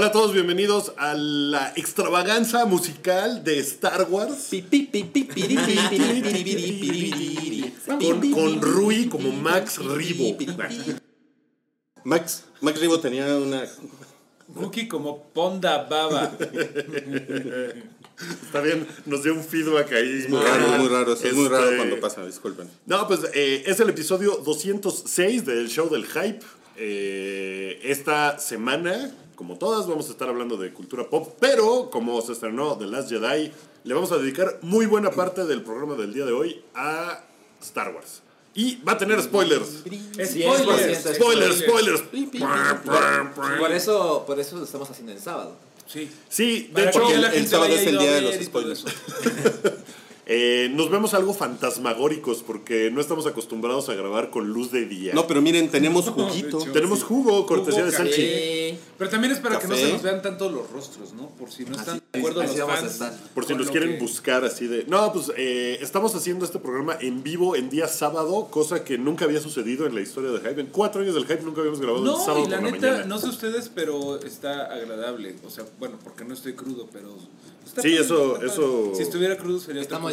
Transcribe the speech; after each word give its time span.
Hola 0.00 0.08
a 0.08 0.12
todos, 0.12 0.32
bienvenidos 0.32 0.94
a 0.96 1.12
la 1.12 1.74
extravaganza 1.76 2.64
musical 2.64 3.44
de 3.44 3.58
Star 3.58 4.06
Wars. 4.08 4.48
Con, 7.86 8.30
con 8.32 8.62
Rui 8.62 9.08
como 9.10 9.30
Max 9.30 9.76
Ribo. 9.76 10.38
Max, 12.04 12.44
Max 12.62 12.80
Ribo 12.80 12.98
tenía 12.98 13.26
una. 13.36 13.68
Cookie 14.54 14.88
como 14.88 15.22
Ponda 15.34 15.82
Baba. 15.82 16.32
Está 18.46 18.62
bien, 18.62 18.86
nos 19.04 19.22
dio 19.22 19.34
un 19.34 19.44
feedback 19.44 19.92
ahí. 19.92 20.22
Es 20.22 20.30
muy 20.30 20.40
raro, 20.40 20.66
muy 20.78 20.88
raro. 20.88 21.12
Es 21.12 21.34
muy 21.34 21.48
raro 21.48 21.64
Este, 21.64 21.76
cuando 21.76 22.00
pasa, 22.00 22.24
disculpen. 22.24 22.70
No, 22.86 23.06
pues 23.06 23.20
eh, 23.34 23.64
es 23.66 23.78
el 23.80 23.90
episodio 23.90 24.36
206 24.36 25.44
del 25.44 25.68
show 25.68 25.90
del 25.90 26.06
hype. 26.06 26.40
Eh, 26.76 27.78
esta 27.82 28.38
semana, 28.38 29.14
como 29.40 29.56
todas, 29.56 29.86
vamos 29.86 30.06
a 30.08 30.10
estar 30.10 30.28
hablando 30.28 30.58
de 30.58 30.70
cultura 30.70 31.08
pop, 31.08 31.34
pero 31.40 31.88
como 31.88 32.20
se 32.20 32.32
estrenó 32.32 32.76
The 32.76 32.84
Last 32.84 33.08
Jedi, 33.08 33.50
le 33.84 33.94
vamos 33.94 34.12
a 34.12 34.18
dedicar 34.18 34.58
muy 34.60 34.84
buena 34.84 35.12
parte 35.12 35.46
del 35.46 35.62
programa 35.62 35.94
del 35.94 36.12
día 36.12 36.26
de 36.26 36.32
hoy 36.32 36.62
a 36.74 37.24
Star 37.62 37.94
Wars. 37.94 38.20
Y 38.52 38.82
va 38.82 38.92
a 38.92 38.98
tener 38.98 39.18
spoilers. 39.22 39.78
Spoilers. 39.78 41.14
Spoilers, 41.14 41.58
spoilers. 41.58 42.02
Por 43.58 43.72
eso, 43.72 44.24
por 44.26 44.38
eso 44.38 44.58
lo 44.58 44.64
estamos 44.64 44.90
haciendo 44.90 45.12
el 45.12 45.20
sábado. 45.20 45.56
Sí. 45.86 46.10
Sí, 46.28 46.64
de 46.64 46.72
Para 46.74 46.90
hecho, 46.90 47.10
el 47.10 47.24
gente 47.30 47.48
sábado 47.48 47.72
es 47.72 47.86
el 47.86 47.96
día 47.96 48.12
de 48.12 48.20
los 48.20 48.34
spoilers. 48.44 48.84
eh, 50.32 50.70
nos 50.72 50.90
vemos 50.90 51.12
algo 51.14 51.34
fantasmagóricos 51.34 52.44
porque 52.46 52.88
no 52.92 53.00
estamos 53.00 53.26
acostumbrados 53.26 53.88
a 53.88 53.94
grabar 53.94 54.30
con 54.30 54.48
luz 54.50 54.70
de 54.70 54.86
día. 54.86 55.12
No, 55.12 55.26
pero 55.26 55.42
miren, 55.42 55.70
tenemos 55.70 56.04
juguito. 56.10 56.60
hecho. 56.62 56.70
Tenemos 56.72 57.02
jugo, 57.02 57.44
cortesía 57.46 57.84
de 57.84 57.90
Sanchi. 57.90 58.78
Pero 58.96 59.10
también 59.10 59.32
es 59.32 59.40
para 59.40 59.58
que 59.58 59.66
no 59.66 59.74
se 59.74 59.90
nos 59.92 60.02
vean 60.02 60.22
tanto 60.22 60.48
los 60.50 60.70
rostros, 60.70 61.14
¿no? 61.14 61.28
Por 61.30 61.50
si 61.50 61.64
no 61.64 61.72
están 61.76 61.96
Así- 61.96 62.02
de 62.12 62.18
acuerdo 62.20 62.40
así 62.42 62.56
los 62.58 62.66
vamos 62.68 62.74
a 62.74 62.80
fans. 62.82 62.92
estar. 62.92 63.12
Por 63.34 63.44
si 63.46 63.54
nos 63.54 63.66
lo 63.66 63.72
quieren 63.72 63.92
que- 63.94 63.98
buscar 63.98 64.44
así 64.44 64.66
de... 64.66 64.84
No, 64.84 65.12
pues 65.12 65.32
eh, 65.36 65.78
estamos 65.80 66.14
haciendo 66.14 66.44
este 66.44 66.58
programa 66.58 66.96
en 67.00 67.22
vivo 67.22 67.56
en 67.56 67.68
día 67.70 67.88
sábado, 67.88 68.48
cosa 68.50 68.84
que 68.84 68.98
nunca 68.98 69.24
había 69.24 69.40
sucedido 69.40 69.86
en 69.86 69.94
la 69.94 70.00
historia 70.00 70.30
de 70.30 70.38
Hype. 70.38 70.60
En 70.60 70.66
cuatro 70.68 71.00
años 71.02 71.14
del 71.14 71.24
Hype 71.26 71.42
nunca 71.42 71.60
habíamos 71.60 71.80
grabado 71.80 72.04
No, 72.04 72.18
el 72.18 72.24
sábado 72.24 72.44
y 72.46 72.48
la 72.50 72.56
por 72.60 72.66
la 72.66 72.70
neta, 72.72 72.86
mañana. 72.88 73.06
no 73.06 73.18
sé 73.18 73.26
ustedes, 73.28 73.70
pero 73.74 74.20
está 74.20 74.66
agradable. 74.66 75.34
O 75.46 75.50
sea, 75.50 75.64
bueno, 75.78 75.98
porque 76.04 76.24
no 76.24 76.34
estoy 76.34 76.52
crudo, 76.52 76.86
pero. 76.92 77.16
está 77.66 77.82
Sí, 77.82 77.88
padre, 77.90 78.04
eso- 78.04 78.42
eso- 78.42 78.92
Si 78.94 79.02
estuviera 79.02 79.36
crudo 79.36 79.58
sería 79.60 79.80
Estamos. 79.82 80.12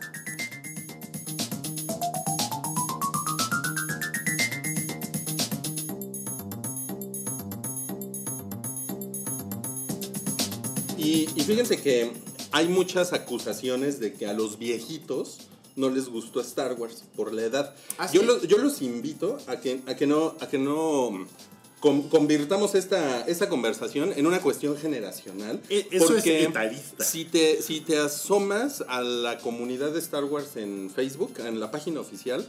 Y, 11.41 11.45
fíjense 11.45 11.81
que 11.81 12.11
hay 12.51 12.67
muchas 12.67 13.13
acusaciones 13.13 13.99
de 13.99 14.13
que 14.13 14.25
a 14.27 14.33
los 14.33 14.57
viejitos 14.57 15.37
no 15.75 15.89
les 15.89 16.07
gustó 16.09 16.41
Star 16.41 16.73
Wars 16.73 17.03
por 17.15 17.33
la 17.33 17.43
edad. 17.43 17.75
Ah, 17.97 18.09
yo, 18.11 18.23
los, 18.23 18.47
yo 18.47 18.57
los 18.57 18.81
invito 18.81 19.37
a 19.47 19.59
que, 19.59 19.81
a 19.87 19.95
que 19.95 20.05
no, 20.05 20.35
a 20.39 20.47
que 20.47 20.57
no 20.57 21.25
con- 21.79 22.09
convirtamos 22.09 22.75
esta, 22.75 23.21
esta 23.21 23.47
conversación 23.49 24.13
en 24.15 24.27
una 24.27 24.41
cuestión 24.41 24.77
generacional. 24.77 25.61
E- 25.69 25.87
eso 25.91 26.05
es 26.05 26.11
porque 26.11 26.43
etarista. 26.43 27.03
Si 27.03 27.25
te, 27.25 27.61
si 27.61 27.79
te 27.81 27.97
asomas 27.97 28.83
a 28.87 29.01
la 29.01 29.37
comunidad 29.39 29.91
de 29.91 29.99
Star 29.99 30.25
Wars 30.25 30.57
en 30.57 30.89
Facebook, 30.93 31.33
en 31.39 31.59
la 31.59 31.71
página 31.71 32.01
oficial, 32.01 32.45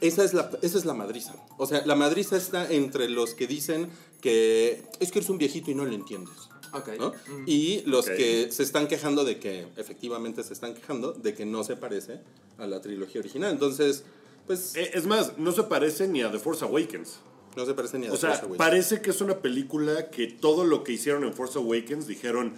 esa 0.00 0.24
es, 0.24 0.32
la, 0.32 0.50
esa 0.62 0.78
es 0.78 0.84
la 0.86 0.94
madriza. 0.94 1.34
O 1.58 1.66
sea, 1.66 1.84
la 1.84 1.94
madriza 1.96 2.36
está 2.36 2.70
entre 2.72 3.08
los 3.10 3.34
que 3.34 3.46
dicen 3.46 3.90
que 4.22 4.82
es 5.00 5.10
que 5.10 5.18
eres 5.18 5.28
un 5.28 5.38
viejito 5.38 5.70
y 5.70 5.74
no 5.74 5.84
lo 5.84 5.94
entiendes. 5.94 6.34
Ok. 6.72 6.88
¿no? 6.98 7.08
Mm. 7.10 7.44
Y 7.46 7.82
los 7.86 8.06
que 8.06 8.50
se 8.50 8.62
están 8.62 8.86
quejando 8.88 9.24
de 9.24 9.38
que, 9.38 9.66
efectivamente 9.76 10.42
se 10.44 10.52
están 10.52 10.74
quejando 10.74 11.12
de 11.12 11.34
que 11.34 11.44
no 11.46 11.64
se 11.64 11.76
parece 11.76 12.20
a 12.58 12.66
la 12.66 12.80
trilogía 12.80 13.20
original. 13.20 13.52
Entonces, 13.52 14.04
pues, 14.46 14.74
Eh, 14.76 14.90
Es 14.94 15.06
más, 15.06 15.38
no 15.38 15.52
se 15.52 15.62
parece 15.64 16.08
ni 16.08 16.22
a 16.22 16.30
The 16.30 16.38
Force 16.38 16.64
Awakens. 16.64 17.18
no 17.56 17.66
se 17.66 17.74
parece 17.74 17.98
ni 17.98 18.06
a 18.06 18.10
O 18.10 18.14
The 18.14 18.20
sea, 18.20 18.30
Force 18.30 18.44
Awakens. 18.46 18.58
parece 18.58 19.00
que 19.02 19.10
es 19.10 19.20
una 19.20 19.38
película 19.38 20.10
que 20.10 20.26
todo 20.28 20.64
lo 20.64 20.84
que 20.84 20.92
hicieron 20.92 21.24
en 21.24 21.34
Force 21.34 21.58
Awakens 21.58 22.06
dijeron, 22.06 22.54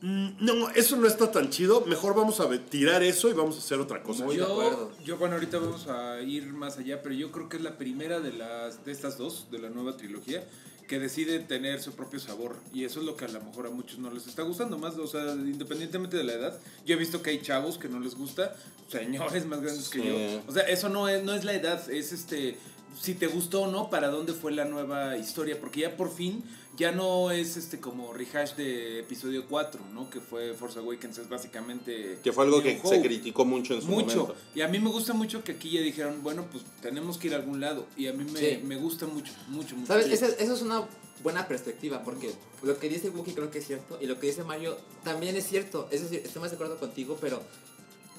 "Mm, 0.00 0.28
no, 0.40 0.70
eso 0.70 0.96
no 0.96 1.06
está 1.06 1.30
tan 1.30 1.50
chido, 1.50 1.84
mejor 1.86 2.14
vamos 2.14 2.40
a 2.40 2.48
tirar 2.66 3.02
eso 3.02 3.28
y 3.28 3.34
vamos 3.34 3.56
a 3.56 3.58
hacer 3.58 3.78
otra 3.80 4.02
cosa. 4.02 4.24
Muy 4.24 4.36
de 4.36 4.40
yo, 4.42 4.50
acuerdo. 4.50 4.90
yo, 5.04 5.18
bueno, 5.18 5.34
ahorita 5.34 5.58
vamos 5.58 5.86
a 5.88 6.20
ir 6.22 6.46
más 6.54 6.78
allá, 6.78 7.02
pero 7.02 7.14
yo 7.14 7.30
creo 7.30 7.50
que 7.50 7.58
es 7.58 7.62
la 7.62 7.76
primera 7.76 8.18
de 8.20 8.32
las 8.32 8.82
de 8.84 8.92
estas 8.92 9.18
dos, 9.18 9.48
de 9.50 9.58
la 9.58 9.68
nueva 9.68 9.96
trilogía, 9.98 10.42
que 10.90 10.98
decide 10.98 11.38
tener 11.38 11.80
su 11.80 11.92
propio 11.92 12.18
sabor. 12.18 12.56
Y 12.74 12.82
eso 12.82 12.98
es 12.98 13.06
lo 13.06 13.16
que 13.16 13.24
a 13.24 13.28
lo 13.28 13.40
mejor 13.40 13.68
a 13.68 13.70
muchos 13.70 14.00
no 14.00 14.10
les 14.10 14.26
está 14.26 14.42
gustando 14.42 14.76
más. 14.76 14.98
O 14.98 15.06
sea, 15.06 15.34
independientemente 15.34 16.16
de 16.16 16.24
la 16.24 16.32
edad, 16.32 16.58
yo 16.84 16.96
he 16.96 16.98
visto 16.98 17.22
que 17.22 17.30
hay 17.30 17.40
chavos 17.40 17.78
que 17.78 17.88
no 17.88 18.00
les 18.00 18.16
gusta, 18.16 18.56
señores 18.88 19.46
más 19.46 19.60
grandes 19.60 19.88
que 19.88 20.04
yo. 20.04 20.42
O 20.48 20.52
sea, 20.52 20.64
eso 20.64 20.88
no 20.88 21.08
es, 21.08 21.22
no 21.22 21.32
es 21.32 21.44
la 21.44 21.52
edad, 21.54 21.88
es 21.92 22.12
este 22.12 22.56
si 22.98 23.14
te 23.14 23.26
gustó 23.26 23.62
o 23.62 23.66
no, 23.70 23.90
para 23.90 24.08
dónde 24.08 24.32
fue 24.32 24.52
la 24.52 24.64
nueva 24.64 25.16
historia, 25.16 25.58
porque 25.60 25.80
ya 25.80 25.96
por 25.96 26.12
fin 26.14 26.42
ya 26.76 26.92
no 26.92 27.30
es 27.30 27.56
este 27.56 27.78
como 27.80 28.12
rehash 28.12 28.54
de 28.54 29.00
episodio 29.00 29.46
4, 29.48 29.80
¿no? 29.92 30.08
Que 30.08 30.20
fue 30.20 30.54
Force 30.54 30.78
Awakens, 30.78 31.18
es 31.18 31.28
básicamente 31.28 32.18
que 32.22 32.32
fue 32.32 32.44
algo 32.44 32.56
New 32.60 32.64
que 32.64 32.80
Hope. 32.82 32.96
se 32.96 33.02
criticó 33.02 33.44
mucho 33.44 33.74
en 33.74 33.82
su 33.82 33.88
Mucho. 33.88 34.16
momento. 34.22 34.36
Y 34.54 34.60
a 34.62 34.68
mí 34.68 34.78
me 34.78 34.88
gusta 34.90 35.12
mucho 35.12 35.42
que 35.44 35.52
aquí 35.52 35.70
ya 35.70 35.80
dijeron, 35.80 36.22
bueno, 36.22 36.46
pues 36.50 36.64
tenemos 36.80 37.18
que 37.18 37.28
ir 37.28 37.34
a 37.34 37.36
algún 37.36 37.60
lado. 37.60 37.86
Y 37.96 38.06
a 38.06 38.12
mí 38.12 38.24
me, 38.24 38.38
Sí. 38.38 38.60
me 38.64 38.76
gusta 38.76 39.06
mucho, 39.06 39.32
mucho, 39.48 39.74
mucho. 39.76 39.86
¿Sabes? 39.88 40.06
Esa- 40.06 40.26
eso 40.28 40.54
es 40.54 40.62
una 40.62 40.86
buena 41.22 41.46
perspectiva 41.48 42.02
porque 42.02 42.32
lo 42.62 42.78
que 42.78 42.88
dice 42.88 43.10
Wookie 43.10 43.34
creo 43.34 43.50
que 43.50 43.58
es 43.58 43.66
cierto 43.66 43.98
y 44.00 44.06
lo 44.06 44.18
que 44.18 44.28
dice 44.28 44.42
Mario 44.42 44.76
también 45.04 45.36
es 45.36 45.46
cierto. 45.46 45.86
Es 45.90 46.02
decir, 46.02 46.22
estoy 46.24 46.40
más 46.40 46.50
de 46.50 46.54
acuerdo 46.54 46.78
contigo, 46.78 47.18
pero 47.20 47.42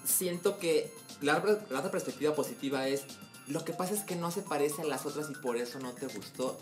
siento 0.05 0.57
que 0.59 0.91
la, 1.21 1.39
la 1.69 1.79
otra 1.79 1.91
perspectiva 1.91 2.33
positiva 2.35 2.88
es 2.88 3.03
lo 3.51 3.63
que 3.66 3.73
pasa 3.73 3.94
es 3.94 4.01
que 4.01 4.16
no 4.16 4.31
se 4.31 4.41
parece 4.41 4.81
a 4.81 4.85
las 4.85 5.06
otras 5.06 5.29
y 5.29 5.34
por 5.35 5.57
eso 5.57 5.79
no 5.79 5.91
te 5.94 6.07
gustó. 6.07 6.57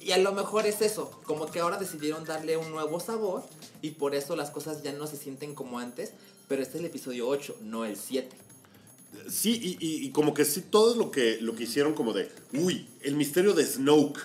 Y 0.00 0.12
a 0.12 0.18
lo 0.18 0.32
mejor 0.32 0.66
es 0.66 0.82
eso, 0.82 1.10
como 1.24 1.50
que 1.50 1.60
ahora 1.60 1.78
decidieron 1.78 2.24
darle 2.24 2.56
un 2.58 2.70
nuevo 2.70 3.00
sabor 3.00 3.42
y 3.80 3.90
por 3.92 4.14
eso 4.14 4.36
las 4.36 4.50
cosas 4.50 4.82
ya 4.82 4.92
no 4.92 5.06
se 5.06 5.16
sienten 5.16 5.54
como 5.54 5.78
antes, 5.78 6.10
pero 6.46 6.62
este 6.62 6.74
es 6.76 6.80
el 6.80 6.86
episodio 6.86 7.26
8, 7.28 7.56
no 7.62 7.84
el 7.86 7.96
7. 7.96 8.28
Sí, 9.30 9.58
y, 9.62 9.86
y- 9.86 10.04
y 10.06 10.10
como 10.10 10.34
que 10.34 10.44
sí, 10.44 10.60
todo 10.60 10.94
lo 10.96 11.10
que, 11.10 11.38
lo 11.40 11.54
que 11.54 11.62
hicieron 11.64 11.94
como 11.94 12.12
de, 12.12 12.30
uy, 12.52 12.86
el 13.02 13.14
misterio 13.14 13.54
de 13.54 13.64
Snoke. 13.64 14.18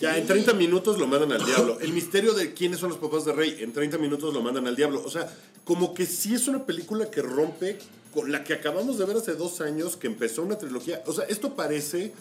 Ya, 0.00 0.14
Sí. 0.14 0.20
en 0.22 0.26
30 0.26 0.54
minutos 0.54 0.98
lo 0.98 1.06
mandan 1.06 1.30
al 1.32 1.44
diablo. 1.44 1.78
El 1.80 1.92
misterio 1.92 2.32
de 2.32 2.54
quiénes 2.54 2.80
son 2.80 2.88
los 2.88 2.98
papás 2.98 3.24
de 3.26 3.32
Rey, 3.34 3.58
en 3.60 3.72
30 3.74 3.98
minutos 3.98 4.32
lo 4.32 4.40
mandan 4.40 4.66
al 4.66 4.74
diablo. 4.74 5.02
O 5.04 5.10
sea, 5.10 5.30
como 5.64 5.92
que 5.94 6.06
sí 6.06 6.34
es 6.34 6.48
una 6.48 6.64
película 6.64 7.10
que 7.10 7.20
rompe 7.22 7.78
con 8.12 8.30
la 8.30 8.44
que 8.44 8.54
acabamos 8.54 8.98
de 8.98 9.04
ver 9.06 9.16
hace 9.16 9.34
dos 9.34 9.60
años, 9.60 9.96
que 9.96 10.06
empezó 10.06 10.42
una 10.42 10.58
trilogía. 10.58 11.02
O 11.06 11.12
sea, 11.12 11.24
esto 11.26 11.54
parece 11.56 12.12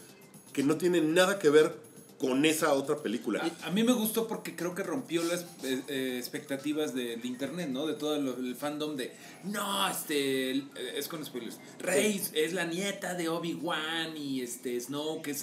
que 0.53 0.63
no 0.63 0.77
tiene 0.77 1.01
nada 1.01 1.37
que 1.39 1.49
ver 1.49 1.75
con 2.17 2.45
esa 2.45 2.73
otra 2.73 2.97
película. 2.97 3.41
A 3.63 3.71
mí 3.71 3.83
me 3.83 3.93
gustó 3.93 4.27
porque 4.27 4.55
creo 4.55 4.75
que 4.75 4.83
rompió 4.83 5.23
las 5.23 5.41
eh, 5.63 5.81
eh, 5.87 6.15
expectativas 6.19 6.93
del 6.93 7.25
internet, 7.25 7.69
¿no? 7.69 7.87
De 7.87 7.95
todo 7.95 8.21
lo- 8.21 8.37
el 8.37 8.55
fandom 8.55 8.95
de, 8.95 9.11
no, 9.43 9.87
este, 9.89 10.51
eh, 10.51 10.63
es 10.97 11.07
con 11.07 11.25
spoilers. 11.25 11.57
Rey 11.79 12.21
es 12.33 12.53
la 12.53 12.65
nieta 12.65 13.15
de 13.15 13.27
Obi-Wan 13.27 14.15
y 14.15 14.41
este 14.41 14.77
es 14.77 14.89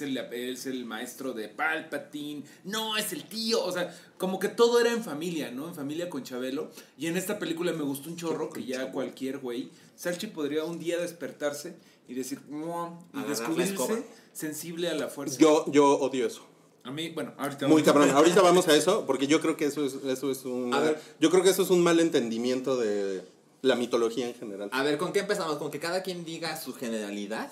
el, 0.01 0.17
es 0.17 0.65
el 0.67 0.85
maestro 0.85 1.33
de 1.33 1.49
Palpatine. 1.49 2.43
No, 2.63 2.95
es 2.95 3.11
el 3.11 3.25
tío. 3.25 3.61
O 3.61 3.73
sea, 3.73 3.93
como 4.17 4.39
que 4.39 4.47
todo 4.47 4.79
era 4.79 4.93
en 4.93 5.03
familia, 5.03 5.51
¿no? 5.51 5.67
En 5.67 5.75
familia 5.75 6.09
con 6.09 6.23
Chabelo. 6.23 6.71
Y 6.97 7.07
en 7.07 7.17
esta 7.17 7.39
película 7.39 7.73
me 7.73 7.83
gustó 7.83 8.09
un 8.09 8.15
chorro 8.15 8.49
que 8.49 8.63
ya 8.63 8.89
cualquier 8.93 9.39
güey, 9.39 9.69
Salchi 9.99 10.27
podría 10.27 10.63
un 10.63 10.79
día 10.79 10.97
despertarse 10.97 11.75
y 12.07 12.13
decir, 12.13 12.39
"Mua", 12.49 12.97
y 13.13 13.21
descubrirse 13.27 14.05
sensible 14.31 14.87
a 14.87 14.93
la 14.93 15.09
fuerza. 15.09 15.37
Yo, 15.37 15.65
yo 15.69 15.85
odio 15.99 16.25
eso. 16.25 16.43
A 16.85 16.91
mí, 16.91 17.09
bueno, 17.09 17.33
ahorita 17.37 17.67
Muy 17.67 17.81
vamos- 17.81 17.93
cabrón. 17.93 18.09
Ahorita 18.15 18.41
vamos 18.41 18.67
a 18.69 18.75
eso, 18.77 19.03
porque 19.05 19.27
yo 19.27 19.41
creo 19.41 19.57
que 19.57 19.65
eso 19.65 19.85
es, 19.85 19.95
eso 19.95 20.31
es 20.31 20.45
un. 20.45 20.73
A 20.73 20.79
ver. 20.79 21.01
Yo 21.19 21.29
creo 21.29 21.43
que 21.43 21.49
eso 21.49 21.63
es 21.63 21.69
un 21.69 21.81
mal 21.83 21.99
entendimiento 21.99 22.77
de 22.77 23.23
la 23.61 23.75
mitología 23.75 24.25
en 24.29 24.35
general. 24.35 24.69
A 24.71 24.83
ver, 24.83 24.97
¿con 24.97 25.11
qué 25.11 25.19
empezamos? 25.19 25.57
Con 25.57 25.69
que 25.69 25.79
cada 25.79 26.01
quien 26.01 26.23
diga 26.23 26.55
su 26.55 26.73
generalidad. 26.73 27.51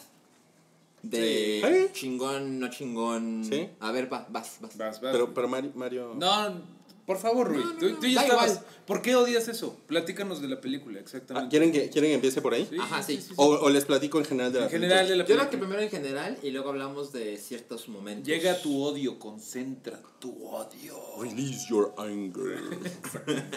De 1.03 1.61
Sí. 1.61 1.67
¿Eh? 1.67 1.89
chingón, 1.93 2.59
no 2.59 2.69
chingón. 2.69 3.43
Sí. 3.47 3.69
A 3.81 3.91
ver, 3.91 4.11
va, 4.11 4.25
vas, 4.29 4.57
vas. 4.61 4.77
Vas, 4.77 5.01
vas. 5.01 5.11
Pero, 5.11 5.33
pero 5.33 5.47
Mari- 5.49 5.71
Mario. 5.75 6.13
No, 6.17 6.61
Por 7.07 7.17
favor, 7.17 7.47
Rui. 7.47 7.63
No, 7.63 7.73
no, 7.73 7.79
tú, 7.79 7.89
no, 7.89 7.99
tú 7.99 8.05
ya 8.07 8.15
da 8.15 8.21
estabas. 8.27 8.51
igual. 8.51 8.65
¿Por 8.85 9.01
qué 9.01 9.15
odias 9.15 9.47
eso? 9.47 9.75
Platícanos 9.87 10.41
de 10.41 10.49
la 10.49 10.61
película, 10.61 10.97
Ah, 10.99 11.01
exactamente. 11.01 11.49
¿quieren, 11.49 11.71
que, 11.71 11.89
¿Quieren 11.89 12.11
que 12.11 12.15
empiece 12.15 12.41
por 12.41 12.53
ahí? 12.53 12.69
Ajá, 12.79 13.01
sí. 13.01 13.19
O, 13.37 13.45
o 13.47 13.69
les 13.69 13.85
platico 13.85 14.19
en 14.19 14.25
general 14.25 14.51
de 14.53 14.59
la 14.59 14.65
En 14.65 14.71
general 14.71 15.07
de 15.07 15.15
la 15.15 15.23
Yo 15.23 15.25
creo 15.25 15.37
película. 15.37 15.49
que 15.49 15.57
primero 15.57 15.81
en 15.81 15.89
general 15.89 16.37
y 16.43 16.51
luego 16.51 16.69
hablamos 16.69 17.11
de 17.13 17.37
ciertos 17.37 17.87
momentos. 17.87 18.27
Llega 18.27 18.61
tu 18.61 18.83
odio, 18.83 19.17
concentra 19.19 19.99
tu 20.19 20.45
odio. 20.47 20.95
Release 21.21 21.67
your 21.69 21.93
anger. 21.97 22.59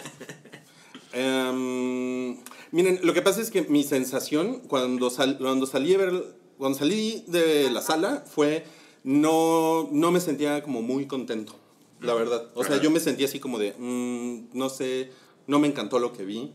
Em, 1.13 2.37
miren, 2.71 2.99
lo 3.03 3.13
que 3.13 3.21
pasa 3.21 3.41
es 3.41 3.51
que 3.51 3.63
mi 3.63 3.83
sensación 3.83 4.61
cuando, 4.69 5.09
sal- 5.09 5.37
cuando, 5.37 5.65
salí, 5.65 5.93
a 5.93 5.97
ver- 5.97 6.35
cuando 6.57 6.77
salí 6.79 7.25
de 7.27 7.69
la 7.69 7.81
sala 7.81 8.23
fue 8.25 8.63
no, 9.03 9.89
no 9.91 10.11
me 10.11 10.21
sentía 10.21 10.63
como 10.63 10.81
muy 10.81 11.07
contento, 11.07 11.55
la 12.01 12.13
verdad. 12.13 12.49
O 12.55 12.63
sea, 12.63 12.81
yo 12.81 12.91
me 12.91 12.99
sentía 12.99 13.27
así 13.27 13.39
como 13.39 13.59
de, 13.59 13.73
mm, 13.77 14.57
no 14.57 14.69
sé, 14.69 15.11
no 15.47 15.59
me 15.59 15.67
encantó 15.67 15.99
lo 15.99 16.13
que 16.13 16.25
vi. 16.25 16.51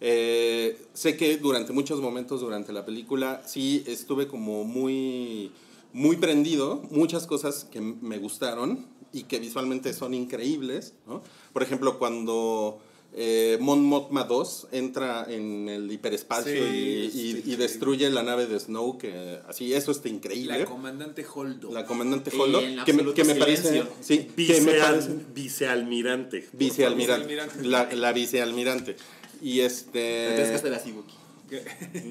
Eh, 0.00 0.80
sé 0.92 1.16
que 1.16 1.36
durante 1.38 1.72
muchos 1.72 2.00
momentos 2.00 2.40
durante 2.40 2.72
la 2.72 2.84
película 2.84 3.42
sí 3.44 3.82
estuve 3.86 4.28
como 4.28 4.64
muy, 4.64 5.50
muy 5.92 6.16
prendido, 6.16 6.82
muchas 6.90 7.26
cosas 7.26 7.64
que 7.64 7.80
me 7.80 8.18
gustaron 8.18 8.86
y 9.12 9.24
que 9.24 9.40
visualmente 9.40 9.92
son 9.92 10.14
increíbles. 10.14 10.94
¿no? 11.06 11.22
Por 11.52 11.62
ejemplo, 11.62 11.98
cuando 11.98 12.80
eh, 13.14 13.58
Mon 13.60 13.82
Mothma 13.84 14.24
2 14.24 14.68
entra 14.72 15.26
en 15.28 15.68
el 15.68 15.90
hiperespacio 15.90 16.52
Sí, 16.52 17.42
y, 17.44 17.56
destruye 17.56 18.08
la 18.10 18.22
nave 18.22 18.46
de 18.46 18.60
Snow, 18.60 18.98
que 18.98 19.40
así, 19.48 19.72
eso 19.74 19.90
está 19.90 20.08
increíble. 20.08 20.58
La 20.58 20.64
comandante 20.64 21.26
Holdo. 21.34 21.72
La 21.72 21.84
comandante 21.84 22.30
Holdo, 22.36 22.60
que 22.60 22.68
me, 22.68 22.80
absoluto 22.80 23.14
que 23.14 23.24
me 23.24 23.34
parece, 23.34 23.82
que 24.06 24.20
me 24.20 24.28
vicealmirante. 24.36 25.26
vicealmirante, 25.34 26.48
Vicealmirante. 26.52 27.64
la, 27.64 27.92
la 27.92 28.12
vicealmirante. 28.12 28.96
Y 29.40 29.60
este... 29.60 30.54
Hacer 30.54 30.74
así, 30.74 30.92
Wookie. 30.92 31.18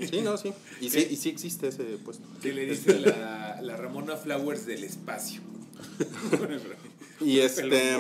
Sí, 0.09 0.21
no, 0.21 0.37
sí. 0.37 0.51
Y 0.81 0.89
sí, 0.89 1.07
y 1.11 1.15
sí 1.15 1.29
existe 1.29 1.67
ese 1.67 1.83
puesto. 2.03 2.25
Que 2.41 2.53
le 2.53 2.65
dice 2.65 2.99
la, 2.99 3.59
la 3.61 3.75
Ramona 3.75 4.15
Flowers 4.15 4.65
del 4.65 4.83
espacio. 4.83 5.41
Y 7.21 7.39
este. 7.39 7.95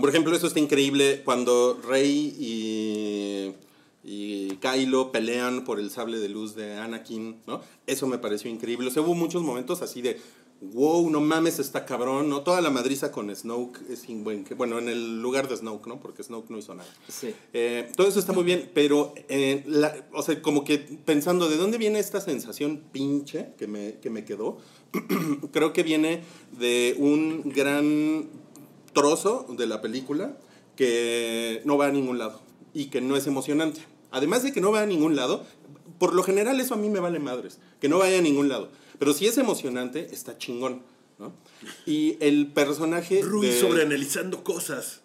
Por 0.00 0.08
ejemplo, 0.10 0.34
eso 0.34 0.46
está 0.46 0.60
increíble 0.60 1.22
cuando 1.24 1.80
Rey 1.86 2.34
y. 2.38 3.54
Y 4.02 4.56
Kylo 4.56 5.12
pelean 5.12 5.62
por 5.64 5.78
el 5.78 5.90
sable 5.90 6.18
de 6.18 6.30
luz 6.30 6.54
de 6.54 6.74
Anakin, 6.78 7.36
¿no? 7.46 7.60
Eso 7.86 8.06
me 8.06 8.16
pareció 8.16 8.50
increíble. 8.50 8.88
O 8.88 8.90
sea, 8.90 9.02
hubo 9.02 9.14
muchos 9.14 9.42
momentos 9.42 9.82
así 9.82 10.00
de, 10.00 10.18
wow, 10.62 11.10
no 11.10 11.20
mames, 11.20 11.58
está 11.58 11.84
cabrón, 11.84 12.30
¿no? 12.30 12.40
Toda 12.40 12.62
la 12.62 12.70
madriza 12.70 13.12
con 13.12 13.32
Snoke, 13.34 13.78
es 13.90 14.08
in- 14.08 14.24
buen- 14.24 14.44
que- 14.44 14.54
bueno, 14.54 14.78
en 14.78 14.88
el 14.88 15.20
lugar 15.20 15.48
de 15.50 15.56
Snoke, 15.58 15.86
¿no? 15.86 16.00
Porque 16.00 16.22
Snoke 16.22 16.48
no 16.48 16.56
hizo 16.56 16.74
nada. 16.74 16.88
Sí. 17.08 17.34
Eh, 17.52 17.92
todo 17.94 18.08
eso 18.08 18.18
está 18.18 18.32
muy 18.32 18.42
bien, 18.44 18.70
pero, 18.72 19.12
eh, 19.28 19.64
la- 19.66 19.94
o 20.14 20.22
sea, 20.22 20.40
como 20.40 20.64
que 20.64 20.78
pensando 20.78 21.50
de 21.50 21.58
dónde 21.58 21.76
viene 21.76 21.98
esta 21.98 22.22
sensación 22.22 22.80
pinche 22.92 23.50
que 23.58 23.66
me, 23.66 23.98
que 24.00 24.08
me 24.08 24.24
quedó, 24.24 24.56
creo 25.52 25.74
que 25.74 25.82
viene 25.82 26.22
de 26.58 26.96
un 26.98 27.42
gran 27.54 28.30
trozo 28.92 29.46
de 29.50 29.66
la 29.66 29.80
película 29.80 30.36
que 30.76 31.60
no 31.64 31.76
va 31.76 31.86
a 31.86 31.92
ningún 31.92 32.18
lado 32.18 32.40
y 32.74 32.86
que 32.86 33.00
no 33.00 33.16
es 33.16 33.26
emocionante. 33.26 33.82
Además 34.10 34.42
de 34.42 34.52
que 34.52 34.60
no 34.60 34.72
va 34.72 34.82
a 34.82 34.86
ningún 34.86 35.14
lado, 35.16 35.44
por 35.98 36.14
lo 36.14 36.22
general 36.22 36.60
eso 36.60 36.74
a 36.74 36.76
mí 36.76 36.88
me 36.88 37.00
vale 37.00 37.18
madres, 37.18 37.58
que 37.80 37.88
no 37.88 37.98
vaya 37.98 38.18
a 38.18 38.22
ningún 38.22 38.48
lado. 38.48 38.70
Pero 38.98 39.12
si 39.12 39.26
es 39.26 39.38
emocionante, 39.38 40.08
está 40.12 40.36
chingón, 40.38 40.82
¿no? 41.18 41.32
Y 41.86 42.16
el 42.20 42.48
personaje... 42.48 43.22
Rui 43.22 43.46
de- 43.48 43.60
sobreanalizando 43.60 44.42
cosas. 44.42 45.00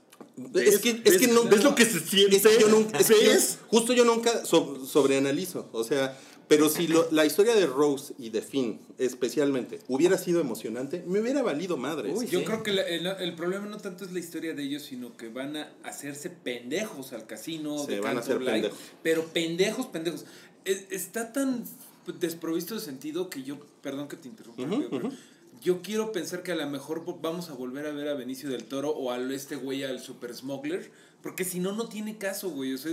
es 0.53 0.79
que, 0.79 0.89
es 0.91 1.03
¿Ves- 1.03 1.17
que 1.17 1.27
no, 1.27 1.43
ves 1.43 1.63
lo 1.63 1.75
que 1.75 1.85
se 1.85 1.99
siente? 1.99 2.37
es 2.37 2.43
que 2.47 2.59
yo 2.59 2.67
nunca, 2.69 2.97
es 2.97 3.07
que 3.07 3.23
yo- 3.25 3.31
¿Ves? 3.31 3.59
justo 3.67 3.93
yo 3.93 4.05
nunca 4.05 4.45
so- 4.45 4.85
sobreanalizo. 4.85 5.67
O 5.71 5.83
sea, 5.83 6.17
pero 6.47 6.69
si 6.69 6.87
lo- 6.87 7.09
la 7.11 7.25
historia 7.25 7.55
de 7.55 7.65
Rose 7.65 8.13
y 8.17 8.29
de 8.29 8.41
Finn, 8.41 8.79
especialmente, 8.97 9.79
hubiera 9.87 10.17
sido 10.17 10.39
emocionante, 10.41 11.03
me 11.07 11.19
hubiera 11.19 11.41
valido 11.41 11.77
madres. 11.77 12.13
Uy, 12.17 12.27
Yo 12.27 12.39
sí. 12.39 12.45
creo 12.45 12.63
que 12.63 12.71
la- 12.73 12.83
el, 12.83 13.05
el 13.07 13.35
problema 13.35 13.65
no 13.67 13.77
tanto 13.77 14.05
es 14.05 14.11
la 14.11 14.19
historia 14.19 14.53
de 14.53 14.63
ellos, 14.63 14.83
sino 14.83 15.15
que 15.17 15.29
van 15.29 15.55
a 15.57 15.71
hacerse 15.83 16.29
pendejos 16.29 17.13
al 17.13 17.25
casino 17.25 17.79
Se 17.85 17.93
de 17.93 17.99
van 18.01 18.17
a 18.17 18.19
hacer 18.19 18.37
Blight, 18.39 18.53
pendejos. 18.63 18.79
Pero 19.03 19.25
pendejos, 19.25 19.85
pendejos. 19.87 20.25
Es- 20.65 20.85
está 20.91 21.31
tan 21.33 21.63
desprovisto 22.19 22.75
de 22.75 22.81
sentido 22.81 23.29
que 23.29 23.43
yo, 23.43 23.57
perdón 23.81 24.07
que 24.07 24.15
te 24.17 24.27
interrumpa, 24.27 24.63
Alfredo, 24.63 24.89
pero 24.89 25.11
yo 25.63 25.81
quiero 25.81 26.11
pensar 26.11 26.43
que 26.43 26.51
a 26.51 26.55
lo 26.55 26.69
mejor 26.69 27.03
vamos 27.21 27.49
a 27.49 27.53
volver 27.53 27.87
a 27.87 27.91
ver 27.91 28.09
a 28.09 28.13
Benicio 28.13 28.49
del 28.49 28.65
Toro 28.65 28.91
o 28.91 29.11
a 29.11 29.17
este 29.33 29.55
güey, 29.55 29.83
al 29.83 29.99
Super 29.99 30.35
Smuggler, 30.35 30.91
porque 31.23 31.43
si 31.43 31.59
no, 31.59 31.71
no 31.71 31.89
tiene 31.89 32.17
caso, 32.19 32.49
güey. 32.51 32.73
O 32.73 32.77
sea, 32.77 32.91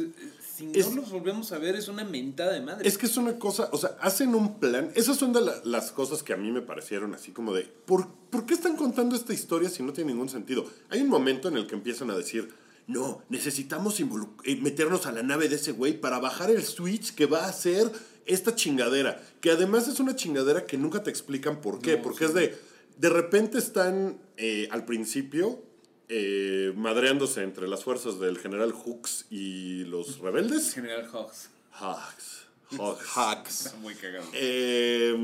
si 0.54 0.70
Es- 0.74 0.90
no 0.90 0.96
los 1.02 1.10
volvemos 1.10 1.52
a 1.52 1.58
ver, 1.58 1.76
es 1.76 1.88
una 1.88 2.04
mentada 2.04 2.52
de 2.52 2.60
madre. 2.60 2.86
Es 2.88 2.98
que 2.98 3.06
es 3.06 3.16
una 3.16 3.38
cosa, 3.38 3.68
o 3.72 3.78
sea, 3.78 3.96
hacen 4.00 4.34
un 4.34 4.58
plan. 4.58 4.90
Esas 4.94 5.16
son 5.16 5.32
de 5.32 5.40
la- 5.40 5.60
las 5.64 5.92
cosas 5.92 6.22
que 6.22 6.32
a 6.32 6.36
mí 6.36 6.50
me 6.52 6.60
parecieron 6.62 7.14
así 7.14 7.32
como 7.32 7.52
de, 7.54 7.62
¿por, 7.62 8.08
¿por 8.30 8.46
qué 8.46 8.54
están 8.54 8.76
contando 8.76 9.16
esta 9.16 9.32
historia 9.32 9.68
si 9.70 9.82
no 9.82 9.92
tiene 9.92 10.12
ningún 10.12 10.28
sentido? 10.28 10.64
Hay 10.90 11.00
un 11.00 11.08
momento 11.08 11.48
en 11.48 11.56
el 11.56 11.66
que 11.66 11.74
empiezan 11.74 12.10
a 12.10 12.16
decir, 12.16 12.48
no, 12.86 13.22
necesitamos 13.28 13.98
eh, 14.00 14.56
meternos 14.60 15.06
a 15.06 15.12
la 15.12 15.22
nave 15.22 15.48
de 15.48 15.56
ese 15.56 15.72
güey 15.72 16.00
para 16.00 16.18
bajar 16.18 16.50
el 16.50 16.62
switch 16.64 17.14
que 17.14 17.26
va 17.26 17.44
a 17.44 17.48
hacer 17.48 17.90
esta 18.26 18.54
chingadera. 18.54 19.22
Que 19.40 19.50
además 19.52 19.88
es 19.88 20.00
una 20.00 20.16
chingadera 20.16 20.66
que 20.66 20.76
nunca 20.78 21.02
te 21.02 21.10
explican 21.10 21.60
por 21.60 21.80
qué. 21.80 21.96
No, 21.96 22.02
porque 22.02 22.18
sí. 22.20 22.24
es 22.26 22.34
de, 22.34 22.58
de 22.98 23.08
repente 23.08 23.58
están 23.58 24.18
eh, 24.36 24.68
al 24.70 24.84
principio 24.84 25.62
eh, 26.08 26.72
madreándose 26.76 27.42
entre 27.42 27.68
las 27.68 27.84
fuerzas 27.84 28.18
del 28.20 28.38
general 28.38 28.72
Hooks 28.72 29.26
y 29.30 29.84
los 29.84 30.18
rebeldes. 30.18 30.74
General 30.74 31.06
Hawks. 31.10 31.50
Hawks. 31.72 32.46
Hawks. 33.14 33.66
Está 33.66 33.78
muy 33.78 33.94
cagado. 33.94 34.26
Eh, 34.32 35.14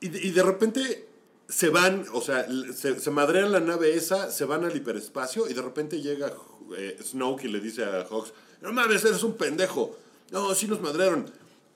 y, 0.00 0.08
de, 0.08 0.26
y 0.26 0.30
de 0.30 0.42
repente 0.42 1.08
se 1.48 1.68
van, 1.68 2.06
o 2.12 2.20
sea, 2.20 2.46
se, 2.74 3.00
se 3.00 3.10
madrean 3.10 3.52
la 3.52 3.60
nave 3.60 3.94
esa, 3.94 4.30
se 4.30 4.44
van 4.44 4.64
al 4.64 4.76
hiperespacio 4.76 5.48
y 5.48 5.54
de 5.54 5.62
repente 5.62 6.00
llega 6.00 6.32
eh, 6.76 6.96
Snoke 7.02 7.44
y 7.44 7.48
le 7.48 7.60
dice 7.60 7.84
a 7.84 8.06
Hawks, 8.08 8.32
no 8.60 8.72
mames, 8.72 9.04
eres 9.04 9.22
un 9.22 9.36
pendejo. 9.36 9.96
No, 10.30 10.54
sí 10.54 10.68
nos 10.68 10.80
madrearon. 10.80 11.26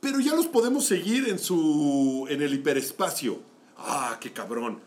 Pero 0.00 0.20
ya 0.20 0.34
los 0.34 0.46
podemos 0.46 0.84
seguir 0.84 1.28
en 1.28 1.38
su. 1.38 2.26
en 2.28 2.42
el 2.42 2.52
hiperespacio. 2.54 3.40
Ah, 3.78 4.18
qué 4.20 4.32
cabrón. 4.32 4.80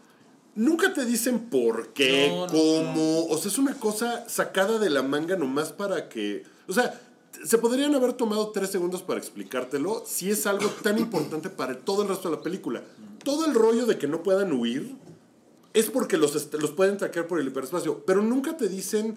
Nunca 0.57 0.91
te 0.91 1.05
dicen 1.05 1.51
por 1.51 1.89
qué, 1.93 2.29
No, 2.29 2.47
no, 2.47 2.51
cómo. 2.51 3.27
O 3.27 3.37
sea, 3.37 3.51
es 3.51 3.59
una 3.59 3.75
cosa 3.75 4.27
sacada 4.27 4.79
de 4.79 4.89
la 4.89 5.03
manga 5.03 5.35
nomás 5.35 5.71
para 5.71 6.09
que. 6.09 6.43
O 6.67 6.73
sea, 6.73 6.99
se 7.45 7.59
podrían 7.59 7.93
haber 7.93 8.13
tomado 8.13 8.49
tres 8.49 8.71
segundos 8.71 9.03
para 9.03 9.19
explicártelo 9.19 10.03
si 10.07 10.31
es 10.31 10.47
algo 10.47 10.67
tan 10.81 10.97
importante 10.99 11.51
para 11.51 11.77
todo 11.77 12.01
el 12.01 12.09
resto 12.09 12.31
de 12.31 12.37
la 12.37 12.41
película. 12.41 12.81
Todo 13.23 13.45
el 13.45 13.53
rollo 13.53 13.85
de 13.85 13.99
que 13.99 14.07
no 14.07 14.23
puedan 14.23 14.51
huir 14.51 14.95
es 15.75 15.91
porque 15.91 16.17
los, 16.17 16.51
los 16.53 16.71
pueden 16.71 16.97
traquear 16.97 17.27
por 17.27 17.39
el 17.39 17.47
hiperespacio, 17.47 18.03
pero 18.03 18.23
nunca 18.23 18.57
te 18.57 18.67
dicen, 18.67 19.15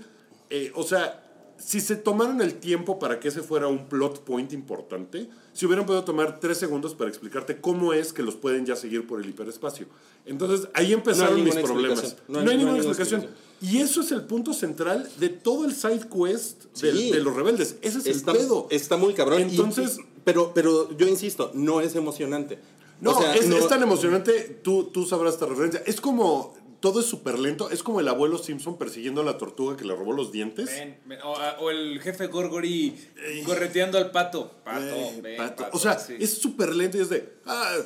eh, 0.51 0.71
o 0.75 0.83
sea, 0.83 1.25
si 1.63 1.81
se 1.81 1.97
tomaron 1.97 2.41
el 2.41 2.55
tiempo 2.55 2.99
para 2.99 3.21
que 3.21 3.29
ese 3.29 3.43
fuera 3.43 3.67
un 3.69 3.89
plot 3.89 4.21
point 4.25 4.53
importante, 4.53 5.29
si 5.53 5.67
hubieran 5.67 5.85
podido 5.87 6.05
tomar 6.05 6.41
tres 6.41 6.59
segundos 6.59 6.95
para 6.95 7.11
explicarte 7.11 7.61
cómo 7.61 7.93
es 7.93 8.13
que 8.13 8.23
los 8.23 8.35
pueden 8.37 8.65
ya 8.67 8.77
seguir 8.77 9.07
por 9.07 9.21
el 9.21 9.29
hiperespacio. 9.29 9.87
Entonces 10.27 10.69
ahí 10.75 10.93
empezaron 10.93 11.43
mis 11.45 11.55
problemas. 11.57 12.17
No 12.29 12.39
hay, 12.39 12.45
No 12.45 12.51
hay- 12.51 12.57
ninguna 12.59 12.77
explicación. 12.79 13.27
Y 13.63 13.79
eso 13.79 14.01
es 14.01 14.11
el 14.13 14.23
punto 14.23 14.55
central 14.55 15.09
de 15.19 15.29
todo 15.29 15.67
el 15.67 15.75
side 15.75 16.07
quest 16.09 16.65
Sí. 16.73 17.11
de 17.11 17.21
los 17.23 17.37
rebeldes. 17.37 17.77
Ese 17.83 17.99
es 17.99 18.07
Está, 18.07 18.33
el 18.33 18.39
pedo. 18.39 18.67
está 18.71 18.97
muy 18.97 19.13
cabrón. 19.13 19.43
Entonces- 19.43 19.99
y- 19.99 20.05
pero, 20.25 20.53
pero 20.55 20.97
yo 20.97 21.07
insisto, 21.07 21.51
no 21.55 21.81
es 21.83 21.95
emocionante. 21.95 22.59
No, 23.03 23.13
O 23.13 23.19
sea, 23.21 23.35
es, 23.35 23.47
no- 23.49 23.57
es 23.57 23.67
tan 23.69 23.83
emocionante, 23.83 24.61
tú, 24.63 24.85
tú 24.93 25.07
sabrás 25.07 25.35
esta 25.35 25.47
referencia. 25.47 25.83
Es 25.87 26.01
como, 26.03 26.55
todo 26.81 27.01
es 27.01 27.07
súper 27.07 27.39
lento, 27.39 27.71
es 27.71 27.83
como 27.83 28.01
el 28.01 28.09
abuelo 28.09 28.39
Simpson 28.39 28.79
persiguiendo 28.79 29.21
a 29.21 29.25
la 29.25 29.39
tortuga 29.39 29.77
que 29.77 29.85
le 29.85 29.95
robó 29.95 30.13
los 30.13 30.33
dientes. 30.33 30.67
Ven, 30.67 30.99
ven, 31.05 31.19
o, 31.23 31.33
o 31.33 31.71
el 31.71 32.01
jefe 32.01 32.27
Gorgory 32.27 32.97
correteando 33.45 33.99
al 33.99 34.11
pato. 34.11 34.51
Pato, 34.65 34.81
ven, 35.23 35.37
pato. 35.37 35.65
pato, 35.65 35.77
o 35.77 35.79
sea, 35.79 35.99
sí. 35.99 36.17
es 36.19 36.39
súper 36.39 36.75
lento 36.75 36.97
y 36.97 37.03
es 37.03 37.11
de, 37.11 37.35
ah, 37.47 37.77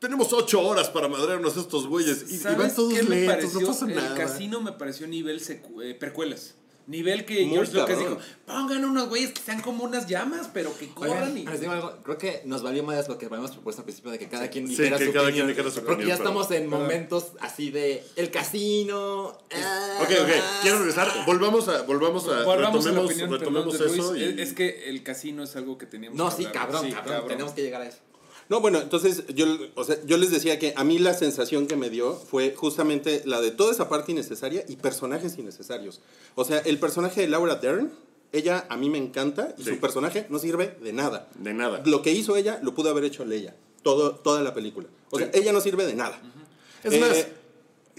tenemos 0.00 0.32
ocho 0.32 0.60
horas 0.60 0.90
para 0.90 1.08
madrearnos 1.08 1.56
a 1.56 1.60
estos 1.60 1.86
güeyes. 1.86 2.26
Y, 2.28 2.34
y 2.34 2.38
van 2.38 2.56
¿Sabes 2.56 2.74
todos 2.74 2.92
lentos, 2.92 3.54
no 3.54 3.66
pasa 3.66 3.86
el 3.86 3.94
nada. 3.94 4.14
casino 4.14 4.60
me 4.60 4.72
pareció 4.72 5.06
nivel 5.06 5.40
eh, 5.82 5.94
precuelas. 5.94 6.55
Nivel 6.86 7.24
que 7.24 7.42
Muy 7.44 7.54
George 7.54 7.72
Lucas 7.72 7.88
cabrón. 7.96 8.18
dijo, 8.18 8.20
pongan 8.46 8.84
unos 8.84 9.08
güeyes 9.08 9.32
que 9.32 9.40
sean 9.42 9.60
como 9.60 9.82
unas 9.84 10.06
llamas, 10.06 10.48
pero 10.54 10.76
que 10.78 10.88
corran 10.90 11.32
Oigan, 11.32 11.38
y... 11.38 11.44
les 11.46 11.60
digo 11.60 11.72
algo, 11.72 11.96
creo 12.04 12.16
que 12.16 12.42
nos 12.44 12.62
valió 12.62 12.84
más 12.84 13.08
lo 13.08 13.18
que 13.18 13.26
habíamos 13.26 13.50
propuesto 13.50 13.82
al 13.82 13.86
principio 13.86 14.12
de 14.12 14.18
que 14.20 14.28
cada 14.28 14.48
quien 14.50 14.68
Sí, 14.68 14.76
dijera 14.76 14.96
que 14.96 15.06
su 15.06 15.12
cada 15.12 15.24
opinión. 15.24 15.46
quien 15.46 15.56
dijera 15.56 15.70
su 15.74 15.80
Porque 15.80 15.92
opinión, 15.94 16.08
ya 16.16 16.22
pero- 16.22 16.28
estamos 16.40 16.50
en 16.52 16.68
momentos 16.70 17.32
así 17.40 17.70
de 17.72 18.04
el 18.14 18.30
casino. 18.30 19.36
ah, 19.52 19.98
Ok, 20.02 20.10
ok, 20.22 20.30
quiero 20.62 20.78
regresar. 20.78 21.08
Volvamos 21.26 21.66
a, 21.68 21.82
volvamos 21.82 22.28
a, 22.28 22.44
Volvamos 22.44 22.86
a 22.86 22.92
la 22.92 23.00
retomemos, 23.00 23.04
opinión 23.10 23.30
de 23.70 23.78
Luis. 23.78 23.92
eso. 23.98 24.16
y- 24.16 24.40
Es, 24.40 24.52
que 24.52 24.88
el 24.88 25.02
casino 25.02 25.42
es 25.42 25.56
algo 25.56 25.76
que 25.78 25.86
teníamos 25.86 26.16
No, 26.16 26.28
que 26.28 26.36
sí, 26.36 26.44
hablar. 26.46 26.62
cabrón, 26.66 26.86
Sí, 26.86 26.92
cabrón, 26.92 27.28
tenemos 27.28 27.52
que 27.52 27.62
llegar 27.62 27.82
a 27.82 27.88
eso. 27.88 27.98
No, 28.48 28.60
bueno, 28.60 28.80
entonces 28.80 29.24
yo, 29.34 29.46
o 29.74 29.84
sea, 29.84 29.96
yo 30.06 30.16
les 30.18 30.30
decía 30.30 30.58
que 30.58 30.72
a 30.76 30.84
mí 30.84 30.98
la 30.98 31.14
sensación 31.14 31.66
que 31.66 31.74
me 31.76 31.90
dio 31.90 32.14
fue 32.14 32.54
justamente 32.56 33.22
la 33.24 33.40
de 33.40 33.50
toda 33.50 33.72
esa 33.72 33.88
parte 33.88 34.12
innecesaria 34.12 34.64
y 34.68 34.76
personajes 34.76 35.36
innecesarios. 35.38 36.00
O 36.36 36.44
sea, 36.44 36.58
el 36.60 36.78
personaje 36.78 37.22
de 37.22 37.28
Laura 37.28 37.56
Dern, 37.56 37.92
ella 38.32 38.64
a 38.68 38.76
mí 38.76 38.88
me 38.88 38.98
encanta 38.98 39.54
y 39.58 39.64
Sí. 39.64 39.70
su 39.70 39.78
personaje 39.80 40.26
no 40.30 40.38
sirve 40.38 40.76
de 40.82 40.92
nada. 40.92 41.28
De 41.38 41.54
nada. 41.54 41.82
Lo 41.86 42.02
que 42.02 42.12
hizo 42.12 42.36
ella 42.36 42.60
lo 42.62 42.74
pudo 42.74 42.90
haber 42.90 43.04
hecho 43.04 43.24
Leia, 43.24 43.56
todo, 43.82 44.14
toda 44.14 44.42
la 44.42 44.54
película. 44.54 44.86
O 45.10 45.18
sea, 45.18 45.30
ella 45.34 45.52
no 45.52 45.60
sirve 45.60 45.84
de 45.86 45.94
nada. 45.94 46.20
Es 46.84 46.92
Eh, 46.94 47.00
más, 47.00 47.26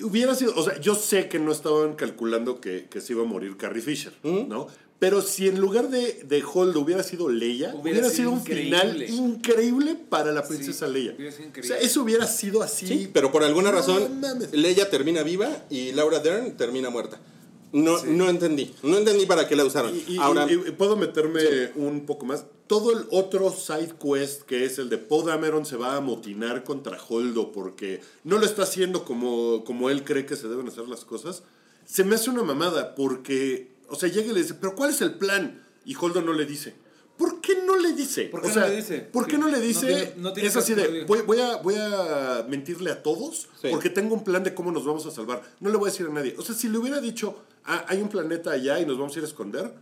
hubiera 0.06 0.34
sido, 0.36 0.54
o 0.56 0.64
sea, 0.64 0.80
yo 0.80 0.96
sé 0.96 1.28
que 1.28 1.40
no 1.40 1.52
estaban 1.52 1.96
calculando 1.96 2.62
que, 2.62 2.88
que 2.90 3.02
se 3.02 3.14
iba 3.14 3.24
a 3.24 3.26
morir 3.26 3.58
Carrie 3.58 3.82
Fisher, 3.82 4.14
¿no? 4.24 4.68
Pero 5.00 5.22
si 5.22 5.48
en 5.48 5.60
lugar 5.60 5.90
de, 5.90 6.24
de 6.28 6.44
Holdo 6.44 6.80
hubiera 6.82 7.04
sido 7.04 7.30
Leia, 7.30 7.68
hubiera, 7.76 7.82
Hubiera 7.82 8.10
sido, 8.10 8.16
sido 8.16 8.32
un 8.32 8.44
final 8.44 9.04
increíble. 9.08 9.96
para 10.10 10.32
la 10.32 10.44
princesa 10.48 10.88
Sí, 10.88 10.94
Leia. 10.94 11.16
O 11.60 11.64
sea, 11.64 11.78
eso 11.78 12.02
hubiera 12.02 12.26
sido 12.26 12.64
así. 12.64 12.88
Sí, 12.88 13.10
pero 13.14 13.32
por 13.32 13.44
alguna 13.44 13.70
No 13.72 13.78
razón 13.78 14.20
mames. 14.20 14.52
Leia 14.54 14.90
termina 14.90 15.22
viva 15.24 15.66
y 15.70 15.92
Laura 15.92 16.20
Dern 16.20 16.58
termina 16.58 16.90
muerta. 16.90 17.20
No, 17.74 18.02
no 18.06 18.30
entendí. 18.30 18.74
No 18.82 18.98
entendí 18.98 19.26
para 19.26 19.48
qué 19.48 19.56
la 19.56 19.66
usaron. 19.66 19.94
Y, 20.08 20.14
y- 20.14 20.18
Ahora, 20.18 20.48
y- 20.50 20.54
y 20.54 20.72
puedo 20.72 20.96
meterme 20.96 21.42
un 21.76 22.06
poco 22.06 22.26
más. 22.26 22.46
Todo 22.66 22.92
el 22.98 23.06
otro 23.12 23.52
side 23.52 23.94
quest 24.02 24.42
que 24.44 24.66
es 24.66 24.80
el 24.80 24.90
de 24.90 24.98
Poe 24.98 25.26
Dameron 25.26 25.66
se 25.66 25.76
va 25.78 25.94
a 25.94 25.98
amotinar 25.98 26.64
contra 26.64 26.98
Holdo 27.08 27.52
porque 27.52 28.02
no 28.24 28.40
lo 28.40 28.46
está 28.46 28.64
haciendo 28.64 29.06
como, 29.06 29.64
como 29.64 29.90
él 29.90 30.04
cree 30.04 30.26
que 30.26 30.36
se 30.36 30.48
deben 30.48 30.68
hacer 30.70 30.88
las 30.88 31.06
cosas. 31.06 31.44
Se 31.86 32.04
me 32.04 32.16
hace 32.16 32.30
una 32.30 32.44
mamada 32.44 32.96
porque, 32.96 33.72
o 33.90 33.96
sea, 33.96 34.10
llega 34.10 34.32
y 34.32 34.34
le 34.34 34.42
dice, 34.42 34.54
pero 34.56 34.76
¿cuál 34.76 34.90
es 34.92 35.02
el 35.02 35.16
plan? 35.16 35.64
Y 35.86 35.96
Holdo 35.96 36.22
no 36.22 36.34
le 36.34 36.46
dice. 36.46 36.76
¿Por 37.18 37.42
qué 37.42 37.64
no 37.66 37.78
le 37.78 37.94
dice? 37.94 38.26
¿Por 38.26 38.42
O 38.42 38.44
qué 38.44 38.48
no 38.50 38.54
sea, 38.54 38.68
le 38.68 38.76
dice? 38.76 39.00
¿Por 39.00 39.26
qué 39.26 39.38
Sí. 39.38 39.42
no 39.42 39.48
le 39.48 39.58
No 39.58 39.64
dice? 39.64 39.88
tiene- 39.88 40.14
no 40.18 40.34
tiene 40.34 40.50
es 40.50 40.56
así 40.56 40.76
de, 40.76 41.04
voy, 41.06 41.22
voy 41.22 41.40
a, 41.40 41.56
voy 41.58 41.74
a 41.76 42.46
mentirle 42.48 42.92
a 42.92 43.02
todos 43.02 43.48
Sí. 43.60 43.70
porque 43.72 43.90
tengo 43.90 44.14
un 44.14 44.24
plan 44.24 44.44
de 44.44 44.54
cómo 44.54 44.72
nos 44.72 44.86
vamos 44.86 45.04
a 45.08 45.12
salvar. 45.12 45.42
No 45.60 45.72
le 45.72 45.78
voy 45.78 45.90
a 45.90 45.92
decir 45.92 46.06
a 46.06 46.10
nadie. 46.10 46.36
O 46.38 46.44
sea, 46.44 46.54
si 46.54 46.70
le 46.70 46.78
hubiera 46.78 47.02
dicho, 47.02 47.36
ah, 47.66 47.86
hay 47.88 48.02
un 48.02 48.10
planeta 48.10 48.52
allá 48.52 48.80
y 48.80 48.86
nos 48.86 49.00
vamos 49.00 49.16
a 49.16 49.20
ir 49.20 49.26
a 49.26 49.28
esconder, 49.28 49.74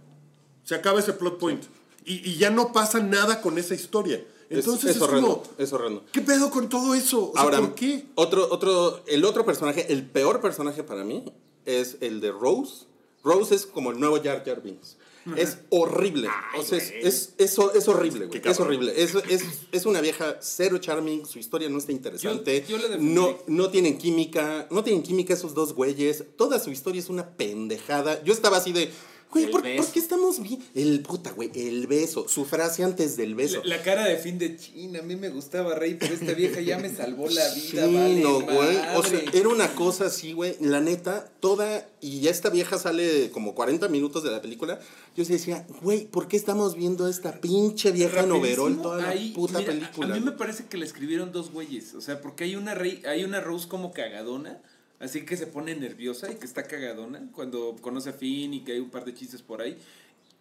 se 0.64 0.76
acaba 0.76 1.00
ese 1.02 1.12
plot 1.12 1.38
point. 1.38 1.64
Y, 2.06 2.30
y 2.30 2.38
ya 2.38 2.52
no 2.52 2.72
pasa 2.72 3.00
nada 3.02 3.42
con 3.42 3.58
esa 3.58 3.74
historia. 3.76 4.24
es, 4.50 4.60
Entonces 4.60 4.92
es 4.92 4.96
es, 4.98 5.02
horrendo. 5.02 5.42
como, 5.42 5.54
Es 5.58 5.74
horrendo. 5.74 6.06
¿qué 6.14 6.22
pedo 6.22 6.50
con 6.52 6.70
todo 6.70 6.94
eso? 6.96 7.32
O 7.32 7.34
sea, 7.34 7.42
Ahora, 7.42 7.60
¿por 7.60 7.76
qué? 7.76 8.06
Otro, 8.16 8.48
otro, 8.50 9.04
el 9.08 9.26
otro 9.26 9.44
personaje, 9.46 9.92
el 9.92 10.06
peor 10.10 10.40
personaje 10.40 10.84
para 10.84 11.04
mí, 11.04 11.26
es 11.66 11.98
el 12.00 12.22
de 12.22 12.32
Rose. 12.32 12.86
Rose 13.25 13.53
es 13.55 13.65
como 13.65 13.91
el 13.91 14.00
nuevo 14.00 14.22
Jar 14.24 14.44
Jar 14.46 14.62
Binks. 14.62 14.96
Es 15.36 15.58
horrible. 15.72 16.29
o 16.55 16.62
sea, 16.63 16.77
es, 16.77 16.91
es, 17.01 17.34
es 17.39 17.58
es 17.74 17.88
horrible, 17.88 18.27
güey. 18.27 18.41
Es 18.46 18.60
horrible. 18.60 18.94
Es, 18.96 19.15
es, 19.27 19.44
es 19.72 19.86
una 19.88 20.00
vieja 20.00 20.38
cero 20.39 20.77
charming. 20.77 21.25
Su 21.25 21.39
historia 21.39 21.67
no 21.67 21.79
está 21.79 21.91
interesante. 21.91 22.63
Yo- 22.70 22.77
yo 22.77 22.98
no, 23.00 23.36
no 23.48 23.70
tienen 23.72 23.98
química. 23.98 24.67
No 24.70 24.84
tienen 24.84 25.01
química 25.01 25.34
esos 25.34 25.55
dos 25.55 25.74
güeyes. 25.74 26.24
Toda 26.38 26.60
su 26.60 26.70
historia 26.70 27.00
es 27.00 27.10
una 27.10 27.27
pendejada. 27.36 28.24
Yo 28.24 28.34
estaba 28.34 28.58
así 28.58 28.72
de. 28.72 28.91
Güey, 29.36 29.51
¿por, 29.51 29.63
qué 29.92 30.00
estamos 30.00 30.42
bien? 30.42 30.63
El 30.74 31.01
puta, 31.01 31.32
güey. 31.32 31.51
El 31.54 31.88
beso. 31.88 32.27
Su 32.30 32.46
frase 32.46 32.84
antes 32.84 33.18
del 33.18 33.36
beso. 33.36 33.62
La, 33.65 33.75
la 33.77 33.84
cara 33.84 34.06
de 34.06 34.15
fin 34.18 34.38
de 34.38 34.56
China, 34.56 35.00
a 35.00 35.01
mí 35.01 35.15
me 35.18 35.30
gustaba 35.30 35.75
Rey, 35.75 35.96
pero 36.00 36.13
esta 36.13 36.32
vieja 36.34 36.62
ya 36.62 36.77
me 36.80 36.89
salvó 36.89 37.27
la 37.30 37.50
Sí, 37.50 37.72
vida, 37.74 37.86
vale 37.88 38.22
no, 38.22 38.39
güey. 38.42 38.77
O 38.96 39.04
sea, 39.04 39.20
era 39.34 39.50
una 39.50 39.75
cosa 39.75 40.06
así, 40.06 40.32
güey. 40.32 40.56
La 40.62 40.80
neta, 40.80 41.30
toda. 41.42 41.88
Y 42.00 42.22
ya 42.22 42.32
esta 42.32 42.50
vieja 42.50 42.77
sale 42.77 43.30
como 43.32 43.56
40 43.56 43.88
minutos 43.89 44.24
de 44.24 44.32
la 44.32 44.42
película. 44.42 44.80
Yo 45.18 45.25
sí 45.25 45.34
decía, 45.34 45.65
güey, 45.82 46.06
¿por 46.06 46.27
qué 46.27 46.38
estamos 46.38 46.75
viendo 46.75 47.06
a 47.06 47.10
esta 47.10 47.42
pinche 47.42 47.92
vieja 47.92 48.22
en 48.22 48.32
overol 48.32 48.82
toda 48.82 49.01
la 49.01 49.10
ahí, 49.10 49.32
puta 49.34 49.60
mira, 49.60 49.72
a- 49.72 49.75
película? 49.75 50.15
A, 50.15 50.18
mí 50.18 50.24
me 50.24 50.32
parece 50.32 50.65
que 50.68 50.77
la 50.77 50.86
escribieron 50.86 51.32
dos 51.32 51.51
güeyes. 51.51 51.94
O 51.96 52.01
sea, 52.01 52.22
porque 52.22 52.46
hay 52.46 52.56
una, 52.56 52.74
rey, 52.74 53.01
hay 53.06 53.24
una 53.24 53.42
Rose 53.42 53.68
como 53.68 53.92
cagadona. 53.92 54.62
Así 55.06 55.22
que 55.24 55.38
se 55.38 55.48
pone 55.48 55.76
nerviosa 55.76 56.32
y 56.32 56.36
que 56.36 56.46
está 56.46 56.64
cagadona 56.64 57.30
cuando 57.34 57.76
conoce 57.82 58.10
a 58.10 58.14
Finn 58.14 58.54
y 58.54 58.64
que 58.64 58.74
hay 58.74 58.80
un 58.80 58.90
par 58.90 59.06
de 59.06 59.14
chistes 59.14 59.42
por 59.42 59.62
ahí. 59.62 59.78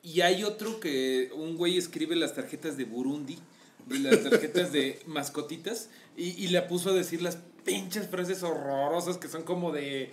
Y 0.02 0.20
hay 0.22 0.42
otro 0.44 0.80
que 0.80 1.30
un 1.34 1.56
güey 1.56 1.78
escribe 1.78 2.16
las 2.16 2.34
tarjetas 2.34 2.76
de 2.76 2.84
Burundi, 2.84 3.38
de 3.86 3.98
las 4.00 4.22
tarjetas 4.22 4.72
de 4.72 4.98
mascotitas, 5.06 5.88
y, 6.16 6.30
y 6.44 6.48
la 6.48 6.66
puso 6.68 6.90
a 6.90 6.92
decir 6.94 7.22
las 7.22 7.38
pinches 7.64 8.08
frases 8.08 8.42
horrorosas 8.42 9.16
que 9.18 9.28
son 9.28 9.42
como 9.44 9.72
de. 9.72 10.10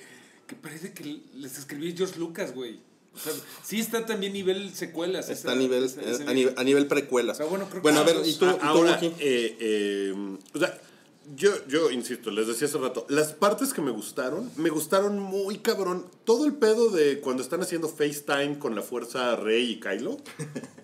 que 0.48 0.55
parece 0.55 0.93
que 0.93 1.20
les 1.36 1.58
escribí 1.58 1.93
George 1.96 2.20
Lucas, 2.20 2.53
güey. 2.53 2.79
O 3.13 3.20
sea, 3.20 3.34
sí 3.63 3.79
está 3.79 4.05
también 4.05 4.31
nivel 4.31 4.74
secuelas. 4.74 5.29
Está 5.29 5.50
esa- 5.50 5.51
a 5.51 5.55
nivel, 5.62 5.84
esa- 5.84 6.01
ese 6.01 6.24
a, 6.24 6.34
nivel, 6.34 6.53
a 6.58 6.63
nivel 6.63 6.88
precuela. 6.88 7.34
O 7.34 7.36
sea, 7.36 7.46
bueno, 7.46 7.65
creo 7.70 7.81
que 7.81 7.89
bueno, 7.91 8.00
a 8.01 8.08
son 8.08 8.17
ver. 8.22 8.27
¿y 8.29 8.34
tú, 8.36 8.46
A- 8.46 8.51
y 8.53 8.58
tú, 8.60 8.65
ahora, 8.65 8.91
Wookie? 8.93 9.08
eh, 9.20 9.58
eh, 9.60 10.38
o 10.53 10.60
sea, 10.60 10.79
yo, 11.35 11.51
yo 11.67 11.91
insisto, 11.91 12.31
les 12.31 12.47
decía 12.47 12.67
hace 12.67 12.77
rato, 12.77 13.05
las 13.09 13.33
partes 13.33 13.73
que 13.73 13.81
me 13.81 13.91
gustaron, 13.91 14.49
me 14.55 14.69
gustaron 14.69 15.19
muy 15.19 15.59
cabrón. 15.59 16.05
Todo 16.25 16.45
el 16.45 16.53
pedo 16.53 16.89
de 16.89 17.19
cuando 17.19 17.43
están 17.43 17.61
haciendo 17.61 17.87
FaceTime 17.87 18.59
con 18.59 18.75
la 18.75 18.81
fuerza 18.81 19.35
Rey 19.35 19.71
y 19.71 19.79
Kylo. 19.79 20.17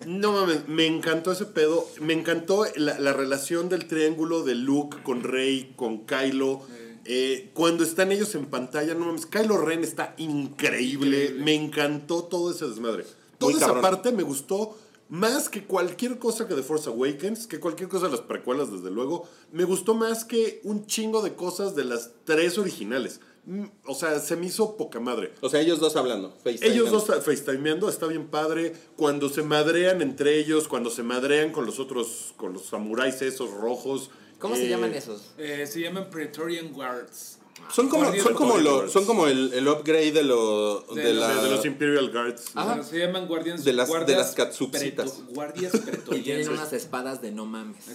No 0.06 0.32
mames, 0.32 0.66
me 0.68 0.86
encantó 0.86 1.32
ese 1.32 1.44
pedo. 1.44 1.86
Me 2.00 2.14
encantó 2.14 2.64
la, 2.76 2.98
la 2.98 3.12
relación 3.12 3.68
del 3.68 3.86
triángulo 3.88 4.42
de 4.42 4.54
Luke 4.54 5.02
con 5.02 5.22
Rey, 5.22 5.74
con 5.76 6.06
Kylo. 6.06 6.62
Eh, 7.04 7.50
cuando 7.52 7.84
están 7.84 8.12
ellos 8.12 8.34
en 8.34 8.46
pantalla, 8.46 8.94
no 8.94 9.06
mames, 9.06 9.26
Kylo 9.26 9.58
Ren 9.58 9.82
está 9.84 10.14
increíble. 10.16 11.34
Me 11.38 11.54
encantó 11.54 12.24
todo 12.24 12.50
ese 12.50 12.66
desmadre. 12.68 13.04
Toda 13.38 13.50
Muy 13.52 13.58
esa 13.58 13.66
cabrón. 13.66 13.82
parte 13.82 14.12
me 14.12 14.22
gustó 14.22 14.78
más 15.08 15.48
que 15.48 15.64
cualquier 15.64 16.18
cosa 16.18 16.46
que 16.46 16.54
de 16.54 16.62
Force 16.62 16.88
Awakens, 16.88 17.46
que 17.46 17.60
cualquier 17.60 17.88
cosa 17.88 18.06
de 18.06 18.12
las 18.12 18.20
precuelas, 18.20 18.70
desde 18.70 18.90
luego. 18.90 19.28
Me 19.52 19.64
gustó 19.64 19.94
más 19.94 20.24
que 20.24 20.60
un 20.64 20.86
chingo 20.86 21.22
de 21.22 21.34
cosas 21.34 21.74
de 21.74 21.84
las 21.84 22.12
tres 22.24 22.58
originales. 22.58 23.20
Mm, 23.46 23.64
O 23.86 23.94
sea, 23.94 24.20
se 24.20 24.36
me 24.36 24.46
hizo 24.46 24.76
poca 24.76 25.00
madre. 25.00 25.32
O 25.40 25.48
sea, 25.48 25.60
ellos 25.60 25.80
dos 25.80 25.96
hablando. 25.96 26.36
FaceTime. 26.44 26.70
Ellos 26.70 26.90
dos 26.90 27.06
FaceTimeando, 27.06 27.88
está 27.88 28.06
bien 28.06 28.26
padre. 28.28 28.74
Cuando 28.96 29.30
se 29.30 29.42
madrean 29.42 30.02
entre 30.02 30.38
ellos, 30.38 30.68
cuando 30.68 30.90
se 30.90 31.02
madrean 31.02 31.52
con 31.52 31.64
los 31.64 31.78
otros, 31.78 32.34
con 32.36 32.52
los 32.52 32.66
samuráis 32.66 33.22
esos 33.22 33.50
rojos. 33.50 34.10
¿Cómo 34.38 34.54
se 34.54 34.66
eh, 34.66 34.68
llaman 34.68 34.92
esos? 34.92 35.32
Eh, 35.38 35.66
se 35.66 35.80
llaman 35.80 36.10
Praetorian 36.10 36.72
Guards. 36.72 37.37
Son 37.72 37.88
como, 37.88 38.04
son 38.16 38.34
como, 38.34 38.56
lo, 38.58 38.70
Guardians. 38.70 38.92
son 38.92 39.04
como 39.04 39.26
el, 39.26 39.52
el 39.52 39.68
upgrade 39.68 40.12
de, 40.12 40.22
lo, 40.22 40.80
De 40.94 41.02
de, 41.02 41.12
los- 41.14 41.20
la, 41.28 41.42
De 41.42 41.50
los 41.50 41.64
Imperial 41.66 42.10
Guards. 42.10 42.44
Ah. 42.54 42.64
Bueno, 42.66 42.82
se 42.82 42.98
llaman 42.98 43.26
guardias 43.26 43.64
De 43.64 43.72
las- 43.72 43.88
de 43.88 43.92
guardias 43.94 44.18
las 44.18 44.34
catsucitas. 44.34 45.10
preto- 45.12 45.32
guardias 45.34 45.72
Y 46.12 46.20
tienen 46.20 46.48
unas 46.48 46.72
espadas 46.72 47.20
de 47.20 47.30
no 47.32 47.44
mames. 47.46 47.86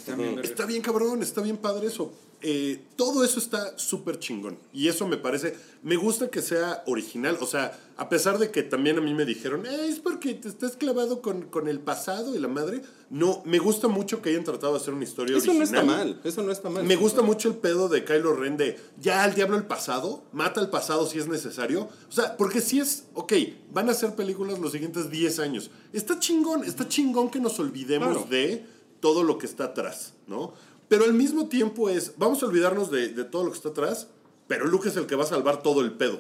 Está 0.44 0.66
bien 0.66 0.82
cabrón, 0.82 1.24
está 1.24 1.42
bien 1.42 1.58
padre 1.58 1.88
eso. 1.88 2.12
Eh, 2.46 2.82
todo 2.98 3.24
eso 3.24 3.40
está 3.40 3.78
súper 3.80 4.20
chingón. 4.20 4.60
Y 4.74 4.90
eso 4.90 5.08
me 5.08 5.16
parece, 5.16 5.56
me 5.82 5.96
gusta 5.96 6.30
que 6.30 6.42
sea 6.42 6.84
original. 6.88 7.38
O 7.40 7.48
sea, 7.48 7.80
a 7.96 8.10
pesar 8.10 8.38
de 8.38 8.52
que 8.52 8.64
también 8.64 8.98
a 8.98 9.02
mí 9.02 9.14
me 9.14 9.24
dijeron, 9.24 9.66
"Eh, 9.66 9.88
es 9.88 10.00
porque 10.00 10.34
te 10.34 10.50
estás 10.50 10.76
clavado 10.76 11.22
con, 11.22 11.44
con 11.44 11.70
el 11.70 11.80
pasado 11.80 12.36
y 12.36 12.40
la 12.40 12.50
madre. 12.50 12.82
No, 13.14 13.44
me 13.46 13.60
gusta 13.60 13.88
mucho 13.88 14.24
que 14.24 14.32
hayan 14.32 14.44
tratado 14.44 14.74
de 14.74 14.80
hacer 14.80 14.92
una 14.92 15.04
historia 15.04 15.38
Eso 15.38 15.54
no 15.54 15.60
original. 15.60 15.82
está 15.84 15.98
mal. 15.98 16.22
Eso 16.24 16.42
no 16.42 16.52
está 16.52 16.70
mal. 16.72 16.84
Me 16.84 16.96
gusta 16.96 17.22
mucho 17.22 17.48
el 17.48 17.56
pedo 17.56 17.88
de 17.88 18.04
Kylo 18.04 18.36
Ren 18.36 18.58
de 18.58 18.80
ya 19.00 19.24
al 19.24 19.36
diablo 19.36 19.56
el 19.56 19.66
pasado, 19.68 20.24
mata 20.32 20.60
el 20.62 20.70
pasado 20.72 21.06
si 21.06 21.20
es 21.20 21.28
necesario. 21.28 21.90
O 22.10 22.12
sea, 22.12 22.36
porque 22.38 22.60
si 22.60 22.80
es, 22.80 23.04
ok, 23.14 23.34
van 23.72 23.88
a 23.90 23.92
hacer 23.92 24.16
películas 24.16 24.58
los 24.58 24.72
siguientes 24.72 25.12
10 25.12 25.38
años. 25.40 25.70
Está 25.94 26.18
chingón, 26.20 26.64
está 26.64 26.88
chingón 26.88 27.30
que 27.30 27.40
nos 27.40 27.60
olvidemos 27.60 28.10
Claro. 28.10 28.28
de 28.32 28.66
todo 29.00 29.22
lo 29.22 29.38
que 29.38 29.46
está 29.46 29.66
atrás, 29.66 30.14
¿no? 30.26 30.54
Pero 30.88 31.04
al 31.06 31.14
mismo 31.14 31.48
tiempo 31.50 31.90
es, 31.90 32.14
vamos 32.18 32.42
a 32.42 32.48
olvidarnos 32.48 32.90
de, 32.90 33.10
de 33.10 33.24
todo 33.26 33.44
lo 33.44 33.52
que 33.52 33.58
está 33.58 33.70
atrás, 33.70 34.08
pero 34.48 34.66
Luke 34.66 34.90
es 34.90 34.98
el 34.98 35.06
que 35.06 35.16
va 35.16 35.24
a 35.24 35.28
salvar 35.28 35.62
todo 35.62 35.82
el 35.82 35.92
pedo, 35.94 36.20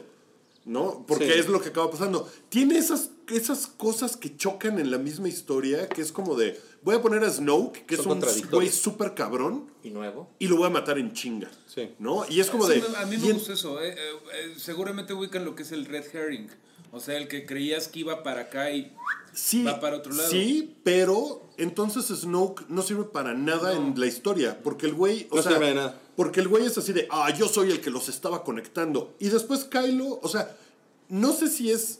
¿no? 0.65 1.05
Porque 1.07 1.25
Sí. 1.33 1.39
es 1.39 1.47
lo 1.49 1.61
que 1.61 1.69
acaba 1.69 1.89
pasando. 1.91 2.29
Tiene 2.49 2.77
esas, 2.77 3.09
esas 3.29 3.67
cosas 3.67 4.15
que 4.17 4.35
chocan 4.37 4.79
en 4.79 4.91
la 4.91 4.97
misma 4.97 5.27
historia, 5.29 5.87
que 5.89 6.01
es 6.01 6.11
como 6.11 6.35
de, 6.35 6.59
voy 6.83 6.95
a 6.95 7.01
poner 7.01 7.23
a 7.23 7.29
Snoke, 7.29 7.85
que 7.85 7.97
Son 7.97 8.23
es 8.23 8.37
un 8.43 8.49
güey 8.49 8.69
súper 8.69 9.13
cabrón 9.13 9.71
Y 9.83 9.89
nuevo. 9.89 10.29
y 10.39 10.47
lo 10.47 10.57
voy 10.57 10.67
a 10.67 10.69
matar 10.69 10.97
en 10.97 11.13
chinga. 11.13 11.51
Sí. 11.67 11.93
¿No? 11.99 12.25
Y 12.29 12.39
es 12.39 12.49
como 12.49 12.65
Sí, 12.67 12.79
de. 12.79 12.97
a 12.97 13.05
mí 13.05 13.17
me 13.17 13.27
en- 13.27 13.33
gusta 13.33 13.53
eso. 13.53 13.81
eh, 13.81 13.89
eh, 13.89 13.95
eh, 13.97 14.53
seguramente 14.57 15.13
ubican 15.13 15.43
lo 15.45 15.55
que 15.55 15.63
es 15.63 15.71
el 15.71 15.85
red 15.85 16.05
herring. 16.13 16.49
O 16.95 16.99
sea, 16.99 17.17
el 17.17 17.27
que 17.27 17.47
creías 17.47 17.87
que 17.87 18.01
iba 18.01 18.21
para 18.21 18.41
acá 18.41 18.69
y 18.69 18.93
sí, 19.33 19.63
va 19.63 19.79
para 19.79 19.97
otro 19.97 20.13
lado. 20.13 20.29
Sí, 20.29 20.75
pero 20.83 21.41
entonces 21.57 22.05
Snoke 22.05 22.65
no 22.69 22.83
sirve 22.83 23.05
para 23.05 23.33
nada 23.33 23.73
en 23.73 23.99
la 23.99 24.05
historia. 24.05 24.59
Porque 24.63 24.85
el 24.85 24.93
güey. 24.93 25.27
O 25.31 25.37
No 25.37 25.41
sea, 25.41 25.53
sirve 25.53 25.69
de 25.69 25.73
nada. 25.73 25.99
Porque 26.15 26.39
el 26.39 26.47
güey 26.47 26.67
es 26.67 26.77
así 26.77 26.93
de. 26.93 27.07
Ah, 27.09 27.33
yo 27.35 27.47
soy 27.47 27.71
el 27.71 27.81
que 27.81 27.89
los 27.89 28.09
estaba 28.09 28.43
conectando. 28.43 29.15
Y 29.17 29.29
después 29.29 29.63
Kylo. 29.63 30.19
O 30.21 30.27
sea, 30.27 30.55
no 31.09 31.33
sé 31.33 31.47
si 31.47 31.71
es. 31.71 31.99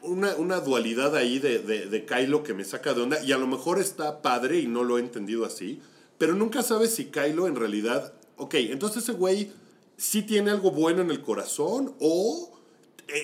Una, 0.00 0.36
una 0.36 0.60
dualidad 0.60 1.14
ahí 1.14 1.38
de, 1.38 1.58
de, 1.58 1.86
de 1.86 2.06
Kylo 2.06 2.42
que 2.42 2.54
me 2.54 2.64
saca 2.64 2.94
de 2.94 3.02
onda. 3.02 3.22
Y 3.22 3.32
a 3.32 3.38
lo 3.38 3.46
mejor 3.46 3.78
está 3.78 4.22
padre 4.22 4.58
y 4.58 4.66
no 4.66 4.84
lo 4.84 4.96
he 4.96 5.02
entendido 5.02 5.44
así. 5.44 5.82
Pero 6.16 6.34
nunca 6.34 6.62
sabes 6.62 6.94
si 6.94 7.06
Kylo 7.06 7.46
en 7.46 7.56
realidad. 7.56 8.14
Ok, 8.38 8.54
entonces 8.54 9.02
ese 9.02 9.12
güey 9.12 9.52
sí 9.98 10.22
tiene 10.22 10.50
algo 10.50 10.70
bueno 10.70 11.02
en 11.02 11.10
el 11.10 11.20
corazón 11.20 11.94
o 12.00 12.57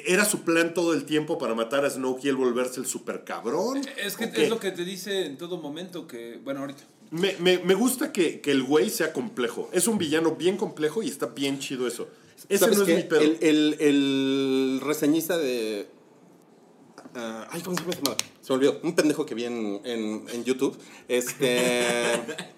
era 0.07 0.25
su 0.25 0.43
plan 0.43 0.73
todo 0.75 0.93
el 0.95 1.05
tiempo 1.05 1.37
para 1.39 1.55
matar 1.55 1.85
a 1.85 1.91
Snoke 1.91 2.25
y 2.25 2.29
él 2.29 2.37
volverse 2.37 2.81
el 2.81 2.87
super 2.87 3.25
cabrón. 3.25 3.83
Es 3.97 4.17
que 4.17 4.25
es 4.25 4.49
lo 4.49 4.59
que 4.59 4.71
te 4.71 4.85
dice 4.85 5.27
en 5.27 5.37
todo 5.37 5.59
momento 5.59 6.07
que, 6.07 6.39
bueno, 6.43 6.61
ahorita. 6.61 6.83
Me, 7.11 7.37
me- 7.39 7.59
me 7.59 7.75
gusta 7.75 8.13
que, 8.13 8.41
que 8.41 8.51
el 8.51 8.63
güey 8.63 8.91
sea 8.91 9.13
complejo. 9.13 9.69
Es 9.73 9.87
un 9.87 9.99
villano 9.99 10.37
bien 10.37 10.57
complejo 10.57 11.03
y 11.03 11.09
está 11.09 11.27
bien 11.27 11.59
chido 11.59 11.87
eso. 11.87 12.09
Ese 12.49 12.59
¿Sabes 12.65 12.77
no 12.79 12.83
es 12.85 12.89
qué? 12.89 12.97
mi 12.97 13.03
pedo. 13.05 13.21
El, 13.21 13.39
el, 13.41 13.77
el 13.81 14.81
reseñista 14.83 15.39
de. 15.39 15.87
ah, 17.15 17.47
ay, 17.51 17.61
¿cómo 17.63 17.77
se 17.77 17.83
llama? 17.85 18.17
Se 18.41 18.53
me 18.53 18.57
olvidó. 18.57 18.81
Un 18.83 18.95
pendejo 18.95 19.25
que 19.27 19.35
vi 19.35 19.45
en, 19.45 19.81
en, 19.85 20.25
en 20.33 20.45
YouTube. 20.45 20.77
Este. 21.09 21.61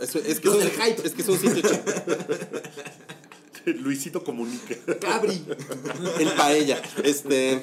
Es, 0.00 0.14
es 0.14 0.40
que 0.40 0.48
es, 0.48 0.54
un, 0.54 0.62
es 0.62 1.12
que 1.12 1.22
es 1.22 1.28
un 1.28 1.38
sitio 1.38 1.60
chido. 1.60 1.82
Luisito 3.80 4.24
comunica. 4.24 4.74
Cabri. 5.00 5.44
El 6.18 6.28
paella. 6.32 6.80
Este. 7.02 7.60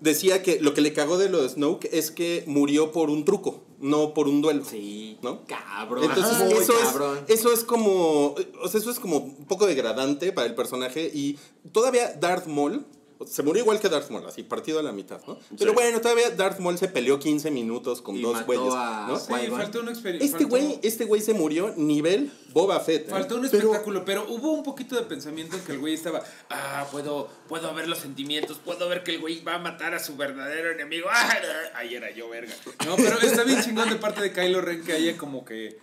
Decía 0.00 0.42
que 0.42 0.60
lo 0.60 0.72
que 0.72 0.80
le 0.80 0.94
cagó 0.94 1.18
de 1.18 1.28
lo 1.28 1.42
de 1.42 1.48
Snoke 1.50 1.88
es 1.92 2.10
que 2.10 2.44
murió 2.46 2.90
por 2.90 3.10
un 3.10 3.26
truco, 3.26 3.64
no 3.80 4.14
por 4.14 4.28
un 4.28 4.40
duelo. 4.40 4.64
Sí. 4.64 5.18
¿No? 5.22 5.44
Cabrón. 5.46 6.04
Entonces, 6.04 6.58
eso, 6.58 6.72
cabrón. 6.72 7.18
es, 7.28 7.40
eso 7.40 7.52
es 7.52 7.64
como. 7.64 8.34
O 8.62 8.68
sea, 8.68 8.80
eso 8.80 8.90
es 8.90 8.98
como 8.98 9.18
un 9.18 9.44
poco 9.46 9.66
degradante 9.66 10.32
para 10.32 10.46
el 10.46 10.54
personaje. 10.54 11.10
Y 11.12 11.38
todavía 11.72 12.14
Darth 12.14 12.46
Maul. 12.46 12.86
Se 13.26 13.42
murió 13.42 13.62
igual 13.62 13.78
que 13.80 13.88
Darth 13.88 14.08
Maul, 14.10 14.26
así, 14.26 14.42
partido 14.42 14.78
a 14.78 14.82
la 14.82 14.92
mitad, 14.92 15.20
¿no? 15.26 15.38
Pero 15.58 15.74
bueno, 15.74 16.00
todavía 16.00 16.30
Darth 16.30 16.58
Maul 16.58 16.78
se 16.78 16.88
peleó 16.88 17.18
15 17.18 17.50
minutos 17.50 18.00
con 18.00 18.16
Y 18.16 18.22
dos 18.22 18.32
mató 18.34 18.46
güeyes, 18.46 18.74
a- 18.74 19.06
¿no? 19.08 19.18
Sí, 19.18 19.32
Qui-Gon. 19.32 19.56
faltó 19.58 19.80
una 19.80 19.90
experiencia. 19.90 20.30
Este 20.32 20.44
güey, 20.44 20.78
este 20.82 21.04
güey 21.04 21.20
se 21.20 21.34
murió 21.34 21.74
nivel 21.76 22.32
Boba 22.52 22.80
Fett. 22.80 23.08
¿eh? 23.08 23.10
Faltó 23.10 23.36
un 23.36 23.42
Pero- 23.50 23.58
espectáculo, 23.64 24.04
pero, 24.04 24.26
hubo 24.28 24.52
un 24.52 24.62
poquito 24.62 24.96
de 24.96 25.02
pensamiento 25.02 25.56
en 25.56 25.62
que 25.64 25.72
el 25.72 25.78
güey 25.78 25.94
estaba, 25.94 26.22
ah, 26.48 26.88
puedo, 26.90 27.28
puedo 27.48 27.72
ver 27.74 27.88
los 27.88 27.98
sentimientos, 27.98 28.58
puedo 28.64 28.88
ver 28.88 29.02
que 29.04 29.12
el 29.14 29.20
güey 29.20 29.42
va 29.44 29.56
a 29.56 29.58
matar 29.58 29.94
a 29.94 29.98
su 29.98 30.16
verdadero 30.16 30.70
enemigo. 30.72 31.06
Ah, 31.10 31.34
ahí 31.74 31.94
era 31.94 32.10
yo, 32.10 32.28
verga. 32.28 32.54
No, 32.86 32.96
pero 32.96 33.20
está 33.20 33.44
bien 33.44 33.62
chingón 33.62 33.90
de 33.90 33.96
parte 33.96 34.22
de 34.22 34.32
Kylo 34.32 34.60
Ren 34.62 34.82
que 34.82 34.92
haya 34.94 35.16
como 35.18 35.44
que 35.44 35.78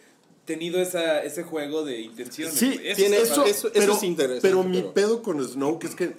tenido 0.45 0.79
esa, 0.81 1.21
ese 1.23 1.43
juego 1.43 1.83
de 1.83 1.99
intenciones. 2.01 2.55
Sí, 2.55 2.73
güey. 2.77 2.95
tiene 2.95 3.17
eso- 3.17 3.45
eso- 3.45 3.69
pero, 3.73 3.93
es 3.93 4.03
interesante, 4.03 4.41
Pero 4.47 4.63
mi 4.63 4.77
pero- 4.79 4.93
pedo 4.93 5.21
con 5.21 5.43
Snoke 5.45 5.83
es 5.85 5.93
que, 5.95 6.15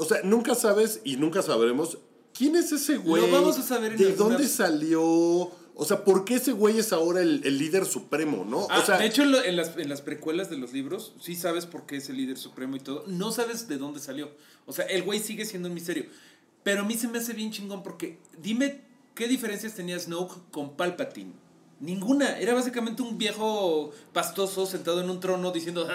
o 0.00 0.04
sea, 0.04 0.18
nunca 0.24 0.54
sabes 0.54 1.00
y 1.04 1.16
nunca 1.16 1.42
sabremos 1.42 1.98
quién 2.36 2.56
es 2.56 2.72
ese 2.72 2.96
güey. 2.96 3.22
Lo 3.22 3.30
vamos 3.32 3.58
a 3.58 3.62
saber 3.62 3.92
en 3.92 3.98
¿De 3.98 4.16
dónde 4.16 4.48
salió? 4.48 5.02
O 5.02 5.84
sea, 5.86 6.04
¿por 6.04 6.24
qué 6.26 6.34
ese 6.34 6.52
güey 6.52 6.78
es 6.78 6.92
ahora 6.92 7.22
el, 7.22 7.40
el 7.44 7.56
líder 7.56 7.86
supremo, 7.86 8.44
no? 8.44 8.66
Ah, 8.70 8.80
o 8.82 8.84
sea, 8.86 8.98
de 8.98 9.06
hecho, 9.06 9.22
en, 9.22 9.32
lo- 9.32 9.42
en 9.42 9.56
las, 9.56 9.76
en 9.78 9.88
las 9.88 10.02
precuelas 10.02 10.50
de 10.50 10.58
los 10.58 10.72
libros, 10.74 11.14
sí 11.20 11.34
sabes 11.34 11.64
por 11.64 11.86
qué 11.86 11.96
es 11.96 12.08
el 12.10 12.16
líder 12.18 12.36
supremo 12.36 12.76
y 12.76 12.80
todo. 12.80 13.04
No 13.06 13.30
sabes 13.32 13.66
de 13.68 13.78
dónde 13.78 13.98
salió. 14.00 14.30
O 14.66 14.72
sea, 14.74 14.84
el 14.86 15.02
güey 15.04 15.20
sigue 15.20 15.46
siendo 15.46 15.68
un 15.68 15.74
misterio. 15.74 16.04
Pero 16.64 16.82
a 16.82 16.84
mí 16.84 16.94
se 16.98 17.08
me 17.08 17.18
hace 17.18 17.32
bien 17.32 17.50
chingón 17.50 17.82
porque 17.82 18.18
dime 18.42 18.82
qué 19.14 19.26
diferencias 19.26 19.74
tenía 19.74 19.98
Snoke 19.98 20.34
con 20.50 20.76
Palpatine. 20.76 21.32
Ninguna. 21.80 22.38
Era 22.38 22.52
básicamente 22.52 23.00
un 23.00 23.16
viejo 23.16 23.90
pastoso 24.12 24.66
sentado 24.66 25.00
en 25.00 25.08
un 25.08 25.18
trono 25.18 25.50
diciendo, 25.50 25.88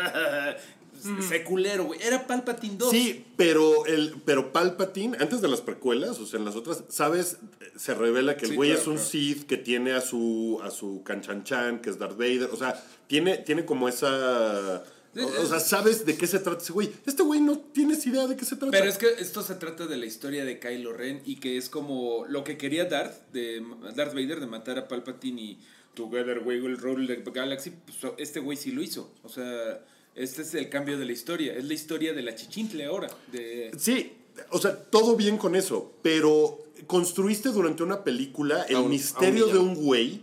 Seculero, 1.22 1.86
güey. 1.86 2.02
Era 2.02 2.28
Palpatine 2.28 2.78
2. 2.78 2.92
Sí, 2.92 3.26
pero 3.36 3.86
el 3.86 4.16
pero 4.26 4.52
Palpatine, 4.52 5.18
antes 5.20 5.42
de 5.42 5.48
las 5.48 5.62
precuelas, 5.62 6.20
o 6.20 6.26
sea, 6.26 6.40
en 6.40 6.46
las 6.46 6.56
otras, 6.56 6.84
sabes, 6.90 7.38
se 7.76 7.94
revela 7.94 8.38
que 8.38 8.46
el 8.46 8.52
Sí, 8.52 8.56
güey 8.56 8.70
claro, 8.70 8.82
es 8.82 8.88
un 8.88 8.96
claro. 8.96 9.10
Sith 9.10 9.44
que 9.46 9.58
tiene 9.58 9.94
a 9.94 10.02
su 10.02 10.60
a 10.64 10.72
su 10.72 11.04
Canchanchan, 11.04 11.82
que 11.82 11.90
es 11.90 12.00
Darth 12.00 12.18
Vader, 12.18 12.50
o 12.52 12.58
sea, 12.58 12.84
tiene 13.08 13.38
tiene 13.38 13.66
como 13.66 13.88
esa 13.88 14.84
o, 15.18 15.42
o 15.42 15.46
sea, 15.46 15.60
sabes 15.60 16.06
de 16.06 16.18
qué 16.18 16.28
se 16.28 16.40
trata 16.40 16.62
ese 16.62 16.74
güey. 16.74 16.92
Este 17.06 17.24
güey 17.24 17.40
no 17.40 17.58
tienes 17.58 18.06
idea 18.06 18.28
de 18.28 18.36
qué 18.36 18.44
se 18.44 18.58
trata. 18.58 18.72
Pero 18.72 18.90
es 18.90 18.98
que 18.98 19.08
esto 19.20 19.42
se 19.42 19.56
trata 19.56 19.88
de 19.88 19.98
la 19.98 20.06
historia 20.06 20.44
de 20.44 20.60
Kylo 20.60 20.92
Ren 20.92 21.22
y 21.26 21.38
que 21.38 21.58
es 21.58 21.70
como 21.70 22.26
lo 22.28 22.44
que 22.44 22.58
quería 22.58 22.86
Darth, 22.86 23.32
de 23.32 23.64
Darth 23.96 24.14
Vader, 24.14 24.40
de 24.42 24.48
matar 24.48 24.78
a 24.78 24.88
Palpatine 24.88 25.42
y 25.42 25.60
Together 25.94 26.44
we 26.46 26.60
will 26.60 26.78
rule 26.78 27.08
the 27.08 27.32
galaxy. 27.32 27.72
Pues, 27.72 28.14
este 28.18 28.42
güey 28.42 28.58
sí 28.58 28.72
lo 28.72 28.82
hizo. 28.82 29.12
O 29.24 29.30
sea, 29.30 29.82
este 30.15 30.41
es 30.43 30.53
el 30.55 30.69
cambio 30.69 30.98
de 30.98 31.05
la 31.05 31.12
historia. 31.12 31.53
Es 31.55 31.65
la 31.65 31.74
historia 31.74 32.13
de 32.13 32.22
la 32.22 32.36
chichintle 32.36 32.86
ahora. 32.86 33.10
De... 33.31 33.72
Sí, 33.77 34.13
o 34.51 34.60
sea, 34.60 34.75
todo 34.75 35.15
bien 35.15 35.38
con 35.38 35.55
eso, 35.55 35.93
pero 36.01 36.60
construiste 36.88 37.50
durante 37.50 37.84
una 37.84 38.03
película 38.03 38.63
el 38.69 38.77
un- 38.77 38.89
misterio 38.89 39.48
un 39.48 39.53
de 39.53 39.60
un 39.60 39.75
güey 39.75 40.22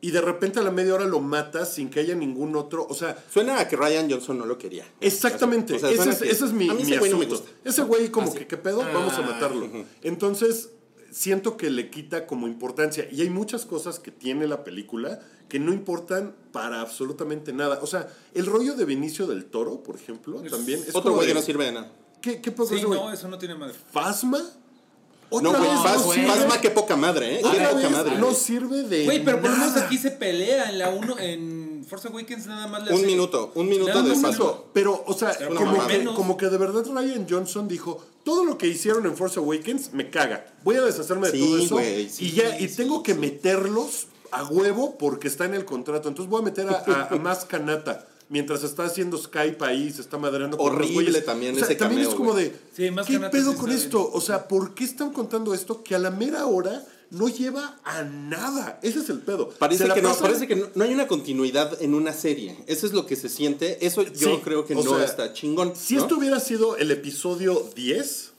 y 0.00 0.10
de 0.10 0.20
repente 0.20 0.58
a 0.58 0.62
la 0.62 0.70
media 0.72 0.94
hora 0.94 1.04
lo 1.06 1.20
matas 1.20 1.74
sin 1.74 1.88
que 1.88 2.00
haya 2.00 2.14
ningún 2.16 2.56
otro, 2.56 2.84
o 2.88 2.94
sea, 2.94 3.16
Suena 3.32 3.60
a 3.60 3.68
que 3.68 3.76
Ryan 3.76 4.10
Johnson 4.10 4.36
no 4.38 4.46
lo 4.46 4.58
quería. 4.58 4.84
Exactamente, 5.00 5.74
O 5.74 5.78
sea, 5.78 5.90
ese, 5.90 6.10
es, 6.10 6.16
que- 6.18 6.30
ese 6.30 6.44
es 6.46 6.52
mi, 6.52 6.68
a 6.68 6.74
mí 6.74 6.82
mi 6.84 6.90
ese 6.90 6.98
güey 6.98 7.10
no 7.12 7.18
me 7.18 7.26
asunto. 7.26 7.44
gusta. 7.44 7.68
Ese 7.68 7.82
güey 7.82 8.08
como 8.10 8.28
¿Ah, 8.28 8.32
sí? 8.32 8.38
que, 8.38 8.46
¿qué 8.48 8.56
pedo? 8.56 8.78
Vamos 8.78 9.14
a 9.14 9.22
matarlo. 9.22 9.68
Entonces, 10.02 10.70
siento 11.12 11.56
que 11.56 11.70
le 11.70 11.90
quita 11.90 12.26
como 12.26 12.48
importancia. 12.48 13.06
Y 13.12 13.20
hay 13.20 13.30
muchas 13.30 13.64
cosas 13.66 14.00
que 14.00 14.10
tiene 14.10 14.46
la 14.48 14.64
película 14.64 15.20
que 15.48 15.58
no 15.60 15.72
importan 15.72 16.34
para 16.50 16.80
absolutamente 16.80 17.52
nada. 17.52 17.78
O 17.82 17.86
sea, 17.86 18.08
el 18.34 18.46
rollo 18.46 18.74
de 18.74 18.84
Benicio 18.86 19.26
del 19.26 19.44
Toro, 19.44 19.82
por 19.82 19.94
ejemplo, 19.96 20.42
Es 20.42 20.50
también 20.50 20.80
es 20.86 20.94
Otro 20.94 21.12
güey 21.14 21.28
que 21.28 21.34
no 21.34 21.42
sirve 21.42 21.66
de 21.66 21.72
nada. 21.72 21.92
¿Qué, 22.20 22.40
qué 22.40 22.50
Sí, 22.50 22.82
güey? 22.82 22.98
no, 22.98 23.12
eso 23.12 23.28
no 23.28 23.38
tiene 23.38 23.54
madre. 23.54 23.74
¿Fasma? 23.92 24.38
No, 24.38 25.38
¿Otra 25.48 25.58
güey, 25.58 25.70
vez 25.70 25.80
Phas- 25.80 26.06
no 26.06 26.12
sirve? 26.12 26.26
Phasma, 26.28 26.60
qué 26.60 26.70
poca 26.70 26.94
madre, 26.96 27.36
¿eh? 27.36 27.40
Qué 27.42 27.48
¿Otra 27.48 27.70
poca 27.70 27.88
madre. 27.90 28.18
no 28.18 28.32
sirve 28.34 28.82
de 28.82 29.04
Güey, 29.06 29.24
pero 29.24 29.40
por 29.40 29.50
lo 29.50 29.56
menos 29.56 29.76
aquí 29.76 29.96
se 29.98 30.10
pelea 30.10 30.68
en 30.70 30.78
la 30.78 30.90
1, 30.90 31.18
en 31.18 31.61
Force 31.84 32.08
Awakens 32.08 32.46
nada 32.46 32.66
más 32.66 32.84
le 32.84 32.90
Un 32.90 32.96
hace- 32.98 33.06
minuto, 33.06 33.52
un 33.54 33.68
minuto 33.68 34.02
de 34.02 34.10
un 34.12 34.20
minuto. 34.22 34.68
Pero, 34.72 35.02
o 35.06 35.14
sea, 35.14 35.34
Pero 35.38 35.54
como 35.54 35.86
que, 35.86 35.98
Menos. 35.98 36.14
como 36.14 36.36
que 36.36 36.46
de 36.48 36.56
verdad 36.58 36.84
Ryan 36.86 37.26
Johnson 37.28 37.68
dijo, 37.68 38.04
todo 38.24 38.44
lo 38.44 38.58
que 38.58 38.66
hicieron 38.68 39.04
en 39.06 39.16
Force 39.16 39.38
Awakens 39.38 39.92
me 39.92 40.10
caga. 40.10 40.46
Voy 40.64 40.76
a 40.76 40.82
deshacerme 40.82 41.30
de 41.30 41.38
Sí, 41.38 41.44
todo 41.44 41.58
eso. 41.58 41.78
sí, 42.14 42.26
y 42.26 42.32
ya, 42.32 42.58
y 42.58 42.68
sí, 42.68 42.76
tengo 42.76 42.98
sí, 42.98 43.02
que 43.04 43.14
sí. 43.14 43.18
meterlos 43.18 44.06
a 44.30 44.44
huevo 44.44 44.96
porque 44.98 45.28
está 45.28 45.44
en 45.44 45.54
el 45.54 45.64
contrato. 45.64 46.08
Entonces 46.08 46.30
voy 46.30 46.40
a 46.40 46.44
meter 46.44 46.68
a, 46.68 46.82
a- 46.86 47.08
a 47.14 47.16
más 47.16 47.44
canata. 47.44 48.06
Mientras 48.28 48.62
está 48.62 48.84
haciendo 48.84 49.18
Skype 49.18 49.62
ahí, 49.62 49.90
se 49.92 50.00
está 50.00 50.16
madreando 50.16 50.56
con 50.56 50.74
Horrible 50.74 51.10
los 51.12 51.24
también 51.26 51.52
O 51.54 51.58
sea, 51.58 51.66
ese 51.66 51.74
también 51.76 52.00
cameo, 52.00 52.10
es 52.12 52.16
como 52.16 52.32
de, 52.32 52.56
Sí, 52.74 52.90
Más 52.90 53.06
¿qué 53.06 53.18
pedo 53.20 53.54
con 53.56 53.70
esto? 53.70 53.98
bien. 53.98 54.10
O 54.14 54.20
sea, 54.22 54.48
¿por 54.48 54.72
qué 54.74 54.84
están 54.84 55.12
contando 55.12 55.52
esto 55.52 55.82
que 55.84 55.94
a 55.94 55.98
la 55.98 56.10
mera 56.10 56.46
hora 56.46 56.82
no 57.12 57.28
lleva 57.28 57.78
a 57.84 58.02
nada? 58.02 58.80
Ese 58.82 59.00
es 59.00 59.10
el 59.10 59.20
pedo. 59.20 59.50
Parece 59.50 59.86
que, 59.92 60.00
no, 60.00 60.16
parece 60.16 60.48
que 60.48 60.56
no, 60.56 60.66
no 60.74 60.84
hay 60.84 60.94
una 60.94 61.06
continuidad 61.06 61.80
en 61.82 61.94
una 61.94 62.14
serie. 62.14 62.56
Eso 62.66 62.86
es 62.86 62.94
lo 62.94 63.04
que 63.04 63.16
se 63.16 63.28
siente. 63.28 63.86
Eso 63.86 64.02
yo 64.02 64.36
Sí, 64.36 64.40
creo 64.42 64.64
que 64.64 64.74
no 64.74 64.82
sea, 64.82 65.04
está 65.04 65.32
chingón. 65.34 65.76
Si 65.76 65.94
¿no? 65.94 66.02
esto 66.02 66.16
hubiera 66.16 66.40
sido 66.40 66.76
el 66.78 66.90
episodio 66.90 67.68
10 67.76 68.30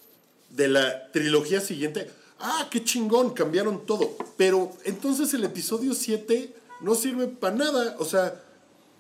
de 0.50 0.68
la 0.68 1.12
trilogía 1.12 1.62
siguiente, 1.62 2.10
ah, 2.40 2.68
qué 2.72 2.84
chingón, 2.84 3.36
cambiaron 3.36 3.86
todo. 3.86 4.18
Pero 4.38 4.72
entonces 4.86 5.34
el 5.36 5.44
episodio 5.44 5.94
7 5.94 6.52
no 6.82 6.96
sirve 6.96 7.28
para 7.28 7.56
nada. 7.56 7.96
O 8.00 8.06
sea, 8.06 8.42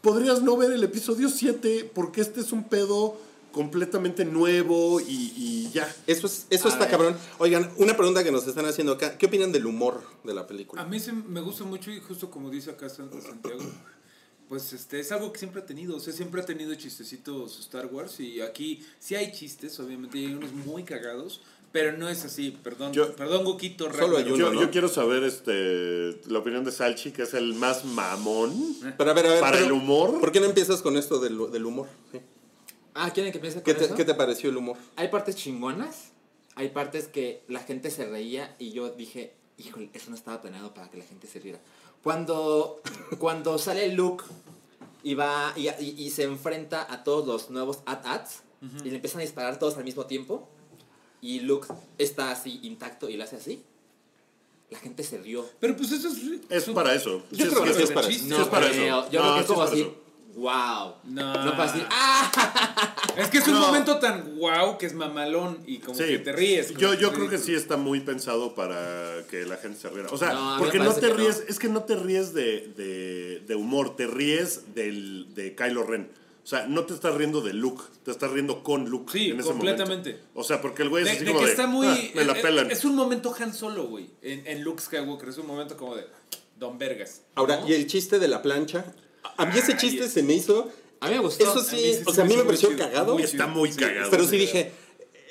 podrías 0.01 0.43
no 0.43 0.55
ver 0.55 0.71
el 0.71 0.83
episodio 0.83 1.29
7 1.29 1.89
porque 1.95 2.21
este 2.21 2.41
es 2.41 2.51
un 2.51 2.65
pedo 2.65 3.17
completamente 3.53 4.25
nuevo 4.25 4.99
y, 4.99 5.31
y 5.37 5.69
ya. 5.73 5.87
Eso, 6.07 6.27
es, 6.27 6.47
eso 6.49 6.67
A 6.67 6.71
está 6.71 6.81
ver. 6.85 6.91
cabrón. 6.91 7.17
Oigan, 7.37 7.71
una 7.77 7.95
pregunta 7.95 8.21
que 8.23 8.31
nos 8.33 8.45
están 8.45 8.65
haciendo 8.65 8.91
acá. 8.93 9.17
¿Qué 9.17 9.27
opinan 9.27 9.53
del 9.53 9.65
humor 9.65 10.03
de 10.25 10.33
la 10.33 10.45
película? 10.45 10.81
A 10.81 10.85
mí 10.85 10.99
se, 10.99 11.13
me 11.13 11.39
gusta 11.39 11.63
mucho 11.63 11.89
y 11.91 12.01
justo 12.01 12.29
como 12.29 12.49
dice 12.49 12.71
acá 12.71 12.89
San- 12.89 13.09
Santiago, 13.21 13.61
pues 14.49 14.73
este 14.73 14.99
es 14.99 15.11
algo 15.13 15.31
que 15.31 15.39
siempre 15.39 15.61
ha 15.61 15.65
tenido, 15.65 15.95
o 15.95 15.99
sea, 16.01 16.11
siempre 16.13 16.41
ha 16.41 16.45
tenido 16.45 16.75
chistecitos 16.75 17.59
Star 17.61 17.85
Wars 17.87 18.19
y 18.19 18.41
aquí 18.41 18.83
sí 18.99 19.15
hay 19.15 19.31
chistes, 19.31 19.79
obviamente 19.79 20.17
y 20.17 20.25
hay 20.25 20.33
unos 20.33 20.51
muy 20.51 20.83
cagados, 20.83 21.41
pero 21.71 21.97
no 21.97 22.07
es 22.09 22.23
así, 22.25 22.51
perdón, 22.63 22.91
Yo- 22.93 23.15
perdón 23.15 23.45
Goquito, 23.45 23.91
Solo 23.91 24.17
hay 24.17 24.25
uno, 24.25 24.35
Yo, 24.37 24.53
¿no? 24.53 24.61
yo 24.61 24.69
quiero 24.69 24.89
saber 24.89 25.23
este, 25.23 26.19
la 26.27 26.39
opinión 26.39 26.63
de 26.63 26.71
Salchi, 26.71 27.11
que 27.11 27.23
es 27.23 27.33
el 27.33 27.53
más 27.55 27.83
mamón. 27.85 28.53
Pero 28.97 29.09
a 29.09 29.13
ver, 29.13 29.25
a 29.25 29.29
ver. 29.31 29.39
Para 29.39 29.53
pero, 29.53 29.65
el 29.67 29.71
humor. 29.71 30.19
¿Por 30.19 30.31
qué 30.31 30.39
no 30.39 30.45
empiezas 30.45 30.81
con 30.83 30.97
esto 30.97 31.19
del, 31.19 31.51
del 31.51 31.65
humor? 31.65 31.87
Sí. 32.11 32.19
Ah, 32.95 33.11
¿quieren 33.11 33.31
que 33.31 33.39
piense 33.39 33.61
¿Qué 33.63 33.71
con 33.73 33.79
te, 33.79 33.85
eso? 33.85 33.95
qué 33.95 34.05
te 34.05 34.13
pareció 34.13 34.49
el 34.49 34.57
humor? 34.57 34.77
Hay 34.95 35.07
partes 35.09 35.35
chingonas, 35.35 36.09
hay 36.55 36.69
partes 36.69 37.07
que 37.07 37.43
la 37.47 37.59
gente 37.61 37.89
se 37.91 38.05
reía 38.05 38.55
y 38.59 38.71
yo 38.71 38.89
dije, 38.89 39.33
híjole, 39.57 39.89
eso 39.93 40.09
no 40.09 40.15
estaba 40.15 40.41
planeado 40.41 40.73
para 40.73 40.89
que 40.89 40.97
la 40.97 41.03
gente 41.05 41.27
se 41.27 41.39
riera. 41.39 41.59
Cuando, 42.03 42.81
cuando 43.19 43.57
sale 43.57 43.87
Luke 43.93 44.23
y 45.03 45.15
va 45.15 45.53
y, 45.55 45.67
y- 45.69 45.95
y 45.97 46.09
se 46.11 46.23
enfrenta 46.23 46.91
a 46.91 47.03
todos 47.03 47.25
los 47.27 47.49
nuevos 47.49 47.79
AT-ATs 47.85 48.43
y 48.85 48.89
le 48.89 48.95
empiezan 48.95 49.19
a 49.19 49.23
disparar 49.23 49.59
todos 49.59 49.75
al 49.77 49.83
mismo 49.83 50.05
tiempo 50.05 50.47
y 51.19 51.41
Luke 51.41 51.67
está 51.97 52.31
así 52.31 52.59
intacto 52.63 53.09
y 53.09 53.17
lo 53.17 53.23
hace 53.25 53.35
así, 53.37 53.61
la 54.69 54.79
gente 54.79 55.03
se 55.03 55.17
rió. 55.17 55.45
Pero 55.59 55.75
pues 55.75 55.91
eso 55.91 56.07
es... 56.07 56.17
Es 56.49 56.63
para 56.73 56.93
eso. 56.95 57.21
Yo 57.31 57.45
Sí, 57.45 57.51
creo 57.51 57.65
es- 57.65 57.71
que 57.71 57.77
sí 57.77 57.83
es 57.83 57.91
para 57.91 58.07
eso. 58.07 58.19
Sí, 58.25 58.33
es 58.41 58.47
para 58.47 58.67
eso. 58.67 59.09
Yo 59.11 59.19
No, 59.19 59.25
creo 59.25 59.33
que 59.35 59.39
es 59.41 59.45
como 59.47 59.61
así, 59.63 59.81
eso. 59.81 59.95
Wow. 60.35 60.95
No. 61.03 61.45
No 61.45 61.51
para 61.57 61.71
decir, 61.71 61.87
¡ah! 61.91 62.95
Es 63.17 63.29
que 63.29 63.37
es 63.39 63.47
un 63.47 63.53
No. 63.55 63.59
momento 63.67 63.99
tan 63.99 64.35
guau 64.35 64.77
que 64.77 64.85
es 64.85 64.93
mamalón 64.93 65.59
y 65.67 65.77
como 65.79 65.95
Sí, 65.97 66.05
que 66.05 66.19
te 66.19 66.31
ríes. 66.33 66.67
como 66.67 66.79
Yo, 66.79 66.93
yo 66.95 67.09
te 67.09 67.15
creo 67.15 67.29
que 67.29 67.37
sí 67.37 67.53
está 67.53 67.77
muy 67.77 67.99
pensado 67.99 68.55
para 68.55 69.23
que 69.29 69.45
la 69.45 69.57
gente 69.57 69.79
se 69.79 69.89
riera. 69.89 70.09
O 70.11 70.17
sea, 70.17 70.33
No, 70.33 70.39
a 70.39 70.43
mí 70.43 70.51
me 70.55 70.59
porque 70.65 70.77
no 70.79 70.85
parece 70.85 71.01
te 71.01 71.07
que 71.07 71.13
no. 71.13 71.19
ríes, 71.19 71.43
es 71.47 71.59
que 71.59 71.67
no 71.69 71.83
te 71.83 71.95
ríes 71.95 72.33
de, 72.33 72.67
de, 72.75 73.43
de 73.47 73.55
humor, 73.55 73.95
te 73.95 74.07
ríes 74.07 74.73
del, 74.75 75.33
de 75.35 75.55
Kylo 75.55 75.83
Ren. 75.83 76.09
O 76.43 76.45
sea, 76.45 76.67
no 76.67 76.83
te 76.83 76.93
estás 76.93 77.13
riendo 77.15 77.39
de 77.39 77.53
Luke, 77.53 77.81
te 78.03 78.11
estás 78.11 78.29
riendo 78.31 78.63
con 78.63 78.89
Luke. 78.89 79.11
Sí, 79.13 79.29
en 79.29 79.39
ese 79.39 79.47
completamente. 79.49 80.09
momento. 80.13 80.29
O 80.33 80.43
sea, 80.43 80.59
porque 80.59 80.83
el 80.83 80.89
güey 80.89 81.03
es 81.03 81.09
De, 81.09 81.15
así 81.15 81.23
de 81.25 81.31
como 81.31 81.39
que 81.39 81.45
de, 81.45 81.51
está 81.51 81.67
muy... 81.67 81.87
"Ah, 81.87 81.97
me 82.15 82.25
la 82.25 82.33
eh, 82.33 82.41
pelan. 82.41 82.69
Es 82.71 82.83
un 82.83 82.95
momento 82.95 83.33
Han 83.39 83.53
Solo, 83.53 83.85
güey. 83.87 84.09
En, 84.21 84.45
en 84.45 84.61
Luke 84.61 84.81
Skywalker. 84.81 85.29
Es 85.29 85.37
un 85.37 85.47
momento 85.47 85.77
como 85.77 85.95
de... 85.95 86.05
Don 86.57 86.77
Vergas. 86.77 87.21
Ahora, 87.35 87.61
¿no? 87.61 87.67
y 87.69 87.73
el 87.73 87.87
chiste 87.87 88.19
de 88.19 88.27
la 88.27 88.41
plancha. 88.41 88.85
A 89.37 89.45
mí 89.45 89.57
ese 89.57 89.75
chiste 89.77 90.07
se 90.09 90.23
me 90.23 90.33
hizo. 90.33 90.69
A 90.99 91.07
mí 91.09 91.15
me 91.15 91.19
gustó. 91.21 91.43
Eso 91.43 91.59
A 91.59 91.63
mí 91.63 91.67
sí, 91.69 91.93
sí 91.95 92.01
o 92.05 92.09
se 92.11 92.15
sea, 92.15 92.23
a 92.23 92.27
me 92.27 92.33
mí 92.33 92.37
me 92.39 92.45
pareció 92.45 92.69
chido, 92.69 92.79
cagado. 92.85 93.13
muy 93.13 93.23
Está 93.23 93.47
muy 93.47 93.71
Sí, 93.71 93.79
cagado. 93.79 94.09
Pero 94.09 94.25
sí 94.27 94.37
dije, 94.37 94.71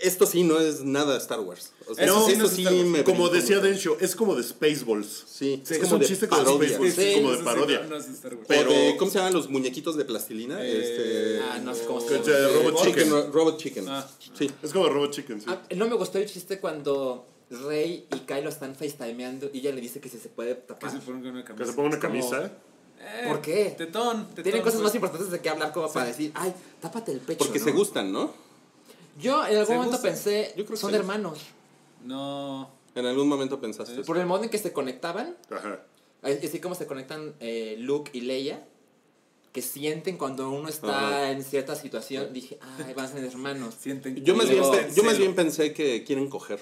esto 0.02 0.26
sí 0.26 0.42
no 0.42 0.58
es 0.60 0.82
nada 0.82 1.16
Star 1.16 1.40
Wars. 1.40 1.72
O 1.88 1.94
sea, 1.94 2.04
Eso 2.04 2.16
eso, 2.18 2.28
sí 2.30 2.36
no 2.36 2.44
es 2.46 2.50
sí 2.52 2.84
me 2.84 3.04
Como 3.04 3.28
decía. 3.28 3.60
Densho, 3.60 3.96
es 4.00 4.14
como 4.16 4.34
de 4.34 4.42
Spaceballs. 4.42 5.24
Sí, 5.26 5.62
Sí, 5.64 5.74
es 5.74 5.78
como 5.80 5.94
un 5.94 6.00
de 6.00 6.06
chiste 6.06 6.28
con 6.28 6.38
parodia. 6.44 6.68
Spaceballs, 6.68 6.94
Sí, 6.94 7.02
es 7.02 7.16
como 7.16 7.30
de 7.30 7.36
sí, 7.38 7.42
parodia. 7.44 7.80
no, 7.82 7.88
no 7.88 7.96
es 7.96 8.06
Star 8.08 8.34
Wars. 8.34 8.44
O 8.44 8.48
Pero- 8.48 8.70
de- 8.70 8.96
¿Cómo 8.98 9.10
se 9.10 9.18
llaman 9.18 9.32
los 9.32 9.48
muñequitos 9.48 9.96
de 9.96 10.04
plastilina? 10.04 10.62
Eh, 10.62 10.78
este, 10.82 11.40
Ah, 11.50 11.58
no 11.62 11.74
sé 11.74 11.84
cómo 11.84 12.00
se 12.00 12.06
Que 12.08 12.14
llama. 12.14 12.26
de 12.26 12.48
Robot 12.52 12.76
Chicken, 12.78 12.92
Chicken. 12.94 13.10
Ro- 13.10 13.30
Robot 13.32 13.58
Chicken. 13.58 13.88
Ah. 13.88 14.10
Sí. 14.38 14.50
Es 14.62 14.72
como 14.72 14.88
Robot 14.88 15.10
Chicken, 15.12 15.40
sí. 15.40 15.46
Ah, 15.48 15.62
no 15.76 15.88
me 15.88 15.94
gustó 15.94 16.18
el 16.18 16.26
chiste 16.26 16.58
cuando 16.60 17.26
Rey 17.50 18.06
y 18.14 18.18
Kylo 18.20 18.48
están 18.48 18.74
facetimeando 18.74 19.50
y 19.52 19.58
ella 19.60 19.72
le 19.72 19.80
dice 19.80 20.00
que 20.00 20.08
si 20.08 20.18
se 20.18 20.28
puede 20.28 20.54
Que 20.56 20.62
tapar. 20.62 20.90
se 20.90 20.98
ponga 20.98 21.30
una 21.30 21.44
camisa. 21.44 21.64
Que 21.64 21.70
se 21.70 21.76
ponga 21.76 21.88
una 21.88 21.98
como- 22.00 22.12
camisa. 22.12 22.52
Eh, 23.04 23.24
¿Por 23.28 23.40
qué? 23.40 23.74
Tetón, 23.76 24.28
tetón. 24.28 24.42
Tienen 24.44 24.62
cosas 24.62 24.74
pues. 24.76 24.84
más 24.84 24.94
importantes 24.94 25.30
de 25.30 25.40
qué 25.40 25.48
hablar 25.48 25.72
como 25.72 25.92
para 25.92 26.06
decir, 26.06 26.30
ay, 26.34 26.54
tápate 26.80 27.12
el 27.12 27.18
pecho. 27.20 27.38
Porque 27.44 27.58
¿no? 27.58 27.64
se 27.64 27.72
gustan, 27.72 28.12
¿no? 28.12 28.32
Yo 29.20 29.44
en 29.46 29.56
algún 29.58 29.76
momento 29.76 29.96
gustan. 29.96 30.12
pensé, 30.12 30.48
Yo 30.56 30.64
creo 30.64 30.68
que 30.68 30.76
son 30.76 30.94
hermanos. 30.94 31.38
No. 32.04 32.70
En 32.94 33.06
algún 33.06 33.28
momento 33.28 33.60
pensaste. 33.60 33.92
eso? 33.94 34.02
Por 34.04 34.18
el 34.18 34.26
modo 34.26 34.44
en 34.44 34.50
que 34.50 34.58
se 34.58 34.72
conectaban, 34.72 35.36
Ajá. 35.50 35.80
así 36.22 36.60
como 36.60 36.74
se 36.74 36.86
conectan 36.86 37.34
eh, 37.40 37.76
Luke 37.78 38.10
y 38.14 38.20
Leia, 38.22 38.64
que 39.52 39.62
sienten 39.62 40.16
cuando 40.16 40.50
uno 40.50 40.68
está 40.68 41.08
Ajá. 41.08 41.30
en 41.30 41.42
cierta 41.42 41.74
situación, 41.74 42.32
dije, 42.32 42.58
ay, 42.86 42.94
van 42.94 43.06
a 43.06 43.08
ser 43.08 43.24
hermanos. 43.24 43.74
Sienten 43.78 44.22
Yo 44.24 44.34
más, 44.34 44.48
bien, 44.48 44.62
yo 44.94 45.02
más 45.04 45.18
bien 45.18 45.34
pensé 45.34 45.72
que 45.72 46.04
quieren 46.04 46.28
coger. 46.28 46.58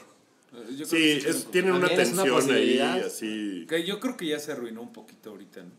Eh, 0.52 0.74
Yo 0.76 0.86
creo 0.86 0.86
Sí, 0.86 0.96
que 0.96 1.16
es- 1.16 1.22
quieren 1.22 1.50
tienen 1.52 1.72
una 1.74 1.88
tensión 1.88 2.50
ahí, 2.50 2.78
así. 2.80 3.66
Que 3.68 3.84
yo 3.84 4.00
creo 4.00 4.16
que 4.16 4.26
ya 4.26 4.40
se 4.40 4.50
arruinó 4.52 4.82
un 4.82 4.92
poquito 4.92 5.30
ahorita. 5.30 5.62
¿no? 5.62 5.70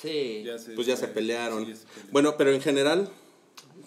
Sí. 0.00 0.44
se- 0.58 0.72
Pues 0.72 0.86
ya 0.86 0.96
se 0.96 1.08
pelearon. 1.08 1.64
sí, 1.64 1.70
ya 1.72 1.76
se 1.76 1.84
pelearon. 1.86 2.12
Bueno, 2.12 2.36
pero 2.36 2.52
en 2.52 2.60
general, 2.60 3.08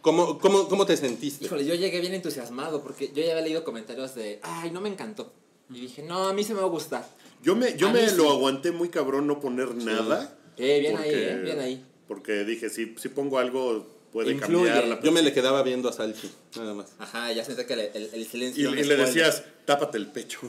¿cómo, 0.02 0.40
cómo, 0.40 0.68
cómo 0.68 0.86
te 0.86 0.98
sentiste? 0.98 1.46
Híjole, 1.46 1.66
yo 1.66 1.76
llegué 1.76 2.00
bien 2.02 2.14
entusiasmado 2.14 2.82
porque 2.82 3.08
yo 3.10 3.22
ya 3.24 3.32
había 3.32 3.42
leído 3.44 3.64
comentarios 3.64 4.16
de, 4.16 4.40
ay, 4.44 4.72
no 4.72 4.82
me 4.82 4.90
encantó. 4.90 5.32
Y 5.70 5.82
dije, 5.82 6.02
no, 6.04 6.28
a 6.28 6.34
mí 6.34 6.44
se 6.44 6.54
me 6.54 6.62
va 6.62 6.66
a 6.66 6.70
gustar. 6.70 7.08
Yo 7.44 7.56
me, 7.56 7.78
yo 7.78 7.90
A 7.90 7.94
me 7.94 8.10
sí. 8.10 8.16
lo 8.18 8.30
aguanté 8.32 8.72
muy 8.72 8.90
cabrón 8.90 9.28
no 9.28 9.40
poner 9.40 9.76
nada. 9.76 10.36
Eh, 10.58 10.80
bien 10.82 10.98
ahí, 10.98 11.10
eh, 11.14 11.40
bien 11.44 11.60
ahí. 11.60 11.86
Porque 12.08 12.44
dije, 12.44 12.70
si, 12.70 12.96
si 12.98 13.08
pongo 13.10 13.38
algo, 13.38 13.86
puede 14.12 14.32
Influye. 14.32 14.66
cambiar 14.72 14.88
la 14.88 15.02
Yo 15.02 15.12
me 15.12 15.22
le 15.22 15.32
quedaba 15.32 15.62
viendo 15.62 15.88
a 15.88 15.94
Salchi, 15.94 16.30
nada 16.58 16.74
más. 16.74 16.88
Ajá, 16.98 17.32
ya 17.32 17.46
sentí 17.46 17.64
que 17.66 17.74
el, 17.74 17.80
el- 17.94 18.10
el 18.14 18.22
Y, 18.22 18.26
silencio. 18.26 18.64
y 18.64 18.66
un 18.82 18.88
le 18.88 18.96
decías, 18.98 19.44
tápate 19.66 19.98
el 20.00 20.08
pecho. 20.08 20.40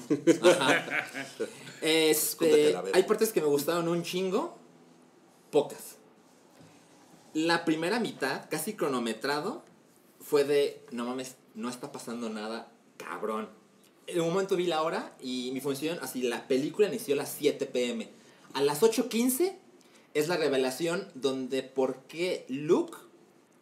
Ajá. 0.42 1.06
Este, 1.82 2.76
hay 2.92 3.02
partes 3.04 3.32
que 3.32 3.40
me 3.40 3.46
gustaron 3.46 3.88
un 3.88 4.02
chingo, 4.02 4.58
pocas. 5.50 5.96
La 7.32 7.64
primera 7.64 8.00
mitad, 8.00 8.48
casi 8.50 8.74
cronometrado, 8.74 9.62
fue 10.20 10.44
de, 10.44 10.84
no 10.90 11.04
mames, 11.04 11.36
no 11.54 11.68
está 11.68 11.92
pasando 11.92 12.28
nada, 12.28 12.72
cabrón. 12.96 13.48
En 14.06 14.20
un 14.20 14.30
momento 14.30 14.56
vi 14.56 14.66
la 14.66 14.82
hora 14.82 15.14
y 15.20 15.50
mi 15.52 15.60
función, 15.60 15.98
así, 16.02 16.22
la 16.22 16.48
película 16.48 16.88
inició 16.88 17.14
a 17.14 17.18
las 17.18 17.32
7 17.32 17.66
pm. 17.66 18.08
A 18.54 18.62
las 18.62 18.82
8.15 18.82 19.54
es 20.14 20.28
la 20.28 20.36
revelación 20.36 21.08
donde 21.14 21.62
por 21.62 22.02
qué 22.08 22.44
Luke, 22.48 22.96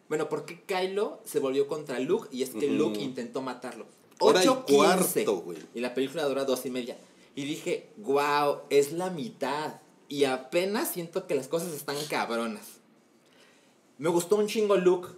bueno, 0.07 0.27
por 0.27 0.45
qué 0.45 0.61
Kylo 0.61 1.21
se 1.23 1.39
volvió 1.39 1.67
contra 1.67 1.99
Luke 1.99 2.27
y 2.31 2.41
es 2.41 2.49
que. 2.49 2.67
Luke 2.67 2.99
intentó 2.99 3.41
matarlo. 3.41 3.85
Hora 4.19 4.43
y 4.43 4.47
8.15. 4.47 4.75
cuarto, 4.75 5.37
güey. 5.41 5.59
Y 5.75 5.79
la 5.79 5.93
película 5.93 6.25
dura 6.25 6.45
dos 6.45 6.65
y 6.65 6.71
media. 6.71 6.97
Y 7.35 7.45
dije, 7.45 7.91
wow, 7.97 8.61
es 8.69 8.91
la 8.91 9.11
mitad. 9.11 9.79
Y 10.09 10.25
apenas 10.25 10.89
siento 10.89 11.27
que 11.27 11.35
las 11.35 11.47
cosas 11.47 11.71
están 11.73 11.95
cabronas. 12.09 12.65
Me 13.99 14.09
gustó 14.09 14.35
un 14.37 14.47
chingo 14.47 14.75
Luke. 14.75 15.09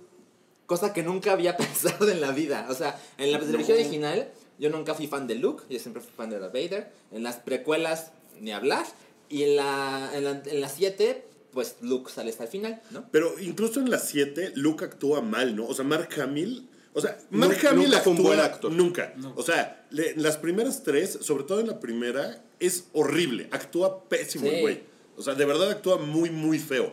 Cosa 0.65 0.93
que 0.93 1.01
nunca 1.01 1.31
había 1.31 1.57
pensado 1.57 2.09
en 2.09 2.21
la 2.21 2.31
vida. 2.31 2.67
O 2.69 2.75
sea, 2.75 3.01
en 3.17 3.31
la 3.31 3.39
trilogía 3.39 3.73
original, 3.75 4.31
yo 4.59 4.69
nunca 4.69 4.93
fui 4.93 5.07
fan 5.07 5.27
de 5.27 5.35
Luke. 5.35 5.63
Yo 5.69 5.79
siempre 5.79 6.03
fui 6.03 6.11
fan 6.11 6.29
de 6.29 6.39
Darth 6.39 6.53
Vader. 6.53 6.91
En 7.11 7.23
las 7.23 7.37
precuelas, 7.37 8.11
ni 8.39 8.51
hablar. 8.51 8.85
Y 9.29 9.43
en 9.43 9.55
la 9.55 10.09
7, 10.11 10.17
en 10.17 10.23
la, 10.25 10.31
en 10.45 10.61
la 10.61 10.69
siete, 10.69 11.25
pues 11.53 11.77
Luke 11.81 12.11
sale 12.11 12.31
hasta 12.31 12.43
el 12.43 12.49
final, 12.49 12.81
¿no? 12.91 13.05
Pero 13.11 13.39
incluso 13.39 13.79
en 13.79 13.89
las 13.89 14.09
7, 14.09 14.53
Luke 14.55 14.83
actúa 14.83 15.21
mal, 15.21 15.55
¿no? 15.55 15.67
O 15.67 15.73
sea, 15.73 15.85
Mark 15.85 16.09
Hamill. 16.19 16.67
O 16.93 16.99
sea, 17.01 17.17
Mark 17.29 17.53
Nunca- 17.53 17.69
Hamill 17.69 17.85
nunca 17.89 18.01
fue 18.01 18.11
un 18.11 18.17
actúa 18.17 18.35
buen 18.35 18.39
actor. 18.41 18.71
Nunca. 18.71 19.13
O 19.35 19.43
sea, 19.43 19.87
le- 19.91 20.15
las 20.17 20.37
primeras 20.37 20.83
tres, 20.83 21.19
sobre 21.21 21.43
todo 21.45 21.59
en 21.61 21.67
la 21.67 21.79
primera, 21.79 22.43
es 22.59 22.85
horrible. 22.93 23.47
Actúa 23.51 24.03
pésimo 24.09 24.47
el 24.47 24.61
güey. 24.61 24.83
O 25.17 25.21
sea, 25.21 25.33
de 25.35 25.45
verdad 25.45 25.69
actúa 25.71 25.97
muy, 25.97 26.29
muy 26.29 26.59
feo. 26.59 26.91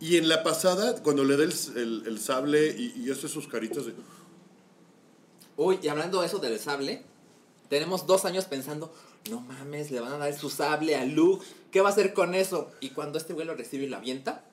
Y 0.00 0.16
en 0.16 0.28
la 0.28 0.42
pasada, 0.42 1.02
cuando 1.02 1.24
le 1.24 1.36
da 1.36 1.44
el, 1.44 1.52
el- 1.76 2.02
el 2.06 2.18
sable 2.20 2.68
y, 2.76 2.94
y 3.04 3.10
hace 3.10 3.28
sus 3.28 3.46
caritas 3.48 3.86
de. 3.86 3.92
Uy, 5.56 5.78
y 5.82 5.88
hablando 5.88 6.20
de 6.20 6.26
eso 6.26 6.38
del 6.38 6.58
sable, 6.58 7.02
tenemos 7.68 8.06
dos 8.06 8.24
años 8.24 8.44
pensando, 8.46 8.92
no 9.30 9.40
mames, 9.40 9.90
le 9.90 10.00
van 10.00 10.12
a 10.12 10.18
dar 10.18 10.34
su 10.36 10.50
sable 10.50 10.96
a 10.96 11.04
Luke, 11.04 11.44
¿qué 11.70 11.80
va 11.80 11.90
a 11.90 11.92
hacer 11.92 12.12
con 12.12 12.34
eso? 12.34 12.70
Y 12.80 12.90
cuando 12.90 13.18
este 13.18 13.34
güey 13.34 13.46
lo 13.46 13.54
recibe 13.54 13.84
y 13.84 13.88
lo 13.88 13.96
avienta, 13.96 14.44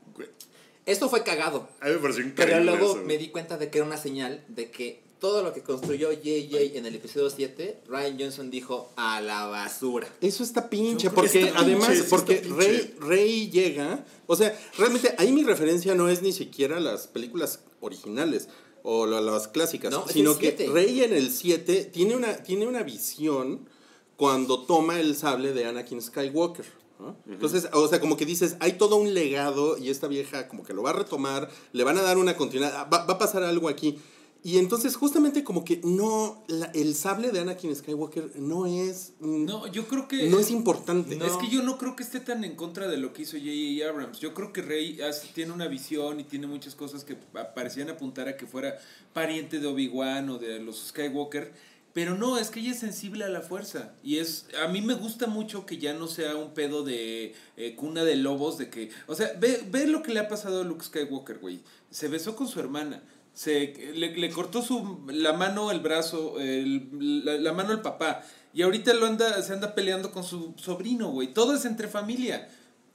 esto 0.85 1.09
fue 1.09 1.23
cagado. 1.23 1.67
A 1.79 1.85
mí 1.87 1.91
me 1.93 1.97
pareció 1.99 2.23
increíble. 2.25 2.55
Pero 2.55 2.63
luego 2.63 2.93
eso, 2.95 3.05
me 3.05 3.17
di 3.17 3.29
cuenta 3.29 3.57
de 3.57 3.69
que 3.69 3.77
era 3.79 3.87
una 3.87 3.97
señal 3.97 4.43
de 4.47 4.71
que 4.71 5.03
todo 5.19 5.43
lo 5.43 5.53
que 5.53 5.61
construyó 5.61 6.11
JJ 6.11 6.77
en 6.77 6.85
el 6.87 6.95
episodio 6.95 7.29
7, 7.29 7.81
Ryan 7.87 8.17
Johnson 8.19 8.49
dijo 8.49 8.91
a 8.95 9.21
la 9.21 9.45
basura. 9.45 10.07
Eso 10.19 10.43
está 10.43 10.67
pinche, 10.69 11.05
Yo 11.05 11.13
porque 11.13 11.41
está 11.43 11.59
además, 11.59 11.89
pinche, 11.89 12.03
porque. 12.09 12.41
Rey, 12.41 12.95
Rey 12.99 13.49
llega, 13.51 14.03
o 14.25 14.35
sea, 14.35 14.59
realmente 14.79 15.13
ahí 15.19 15.31
mi 15.31 15.43
referencia 15.43 15.93
no 15.93 16.09
es 16.09 16.23
ni 16.23 16.31
siquiera 16.33 16.79
las 16.79 17.05
películas 17.05 17.59
originales 17.81 18.47
o 18.81 19.05
la- 19.05 19.21
las 19.21 19.47
clásicas, 19.47 19.91
No, 19.91 20.07
sino 20.07 20.39
que. 20.39 20.55
Rey 20.73 21.03
en 21.03 21.13
el 21.13 21.29
7 21.31 21.85
tiene 21.93 22.15
una, 22.15 22.37
tiene 22.41 22.65
una 22.65 22.81
visión 22.81 23.69
cuando 24.17 24.63
toma 24.65 24.99
el 24.99 25.15
sable 25.15 25.53
de 25.53 25.65
Anakin 25.65 26.01
Skywalker. 26.01 26.65
¿No? 27.01 27.17
Entonces, 27.27 27.67
o 27.73 27.87
sea, 27.87 27.99
como 27.99 28.15
que 28.15 28.25
dices, 28.25 28.55
hay 28.59 28.73
todo 28.73 28.95
un 28.97 29.13
legado 29.13 29.77
y 29.77 29.89
esta 29.89 30.07
vieja 30.07 30.47
como 30.47 30.63
que 30.63 30.73
lo 30.73 30.83
va 30.83 30.91
a 30.91 30.93
retomar, 30.93 31.49
le 31.73 31.83
van 31.83 31.97
a 31.97 32.01
dar 32.01 32.17
una 32.17 32.37
continuidad, 32.37 32.87
va, 32.93 33.05
va 33.05 33.13
a 33.15 33.17
pasar 33.17 33.43
algo 33.43 33.67
aquí. 33.67 33.99
Y 34.43 34.57
entonces 34.57 34.95
justamente 34.95 35.43
como 35.43 35.63
que 35.63 35.81
no, 35.83 36.43
la- 36.47 36.71
el 36.73 36.95
sable 36.95 37.29
de 37.29 37.41
Anakin 37.41 37.75
Skywalker 37.75 38.39
no 38.39 38.65
es... 38.65 39.13
No, 39.19 39.67
yo 39.67 39.87
creo 39.87 40.07
que. 40.07 40.29
no 40.29 40.39
es 40.39 40.49
importante. 40.49 41.15
Es 41.23 41.33
que 41.33 41.47
yo 41.47 41.61
no 41.61 41.77
creo 41.77 41.95
que 41.95 42.01
esté 42.01 42.21
tan 42.21 42.43
en 42.43 42.55
contra 42.55 42.87
de 42.87 42.97
lo 42.97 43.13
que 43.13 43.21
hizo 43.21 43.37
J.J. 43.37 43.87
Abrams. 43.87 44.19
Yo 44.19 44.33
creo 44.33 44.51
que 44.51 44.63
Rey 44.63 44.99
hace- 45.01 45.27
tiene 45.35 45.51
una 45.51 45.67
visión 45.67 46.19
y 46.19 46.23
tiene 46.23 46.47
muchas 46.47 46.73
cosas 46.73 47.03
que 47.03 47.13
pa- 47.15 47.53
parecían 47.53 47.91
apuntar 47.91 48.27
a 48.29 48.35
que 48.35 48.47
fuera 48.47 48.79
pariente 49.13 49.59
de 49.59 49.67
Obi-Wan 49.67 50.27
o 50.31 50.39
de 50.39 50.59
los 50.59 50.87
Skywalker. 50.87 51.53
Pero 51.93 52.15
no, 52.15 52.37
es 52.37 52.49
que 52.51 52.61
ella 52.61 52.71
es 52.71 52.79
sensible 52.79 53.25
a 53.25 53.29
la 53.29 53.41
fuerza. 53.41 53.93
Y 54.01 54.19
es. 54.19 54.45
A 54.63 54.67
mí 54.69 54.81
me 54.81 54.93
gusta 54.93 55.27
mucho 55.27 55.65
que 55.65 55.77
ya 55.77 55.93
no 55.93 56.07
sea 56.07 56.35
un 56.37 56.53
pedo 56.53 56.83
de 56.83 57.35
eh, 57.57 57.75
cuna 57.75 58.03
de 58.05 58.15
lobos, 58.15 58.57
de 58.57 58.69
que. 58.69 58.89
O 59.07 59.15
sea, 59.15 59.33
ve, 59.39 59.61
ve 59.69 59.87
lo 59.87 60.01
que 60.01 60.13
le 60.13 60.21
ha 60.21 60.27
pasado 60.29 60.61
a 60.61 60.63
Luke 60.63 60.85
Skywalker, 60.85 61.39
güey. 61.39 61.59
Se 61.89 62.07
besó 62.07 62.35
con 62.35 62.47
su 62.47 62.59
hermana. 62.61 63.03
Se, 63.33 63.91
le, 63.95 64.15
le 64.15 64.29
cortó 64.29 64.61
su, 64.61 65.05
la 65.07 65.33
mano, 65.33 65.71
el 65.71 65.79
brazo, 65.81 66.39
el- 66.39 67.23
la, 67.25 67.33
la 67.37 67.53
mano 67.53 67.71
al 67.71 67.81
papá. 67.81 68.23
Y 68.53 68.61
ahorita 68.61 68.93
lo 68.93 69.05
anda, 69.05 69.41
se 69.41 69.53
anda 69.53 69.73
peleando 69.75 70.11
con 70.11 70.23
su 70.23 70.53
sobrino, 70.57 71.09
güey. 71.11 71.33
Todo 71.33 71.55
es 71.55 71.63
entre 71.65 71.87
familia. 71.87 72.49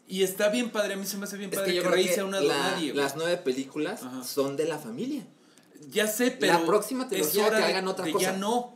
Y 0.09 0.23
está 0.23 0.49
bien 0.51 0.71
padre, 0.71 0.95
a 0.95 0.97
mí 0.97 1.05
se 1.07 1.17
me 1.19 1.25
hace 1.25 1.37
bien 1.37 1.51
Es 1.51 1.57
padre 1.57 1.67
que 1.67 1.73
que, 1.73 1.77
yo 1.79 1.83
creo 1.83 1.95
Rey 1.95 2.07
que 2.07 2.15
sea 2.15 2.25
una 2.25 2.41
la- 2.41 2.75
güey. 2.77 2.93
las 2.93 3.17
nueve 3.17 3.37
películas 3.39 4.03
Ajá. 4.03 4.23
son 4.25 4.57
de 4.57 4.67
la 4.67 4.79
familia. 4.79 5.27
Ya 5.91 6.07
sé, 6.07 6.31
pero. 6.31 6.53
La 6.55 6.65
próxima 6.67 7.05
es 7.05 7.09
trilogía 7.11 7.47
hora 7.47 7.59
que 7.59 7.65
hagan 7.65 7.89
otra 7.89 8.05
de 8.07 8.13
cosa. 8.13 8.33
Ya 8.33 8.37
no. 8.39 8.76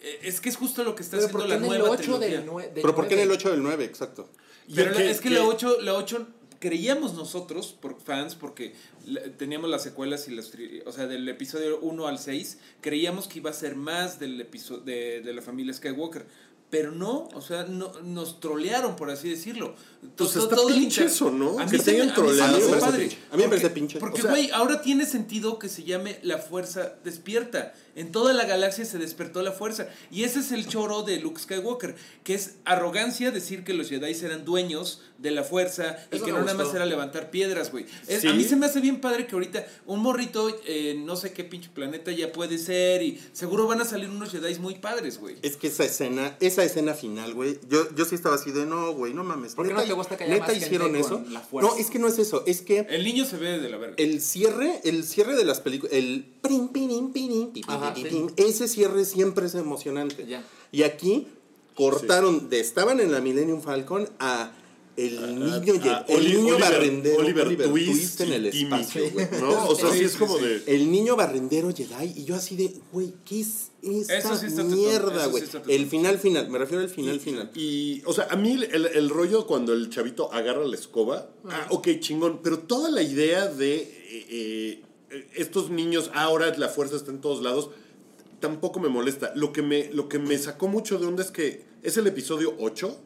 Eh, 0.00 0.18
Es 0.22 0.40
que 0.40 0.48
es 0.48 0.56
justo 0.56 0.82
lo 0.84 0.94
que 0.94 1.02
está 1.02 1.16
Pero 1.16 1.26
haciendo 1.28 1.38
¿por 1.46 1.48
qué 1.48 1.60
la 1.60 1.66
nueva 1.78 1.90
8 1.90 2.02
trilogía. 2.02 2.28
del, 2.40 2.46
nue- 2.46 2.62
del 2.72 2.82
Pero 2.82 2.94
¿por 2.94 3.06
qué 3.08 3.14
en 3.14 3.20
el 3.20 3.28
9? 3.28 3.38
8 3.40 3.50
del 3.52 3.62
9? 3.62 3.84
Exacto. 3.84 4.28
Pero 4.74 4.96
que- 4.96 5.10
es 5.10 5.20
que, 5.20 5.28
que- 5.28 5.34
la 5.34 5.44
8, 5.44 5.78
la 5.80 5.94
8 5.94 6.26
creíamos 6.58 7.14
nosotros, 7.14 7.74
por 7.80 7.98
fans, 8.00 8.34
porque 8.34 8.74
teníamos 9.38 9.70
las 9.70 9.82
secuelas 9.82 10.28
y 10.28 10.32
las 10.34 10.52
tri- 10.54 10.82
o 10.84 10.92
sea, 10.92 11.06
del 11.06 11.26
episodio 11.28 11.80
1 11.80 12.06
al 12.06 12.18
6, 12.18 12.58
creíamos 12.82 13.28
que 13.28 13.38
iba 13.38 13.48
a 13.50 13.54
ser 13.54 13.76
más 13.76 14.18
del 14.20 14.38
episodio 14.40 14.82
de, 14.82 15.20
de 15.22 15.32
la 15.32 15.40
familia 15.42 15.72
Skywalker. 15.72 16.26
Pero 16.70 16.92
no, 16.92 17.28
o 17.34 17.40
sea, 17.40 17.64
no, 17.64 17.92
nos 18.04 18.38
trolearon, 18.38 18.94
por 18.94 19.10
así 19.10 19.28
decirlo. 19.28 19.74
Pues 20.16 20.32
To- 20.32 20.42
está 20.44 20.54
todo 20.56 20.68
pinche 20.68 20.82
inter- 21.02 21.06
eso, 21.06 21.30
¿no? 21.30 21.58
A 21.58 21.64
mí 21.64 21.70
Que 21.72 21.78
te 21.80 21.90
hayan 21.90 22.06
mí 22.06 22.12
troleado. 22.14 22.54
A 22.54 22.58
mí 22.58 22.62
me 22.64 22.68
parece 22.70 22.86
padre. 22.86 22.98
pinche. 23.00 23.16
A 23.16 23.20
mí 23.20 23.26
me 23.26 23.32
Porque- 23.32 23.48
parece 23.48 23.70
pinche. 23.70 23.98
Porque, 23.98 24.18
O 24.20 24.22
sea- 24.22 24.30
güey, 24.30 24.50
ahora 24.52 24.80
tiene 24.80 25.04
sentido 25.04 25.58
que 25.58 25.68
se 25.68 25.82
llame 25.84 26.18
la 26.22 26.38
fuerza 26.38 26.94
despierta. 27.04 27.74
En 27.96 28.12
toda 28.12 28.32
la 28.32 28.44
galaxia 28.44 28.84
se 28.84 28.98
despertó 28.98 29.42
la 29.42 29.50
fuerza. 29.52 29.88
Y 30.12 30.22
ese 30.22 30.38
es 30.38 30.52
el 30.52 30.66
choro 30.68 31.02
de 31.02 31.18
Luke 31.18 31.40
Skywalker, 31.40 31.96
que 32.22 32.34
es 32.34 32.54
arrogancia 32.64 33.30
decir 33.32 33.64
que 33.64 33.74
los 33.74 33.88
Jedi 33.90 34.12
eran 34.24 34.44
dueños 34.44 35.02
de 35.18 35.32
la 35.32 35.42
fuerza 35.42 35.98
y 36.12 36.20
que 36.20 36.30
no 36.32 36.38
nada 36.40 36.54
más 36.54 36.72
era 36.72 36.86
levantar 36.86 37.30
piedras, 37.30 37.70
güey. 37.72 37.84
Sí. 38.08 38.26
A 38.28 38.32
mí 38.32 38.44
se 38.44 38.54
me 38.56 38.66
hace 38.66 38.80
bien 38.80 39.00
padre 39.00 39.26
que 39.26 39.34
ahorita 39.34 39.66
un 39.86 40.00
morrito, 40.00 40.48
eh, 40.66 40.94
no 41.04 41.16
sé 41.16 41.32
qué 41.32 41.42
pinche 41.44 41.68
planeta 41.68 42.10
ya 42.12 42.32
puede 42.32 42.56
ser, 42.58 43.02
y 43.02 43.20
seguro 43.32 43.66
van 43.66 43.80
a 43.80 43.84
salir 43.84 44.08
unos 44.08 44.30
Jedi 44.30 44.54
muy 44.60 44.76
padres, 44.76 45.18
güey. 45.18 45.36
Es 45.42 45.56
que 45.56 45.66
esa 45.66 45.84
escena, 45.84 46.36
esa 46.40 46.59
esa 46.64 46.72
escena 46.74 46.94
final, 46.94 47.34
güey, 47.34 47.58
yo, 47.68 47.86
yo 47.94 48.04
sí 48.04 48.14
estaba 48.14 48.36
así 48.36 48.50
de, 48.50 48.66
no, 48.66 48.92
güey, 48.92 49.14
no 49.14 49.24
mames. 49.24 49.54
¿Por 49.54 49.66
qué 49.66 49.74
no 49.74 49.82
te 49.82 49.92
gusta 49.92 50.16
que 50.16 50.24
haya 50.24 50.34
neta 50.34 50.46
más 50.46 50.52
gente 50.52 50.66
hicieron 50.66 50.88
con 50.92 50.96
eso? 51.00 51.22
la 51.30 51.40
fuerza? 51.40 51.70
No, 51.70 51.76
es 51.76 51.90
que 51.90 51.98
no 51.98 52.08
es 52.08 52.18
eso, 52.18 52.42
es 52.46 52.62
que 52.62 52.80
El 52.88 53.04
niño 53.04 53.24
se 53.24 53.36
ve 53.36 53.58
de 53.58 53.68
la 53.68 53.76
verga. 53.76 53.94
el 53.98 54.20
cierre, 54.20 54.80
el 54.84 55.04
cierre 55.04 55.36
de 55.36 55.44
las 55.44 55.60
películas, 55.60 55.92
el 55.94 56.26
Ajá, 57.66 57.94
sí. 57.94 58.04
pin, 58.04 58.32
ese 58.36 58.68
cierre 58.68 59.04
siempre 59.04 59.46
es 59.46 59.54
emocionante. 59.54 60.26
Ya. 60.26 60.44
Y 60.72 60.82
aquí 60.82 61.26
cortaron 61.74 62.50
de 62.50 62.60
estaban 62.60 63.00
en 63.00 63.12
la 63.12 63.20
Millennium 63.20 63.62
Falcon 63.62 64.08
a 64.18 64.52
el 65.08 65.38
niño, 65.38 65.52
a 65.92 66.04
el 66.08 66.16
Oli- 66.16 66.28
niño 66.36 66.54
Oliver- 66.56 66.60
barrendero, 66.60 67.18
Oliver 67.20 67.68
Twist 67.68 68.20
en 68.20 68.28
y 68.28 68.32
el 68.34 68.46
espacio, 68.46 69.10
güey. 69.12 69.28
¿no? 69.40 69.68
O 69.68 69.74
sea, 69.74 69.90
sí, 69.92 69.98
Sí, 69.98 70.04
es 70.04 70.16
como 70.16 70.38
sí. 70.38 70.44
de... 70.44 70.62
El 70.66 70.90
niño 70.90 71.16
barrendero 71.16 71.72
Jedi 71.74 72.12
y 72.16 72.24
yo 72.24 72.34
así 72.34 72.56
de, 72.56 72.72
güey, 72.92 73.12
¿qué 73.24 73.40
es 73.40 73.70
esta 73.82 74.18
Eso 74.18 74.36
sí 74.36 74.46
está 74.46 74.62
tetón, 74.62 74.78
mierda, 74.78 75.26
güey? 75.26 75.42
el 75.68 75.86
final 75.86 76.18
final, 76.18 76.48
me 76.50 76.58
refiero 76.58 76.82
al 76.82 76.90
final 76.90 77.18
final. 77.20 77.50
Y, 77.54 78.02
o 78.04 78.12
sea, 78.12 78.26
a 78.30 78.36
mí 78.36 78.52
el, 78.52 78.86
el 78.86 79.08
rollo 79.08 79.46
cuando 79.46 79.72
el 79.72 79.88
chavito 79.90 80.32
agarra 80.32 80.64
la 80.66 80.76
escoba, 80.76 81.30
ah, 81.48 81.66
ok, 81.70 81.88
chingón, 82.00 82.40
pero 82.42 82.58
toda 82.58 82.90
la 82.90 83.02
idea 83.02 83.46
de 83.46 83.76
eh, 83.76 84.82
eh, 85.10 85.26
estos 85.34 85.70
niños, 85.70 86.10
ahora 86.14 86.54
la 86.58 86.68
fuerza 86.68 86.96
está 86.96 87.10
en 87.10 87.20
todos 87.20 87.42
lados, 87.42 87.70
tampoco 88.38 88.80
me 88.80 88.88
molesta. 88.88 89.32
Lo 89.34 89.52
que 89.52 89.62
me, 89.62 89.90
lo 89.92 90.08
que 90.08 90.18
me 90.18 90.38
sacó 90.38 90.68
mucho 90.68 90.98
de 90.98 91.06
onda 91.06 91.22
es 91.22 91.30
que 91.30 91.62
es 91.82 91.96
el 91.96 92.06
episodio 92.06 92.54
8, 92.58 92.98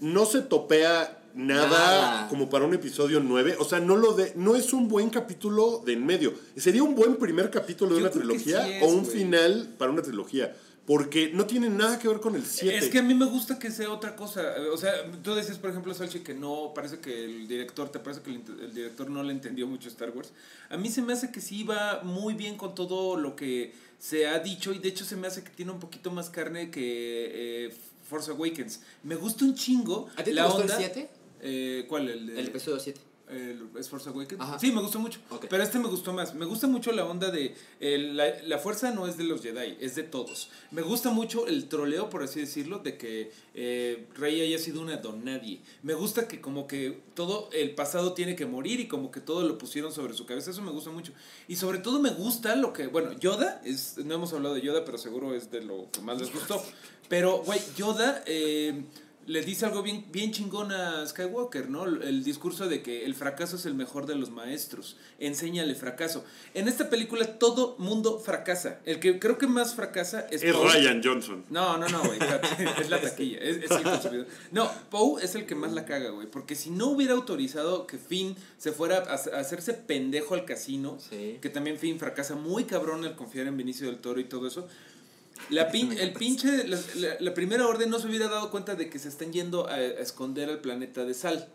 no 0.00 0.26
se 0.26 0.40
topea 0.42 1.19
nada, 1.34 1.68
Nada. 1.68 2.28
como 2.28 2.48
para 2.50 2.64
un 2.64 2.74
episodio 2.74 3.20
9, 3.20 3.56
o 3.58 3.64
sea, 3.64 3.80
no 3.80 3.96
lo 3.96 4.14
de, 4.14 4.32
no 4.36 4.56
es 4.56 4.72
un 4.72 4.88
buen 4.88 5.10
capítulo 5.10 5.82
de 5.84 5.94
en 5.94 6.04
medio. 6.06 6.34
Sería 6.56 6.82
un 6.82 6.94
buen 6.94 7.16
primer 7.16 7.50
capítulo 7.50 7.94
de 7.94 8.00
Yo 8.00 8.06
una 8.06 8.10
trilogía 8.10 8.64
sí 8.64 8.72
es, 8.72 8.82
o 8.82 8.86
un 8.86 9.06
final 9.06 9.74
para 9.78 9.90
una 9.90 10.02
trilogía. 10.02 10.56
Porque 10.86 11.30
no 11.32 11.46
tiene 11.46 11.68
nada 11.68 12.00
que 12.00 12.08
ver 12.08 12.18
con 12.18 12.34
el 12.34 12.44
7. 12.44 12.76
Es 12.76 12.88
que 12.88 12.98
a 12.98 13.02
mí 13.02 13.14
me 13.14 13.26
gusta 13.26 13.60
que 13.60 13.70
sea 13.70 13.92
otra 13.92 14.16
cosa. 14.16 14.42
O 14.72 14.76
sea, 14.76 14.92
tú 15.22 15.34
decías, 15.34 15.58
por 15.58 15.70
ejemplo, 15.70 15.94
Salchi, 15.94 16.20
que 16.20 16.34
no, 16.34 16.72
parece 16.74 16.98
que 16.98 17.26
el 17.26 17.46
director, 17.46 17.90
te 17.90 18.00
parece 18.00 18.22
que 18.22 18.30
el, 18.30 18.42
el 18.60 18.74
director 18.74 19.08
no 19.08 19.22
le 19.22 19.32
entendió 19.32 19.68
mucho 19.68 19.88
Star 19.88 20.10
Wars. 20.10 20.32
A 20.68 20.76
mí 20.76 20.88
se 20.88 21.02
me 21.02 21.12
hace 21.12 21.30
que 21.30 21.40
sí 21.40 21.62
va 21.62 22.00
muy 22.02 22.34
bien 22.34 22.56
con 22.56 22.74
todo 22.74 23.16
lo 23.16 23.36
que 23.36 23.72
se 24.00 24.26
ha 24.26 24.38
dicho 24.40 24.72
y 24.72 24.78
de 24.78 24.88
hecho 24.88 25.04
se 25.04 25.14
me 25.14 25.28
hace 25.28 25.44
que 25.44 25.50
tiene 25.50 25.70
un 25.70 25.78
poquito 25.78 26.10
más 26.10 26.30
carne 26.30 26.70
que 26.70 27.66
eh, 27.66 27.74
Force 28.08 28.30
Awakens. 28.32 28.80
Me 29.04 29.14
gusta 29.14 29.44
un 29.44 29.54
chingo 29.54 30.08
¿A 30.16 30.24
ti 30.24 30.30
te 30.30 30.32
la 30.32 30.46
gustó 30.46 30.62
el 30.62 30.70
onda. 30.70 30.76
7? 30.78 31.08
Eh, 31.42 31.84
¿Cuál? 31.88 32.08
El, 32.08 32.26
de- 32.26 32.40
El 32.40 32.46
episodio 32.48 32.78
7. 32.80 33.00
el- 33.30 33.68
¿Es 33.78 33.88
Force 33.88 34.08
Awakens? 34.08 34.40
Ajá. 34.40 34.58
Sí, 34.58 34.72
me 34.72 34.80
gustó 34.80 34.98
mucho. 34.98 35.20
Pero 35.48 35.62
este 35.62 35.78
me 35.78 35.86
gustó 35.88 36.12
más. 36.12 36.34
Me 36.34 36.44
gusta 36.46 36.66
mucho 36.66 36.90
la 36.90 37.04
onda 37.04 37.30
de. 37.30 37.54
la, 37.80 38.42
la 38.42 38.58
fuerza 38.58 38.90
no 38.90 39.06
es 39.06 39.16
de 39.16 39.22
los 39.24 39.40
Jedi, 39.42 39.76
es 39.80 39.94
de 39.94 40.02
todos. 40.02 40.50
Me 40.72 40.82
gusta 40.82 41.10
mucho 41.10 41.46
el 41.46 41.68
troleo, 41.68 42.10
por 42.10 42.24
así 42.24 42.40
decirlo, 42.40 42.80
de 42.80 42.96
que 42.98 43.30
eh, 43.54 44.08
Rey 44.16 44.40
haya 44.40 44.58
sido 44.58 44.80
una 44.80 44.96
don 44.96 45.24
nadie. 45.24 45.60
Me 45.84 45.94
gusta 45.94 46.26
que, 46.26 46.40
como 46.40 46.66
que 46.66 47.00
todo 47.14 47.48
el 47.52 47.74
pasado 47.76 48.14
tiene 48.14 48.34
que 48.34 48.46
morir 48.46 48.80
y 48.80 48.88
como 48.88 49.12
que 49.12 49.20
todo 49.20 49.46
lo 49.46 49.56
pusieron 49.58 49.92
sobre 49.92 50.12
su 50.14 50.26
cabeza. 50.26 50.50
Eso 50.50 50.62
me 50.62 50.72
gusta 50.72 50.90
mucho. 50.90 51.12
Y 51.46 51.54
sobre 51.54 51.78
todo 51.78 52.00
me 52.00 52.10
gusta 52.10 52.56
lo 52.56 52.72
que. 52.72 52.88
Bueno, 52.88 53.12
Yoda, 53.12 53.62
es, 53.64 53.96
no 53.98 54.14
hemos 54.16 54.32
hablado 54.32 54.56
de 54.56 54.62
Yoda, 54.62 54.84
pero 54.84 54.98
seguro 54.98 55.34
es 55.36 55.52
de 55.52 55.60
lo 55.62 55.88
que 55.92 56.00
más 56.00 56.18
les 56.20 56.32
gustó. 56.32 56.60
Pero, 57.08 57.38
güey, 57.44 57.60
Yoda. 57.76 58.22
eh, 58.26 58.84
le 59.30 59.42
dice 59.42 59.64
algo 59.64 59.82
bien, 59.82 60.04
bien 60.10 60.32
chingón 60.32 60.72
a 60.72 61.06
Skywalker, 61.06 61.70
¿no? 61.70 61.84
El 61.84 62.24
discurso 62.24 62.68
de 62.68 62.82
que 62.82 63.04
el 63.04 63.14
fracaso 63.14 63.54
es 63.56 63.64
el 63.64 63.74
mejor 63.74 64.06
de 64.06 64.16
los 64.16 64.30
maestros. 64.30 64.96
Enséñale 65.20 65.76
fracaso. 65.76 66.24
En 66.52 66.66
esta 66.66 66.90
película 66.90 67.38
todo 67.38 67.76
mundo 67.78 68.18
fracasa. 68.18 68.80
El 68.84 68.98
que 68.98 69.20
creo 69.20 69.38
que 69.38 69.46
más 69.46 69.76
fracasa 69.76 70.26
es, 70.32 70.42
es 70.42 70.52
Poe. 70.52 70.72
Ryan 70.72 71.00
Johnson. 71.04 71.44
No, 71.48 71.78
no, 71.78 71.88
no, 71.88 72.02
güey. 72.02 72.18
es 72.80 72.90
la 72.90 73.00
taquilla. 73.00 73.38
Es, 73.38 73.58
es 73.58 73.70
el 73.70 73.82
consumidor. 73.84 74.26
No, 74.50 74.68
Poe 74.90 75.22
es 75.22 75.34
el 75.36 75.46
que 75.46 75.54
más 75.54 75.72
la 75.72 75.84
caga, 75.84 76.10
güey. 76.10 76.26
Porque 76.26 76.56
si 76.56 76.70
no 76.70 76.88
hubiera 76.88 77.14
autorizado 77.14 77.86
que 77.86 77.98
Finn 77.98 78.34
se 78.58 78.72
fuera 78.72 78.98
a, 78.98 79.12
a 79.12 79.40
hacerse 79.40 79.74
pendejo 79.74 80.34
al 80.34 80.44
casino, 80.44 80.98
Sí. 81.08 81.38
que 81.40 81.48
también 81.50 81.78
Finn 81.78 82.00
fracasa 82.00 82.34
muy 82.34 82.64
cabrón 82.64 83.04
al 83.04 83.14
confiar 83.14 83.46
en 83.46 83.56
Benicio 83.56 83.86
del 83.86 83.98
Toro 83.98 84.18
y 84.18 84.24
todo 84.24 84.48
eso. 84.48 84.66
La 85.48 85.70
pin- 85.72 85.96
el 85.98 86.12
pinche, 86.12 86.66
la, 86.68 86.78
la- 86.96 87.16
la 87.18 87.34
primera 87.34 87.66
orden 87.66 87.90
no 87.90 87.98
se 87.98 88.06
hubiera 88.06 88.28
dado 88.28 88.50
cuenta 88.50 88.74
de 88.74 88.88
que 88.90 88.98
se 88.98 89.08
están 89.08 89.32
yendo 89.32 89.66
a, 89.68 89.74
a 89.74 89.80
esconder 89.80 90.48
al 90.50 90.60
planeta 90.60 91.04
de 91.04 91.14
sal. 91.14 91.48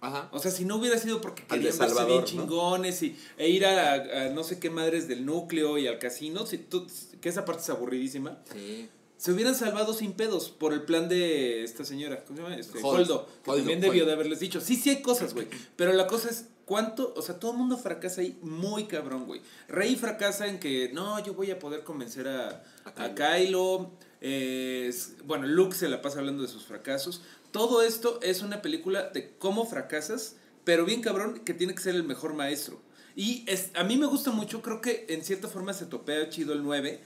Ajá. 0.00 0.28
O 0.32 0.38
sea, 0.38 0.50
si 0.50 0.64
no 0.64 0.76
hubiera 0.76 0.98
sido 0.98 1.20
porque 1.20 1.42
querían 1.44 1.64
verse 1.64 1.78
Salvador, 1.78 2.24
chingones 2.24 3.02
y, 3.02 3.16
e 3.38 3.48
ir 3.48 3.64
a, 3.66 3.94
a 3.94 4.28
no 4.30 4.44
sé 4.44 4.58
qué 4.60 4.70
madres 4.70 5.08
del 5.08 5.24
núcleo 5.26 5.78
y 5.78 5.86
al 5.86 5.98
casino, 5.98 6.46
si 6.46 6.58
tú- 6.58 6.86
que 7.20 7.28
esa 7.28 7.44
parte 7.44 7.62
es 7.62 7.70
aburridísima, 7.70 8.38
Sí. 8.52 8.88
Se 9.16 9.32
hubieran 9.32 9.54
salvado 9.54 9.94
sin 9.94 10.12
pedos 10.12 10.50
por 10.50 10.72
el 10.72 10.82
plan 10.82 11.08
de 11.08 11.64
esta 11.64 11.84
señora, 11.84 12.24
¿cómo 12.24 12.36
se 12.36 12.42
llama? 12.42 12.56
Este, 12.56 12.78
Holdo. 12.78 12.88
Holdo, 12.88 13.26
que 13.44 13.50
Holdo, 13.50 13.60
también 13.62 13.80
debió 13.80 14.02
Holdo. 14.02 14.06
de 14.06 14.12
haberles 14.12 14.40
dicho. 14.40 14.60
Sí, 14.60 14.76
sí 14.76 14.90
hay 14.90 15.02
cosas, 15.02 15.34
güey, 15.34 15.48
pero 15.76 15.92
la 15.92 16.06
cosa 16.06 16.28
es 16.30 16.46
cuánto, 16.64 17.14
o 17.16 17.22
sea, 17.22 17.38
todo 17.38 17.52
el 17.52 17.58
mundo 17.58 17.78
fracasa 17.78 18.20
ahí 18.20 18.38
muy 18.42 18.84
cabrón, 18.86 19.24
güey. 19.26 19.40
Rey 19.68 19.96
fracasa 19.96 20.46
en 20.48 20.58
que, 20.60 20.90
no, 20.92 21.24
yo 21.24 21.34
voy 21.34 21.50
a 21.50 21.58
poder 21.58 21.82
convencer 21.84 22.28
a, 22.28 22.62
A 22.96 23.04
a 23.04 23.14
Kylo. 23.14 23.92
eh, 24.20 24.92
bueno, 25.24 25.46
Luke 25.46 25.74
se 25.76 25.88
la 25.88 26.02
pasa 26.02 26.18
hablando 26.18 26.42
de 26.42 26.48
sus 26.48 26.64
fracasos. 26.64 27.22
Todo 27.52 27.82
esto 27.82 28.18
es 28.22 28.42
una 28.42 28.60
película 28.60 29.08
de 29.10 29.36
cómo 29.38 29.64
fracasas, 29.64 30.36
pero 30.64 30.84
bien 30.84 31.00
cabrón 31.00 31.40
que 31.44 31.54
tiene 31.54 31.74
que 31.74 31.82
ser 31.82 31.94
el 31.94 32.04
mejor 32.04 32.34
maestro. 32.34 32.80
Y 33.14 33.44
es, 33.46 33.70
a 33.74 33.82
mí 33.84 33.96
me 33.96 34.06
gusta 34.06 34.30
mucho, 34.30 34.60
creo 34.60 34.82
que 34.82 35.06
en 35.08 35.24
cierta 35.24 35.48
forma 35.48 35.72
se 35.72 35.86
topea 35.86 36.28
chido 36.28 36.52
el 36.52 36.62
9. 36.62 37.00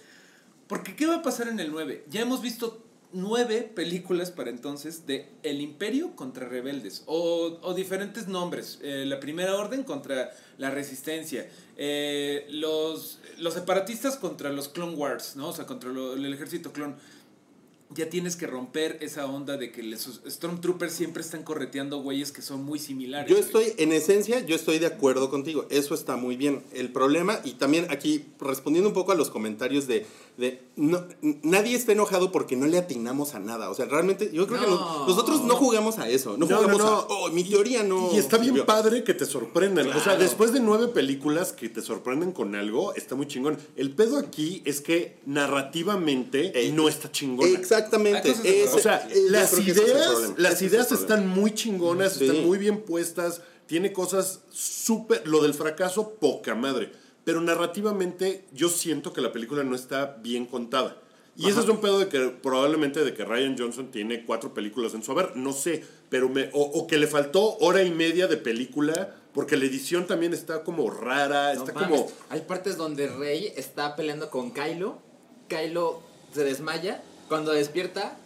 Porque 0.70 0.96
¿qué 0.96 1.04
va 1.06 1.16
a 1.16 1.22
pasar 1.22 1.48
en 1.48 1.60
el 1.60 1.70
9? 1.70 2.04
Ya 2.08 2.22
hemos 2.22 2.40
visto 2.40 2.82
nueve 3.12 3.68
películas 3.74 4.30
para 4.30 4.50
entonces 4.50 5.04
de 5.04 5.28
El 5.42 5.60
Imperio 5.60 6.14
contra 6.14 6.48
Rebeldes. 6.48 7.02
O, 7.06 7.58
o 7.60 7.74
diferentes 7.74 8.28
nombres. 8.28 8.78
Eh, 8.82 9.04
la 9.04 9.18
Primera 9.20 9.56
Orden 9.56 9.82
contra 9.82 10.30
la 10.58 10.70
Resistencia. 10.70 11.50
Eh, 11.76 12.46
los, 12.50 13.18
los 13.38 13.54
separatistas 13.54 14.16
contra 14.16 14.50
los 14.52 14.68
Clone 14.68 14.94
Wars, 14.94 15.34
¿no? 15.34 15.48
O 15.48 15.52
sea, 15.52 15.66
contra 15.66 15.90
lo- 15.90 16.14
el 16.14 16.32
ejército 16.32 16.72
clon. 16.72 16.94
Ya 17.92 18.08
tienes 18.08 18.36
que 18.36 18.46
romper 18.46 18.98
esa 19.00 19.26
onda 19.26 19.56
de 19.56 19.72
que 19.72 19.82
los 19.82 20.20
Stormtroopers 20.24 20.92
siempre 20.92 21.22
están 21.24 21.42
correteando 21.42 22.00
güeyes 22.00 22.30
que 22.30 22.40
son 22.40 22.62
muy 22.62 22.78
similares. 22.78 23.28
Yo 23.28 23.34
güey. 23.34 23.44
estoy, 23.44 23.84
en 23.84 23.90
esencia, 23.90 24.38
yo 24.46 24.54
estoy 24.54 24.78
de 24.78 24.86
acuerdo 24.86 25.28
contigo. 25.28 25.66
Eso 25.70 25.94
está 25.94 26.14
muy 26.14 26.36
bien. 26.36 26.62
El 26.72 26.92
problema, 26.92 27.40
y 27.42 27.54
también 27.54 27.88
aquí 27.90 28.26
respondiendo 28.38 28.90
un 28.90 28.94
poco 28.94 29.10
a 29.10 29.16
los 29.16 29.28
comentarios 29.28 29.88
de, 29.88 30.06
de 30.36 30.62
no, 30.76 31.04
nadie 31.42 31.76
está 31.76 31.92
enojado 31.92 32.32
porque 32.32 32.56
no 32.56 32.66
le 32.66 32.78
atinamos 32.78 33.34
a 33.34 33.38
nada. 33.38 33.68
O 33.70 33.74
sea, 33.74 33.84
realmente, 33.86 34.30
yo 34.32 34.46
creo 34.46 34.60
que 34.60 34.66
No. 34.66 34.72
nos- 34.78 35.08
nosotros 35.08 35.44
no 35.44 35.56
jugamos 35.56 35.98
a 35.98 36.08
eso. 36.08 36.36
No, 36.38 36.46
No, 36.46 36.56
jugamos 36.56 36.78
no, 36.78 36.84
no. 36.84 36.96
a, 36.96 37.06
oh, 37.08 37.28
mi 37.30 37.44
teoría 37.44 37.82
no. 37.82 38.10
Y 38.14 38.18
está 38.18 38.36
bien 38.38 38.50
sirvió". 38.54 38.66
padre 38.66 39.04
que 39.04 39.12
te 39.14 39.26
sorprendan. 39.26 39.88
O 39.92 40.00
sea, 40.00 40.16
después 40.16 40.52
de 40.52 40.60
nueve 40.60 40.88
películas 40.88 41.52
que 41.52 41.68
te 41.68 41.82
sorprenden 41.82 42.32
con 42.32 42.54
algo, 42.54 42.94
está 42.94 43.14
muy 43.14 43.26
chingón. 43.26 43.58
El 43.76 43.94
pedo 43.94 44.16
aquí 44.18 44.62
es 44.64 44.80
que 44.80 45.18
narrativamente 45.26 46.52
Eh, 46.54 46.72
no 46.72 46.88
está 46.88 47.10
chingona. 47.12 47.50
Exactamente. 47.58 48.32
O 48.72 48.78
sea, 48.78 49.06
las 49.28 49.52
es 49.52 49.66
ideas, 49.68 50.32
las 50.36 50.54
es 50.54 50.62
ideas 50.62 50.92
están 50.92 51.28
muy 51.28 51.52
chingonas, 51.54 52.14
Sí. 52.14 52.26
están 52.26 52.44
muy 52.46 52.58
bien 52.58 52.82
puestas, 52.82 53.42
tiene 53.66 53.92
cosas 53.92 54.40
súper, 54.50 55.26
lo 55.28 55.42
del 55.42 55.54
fracaso, 55.54 56.14
poca 56.20 56.54
madre. 56.54 56.92
Pero 57.30 57.42
narrativamente 57.42 58.44
yo 58.52 58.68
siento 58.68 59.12
que 59.12 59.20
la 59.20 59.30
película 59.30 59.62
no 59.62 59.76
está 59.76 60.16
bien 60.20 60.46
contada. 60.46 60.96
Y 61.36 61.48
ese 61.48 61.60
es 61.60 61.68
un 61.68 61.80
pedo 61.80 62.00
de 62.00 62.08
que 62.08 62.18
probablemente 62.18 63.04
de 63.04 63.14
que 63.14 63.24
Ryan 63.24 63.56
Johnson 63.56 63.92
tiene 63.92 64.24
cuatro 64.24 64.52
películas 64.52 64.94
en 64.94 65.04
su 65.04 65.12
haber, 65.12 65.36
no 65.36 65.52
sé, 65.52 65.84
pero 66.08 66.28
me, 66.28 66.50
o, 66.52 66.60
o 66.60 66.88
que 66.88 66.98
le 66.98 67.06
faltó 67.06 67.56
hora 67.58 67.84
y 67.84 67.92
media 67.92 68.26
de 68.26 68.36
película, 68.36 69.14
porque 69.32 69.56
la 69.56 69.64
edición 69.66 70.08
también 70.08 70.34
está 70.34 70.64
como 70.64 70.90
rara, 70.90 71.54
No 71.54 71.60
está 71.60 71.72
mames, 71.72 72.00
como... 72.00 72.12
Hay 72.30 72.40
partes 72.40 72.76
donde 72.76 73.06
Rey 73.06 73.52
está 73.54 73.94
peleando 73.94 74.28
con 74.28 74.50
Kylo. 74.50 74.98
Kylo 75.46 76.02
se 76.34 76.42
desmaya. 76.42 77.00
Cuando 77.28 77.52
despierta, 77.52 78.18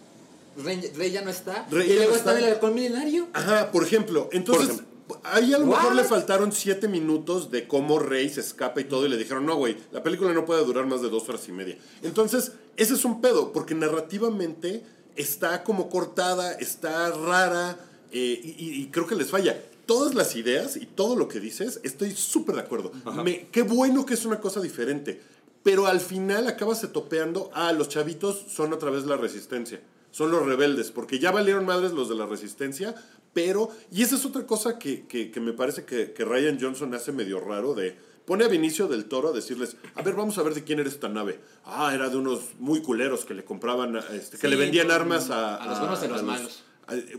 Rey, 0.56 0.80
Rey 0.96 1.10
ya 1.10 1.20
no 1.20 1.28
está. 1.28 1.66
Rey 1.70 1.90
y 1.90 1.94
luego 1.94 2.12
no 2.12 2.16
está 2.16 2.30
está. 2.30 2.40
en 2.40 2.46
el 2.46 2.52
halcón 2.54 2.72
milenario. 2.72 3.28
Ajá, 3.34 3.70
por 3.70 3.84
ejemplo, 3.84 4.30
entonces... 4.32 4.70
ejemplo. 4.70 4.93
Ahí 5.24 5.52
a 5.52 5.58
lo 5.58 5.66
mejor 5.66 5.94
le 5.94 6.04
faltaron 6.04 6.50
siete 6.52 6.88
minutos 6.88 7.50
de 7.50 7.66
cómo 7.68 7.98
Rey 7.98 8.28
se 8.30 8.40
escapa 8.40 8.80
y 8.80 8.84
todo, 8.84 9.04
y 9.04 9.08
le 9.08 9.16
dijeron, 9.16 9.44
no, 9.44 9.56
güey, 9.56 9.76
la 9.92 10.02
película 10.02 10.32
no 10.32 10.44
puede 10.46 10.64
durar 10.64 10.86
más 10.86 11.02
de 11.02 11.10
dos 11.10 11.28
horas 11.28 11.46
y 11.48 11.52
media. 11.52 11.76
Entonces, 12.02 12.52
ese 12.76 12.94
es 12.94 13.04
un 13.04 13.20
pedo, 13.20 13.52
porque 13.52 13.74
narrativamente 13.74 14.82
está 15.16 15.62
como 15.62 15.88
cortada, 15.90 16.52
está 16.52 17.10
rara, 17.10 17.78
eh, 18.12 18.40
y 18.58 18.86
creo 18.88 19.06
que 19.06 19.14
les 19.16 19.30
falla. 19.30 19.60
Todas 19.86 20.14
las 20.14 20.34
ideas 20.36 20.76
y 20.76 20.86
todo 20.86 21.14
lo 21.16 21.28
que 21.28 21.40
dices, 21.40 21.80
estoy 21.82 22.12
súper 22.12 22.54
de 22.54 22.62
acuerdo. 22.62 22.90
Me- 23.22 23.48
qué 23.52 23.62
bueno 23.62 24.06
que 24.06 24.14
es 24.14 24.24
una 24.24 24.40
cosa 24.40 24.60
diferente. 24.60 25.20
Pero 25.62 25.86
al 25.86 26.00
final 26.00 26.46
acabas 26.46 26.80
topeando, 26.92 27.50
ah, 27.54 27.72
los 27.72 27.88
chavitos 27.88 28.44
son 28.48 28.72
otra 28.72 28.90
vez 28.90 29.04
la 29.04 29.16
resistencia. 29.16 29.80
Son 30.10 30.30
los 30.30 30.44
rebeldes, 30.46 30.90
porque 30.90 31.18
ya 31.18 31.32
valieron 31.32 31.66
madres 31.66 31.92
los 31.92 32.08
de 32.08 32.14
la 32.14 32.24
resistencia, 32.26 32.94
pero, 33.34 33.68
y 33.90 34.02
esa 34.02 34.14
es 34.16 34.24
otra 34.24 34.46
cosa 34.46 34.78
que, 34.78 35.06
que- 35.06 35.30
que 35.30 35.40
me 35.40 35.52
parece 35.52 35.84
que, 35.84 36.12
que 36.12 36.24
Ryan 36.24 36.58
Johnson 36.60 36.94
hace 36.94 37.12
medio 37.12 37.40
raro 37.40 37.74
de, 37.74 37.94
pone 38.24 38.44
a 38.44 38.48
Vinicio 38.48 38.86
del 38.88 39.04
Toro 39.04 39.28
a 39.28 39.32
decirles, 39.32 39.76
a 39.94 40.00
ver, 40.02 40.14
vamos 40.14 40.38
a 40.38 40.42
ver 40.42 40.54
de 40.54 40.64
quién 40.64 40.78
era 40.80 40.88
esta 40.88 41.08
nave. 41.10 41.40
Ah, 41.66 41.92
era 41.94 42.08
de 42.08 42.16
unos 42.16 42.40
muy 42.58 42.80
culeros 42.80 43.24
que 43.26 43.34
le 43.34 43.44
compraban, 43.44 43.96
este, 44.12 44.38
que 44.38 44.46
Sí, 44.46 44.48
le 44.48 44.56
vendían 44.56 44.90
armas 44.90 45.28
a... 45.30 45.56
a 45.56 45.66
los 45.68 45.78
buenos 45.80 46.02
y 46.02 46.04
a 46.06 46.08
los 46.08 46.22
malos. 46.22 46.64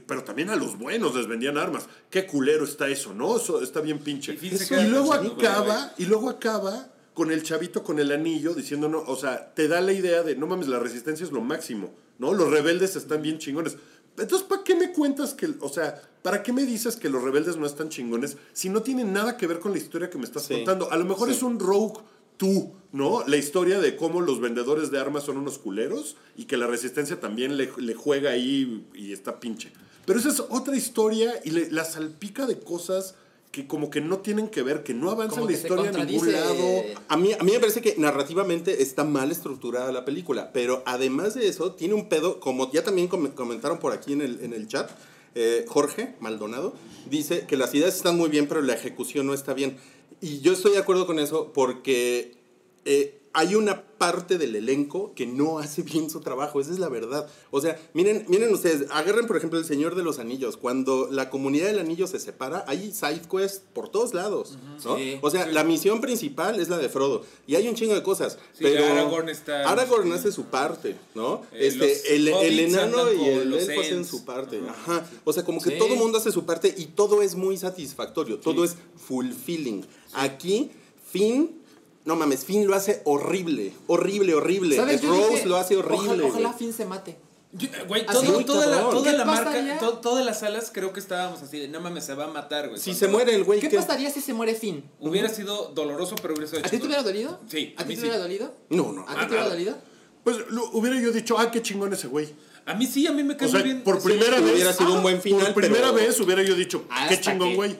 pero 0.08 0.24
también 0.24 0.50
a 0.50 0.56
los 0.56 0.78
buenos 0.80 1.14
les 1.16 1.28
vendían 1.28 1.58
armas. 1.58 1.88
Qué 2.10 2.26
culero 2.26 2.64
está 2.66 2.88
eso, 2.88 3.14
¿no? 3.14 3.36
Eso 3.38 3.62
está 3.62 3.82
bien 3.82 4.00
pinche. 4.00 4.38
Y 4.42 4.48
y 4.48 4.88
luego 4.88 5.14
acaba, 5.14 5.94
y 5.98 6.06
luego 6.06 6.30
acaba 6.30 6.88
con 7.14 7.32
el 7.32 7.44
chavito 7.44 7.84
con 7.84 8.00
el 8.00 8.12
anillo 8.12 8.54
diciendo, 8.54 8.90
no, 8.90 9.00
o 9.00 9.16
sea, 9.16 9.54
te 9.54 9.68
da 9.68 9.80
la 9.82 9.94
idea 9.94 10.22
de, 10.24 10.36
no 10.36 10.48
mames, 10.48 10.68
la 10.68 10.80
resistencia 10.80 11.24
es 11.26 11.32
lo 11.32 11.42
máximo, 11.42 11.94
¿no? 12.20 12.34
Los 12.34 12.50
rebeldes 12.52 12.96
están 12.96 13.22
bien 13.22 13.38
chingones. 13.40 13.78
Entonces, 14.18 14.48
¿para 14.48 14.64
qué 14.64 14.76
me 14.76 14.92
cuentas 14.94 15.34
que, 15.34 15.54
o 15.60 15.70
sea, 15.70 16.02
¿para 16.22 16.42
qué 16.44 16.54
me 16.54 16.64
dices 16.66 16.96
que 16.96 17.10
los 17.10 17.22
rebeldes 17.24 17.58
no 17.58 17.66
están 17.66 17.90
chingones 17.90 18.38
si 18.54 18.70
no 18.70 18.82
tienen 18.82 19.12
nada 19.14 19.36
que 19.38 19.48
ver 19.48 19.60
con 19.60 19.72
la 19.74 19.78
historia 19.78 20.10
que 20.10 20.18
me 20.18 20.24
estás 20.24 20.44
Sí. 20.44 20.54
contando? 20.56 20.92
A 20.92 20.98
lo 20.98 21.06
mejor 21.06 21.28
Sí. 21.30 21.36
es 21.36 21.44
un 21.44 21.60
rogue 21.60 22.00
tú, 22.38 22.74
¿no? 22.92 23.26
La 23.28 23.38
historia 23.38 23.80
de 23.80 23.96
cómo 23.96 24.22
los 24.22 24.40
vendedores 24.42 24.92
de 24.92 25.00
armas 25.00 25.24
son 25.24 25.38
unos 25.38 25.58
culeros 25.58 26.16
y 26.36 26.46
que 26.46 26.58
la 26.58 26.68
resistencia 26.68 27.20
también 27.20 27.58
le, 27.58 27.72
le 27.78 27.94
juega 27.94 28.32
ahí 28.32 28.86
y 28.94 29.12
está 29.14 29.40
pinche. 29.40 29.72
Pero 30.06 30.20
esa 30.20 30.30
es 30.30 30.40
otra 30.40 30.76
historia 30.76 31.34
y 31.44 31.52
le- 31.52 31.72
la 31.72 31.84
salpica 31.86 32.46
de 32.46 32.60
cosas 32.60 33.16
que 33.56 33.68
como 33.68 33.90
que 33.90 34.02
no 34.02 34.18
tienen 34.20 34.50
que 34.50 34.64
ver, 34.64 34.84
que 34.84 34.94
no 34.94 35.10
avanzan 35.12 35.40
Como 35.40 35.50
la 35.50 35.56
historia 35.56 35.90
a 35.90 36.04
ningún 36.04 36.30
lado. 36.30 36.84
A 37.08 37.16
mí, 37.16 37.32
a 37.32 37.42
mí 37.42 37.54
me 37.54 37.60
parece 37.60 37.82
que 37.82 37.96
narrativamente 37.98 38.82
está 38.84 39.06
mal 39.06 39.32
estructurada 39.32 39.94
la 39.94 40.04
película, 40.04 40.52
pero 40.52 40.84
además 40.86 41.36
de 41.36 41.48
eso, 41.48 41.72
tiene 41.72 41.94
un 41.94 42.10
pedo, 42.10 42.42
como 42.42 42.70
ya 42.74 42.84
también 42.84 43.08
com- 43.08 43.32
comentaron 43.32 43.80
por 43.80 43.94
aquí 43.94 44.12
en 44.12 44.22
el, 44.22 44.42
en 44.44 44.52
el 44.52 44.68
chat, 44.68 44.92
eh, 45.36 45.64
Jorge 45.70 46.16
Maldonado 46.20 46.74
dice 47.10 47.46
que 47.48 47.56
las 47.56 47.74
ideas 47.74 47.96
están 47.96 48.18
muy 48.18 48.28
bien, 48.30 48.48
pero 48.48 48.62
la 48.62 48.74
ejecución 48.74 49.26
no 49.26 49.34
está 49.34 49.54
bien. 49.54 49.78
Y 50.20 50.42
yo 50.42 50.52
estoy 50.52 50.74
de 50.74 50.80
acuerdo 50.80 51.08
con 51.08 51.18
eso 51.20 51.54
porque 51.54 52.36
eh, 52.84 53.22
hay 53.38 53.54
una 53.56 53.84
parte 53.98 54.38
del 54.38 54.56
elenco 54.56 55.14
que 55.14 55.26
no 55.28 55.60
hace 55.60 55.82
bien 55.84 56.10
su 56.10 56.22
trabajo, 56.22 56.62
esa 56.62 56.72
es 56.72 56.80
la 56.80 56.88
verdad. 56.90 57.28
O 57.52 57.60
sea, 57.60 57.78
miren, 57.94 58.26
miren 58.30 58.54
ustedes, 58.54 58.90
agarren 58.92 59.28
por 59.28 59.36
ejemplo 59.36 59.60
el 59.60 59.66
Señor 59.66 59.96
de 59.96 60.04
los 60.04 60.20
Anillos, 60.20 60.56
cuando 60.56 61.10
la 61.12 61.30
comunidad 61.30 61.68
del 61.68 61.80
anillo 61.80 62.08
se 62.08 62.20
separa, 62.20 62.64
hay 62.68 62.92
side 62.94 63.22
quests 63.30 63.62
por 63.74 63.90
todos 63.90 64.14
lados, 64.14 64.58
¿no? 64.86 64.96
Sí. 64.98 65.18
O 65.22 65.30
sea, 65.30 65.46
la 65.48 65.64
misión 65.66 66.00
principal 66.02 66.60
es 66.62 66.70
la 66.70 66.78
de 66.78 66.88
Frodo 66.88 67.24
y 67.46 67.56
hay 67.56 67.68
un 67.68 67.76
chingo 67.76 67.94
de 67.94 68.04
cosas, 68.04 68.38
Sí, 68.54 68.60
pero 68.64 68.86
Aragorn 68.86 69.28
está- 69.30 69.70
Aragorn 69.70 70.12
hace 70.14 70.32
su 70.32 70.46
parte, 70.46 70.96
¿no? 71.14 71.42
Eh, 71.52 71.68
este, 71.68 72.16
el, 72.16 72.28
el 72.30 72.60
enano 72.62 73.12
y 73.12 73.26
el 73.28 73.54
elfo 73.54 73.82
hacen 73.82 74.06
su 74.06 74.24
parte, 74.24 74.62
ajá. 74.68 75.06
O 75.26 75.34
sea, 75.34 75.44
como 75.44 75.62
que 75.62 75.72
todo 75.72 75.94
el 75.94 76.00
mundo 76.00 76.18
hace 76.20 76.32
su 76.32 76.46
parte 76.46 76.74
y 76.78 76.86
todo 76.86 77.22
es 77.22 77.36
muy 77.36 77.58
satisfactorio, 77.58 78.40
todo 78.40 78.64
es 78.64 78.76
fulfilling. 79.08 79.86
Aquí 80.14 80.72
Finn 81.12 81.62
no 82.06 82.16
mames, 82.16 82.46
Finn 82.46 82.68
lo 82.68 82.76
hace 82.76 83.02
horrible, 83.06 83.74
horrible, 83.88 84.34
horrible. 84.36 84.76
¿Sabes? 84.76 85.02
Yo 85.02 85.10
Rose 85.10 85.30
dije, 85.34 85.46
lo 85.48 85.58
hace 85.58 85.76
horrible. 85.78 86.08
Ojalá, 86.24 86.26
ojalá. 86.28 86.54
Finn 86.54 86.72
se 86.74 86.86
mate. 86.86 87.18
Yo- 87.58 87.70
Güey, 87.88 88.06
todo- 88.06 88.44
toda, 88.44 88.66
la, 88.66 88.82
toda 88.90 89.12
¿Qué 89.12 89.18
la 89.18 89.24
marca, 89.26 89.80
to- 89.80 90.00
todas 90.00 90.26
las 90.26 90.40
salas 90.40 90.72
creo 90.74 90.92
que 90.92 91.00
estábamos 91.00 91.42
así 91.42 91.58
de, 91.58 91.68
no 91.70 91.80
mames, 91.80 92.04
se 92.04 92.14
va 92.14 92.26
a 92.26 92.28
matar, 92.28 92.68
güey. 92.68 92.80
Si 92.82 92.92
Cuando 92.92 93.00
se 93.00 93.08
muere 93.08 93.34
el 93.36 93.44
güey 93.46 93.62
¿Qué 93.62 93.70
que 93.70 93.78
pasaría 93.78 94.10
si 94.10 94.20
se 94.20 94.34
muere 94.34 94.56
Finn? 94.56 94.84
Hubiera 95.00 95.30
sido 95.30 95.72
doloroso, 95.74 96.16
pero 96.22 96.34
hubiera 96.34 96.50
sido 96.50 96.60
¿A 96.66 96.70
ti 96.70 96.78
te 96.80 96.86
hubiera 96.86 97.02
dolido? 97.02 97.40
Sí, 97.50 97.74
¿A 97.78 97.84
a 97.84 97.86
ti 97.86 97.92
te 97.92 97.96
sí. 97.96 98.02
hubiera 98.02 98.18
dolido? 98.20 98.54
No, 98.70 98.92
no. 98.92 99.04
¿A 99.04 99.06
ti 99.06 99.12
Ah, 99.16 99.20
te 99.22 99.28
hubiera 99.34 99.50
dolido? 99.50 99.78
Pues 100.26 100.38
lo- 100.50 100.70
hubiera 100.72 101.00
yo 101.00 101.12
dicho, 101.14 101.38
ah, 101.40 101.50
qué 101.50 101.62
chingón 101.62 101.94
ese 101.94 102.08
güey. 102.08 102.28
A 102.66 102.74
mí 102.74 102.86
sí, 102.88 103.08
a 103.08 103.12
mí 103.14 103.24
me 103.24 103.38
cae 103.38 103.48
O 103.48 103.52
sea, 103.52 103.60
muy 103.62 103.70
bien. 103.70 103.84
por 103.84 104.02
Sí. 104.02 104.08
primera 104.10 104.40
vez. 104.42 104.54
hubiera 104.54 104.74
sido 104.74 104.94
un 104.94 105.02
buen 105.04 105.22
final, 105.22 105.54
Por 105.54 105.64
primera 105.64 105.94
pero- 105.94 106.08
vez 106.08 106.20
hubiera 106.20 106.44
yo 106.44 106.56
dicho, 106.56 106.84
Hasta 106.90 107.16
qué 107.16 107.22
chingón, 107.22 107.50
que- 107.52 107.56
güey. 107.56 107.76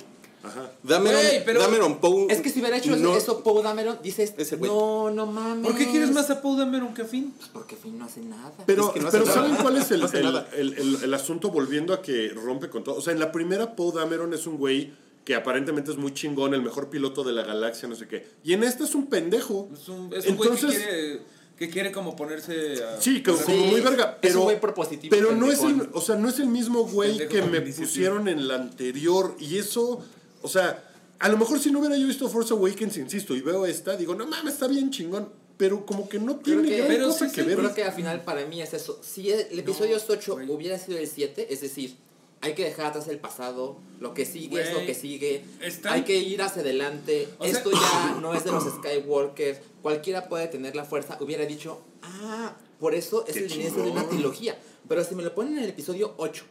Ajá. 0.46 0.72
Dameron, 0.84 1.22
Güey, 1.22 1.46
pero- 1.46 1.60
Dameron 1.62 2.00
Poe. 2.00 2.28
Es 2.30 2.42
que 2.42 2.50
si 2.50 2.60
hubiera 2.60 2.78
hecho 2.78 2.96
no- 2.96 3.16
eso 3.16 3.44
Poe 3.44 3.62
Dameron, 3.64 3.98
dices, 4.04 4.34
Ese 4.38 4.56
güey. 4.58 4.70
no, 4.72 5.12
no 5.12 5.26
mames. 5.26 5.66
¿Por 5.70 5.78
qué 5.78 5.90
quieres 5.90 6.12
más 6.12 6.30
a 6.30 6.42
Poe 6.42 6.58
Dameron 6.58 6.94
que 6.94 7.02
a 7.04 7.06
Finn? 7.06 7.34
Pues 7.38 7.50
porque 7.52 7.76
Finn 7.76 7.98
no 8.00 8.06
hace 8.06 8.22
nada. 8.22 8.52
Pero, 8.66 8.88
Es 8.88 8.94
que 8.94 9.00
no 9.02 9.08
hace 9.08 9.18
pero 9.20 9.30
nada. 9.30 9.42
¿saben 9.42 9.56
cuál 9.62 9.78
es 9.78 9.92
el, 9.92 10.02
el- 10.14 10.46
el- 10.58 10.74
el- 10.78 11.04
el 11.04 11.14
asunto 11.14 11.50
volviendo 11.52 11.94
a 11.94 12.02
que 12.02 12.30
rompe 12.30 12.70
con 12.70 12.84
todo? 12.84 12.96
O 12.96 13.02
sea, 13.02 13.14
en 13.14 13.20
la 13.20 13.32
primera 13.32 13.76
Poe 13.76 13.92
Dameron 13.94 14.34
es 14.34 14.48
un 14.48 14.58
güey 14.58 14.92
que 15.24 15.34
aparentemente 15.34 15.90
es 15.92 15.98
muy 15.98 16.14
chingón, 16.14 16.54
el 16.54 16.62
mejor 16.62 16.90
piloto 16.92 17.24
de 17.24 17.34
la 17.34 17.42
galaxia, 17.44 17.88
no 17.90 17.96
sé 17.96 18.08
qué. 18.08 18.28
Y 18.44 18.54
en 18.54 18.64
esta 18.64 18.84
es 18.84 18.94
un 18.94 19.08
pendejo. 19.08 19.70
Es 19.74 19.90
un, 19.90 20.14
es 20.14 20.28
un 20.28 20.36
güey 20.38 20.50
que 20.52 20.56
Entonces- 20.56 20.84
quiere, 20.84 21.22
que 21.58 21.70
quiere 21.70 21.92
como 21.92 22.16
ponerse 22.16 22.84
a... 22.84 23.02
Sí, 23.02 23.24
como 23.24 23.40
muy 23.48 23.80
verga. 23.82 24.20
es 24.22 24.30
Pero, 24.30 24.40
un 24.40 24.44
güey 24.44 24.60
propositivo, 24.60 25.10
pero 25.16 25.32
no 25.32 25.50
es 25.52 25.64
el, 25.64 25.90
o 25.94 26.02
sea, 26.02 26.16
no 26.16 26.30
es 26.30 26.38
el 26.40 26.48
mismo 26.48 26.84
güey 26.86 27.28
que 27.28 27.42
me 27.42 27.62
pusieron 27.62 28.28
en 28.28 28.48
la 28.48 28.56
anterior. 28.56 29.36
Y 29.40 29.58
eso, 29.58 30.04
o 30.46 30.48
sea, 30.48 30.84
a 31.20 31.30
lo 31.30 31.38
mejor 31.38 31.60
si 31.60 31.72
no 31.72 31.80
hubiera 31.80 31.98
yo 31.98 32.08
visto 32.08 32.30
Force 32.30 32.54
Awakens, 32.54 32.98
insisto, 32.98 33.36
y 33.36 33.42
veo 33.42 33.66
esta, 33.66 33.98
digo, 33.98 34.16
no 34.16 34.26
mames, 34.28 34.54
está 34.54 34.68
bien 34.68 34.90
chingón. 34.92 35.30
Pero 35.58 35.86
como 35.86 36.10
que 36.10 36.20
no 36.20 36.36
tiene 36.36 36.68
que- 36.68 36.76
gran 36.78 36.88
pero 36.90 37.08
cosa 37.08 37.30
sí, 37.30 37.36
que 37.36 37.42
sí, 37.42 37.48
ver. 37.48 37.58
Creo 37.58 37.74
que 37.74 37.84
al 37.86 37.94
final 37.94 38.24
para 38.26 38.46
mí 38.46 38.62
es 38.62 38.74
eso. 38.74 39.00
Si 39.02 39.32
el 39.32 39.58
episodio 39.58 39.98
8 40.06 40.34
güey. 40.34 40.50
hubiera 40.50 40.78
sido 40.78 40.98
el 40.98 41.08
7, 41.08 41.48
es 41.50 41.62
decir, 41.62 41.96
hay 42.42 42.54
que 42.56 42.66
dejar 42.66 42.88
atrás 42.88 43.08
el 43.08 43.20
pasado, 43.20 43.78
lo 44.02 44.14
que 44.14 44.26
sigue 44.26 44.62
es 44.62 44.74
lo 44.74 44.86
que 44.86 44.94
sigue, 44.94 45.46
están- 45.62 45.94
hay 45.94 46.04
que 46.04 46.18
ir 46.18 46.42
hacia 46.42 46.62
adelante, 46.62 47.30
O 47.40 47.46
sea- 47.46 47.54
esto 47.54 47.72
ya 47.72 48.18
no 48.22 48.34
es 48.34 48.44
de 48.44 48.52
los 48.52 48.66
Skywalkers, 48.66 49.60
cualquiera 49.82 50.28
puede 50.28 50.48
tener 50.48 50.76
la 50.76 50.84
fuerza, 50.84 51.18
hubiera 51.22 51.46
dicho, 51.46 51.82
ah, 52.02 52.54
por 52.78 52.94
eso 52.94 53.26
es 53.26 53.34
Qué 53.36 53.46
el 53.46 53.52
inicio 53.54 53.82
de 53.84 53.92
una 53.92 54.08
trilogía. 54.10 54.60
Pero 54.90 55.06
si 55.06 55.16
me 55.16 55.24
lo 55.24 55.34
ponen 55.34 55.58
en 55.58 55.64
el 55.64 55.70
episodio 55.70 56.14
8, 56.18 56.44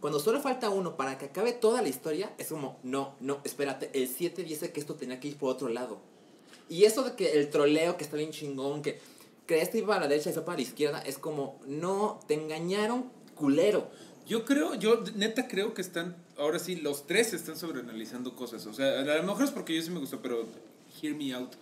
cuando 0.00 0.20
solo 0.20 0.40
falta 0.40 0.70
uno 0.70 0.96
para 0.96 1.18
que 1.18 1.26
acabe 1.26 1.52
toda 1.52 1.82
la 1.82 1.88
historia, 1.88 2.32
es 2.38 2.48
como, 2.48 2.78
no, 2.82 3.16
no, 3.20 3.40
espérate, 3.44 3.90
el 3.94 4.08
7 4.08 4.44
dice 4.44 4.72
que 4.72 4.80
esto 4.80 4.94
tenía 4.94 5.18
que 5.18 5.28
ir 5.28 5.36
por 5.36 5.50
otro 5.50 5.68
lado. 5.68 5.98
Y 6.68 6.84
eso 6.84 7.02
de 7.02 7.16
que 7.16 7.32
el 7.32 7.50
troleo 7.50 7.96
que 7.96 8.04
está 8.04 8.16
bien 8.16 8.30
chingón, 8.30 8.82
que 8.82 9.00
crees 9.46 9.70
que 9.70 9.78
iba 9.78 9.96
a 9.96 10.00
la 10.00 10.06
derecha 10.06 10.30
y 10.30 10.32
fue 10.34 10.44
para 10.44 10.56
la 10.56 10.62
izquierda, 10.62 11.00
es 11.00 11.18
como, 11.18 11.58
no, 11.66 12.20
te 12.28 12.34
engañaron, 12.34 13.10
culero. 13.34 13.90
Yo 14.26 14.44
creo, 14.44 14.74
yo 14.74 15.02
neta 15.16 15.48
creo 15.48 15.72
que 15.72 15.80
están, 15.80 16.16
ahora 16.36 16.58
sí, 16.58 16.76
los 16.76 17.06
tres 17.06 17.32
están 17.32 17.56
sobreanalizando 17.56 18.36
cosas. 18.36 18.66
O 18.66 18.74
sea, 18.74 19.00
a 19.00 19.02
lo 19.02 19.22
mejor 19.22 19.44
es 19.44 19.50
porque 19.50 19.74
yo 19.74 19.82
sí 19.82 19.90
me 19.90 20.00
gustó, 20.00 20.20
pero 20.20 20.44
hear 21.02 21.14
me 21.14 21.32
out. 21.32 21.54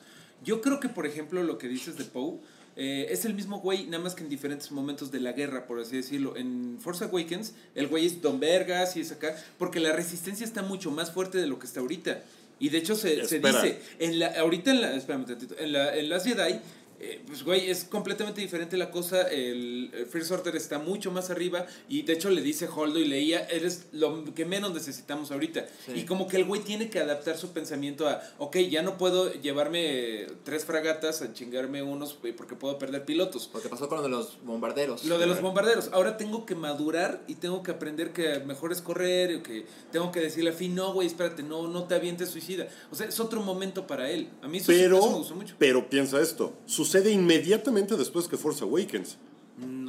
Yo 0.44 0.60
creo 0.60 0.80
que, 0.80 0.88
por 0.88 1.06
ejemplo, 1.06 1.42
lo 1.42 1.58
que 1.58 1.68
dices 1.68 1.96
de 1.96 2.04
Poe 2.04 2.38
eh, 2.76 3.08
es 3.10 3.24
el 3.24 3.34
mismo 3.34 3.60
güey, 3.60 3.86
nada 3.86 4.04
más 4.04 4.14
que 4.14 4.22
en 4.22 4.28
diferentes 4.28 4.70
momentos 4.70 5.10
de 5.10 5.20
la 5.20 5.32
guerra, 5.32 5.66
por 5.66 5.80
así 5.80 5.96
decirlo. 5.96 6.36
En 6.36 6.78
Force 6.78 7.04
Awakens, 7.04 7.54
el 7.74 7.88
güey 7.88 8.04
es 8.04 8.20
Don 8.20 8.38
Vergas 8.38 8.96
y 8.96 9.00
es 9.00 9.12
acá, 9.12 9.34
porque 9.58 9.80
la 9.80 9.92
resistencia 9.92 10.44
está 10.44 10.62
mucho 10.62 10.90
más 10.90 11.10
fuerte 11.10 11.38
de 11.38 11.46
lo 11.46 11.58
que 11.58 11.66
está 11.66 11.80
ahorita. 11.80 12.22
Y 12.58 12.68
de 12.68 12.78
hecho 12.78 12.94
se, 12.94 13.26
se 13.26 13.38
dice, 13.38 13.80
en 13.98 14.18
la, 14.18 14.28
ahorita 14.28 14.70
en 14.70 14.80
la, 14.80 14.94
espérame 14.94 15.26
tantito, 15.26 15.58
en 15.58 15.72
la, 15.72 15.96
en 15.96 16.08
las 16.08 16.24
Jedi, 16.24 16.60
eh, 17.00 17.22
pues 17.26 17.42
güey, 17.44 17.70
es 17.70 17.84
completamente 17.84 18.40
diferente 18.40 18.76
la 18.76 18.90
cosa, 18.90 19.22
el, 19.22 19.90
el 19.92 20.06
First 20.06 20.30
Order 20.32 20.56
está 20.56 20.78
mucho 20.78 21.10
más 21.10 21.30
arriba 21.30 21.66
y 21.88 22.02
de 22.02 22.14
hecho 22.14 22.30
le 22.30 22.42
dice 22.42 22.68
Holdo 22.74 22.98
y 22.98 23.04
leía, 23.06 23.46
eres 23.46 23.86
lo 23.92 24.24
que 24.34 24.44
menos 24.44 24.72
necesitamos 24.72 25.30
ahorita. 25.30 25.66
Sí. 25.84 25.92
Y 25.94 26.04
como 26.04 26.26
que 26.28 26.36
el 26.36 26.44
güey 26.44 26.62
tiene 26.62 26.90
que 26.90 26.98
adaptar 27.00 27.36
su 27.36 27.52
pensamiento 27.52 28.08
a, 28.08 28.22
ok, 28.38 28.56
ya 28.70 28.82
no 28.82 28.98
puedo 28.98 29.32
llevarme 29.32 30.22
eh, 30.22 30.26
tres 30.44 30.64
fragatas 30.64 31.22
a 31.22 31.32
chingarme 31.32 31.82
unos 31.82 32.18
eh, 32.24 32.32
porque 32.36 32.54
puedo 32.54 32.78
perder 32.78 33.04
pilotos. 33.04 33.50
Lo 33.52 33.60
que 33.60 33.68
pasó 33.68 33.88
con 33.88 33.98
lo 33.98 34.02
de 34.02 34.08
los 34.10 34.38
bombarderos. 34.44 35.04
Lo 35.04 35.18
de 35.18 35.26
los 35.26 35.40
bombarderos. 35.40 35.90
Ahora 35.92 36.16
tengo 36.16 36.46
que 36.46 36.54
madurar 36.54 37.22
y 37.26 37.36
tengo 37.36 37.62
que 37.62 37.70
aprender 37.72 38.12
que 38.12 38.40
mejor 38.40 38.72
es 38.72 38.80
correr, 38.80 39.36
o 39.36 39.42
que 39.42 39.66
tengo 39.92 40.12
que 40.12 40.20
decirle 40.20 40.50
a 40.50 40.52
Finn, 40.52 40.74
no, 40.74 40.92
güey, 40.92 41.06
espérate, 41.06 41.42
no, 41.42 41.68
no 41.68 41.84
te 41.84 41.94
avientes 41.94 42.30
suicida. 42.30 42.68
O 42.90 42.94
sea, 42.96 43.06
es 43.06 43.20
otro 43.20 43.40
momento 43.42 43.86
para 43.86 44.10
él. 44.10 44.30
A 44.42 44.48
mí 44.48 44.58
eso, 44.58 44.66
Pero, 44.68 44.98
eso 44.98 45.10
me 45.10 45.16
gustó 45.18 45.34
mucho. 45.34 45.54
pero 45.58 45.88
piensa 45.88 46.20
esto, 46.20 46.52
sucede 46.86 47.10
inmediatamente 47.10 47.96
después 47.96 48.28
que 48.28 48.36
Force 48.36 48.62
Awakens. 48.64 49.16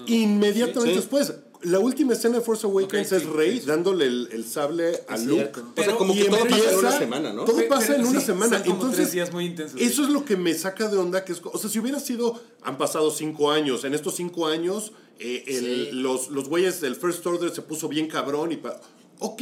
Inmediatamente 0.07 0.91
Sí. 0.93 0.95
después. 0.95 1.33
La 1.63 1.79
última 1.79 2.13
escena 2.13 2.35
de 2.37 2.41
Force 2.41 2.65
Awakens 2.67 3.11
Ok, 3.11 3.17
es 3.17 3.23
sí, 3.23 3.29
Rey 3.35 3.59
sí. 3.59 3.65
dándole 3.65 4.05
el, 4.05 4.29
el 4.31 4.45
sable 4.45 5.01
a 5.09 5.15
Es 5.15 5.23
Luke. 5.25 5.33
cierto. 5.41 5.59
O 5.61 5.63
sea, 5.63 5.73
Pero- 5.75 5.97
como 5.97 6.13
que 6.13 6.25
todo 6.25 6.31
pasa 6.39 6.45
en 6.47 6.53
empieza- 6.53 6.79
una 6.79 6.91
semana, 6.91 7.33
¿no? 7.33 7.45
todo 7.45 7.67
pasa 7.67 7.87
pero 7.87 7.99
en 8.01 8.05
una 8.07 8.21
semana. 8.21 8.59
como 8.61 8.73
Entonces, 8.75 8.97
tres 8.97 9.11
días 9.13 9.33
muy 9.33 9.45
intensos. 9.45 9.81
Eso 9.81 10.03
es 10.03 10.09
lo 10.09 10.23
que 10.23 10.37
me 10.37 10.53
saca 10.53 10.87
de 10.87 10.97
onda. 10.97 11.25
que 11.25 11.33
es, 11.33 11.41
O 11.43 11.57
sea, 11.57 11.69
si 11.69 11.79
hubiera 11.79 11.99
sido, 11.99 12.39
han 12.61 12.77
pasado 12.77 13.09
cinco 13.11 13.51
años. 13.51 13.83
En 13.85 13.93
estos 13.95 14.15
cinco 14.15 14.45
años, 14.47 14.91
eh, 15.19 15.43
el- 15.47 15.87
Sí. 15.89 15.89
los, 15.93 16.29
los 16.29 16.47
güeyes 16.47 16.79
del 16.79 16.95
First 16.95 17.25
Order 17.25 17.49
se 17.53 17.61
puso 17.63 17.87
bien 17.89 18.07
cabrón. 18.07 18.51
y 18.51 18.57
pa- 18.57 18.79
Ok, 19.19 19.41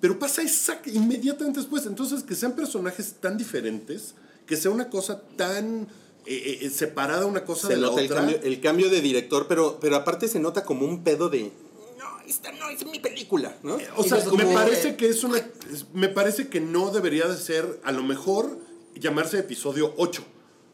pero 0.00 0.18
pasa 0.18 0.42
exact- 0.42 0.92
inmediatamente 0.92 1.58
después. 1.60 1.86
Entonces, 1.86 2.22
que 2.22 2.34
sean 2.34 2.54
personajes 2.54 3.14
tan 3.18 3.38
diferentes, 3.38 4.14
que 4.46 4.56
sea 4.56 4.70
una 4.70 4.90
cosa 4.90 5.22
tan 5.36 5.88
eh, 6.26 6.58
eh, 6.62 6.70
separada 6.70 7.26
una 7.26 7.44
cosa 7.44 7.68
Se 7.68 7.74
de 7.74 7.80
la 7.80 7.88
nota 7.88 8.00
el 8.00 8.06
otra. 8.06 8.16
cambio, 8.18 8.40
el 8.42 8.60
cambio 8.60 8.90
de 8.90 9.00
director, 9.00 9.46
pero, 9.48 9.78
pero 9.80 9.96
aparte 9.96 10.28
se 10.28 10.40
nota 10.40 10.64
como 10.64 10.84
un 10.86 11.02
pedo 11.04 11.28
de. 11.28 11.50
No, 11.98 12.20
esta 12.26 12.52
no 12.52 12.68
es 12.70 12.84
mi 12.86 12.98
película, 12.98 13.56
¿no? 13.62 13.78
O 13.96 14.02
sea, 14.04 14.20
se 14.20 14.30
me 14.36 14.44
parece 14.46 14.96
que- 14.96 15.08
es 15.08 15.22
una. 15.24 15.38
es- 15.38 15.86
Me 15.94 16.08
parece 16.08 16.48
que 16.48 16.60
no 16.60 16.90
debería 16.90 17.26
de 17.28 17.36
ser, 17.36 17.80
a 17.84 17.92
lo 17.92 18.02
mejor, 18.02 18.58
llamarse 18.94 19.38
episodio 19.38 19.94
8, 19.98 20.22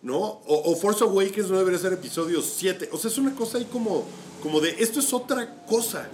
¿no? 0.03 0.19
O, 0.19 0.73
o 0.73 0.77
Force 0.77 1.05
Awakens 1.05 1.51
no 1.51 1.59
debería 1.59 1.79
ser 1.79 1.93
episodio 1.93 2.41
7. 2.43 2.89
O 2.93 2.99
sea, 2.99 3.11
es 3.11 3.19
una 3.19 3.35
cosa 3.35 3.59
ahí 3.59 3.67
como, 3.71 4.05
como 4.43 4.61
de 4.61 4.71
esto 4.79 5.01
es 5.01 5.13
otra 5.13 5.65
cosa. 5.67 6.09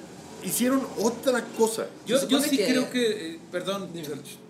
Hicieron 0.45 0.86
otra 1.03 1.45
cosa. 1.57 1.89
Yo, 2.07 2.26
yo 2.28 2.41
sí 2.41 2.57
que- 2.57 2.66
creo 2.66 2.91
que, 2.91 3.34
eh, 3.34 3.41
perdón, 3.51 3.91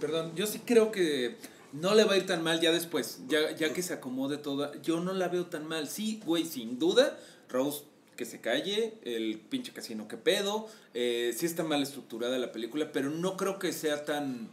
perdón, 0.01 0.33
yo 0.37 0.47
sí 0.47 0.61
creo 0.65 0.91
que 0.93 1.37
no 1.81 1.95
le 1.95 2.05
va 2.05 2.15
a 2.15 2.17
ir 2.17 2.27
tan 2.27 2.43
mal 2.43 2.61
ya 2.61 2.73
después, 2.73 3.21
ya, 3.29 3.55
ya 3.57 3.73
que 3.73 3.83
se 3.83 3.95
acomode 3.95 4.39
toda. 4.39 4.73
Yo 4.83 5.01
no 5.01 5.13
la 5.13 5.29
veo 5.29 5.47
tan 5.47 5.67
mal. 5.67 5.89
Sí, 5.89 6.21
güey, 6.25 6.45
sin 6.45 6.79
duda, 6.79 7.19
Rose 7.49 7.83
que 8.17 8.25
se 8.25 8.41
calle, 8.41 8.95
el 9.05 9.39
pinche 9.39 9.73
casino 9.73 10.09
que 10.09 10.17
pedo, 10.17 10.67
eh, 10.93 11.33
sí 11.37 11.47
está 11.47 11.63
mal 11.63 11.83
estructurada 11.83 12.37
la 12.37 12.51
película, 12.51 12.91
pero 12.93 13.11
no 13.11 13.37
creo 13.37 13.61
que 13.61 13.73
sea 13.73 14.05
tan 14.05 14.51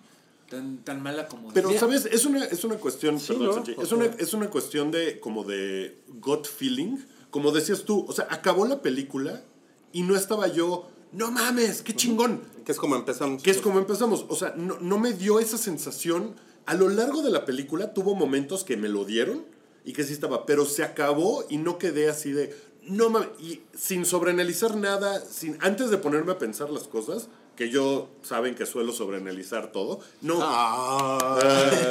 tan, 0.50 0.84
tan 0.84 1.02
mala 1.02 1.28
como 1.28 1.52
Pero, 1.52 1.70
decía. 1.70 1.80
¿sabes? 1.80 2.06
Es 2.06 2.26
una, 2.26 2.46
es 2.46 2.64
una 2.64 2.76
cuestión, 2.76 3.20
Sí, 3.20 3.34
perdón, 3.34 3.48
¿no? 3.48 3.54
Sanchi, 3.54 3.76
es, 3.82 3.92
una, 3.92 4.06
es 4.06 4.34
una 4.34 4.50
cuestión 4.50 4.92
de, 4.92 5.20
como 5.20 5.44
de 5.44 5.98
gut 6.22 6.46
feeling. 6.46 6.98
Como 7.32 7.52
decías 7.52 7.84
tú, 7.84 8.06
o 8.08 8.14
sea, 8.14 8.28
acabó 8.30 8.66
la 8.68 8.82
película 8.82 9.44
y 9.92 10.04
no 10.04 10.16
estaba 10.16 10.48
yo, 10.48 10.90
no 11.12 11.32
mames, 11.32 11.82
qué 11.82 11.96
chingón. 11.96 12.42
Que 12.66 12.72
es 12.72 12.78
como 12.78 12.96
empezamos. 12.96 13.44
Que 13.44 13.52
es 13.52 13.58
como 13.58 13.80
empezamos. 13.80 14.26
O 14.30 14.36
sea, 14.36 14.54
no, 14.56 14.80
no 14.80 14.98
me 15.00 15.14
dio 15.14 15.40
esa 15.40 15.58
sensación. 15.58 16.36
A 16.66 16.74
lo 16.74 16.90
largo 16.90 17.22
de 17.22 17.32
la 17.32 17.46
película 17.46 17.94
tuvo 17.94 18.16
momentos 18.16 18.64
que 18.64 18.78
me 18.78 18.90
lo 18.90 19.06
dieron 19.06 19.46
y 19.84 19.94
que 19.94 20.04
sí 20.04 20.14
estaba, 20.14 20.46
pero 20.46 20.66
se 20.66 20.84
acabó 20.84 21.46
y 21.50 21.58
no 21.58 21.78
quedé 21.78 22.10
así 22.10 22.32
de, 22.32 22.56
no 22.84 23.10
mames, 23.10 23.30
y 23.40 23.62
sin 23.76 24.06
sobreanalizar 24.06 24.76
nada, 24.76 25.20
sin, 25.22 25.58
antes 25.62 25.92
de 25.92 25.98
ponerme 25.98 26.32
a 26.32 26.38
pensar 26.38 26.70
las 26.72 26.88
cosas, 26.88 27.30
que 27.56 27.70
yo 27.70 28.10
saben 28.22 28.56
que 28.56 28.66
suelo 28.66 28.92
sobreanalizar 28.92 29.72
todo, 29.72 30.00
no. 30.22 30.40
Ah, 30.42 31.40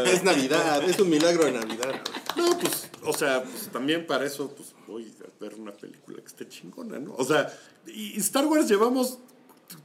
es 0.07 0.23
Navidad, 0.23 0.83
es 0.89 0.99
un 0.99 1.09
milagro 1.09 1.45
de 1.45 1.53
Navidad. 1.53 2.03
No, 2.37 2.59
pues, 2.59 2.91
o 3.05 3.13
sea, 3.13 3.43
pues 3.43 3.69
también 3.73 4.07
para 4.07 4.27
eso, 4.27 4.51
pues 4.55 4.75
voy 4.87 5.13
a 5.23 5.43
ver 5.43 5.55
una 5.55 5.73
película 5.73 6.19
que 6.19 6.27
esté 6.27 6.49
chingona, 6.49 6.99
¿no? 6.99 7.15
O 7.17 7.25
sea, 7.25 7.53
y 7.87 8.19
Star 8.21 8.47
Wars 8.47 8.69
llevamos 8.69 9.19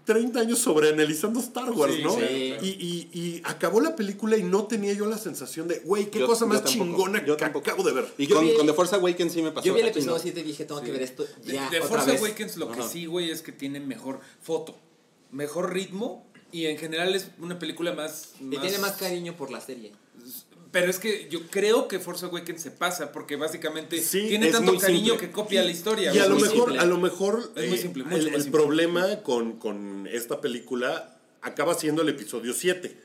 30 0.05 0.39
años 0.39 0.59
sobreanalizando 0.59 1.39
Star 1.39 1.71
Wars, 1.71 1.95
Sí, 1.95 2.03
¿no? 2.03 2.11
sí. 2.15 2.53
Y, 2.61 2.67
y, 2.67 3.19
y 3.19 3.41
acabó 3.45 3.79
la 3.81 3.95
película 3.95 4.37
y 4.37 4.43
no 4.43 4.65
tenía 4.65 4.93
yo 4.93 5.05
la 5.05 5.17
sensación 5.17 5.67
de, 5.67 5.79
güey, 5.79 6.09
qué 6.09 6.19
Yo- 6.19 6.25
cosa 6.27 6.41
yo 6.45 6.47
más 6.47 6.63
tampoco, 6.63 6.85
chingona 6.85 7.25
yo 7.25 7.35
que 7.37 7.43
tampoco. 7.43 7.69
acabo 7.69 7.83
de 7.83 7.93
ver. 7.93 8.07
Y 8.17 8.27
con, 8.27 8.45
vi- 8.45 8.53
con 8.55 8.65
The 8.65 8.73
Force 8.73 8.95
Awakens 8.95 9.33
sí 9.33 9.41
me 9.41 9.51
pasó. 9.51 9.65
Yo 9.67 9.73
vi 9.73 9.81
el 9.81 9.87
Aquí 9.87 9.99
no. 9.99 10.01
episodio 10.15 10.21
7 10.23 10.39
y 10.39 10.43
dije, 10.43 10.65
tengo 10.65 10.81
que 10.81 10.91
ver 10.91 11.01
esto 11.03 11.25
De- 11.45 11.53
ya 11.53 11.69
de, 11.69 11.77
otra 11.79 11.89
Force 11.89 12.11
vez. 12.11 12.21
Awakens 12.21 12.57
lo 12.57 12.71
que 12.71 12.81
sí, 12.83 13.05
güey, 13.05 13.29
es 13.31 13.41
que 13.41 13.51
tiene 13.51 13.79
mejor 13.79 14.19
foto, 14.41 14.75
mejor 15.31 15.73
ritmo 15.73 16.25
y 16.51 16.65
en 16.65 16.77
general 16.77 17.13
es 17.15 17.29
una 17.39 17.59
película 17.59 17.93
más... 17.93 18.33
Y 18.39 18.57
tiene 18.57 18.79
más 18.79 18.93
cariño 18.93 19.35
por 19.37 19.51
la 19.51 19.61
serie. 19.61 19.91
Pero 20.71 20.89
es 20.91 20.99
que 20.99 21.27
yo 21.31 21.47
creo 21.49 21.87
que 21.87 21.99
Force 21.99 22.25
Awakens 22.25 22.61
se 22.61 22.69
pasa 22.71 23.11
porque 23.11 23.35
básicamente 23.35 23.99
Sí, 24.01 24.27
tiene 24.27 24.51
tanto 24.51 24.77
cariño 24.77 25.09
simple. 25.13 25.27
que 25.27 25.31
copia 25.33 25.63
la 25.63 25.71
historia. 25.71 26.13
Y 26.13 26.19
a 26.19 26.27
lo 26.27 26.35
mejor, 26.37 26.77
a 26.77 26.85
lo 26.85 26.97
mejor 26.99 27.51
Es 27.55 27.69
muy 27.69 27.77
simple, 27.79 28.03
mucho 28.03 28.15
el, 28.17 28.25
más 28.27 28.35
el 28.35 28.43
simple. 28.43 28.61
problema 28.61 29.23
con, 29.23 29.53
con 29.57 30.07
esta 30.11 30.41
película 30.41 31.17
acaba 31.41 31.73
siendo 31.73 32.03
el 32.03 32.09
episodio 32.09 32.53
7. 32.53 32.95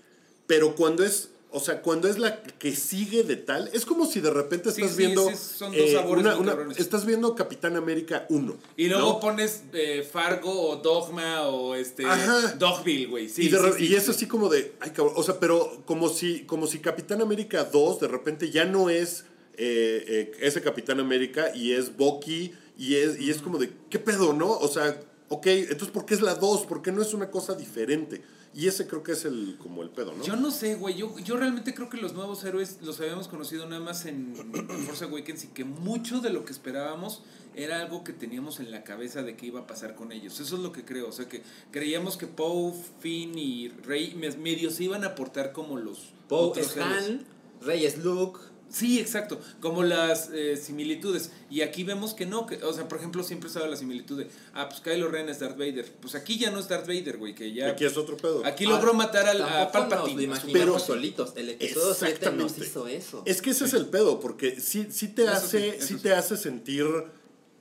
Pero 0.47 0.75
cuando 0.77 1.05
es, 1.05 1.31
o 1.55 1.61
sea, 1.61 1.83
cuando 1.83 2.09
es 2.09 2.19
la 2.19 2.43
que 2.43 2.75
sigue 2.75 3.23
de 3.23 3.37
tal, 3.37 3.71
es 3.73 3.87
como 3.87 4.07
si 4.07 4.21
de 4.21 4.31
repente 4.31 4.71
estás 4.71 4.91
sí, 4.91 4.97
viendo. 4.99 5.31
eh, 5.31 5.37
sí, 5.37 5.59
son 5.59 5.73
dos 5.73 5.91
sabores 5.93 6.25
cabrones. 6.25 6.79
estás 6.79 7.07
viendo 7.07 7.37
Capitán 7.37 7.77
América 7.77 8.27
1. 8.29 8.57
Y 8.77 8.89
luego 8.89 9.15
¿no? 9.15 9.21
pones 9.21 9.63
eh, 9.73 10.03
Fargo 10.11 10.71
o 10.71 10.77
Dogma 10.77 11.49
o 11.49 11.77
este 11.77 12.05
Ajá. 12.05 12.57
Dogville, 12.59 13.07
güey. 13.07 13.29
Sí, 13.29 13.43
y, 13.43 13.49
de 13.51 13.97
es 13.97 14.05
sí. 14.05 14.11
así 14.11 14.27
como 14.27 14.49
de, 14.49 14.73
ay 14.81 14.91
cabrón, 14.91 15.15
o 15.17 15.23
sea, 15.23 15.39
pero 15.39 15.83
como 15.87 16.09
si, 16.09 16.41
como 16.41 16.67
si 16.67 16.81
Capitán 16.81 17.23
América 17.23 17.63
2 17.65 18.01
de 18.01 18.09
repente 18.09 18.51
ya 18.51 18.65
no 18.65 18.91
es 18.91 19.25
eh, 19.57 20.05
eh, 20.09 20.33
ese 20.41 20.61
Capitán 20.61 20.99
América 20.99 21.55
y 21.55 21.73
es 21.73 21.97
Bucky 21.97 22.53
y 22.77 22.97
es, 22.97 23.21
y 23.21 23.31
es 23.31 23.41
como 23.41 23.59
de, 23.59 23.71
¿qué 23.91 24.01
pedo, 24.01 24.33
no? 24.33 24.51
O 24.51 24.67
sea, 24.67 25.01
ok, 25.29 25.47
entonces 25.47 25.91
¿por 25.91 26.05
qué 26.05 26.15
es 26.15 26.21
la 26.21 26.35
2? 26.35 26.67
¿Por 26.67 26.83
qué 26.83 26.91
no 26.91 27.01
es 27.01 27.15
una 27.15 27.31
cosa 27.31 27.55
diferente? 27.55 28.23
Y 28.55 28.69
ese 28.69 28.87
creo 28.87 29.03
que 29.03 29.13
es 29.13 29.25
el, 29.25 29.57
como 29.59 29.83
el 29.83 29.91
pedo, 29.91 30.13
¿no? 30.15 30.23
Yo 30.25 30.37
no 30.37 30.51
sé, 30.53 30.77
güey. 30.77 30.95
Yo, 30.97 31.19
yo 31.19 31.37
realmente 31.37 31.75
creo 31.75 31.89
que 31.91 31.97
los 31.97 32.15
nuevos 32.15 32.45
héroes 32.45 32.79
los 32.83 33.01
habíamos 33.01 33.27
conocido 33.27 33.67
nada 33.69 33.81
más 33.81 34.07
en, 34.07 34.35
en 34.55 34.79
Force 34.87 35.05
Awakens 35.05 35.45
y 35.45 35.47
que 35.49 35.65
mucho 35.65 36.21
de 36.21 36.31
lo 36.31 36.45
que 36.45 36.53
esperábamos 36.53 37.23
era 37.57 37.81
algo 37.81 38.05
que 38.05 38.13
teníamos 38.13 38.61
en 38.61 38.71
la 38.71 38.85
cabeza 38.85 39.23
de 39.23 39.37
que 39.37 39.47
iba 39.47 39.61
a 39.61 39.67
pasar 39.67 39.95
con 39.97 40.13
ellos. 40.13 40.39
Eso 40.39 40.57
es 40.57 40.63
lo 40.63 40.71
que 40.73 40.85
creo. 40.85 41.09
O 41.09 41.13
sea, 41.13 41.29
que 41.29 41.43
creíamos 41.73 42.17
que 42.17 42.27
Poe, 42.29 42.73
Finn 43.01 43.37
y 43.39 43.69
Rey 43.69 44.15
me- 44.15 44.31
medio 44.37 44.71
se 44.71 44.85
iban 44.85 45.03
a 45.03 45.09
aportar 45.09 45.53
como 45.53 45.77
los 45.77 46.13
Poe 46.29 46.61
es. 46.61 46.77
Han, 46.77 47.27
Rey 47.61 47.85
es 47.85 47.99
Luke. 47.99 48.39
Sí, 48.75 48.99
exacto. 48.99 49.41
Como 49.61 49.85
las 49.85 50.31
eh, 50.33 50.57
similitudes. 50.57 51.31
Y 51.49 51.61
aquí 51.61 51.85
vemos 51.85 52.13
que 52.13 52.27
no. 52.27 52.45
Que, 52.45 52.57
o 52.65 52.73
sea, 52.73 52.89
por 52.89 52.99
ejemplo, 52.99 53.23
siempre 53.23 53.47
estaba 53.47 53.69
la 53.69 53.77
similitud 53.77 54.19
de, 54.19 54.29
ah, 54.53 54.69
pues 54.69 54.81
Kylo 54.81 55.07
Ren 55.07 55.29
es 55.29 55.39
Darth 55.39 55.57
Vader. 55.57 55.93
Pues 56.01 56.17
aquí 56.17 56.39
ya 56.39 56.51
no 56.51 56.59
es 56.59 56.67
Darth 56.67 56.89
Vader, 56.89 57.19
güey, 57.19 57.37
que 57.37 57.53
ya... 57.53 57.71
Aquí 57.71 57.85
es 57.85 57.97
otro 57.97 58.17
pedo. 58.17 58.45
Aquí 58.45 58.67
logró 58.67 58.93
matar 58.93 59.29
al, 59.29 59.43
a 59.43 59.63
nos 59.65 59.73
Palpatine. 59.73 60.17
lo 60.17 60.23
imaginamos 60.23 60.53
Pero- 60.53 60.79
solitos. 60.81 61.33
El 61.37 61.51
episodio 61.51 61.95
7 61.95 62.33
nos 62.33 62.59
hizo 62.59 62.89
eso. 62.89 63.23
Es 63.27 63.41
que 63.41 63.51
ese 63.51 63.67
es 63.67 63.75
el 63.75 63.87
pedo, 63.87 64.19
porque 64.19 64.61
sí, 64.61 64.89
sí 64.91 65.07
te 65.07 65.23
Eso 65.23 65.33
hace, 65.33 65.81
sí, 65.81 65.95
te 65.99 66.13
hace 66.13 66.37
sentir 66.37 66.85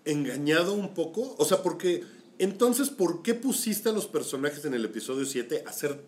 engañado 0.06 0.74
un 0.74 0.96
poco. 0.96 1.36
O 1.38 1.46
sea, 1.46 1.62
porque 1.62 2.04
entonces, 2.40 2.90
¿por 2.90 3.22
qué 3.22 3.36
pusiste 3.36 3.90
a 3.90 3.92
los 3.92 4.08
personajes 4.08 4.66
en 4.66 4.74
el 4.74 4.84
episodio 4.84 5.26
7 5.26 5.64
a 5.68 5.72
ser 5.72 6.02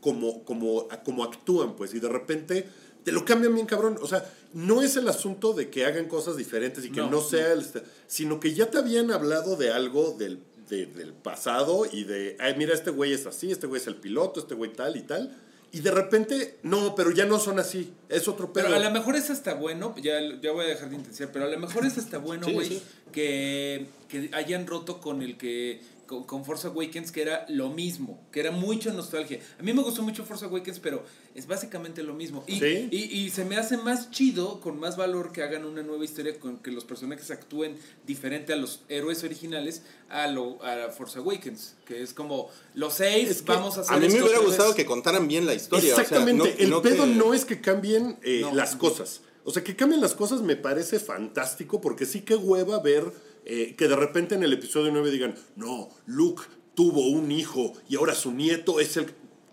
como, 0.00 0.44
como, 0.44 0.88
como 1.04 1.24
actúan, 1.24 1.76
pues? 1.76 1.92
Y 1.92 2.00
de 2.00 2.08
repente 2.08 2.66
te 3.04 3.12
lo 3.12 3.24
cambian 3.24 3.54
bien 3.54 3.66
cabrón. 3.66 3.98
O 4.02 4.06
sea, 4.06 4.24
no 4.54 4.82
es 4.82 4.96
el 4.96 5.08
asunto 5.08 5.52
de 5.52 5.70
que 5.70 5.84
hagan 5.86 6.06
cosas 6.08 6.36
diferentes 6.36 6.84
y 6.84 6.90
que 6.90 7.00
no, 7.00 7.10
No, 7.10 7.20
sea 7.20 7.52
el... 7.52 7.64
Sino 8.06 8.40
que 8.40 8.54
ya 8.54 8.70
te 8.70 8.78
habían 8.78 9.10
hablado 9.10 9.56
de 9.56 9.70
algo 9.70 10.12
del, 10.18 10.40
de- 10.68 10.86
del 10.86 11.12
pasado 11.12 11.86
y 11.90 12.04
de, 12.04 12.36
ay, 12.40 12.54
mira, 12.56 12.74
este 12.74 12.90
güey 12.90 13.12
es 13.12 13.26
así, 13.26 13.50
este 13.50 13.66
güey 13.66 13.80
es 13.80 13.86
el 13.86 13.96
piloto, 13.96 14.40
este 14.40 14.54
güey 14.54 14.72
tal 14.72 14.96
y 14.96 15.02
tal. 15.02 15.36
Y 15.70 15.80
de 15.80 15.90
repente, 15.90 16.56
no, 16.62 16.94
pero 16.94 17.10
ya 17.10 17.26
no 17.26 17.38
son 17.38 17.58
así. 17.58 17.92
Es 18.08 18.26
otro 18.26 18.52
pedo. 18.54 18.64
Pero 18.68 18.76
a 18.76 18.80
lo 18.80 18.90
mejor 18.90 19.16
es 19.16 19.28
hasta 19.28 19.52
bueno, 19.52 19.94
ya, 20.02 20.18
ya 20.40 20.52
voy 20.52 20.64
a 20.64 20.68
dejar 20.68 20.88
de 20.88 20.96
intensiar, 20.96 21.30
pero 21.30 21.44
a 21.44 21.48
lo 21.48 21.58
mejor 21.58 21.84
es 21.84 21.98
hasta 21.98 22.16
bueno, 22.16 22.46
Sí, 22.46 22.52
güey, 22.54 22.68
sí. 22.68 22.82
que, 23.12 23.86
que 24.08 24.30
hayan 24.32 24.66
roto 24.66 24.98
con 24.98 25.20
el 25.20 25.36
que, 25.36 25.82
con, 26.08 26.24
con 26.24 26.44
Force 26.44 26.66
Awakens, 26.66 27.12
que 27.12 27.22
era 27.22 27.46
lo 27.48 27.68
mismo, 27.68 28.20
que 28.32 28.40
era 28.40 28.50
mucho 28.50 28.92
nostalgia. 28.92 29.38
A 29.60 29.62
mí 29.62 29.72
me 29.72 29.82
gustó 29.82 30.02
mucho 30.02 30.24
Force 30.24 30.44
Awakens, 30.46 30.80
pero 30.80 31.04
es 31.36 31.46
básicamente 31.46 32.02
lo 32.02 32.14
mismo. 32.14 32.42
Y, 32.48 32.58
Sí. 32.58 32.88
y, 32.90 32.96
y 33.20 33.30
se 33.30 33.44
me 33.44 33.56
hace 33.56 33.76
más 33.76 34.10
chido, 34.10 34.60
con 34.60 34.80
más 34.80 34.96
valor, 34.96 35.30
que 35.30 35.44
hagan 35.44 35.64
una 35.64 35.82
nueva 35.84 36.04
historia, 36.04 36.40
con 36.40 36.58
que 36.58 36.72
los 36.72 36.84
personajes 36.84 37.30
actúen 37.30 37.76
diferente 38.06 38.52
a 38.52 38.56
los 38.56 38.80
héroes 38.88 39.22
originales, 39.22 39.82
a, 40.08 40.26
lo, 40.26 40.60
a 40.64 40.88
Force 40.88 41.18
Awakens, 41.20 41.74
que 41.86 42.02
es 42.02 42.12
como, 42.14 42.48
los 42.74 42.94
seis, 42.94 43.28
Es 43.30 43.42
que 43.42 43.52
vamos 43.52 43.78
a 43.78 43.82
hacer 43.82 43.94
A 43.94 44.00
mí 44.00 44.08
me 44.08 44.20
hubiera 44.22 44.40
gustado 44.40 44.74
que 44.74 44.84
contaran 44.86 45.28
bien 45.28 45.46
la 45.46 45.54
historia. 45.54 45.92
o 45.92 45.94
sea, 45.96 46.02
Exactamente. 46.02 46.50
no- 46.56 46.58
el 46.64 46.70
no 46.70 46.82
pedo 46.82 47.04
que- 47.04 47.10
no 47.14 47.34
es 47.34 47.44
que 47.44 47.60
cambien 47.60 48.16
eh, 48.22 48.40
No. 48.40 48.54
las 48.54 48.74
cosas. 48.74 49.20
O 49.44 49.50
sea, 49.50 49.62
que 49.64 49.76
cambien 49.76 50.00
las 50.00 50.14
cosas 50.14 50.42
me 50.42 50.56
parece 50.56 50.98
fantástico 51.00 51.80
porque 51.80 52.04
sí 52.06 52.20
que 52.22 52.34
hueva 52.36 52.80
ver 52.80 53.12
eh, 53.48 53.74
que 53.76 53.88
de 53.88 53.96
repente 53.96 54.34
en 54.36 54.42
el 54.44 54.52
episodio 54.52 54.92
9 54.92 55.10
digan, 55.10 55.34
no, 55.56 55.88
Luke 56.06 56.44
tuvo 56.74 57.08
un 57.08 57.32
hijo 57.32 57.72
y 57.88 57.96
ahora 57.96 58.14
su 58.14 58.30
nieto 58.30 58.78
es 58.78 58.96
el... 58.96 59.06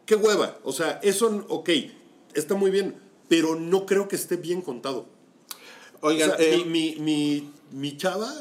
¡Qué 0.05 0.15
hueva! 0.15 0.59
O 0.63 0.71
sea, 0.71 0.99
eso, 1.01 1.45
ok, 1.49 1.69
está 2.35 2.53
muy 2.53 2.69
bien, 2.69 2.95
pero 3.27 3.55
no 3.55 3.85
creo 3.87 4.07
que 4.07 4.15
esté 4.15 4.35
bien 4.37 4.61
contado. 4.61 5.07
Oigan, 6.01 6.31
o 6.31 6.35
sea, 6.37 6.45
eh, 6.45 6.63
mi, 6.65 6.95
mi, 6.97 6.99
mi, 6.99 7.49
mi 7.71 7.97
chava 7.97 8.31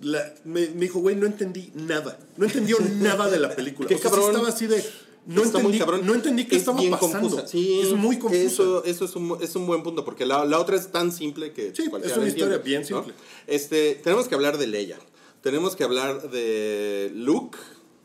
la- 0.00 0.34
me, 0.44 0.68
me 0.68 0.82
dijo, 0.82 1.00
güey, 1.00 1.16
no 1.16 1.26
entendí 1.26 1.72
nada. 1.74 2.18
No 2.36 2.46
entendió 2.46 2.76
nada 3.00 3.28
de 3.28 3.40
la 3.40 3.56
película. 3.56 3.88
Qué 3.88 3.96
o 3.96 3.98
sea, 3.98 4.10
sí 4.10 4.14
cabrón. 4.16 4.30
estaba 4.32 4.48
así 4.48 4.66
de... 4.66 4.84
No 5.26 5.42
está 5.42 5.58
muy 5.58 5.72
entendí, 5.72 5.78
cabrón. 5.78 6.06
no 6.06 6.14
entendí 6.14 6.44
qué 6.46 6.56
Es 6.56 6.62
estaba 6.62 6.78
bien 6.78 6.90
pasando. 6.92 7.20
confusa. 7.20 7.46
Sí, 7.46 7.80
es 7.80 7.92
muy 7.92 8.18
confusa. 8.18 8.42
Eso, 8.42 8.84
eso 8.84 9.04
es, 9.06 9.16
un, 9.16 9.38
es 9.40 9.56
un 9.56 9.66
buen 9.66 9.82
punto, 9.82 10.04
porque 10.04 10.26
la, 10.26 10.44
la 10.44 10.60
otra 10.60 10.76
es 10.76 10.90
tan 10.92 11.12
simple 11.12 11.52
que. 11.52 11.74
Sí, 11.74 11.88
cualquiera 11.88 12.12
es 12.14 12.16
una 12.18 12.26
la 12.26 12.30
entiende, 12.32 12.54
historia 12.56 12.58
bien 12.58 12.82
¿no? 12.82 12.86
simple. 12.86 13.14
Este, 13.46 13.94
tenemos 13.96 14.28
que 14.28 14.34
hablar 14.34 14.58
de 14.58 14.66
Leia. 14.66 14.98
Tenemos 15.40 15.76
que 15.76 15.84
hablar 15.84 16.30
de 16.30 17.10
Luke, 17.14 17.58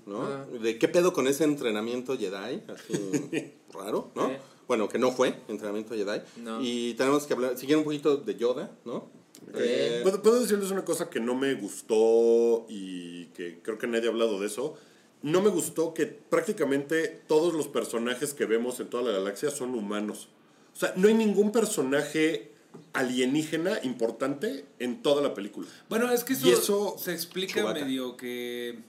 ¿no? 0.05 0.23
Ah. 0.23 0.45
De 0.61 0.77
qué 0.77 0.87
pedo 0.87 1.13
con 1.13 1.27
ese 1.27 1.43
entrenamiento 1.45 2.17
Jedi, 2.17 2.61
así 2.67 3.53
raro, 3.73 4.11
¿no? 4.15 4.27
Sí. 4.29 4.33
Bueno, 4.67 4.87
que 4.87 4.99
no 4.99 5.11
fue 5.11 5.35
entrenamiento 5.47 5.95
Jedi. 5.95 6.21
No. 6.37 6.61
Y 6.61 6.93
tenemos 6.93 7.25
que 7.25 7.33
hablar, 7.33 7.57
seguir 7.57 7.77
un 7.77 7.83
poquito 7.83 8.17
de 8.17 8.35
Yoda, 8.35 8.71
¿no? 8.85 9.09
Eh, 9.55 10.01
¿Puedo, 10.03 10.21
puedo 10.21 10.39
decirles 10.41 10.69
una 10.69 10.83
cosa 10.85 11.09
que 11.09 11.19
no 11.19 11.33
me 11.33 11.53
gustó 11.55 12.65
y 12.69 13.25
que 13.27 13.61
creo 13.63 13.77
que 13.77 13.87
nadie 13.87 14.07
ha 14.07 14.11
hablado 14.11 14.39
de 14.39 14.47
eso. 14.47 14.75
No 15.21 15.41
me 15.41 15.49
gustó 15.49 15.93
que 15.93 16.05
prácticamente 16.05 17.21
todos 17.27 17.53
los 17.53 17.67
personajes 17.67 18.33
que 18.33 18.45
vemos 18.45 18.79
en 18.79 18.87
toda 18.89 19.03
la 19.03 19.11
galaxia 19.17 19.51
son 19.51 19.75
humanos. 19.75 20.29
O 20.73 20.79
sea, 20.79 20.93
no 20.95 21.07
hay 21.09 21.13
ningún 21.13 21.51
personaje 21.51 22.51
alienígena 22.93 23.79
importante 23.83 24.65
en 24.79 25.01
toda 25.01 25.21
la 25.21 25.33
película. 25.33 25.67
Bueno, 25.89 26.11
es 26.11 26.23
que 26.23 26.33
eso, 26.33 26.95
se 26.97 27.13
explica 27.13 27.73
medio 27.73 28.15
que... 28.17 28.79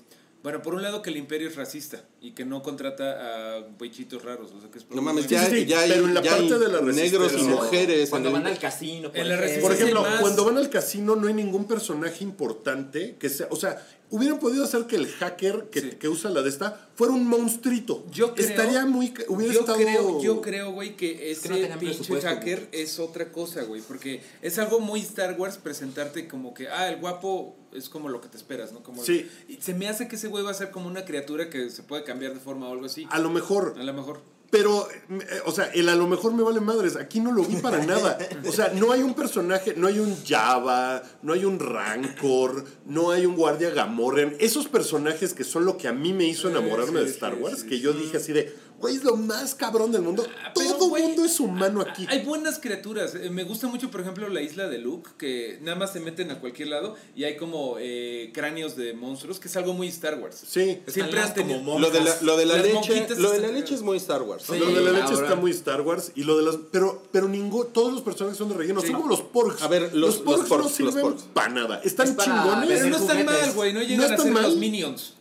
Bueno, 0.42 0.62
por 0.62 0.72
un 0.74 0.80
lado 0.82 1.02
que 1.02 1.10
el 1.10 1.18
imperio 1.18 1.48
es 1.48 1.56
racista 1.56 2.02
y 2.22 2.30
que 2.30 2.46
no 2.46 2.62
contrata 2.62 3.56
a 3.56 3.60
güeychitos 3.78 4.22
raros. 4.24 4.52
O 4.56 4.60
sea, 4.60 4.70
que 4.70 4.78
es 4.78 4.86
no 4.90 5.02
mames, 5.02 5.26
ya, 5.26 5.44
sí, 5.44 5.54
sí, 5.54 5.66
ya 5.66 5.80
hay, 5.80 5.90
pero 5.90 6.06
en 6.06 6.14
la 6.14 6.22
ya 6.22 6.34
hay 6.34 6.48
parte 6.48 6.64
de 6.64 6.72
la 6.72 6.80
negros 6.80 7.32
y 7.32 7.36
resistencia- 7.36 7.54
mujeres. 7.62 8.08
Cuando 8.08 8.30
en 8.30 8.36
el- 8.36 8.42
van 8.42 8.52
al 8.52 8.58
casino, 8.58 9.08
por 9.10 9.18
En 9.20 9.28
la 9.28 9.34
ejemplo. 9.34 9.68
resistencia 9.68 9.68
Por 9.68 9.72
ejemplo, 9.74 10.00
más. 10.02 10.20
cuando 10.22 10.44
van 10.46 10.56
al 10.56 10.70
casino 10.70 11.14
no 11.16 11.26
hay 11.28 11.34
ningún 11.34 11.66
personaje 11.66 12.24
importante 12.24 13.16
que 13.18 13.28
sea, 13.28 13.48
o 13.50 13.56
sea, 13.56 13.86
hubieran 14.10 14.38
podido 14.38 14.64
hacer 14.64 14.86
que 14.86 14.96
el 14.96 15.06
hacker 15.08 15.68
que, 15.70 15.80
Sí. 15.80 15.90
que 15.92 16.08
usa 16.08 16.30
la 16.30 16.42
de 16.42 16.48
esta 16.48 16.88
fuera 16.94 17.14
un 17.14 17.26
monstruito. 17.26 18.04
Yo 18.10 18.34
creo, 18.34 18.48
Estaría 18.48 18.84
muy. 18.86 19.14
Hubiera 19.28 19.54
yo 19.54 19.60
estado. 19.60 19.78
creo, 19.78 20.22
yo 20.22 20.40
creo, 20.40 20.72
güey, 20.72 20.96
que 20.96 21.30
ese 21.30 21.48
no 21.48 21.54
tenían 21.56 21.78
pinche 21.78 22.20
hacker 22.20 22.68
es 22.72 22.98
otra 22.98 23.30
cosa, 23.32 23.62
güey, 23.62 23.80
porque 23.82 24.20
es 24.42 24.58
algo 24.58 24.80
muy 24.80 25.00
Star 25.00 25.36
Wars 25.38 25.56
presentarte 25.58 26.28
como 26.28 26.52
que, 26.54 26.68
ah, 26.68 26.88
el 26.90 27.00
guapo 27.00 27.56
es 27.72 27.88
como 27.88 28.08
lo 28.08 28.20
que 28.20 28.28
te 28.28 28.36
esperas, 28.36 28.72
¿no? 28.72 28.82
Como 28.82 29.04
Sí. 29.04 29.28
y 29.48 29.56
se 29.56 29.74
me 29.74 29.88
hace 29.88 30.08
que 30.08 30.16
ese 30.16 30.28
güey 30.28 30.42
va 30.44 30.50
a 30.50 30.54
ser 30.54 30.70
como 30.70 30.88
una 30.88 31.04
criatura 31.04 31.48
que 31.48 31.70
se 31.70 31.82
puede 31.84 32.02
cambiar 32.04 32.34
de 32.34 32.40
forma 32.40 32.68
o 32.68 32.72
algo 32.72 32.86
así. 32.86 33.06
A 33.10 33.18
lo 33.20 33.30
mejor. 33.30 33.74
A 33.78 33.82
lo 33.84 33.92
mejor. 33.94 34.20
Pero, 34.50 34.88
eh, 34.90 35.40
o 35.46 35.52
sea, 35.52 35.66
el 35.74 35.88
a 35.88 35.94
lo 35.94 36.08
mejor 36.08 36.34
me 36.34 36.42
vale 36.42 36.60
madres. 36.60 36.96
Aquí 36.96 37.20
no 37.20 37.32
lo 37.32 37.44
vi 37.44 37.56
para 37.56 37.78
nada. 37.86 38.18
O 38.48 38.52
sea, 38.52 38.72
no 38.74 38.92
hay 38.92 39.02
un 39.02 39.14
personaje, 39.14 39.74
no 39.76 39.86
hay 39.86 40.00
un 40.00 40.16
Java, 40.24 41.02
no 41.22 41.32
hay 41.32 41.44
un 41.44 41.58
Rancor, 41.58 42.64
no 42.86 43.12
hay 43.12 43.26
un 43.26 43.36
Guardia 43.36 43.70
Gamorrean. 43.70 44.34
Esos 44.40 44.66
personajes 44.68 45.34
que 45.34 45.44
son 45.44 45.64
lo 45.64 45.76
que 45.76 45.88
a 45.88 45.92
mí 45.92 46.12
me 46.12 46.24
hizo 46.24 46.48
Sí, 46.48 46.56
enamorarme 46.56 47.00
sí, 47.00 47.04
de 47.04 47.10
Star 47.10 47.34
Wars, 47.34 47.60
sí, 47.60 47.68
que 47.68 47.80
yo 47.80 47.92
dije 47.92 48.16
así 48.16 48.32
de, 48.32 48.54
güey, 48.80 48.96
es 48.96 49.04
lo 49.04 49.16
más 49.16 49.54
cabrón 49.54 49.92
del 49.92 50.02
mundo. 50.02 50.26
Ah, 50.44 50.52
Todo 50.54 50.88
güey, 50.88 51.02
mundo 51.02 51.24
es 51.24 51.38
humano 51.38 51.80
aquí. 51.82 52.06
Hay 52.08 52.24
buenas 52.24 52.58
criaturas. 52.58 53.14
Eh, 53.14 53.30
Me 53.30 53.44
gusta 53.44 53.66
mucho, 53.68 53.90
por 53.90 54.00
ejemplo, 54.00 54.28
la 54.28 54.40
isla 54.40 54.68
de 54.68 54.78
Luke, 54.78 55.10
que 55.18 55.58
nada 55.62 55.76
más 55.76 55.92
se 55.92 56.00
meten 56.00 56.30
a 56.30 56.40
cualquier 56.40 56.68
lado 56.68 56.96
y 57.14 57.24
hay 57.24 57.36
como 57.36 57.76
eh, 57.78 58.30
cráneos 58.34 58.76
de 58.76 58.94
monstruos, 58.94 59.38
que 59.38 59.48
es 59.48 59.56
algo 59.56 59.74
muy 59.74 59.88
Star 59.88 60.18
Wars. 60.18 60.42
Sí. 60.48 60.80
Siempre 60.86 61.20
han 61.20 61.34
tenido. 61.34 61.58
como 61.58 61.78
Lo 61.78 61.90
de 61.90 62.00
la, 62.00 62.16
lo 62.22 62.36
de 62.36 62.46
la 62.46 62.56
leche, 62.56 63.06
lo 63.16 63.30
de 63.30 63.40
la 63.40 63.48
leche 63.48 63.74
es 63.74 63.82
muy 63.82 63.96
Star 63.98 64.22
Wars. 64.22 64.44
Sí. 64.46 64.58
lo 64.58 64.66
de 64.70 64.80
la 64.80 64.90
leche 64.92 65.02
ahora- 65.14 65.26
está 65.28 65.36
muy 65.36 65.50
Star 65.50 65.80
Wars 65.82 66.12
y 66.14 66.24
lo 66.24 66.36
de 66.38 66.44
las 66.44 66.56
pero 66.72 67.02
pero 67.12 67.28
ningún 67.28 67.72
todos 67.72 67.92
los 67.92 68.02
personajes 68.02 68.38
son 68.38 68.48
de 68.48 68.54
relleno, 68.54 68.80
son 68.80 68.92
como 68.94 69.08
los 69.08 69.20
porks. 69.22 69.62
A 69.62 69.68
ver, 69.68 69.94
los- 69.94 70.16
los 70.16 70.18
porks, 70.18 70.48
porks, 70.48 70.50
no 70.50 70.58
los 70.64 70.72
sirven 70.94 71.00
porks. 71.02 71.22
para 71.34 71.48
nada. 71.50 71.80
Están 71.84 72.08
Es 72.08 72.14
para 72.14 72.32
chingones, 72.42 72.68
Pero 72.68 72.90
no 72.90 72.96
están 72.96 73.16
juguetes. 73.18 73.46
mal, 73.46 73.52
güey. 73.54 73.72
No 73.72 73.80
llegan 73.82 73.96
No 73.98 74.02
a 74.02 74.06
están 74.06 74.22
ser 74.24 74.32
mal. 74.32 74.42
los 74.44 74.56
Minions. 74.56 75.14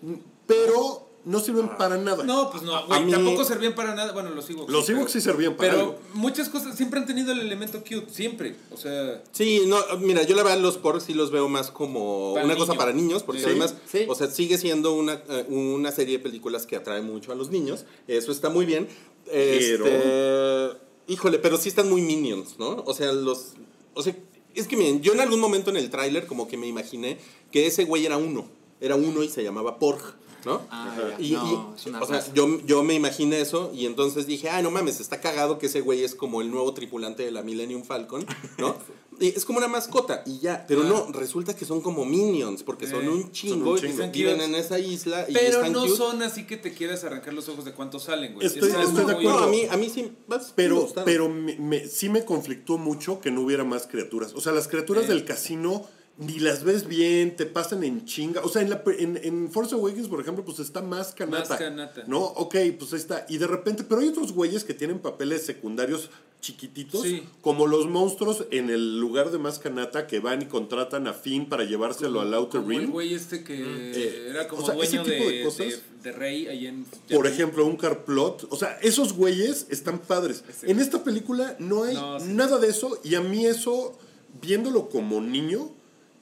pero 0.48 1.09
no 1.26 1.40
sirven 1.40 1.70
para 1.78 1.98
nada. 1.98 2.24
No, 2.24 2.50
pues 2.50 2.64
no, 2.64 2.86
güey. 2.88 3.06
mí- 3.06 3.12
Tampoco 3.12 3.44
servían 3.44 3.76
para 3.76 3.94
nada. 3.94 4.14
Bueno, 4.14 4.30
los 4.32 4.50
Ewoks. 4.50 4.72
Los 4.72 4.86
sí, 4.86 4.94
Ewoks 4.94 5.12
sí 5.12 5.20
pero- 5.20 5.32
servían 5.34 5.56
para 5.58 5.70
Pero 5.72 5.82
algo. 5.82 6.00
muchas 6.14 6.50
cosas 6.50 6.76
siempre 6.78 7.00
han 7.00 7.06
tenido 7.06 7.32
el 7.32 7.40
elemento 7.42 7.80
cute. 7.80 8.08
Siempre. 8.10 8.56
O 8.72 8.78
sea. 8.78 9.22
Sí, 9.32 9.64
no, 9.68 9.78
mira, 10.00 10.24
yo 10.24 10.36
la 10.36 10.44
verdad 10.44 10.60
los 10.60 10.78
porks 10.78 11.04
sí 11.04 11.14
los 11.14 11.32
veo 11.32 11.48
más 11.50 11.72
como 11.72 12.34
una 12.34 12.44
niño. 12.44 12.58
cosa 12.58 12.74
para 12.76 12.94
niños, 12.94 13.24
porque 13.24 13.42
Sí, 13.42 13.48
además, 13.48 13.76
sí. 13.92 14.06
o 14.08 14.16
sea, 14.16 14.28
sigue 14.32 14.58
siendo 14.58 14.94
una, 14.94 15.22
eh, 15.30 15.46
una 15.50 15.92
serie 15.92 16.18
de 16.18 16.24
películas 16.24 16.66
que 16.66 16.76
atrae 16.76 17.02
mucho 17.02 17.32
a 17.32 17.36
los 17.36 17.50
niños, 17.52 17.86
eso 18.08 18.32
está 18.32 18.50
muy 18.50 18.66
bien. 18.66 18.88
Este, 19.32 20.78
híjole, 21.08 21.40
pero 21.40 21.58
sí 21.58 21.70
están 21.70 21.90
muy 21.90 22.02
minions, 22.02 22.58
¿no? 22.60 22.84
O 22.86 22.94
sea, 22.94 23.12
los, 23.12 23.54
o 23.94 24.04
sea, 24.04 24.16
es 24.56 24.68
que 24.68 24.78
miren, 24.78 25.02
yo 25.02 25.14
en 25.14 25.20
algún 25.20 25.40
momento 25.40 25.70
en 25.70 25.78
el 25.78 25.90
tráiler 25.90 26.26
como 26.28 26.48
que 26.48 26.58
me 26.58 26.68
imaginé 26.68 27.18
que 27.52 27.68
ese 27.68 27.86
güey 27.86 28.06
era 28.06 28.18
uno, 28.18 28.48
era 28.82 28.96
uno 28.96 29.24
y 29.24 29.30
se 29.30 29.44
llamaba 29.44 29.80
Porg, 29.80 30.02
¿no? 30.46 30.62
Ah, 30.72 30.96
ya. 31.18 31.22
Y, 31.24 31.32
No, 31.34 31.74
y- 31.76 31.80
es 31.80 31.86
una 31.88 32.02
o 32.02 32.06
sea, 32.06 32.24
yo, 32.34 32.60
yo 32.66 32.84
me 32.84 32.94
imaginé 32.96 33.42
eso 33.42 33.72
y 33.74 33.86
entonces 33.86 34.26
dije, 34.28 34.50
ay, 34.50 34.64
no 34.64 34.72
mames, 34.72 35.00
está 35.00 35.20
cagado 35.22 35.58
que 35.60 35.68
ese 35.68 35.82
güey 35.82 36.04
es 36.04 36.16
como 36.16 36.42
el 36.42 36.50
nuevo 36.52 36.74
tripulante 36.74 37.24
de 37.24 37.32
la 37.32 37.42
Millennium 37.44 37.84
Falcon, 37.84 38.26
¿no? 38.58 38.76
Y 39.22 39.28
es 39.36 39.44
como 39.44 39.58
una 39.58 39.68
mascota 39.68 40.24
y 40.26 40.40
ya, 40.40 40.64
pero 40.66 40.82
no, 40.86 41.08
resulta 41.12 41.54
que 41.54 41.66
son 41.66 41.82
como 41.82 42.06
minions 42.06 42.64
porque 42.64 42.88
son 42.88 43.04
Eh, 43.04 43.10
un 43.10 43.32
chingo, 43.34 43.76
son 43.78 43.86
un 43.88 43.92
y 43.92 43.98
chingo. 43.98 44.12
viven 44.14 44.40
en 44.40 44.56
esa 44.56 44.80
isla 44.80 45.26
y 45.28 45.34
Pero 45.34 45.58
están 45.58 45.74
no 45.74 45.82
cute. 45.82 45.98
son 45.98 46.24
así 46.24 46.48
que 46.48 46.56
te 46.56 46.74
quieras 46.74 47.04
arrancar 47.04 47.34
los 47.34 47.50
ojos 47.50 47.66
de 47.66 47.74
cuántos 47.74 48.04
salen, 48.04 48.36
güey. 48.36 48.48
Estoy- 48.48 48.70
estoy 48.70 48.82
de 48.82 48.88
muy- 48.88 49.04
No, 49.26 49.32
acuerdo. 49.32 49.40
a 49.40 49.48
mí, 49.48 49.64
a 49.70 49.76
mí 49.76 49.90
sí, 49.94 50.10
me 50.30 50.38
Pero, 50.56 50.88
pero 51.04 51.28
me, 51.28 51.58
me- 51.58 51.86
sí 51.90 52.08
me 52.08 52.24
conflictó 52.24 52.78
mucho 52.78 53.20
que 53.20 53.30
no 53.30 53.42
hubiera 53.42 53.66
más 53.66 53.88
criaturas. 53.88 54.32
O 54.36 54.40
sea, 54.40 54.54
las 54.54 54.70
criaturas 54.70 55.04
Eh. 55.04 55.08
del 55.10 55.26
casino 55.26 55.86
ni 56.20 56.38
las 56.40 56.64
ves 56.66 56.88
bien, 56.88 57.36
te 57.36 57.46
pasan 57.46 57.84
en 57.84 58.06
chinga. 58.06 58.42
O 58.44 58.50
sea, 58.50 58.62
en, 58.62 58.70
la, 58.70 58.84
en, 58.98 59.20
en 59.24 59.50
Force 59.52 59.74
Awakens, 59.74 60.08
por 60.10 60.20
ejemplo, 60.20 60.44
pues 60.44 60.60
está 60.60 60.82
más 60.82 61.14
canata. 61.14 61.50
Más 61.50 61.60
canata. 61.60 62.04
No, 62.08 62.20
ok, 62.20 62.56
pues 62.78 62.92
ahí 62.94 63.00
está. 63.00 63.26
Y 63.30 63.38
de 63.38 63.48
repente, 63.48 63.84
pero 63.88 64.02
hay 64.02 64.10
otros 64.10 64.34
güeyes 64.34 64.64
que 64.66 64.74
tienen 64.74 65.00
papeles 65.00 65.46
secundarios 65.46 66.10
chiquititos, 66.42 67.02
Sí. 67.04 67.24
como 67.42 67.68
los 67.68 67.88
monstruos 67.88 68.46
en 68.52 68.70
el 68.70 69.00
lugar 69.00 69.30
de 69.32 69.38
más 69.38 69.60
canata 69.60 70.08
que 70.08 70.20
van 70.20 70.42
y 70.42 70.46
contratan 70.46 71.06
a 71.08 71.14
Finn 71.14 71.50
para 71.50 71.66
llevárselo 71.66 72.22
al 72.22 72.34
Outer 72.34 72.62
Como 72.62 72.72
el 72.74 72.80
Rim. 72.80 72.92
güey 72.92 73.14
este 73.14 73.44
que 73.44 73.56
Eh, 73.58 74.28
era 74.30 74.48
como 74.48 74.64
o 74.64 74.66
sea, 74.66 74.76
ese 74.76 75.00
tipo 75.00 75.06
de, 75.06 75.32
de 75.32 75.44
cosas. 75.44 75.68
de- 75.68 75.80
de 76.04 76.12
Rey 76.14 76.48
ahí 76.48 76.68
en. 76.68 76.86
Por 77.14 77.28
ejemplo, 77.28 77.66
un 77.66 77.76
carplot. 77.76 78.48
O 78.52 78.56
sea, 78.56 78.78
esos 78.82 79.12
güeyes 79.14 79.68
están 79.70 80.00
padres. 80.00 80.44
En 80.64 80.80
esta 80.80 81.04
película 81.04 81.58
no 81.60 81.84
hay 81.84 81.96
No, 81.96 82.20
sí. 82.22 82.28
nada 82.30 82.58
de 82.58 82.70
eso. 82.70 82.98
Y 83.04 83.16
a 83.16 83.22
mí 83.22 83.46
eso, 83.46 83.98
viéndolo 84.42 84.88
como 84.88 85.20
niño, 85.20 85.70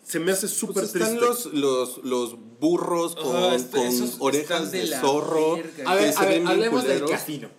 se 0.07 0.19
me 0.19 0.31
hace 0.31 0.47
súper 0.47 0.83
Pues 0.83 0.95
están 0.95 1.17
triste. 1.17 1.25
los, 1.25 1.45
los, 1.53 1.97
los 2.05 2.35
burros 2.59 3.15
con, 3.15 3.35
Ah, 3.35 3.55
este- 3.55 3.77
con 3.77 4.11
orejas 4.19 4.61
están 4.61 4.71
de 4.71 4.77
de 4.79 4.85
la 4.87 5.01
zorro. 5.01 5.55
verga. 5.57 5.91
A 5.91 5.95
ver, 5.95 6.13
a 6.17 6.25
ver, 6.25 6.47
hablemos 6.47 6.83
del 6.85 7.05
casino. 7.05 7.49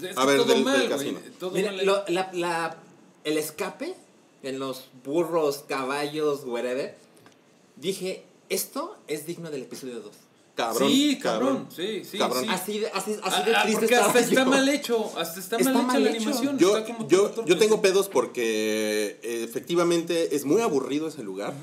Es 0.00 0.16
A 0.16 0.24
ver, 0.24 0.38
todo 0.38 0.54
del- 0.54 0.64
mal, 0.64 0.78
del 0.80 0.88
casino. 0.88 1.18
Todo 1.38 1.50
Mira, 1.50 1.72
mal. 1.72 1.84
lo- 1.84 2.04
la, 2.08 2.30
la- 2.32 2.76
el 3.24 3.36
escape 3.36 3.94
en 4.42 4.58
los 4.58 4.84
burros, 5.04 5.64
caballos, 5.68 6.44
whatever. 6.46 6.96
Dije, 7.76 8.24
esto 8.48 8.96
es 9.06 9.26
digno 9.26 9.50
del 9.50 9.62
episodio 9.62 10.00
2. 10.00 10.12
Cabrón, 10.58 10.90
sí, 10.90 11.18
cabrón. 11.22 11.66
Sí, 11.74 12.02
sí. 12.04 12.18
Cabrón. 12.18 12.42
sí. 12.44 12.50
Así 12.50 12.78
de, 12.80 12.88
así, 12.88 13.12
así 13.12 13.20
Ah, 13.22 13.42
de 13.42 13.54
ah, 13.56 13.62
triste 13.62 13.80
porque 13.80 13.94
hasta 13.94 14.18
está 14.28 14.42
yo. 14.44 14.50
mal 14.50 14.68
hecho. 14.68 15.12
Hasta 15.16 15.38
está, 15.40 15.56
Está 15.56 15.72
mal 15.72 15.76
hecha 15.82 15.86
mal 15.92 16.02
la 16.04 16.10
hecho. 16.10 16.16
animación. 16.18 16.58
Yo, 16.58 16.76
está 16.76 16.92
como 16.94 17.08
yo, 17.08 17.44
yo 17.44 17.58
tengo 17.58 17.80
pedos 17.80 18.08
porque 18.08 19.18
eh, 19.22 19.44
efectivamente 19.44 20.34
es 20.34 20.44
muy 20.44 20.60
aburrido 20.62 21.06
ese 21.08 21.22
lugar. 21.22 21.54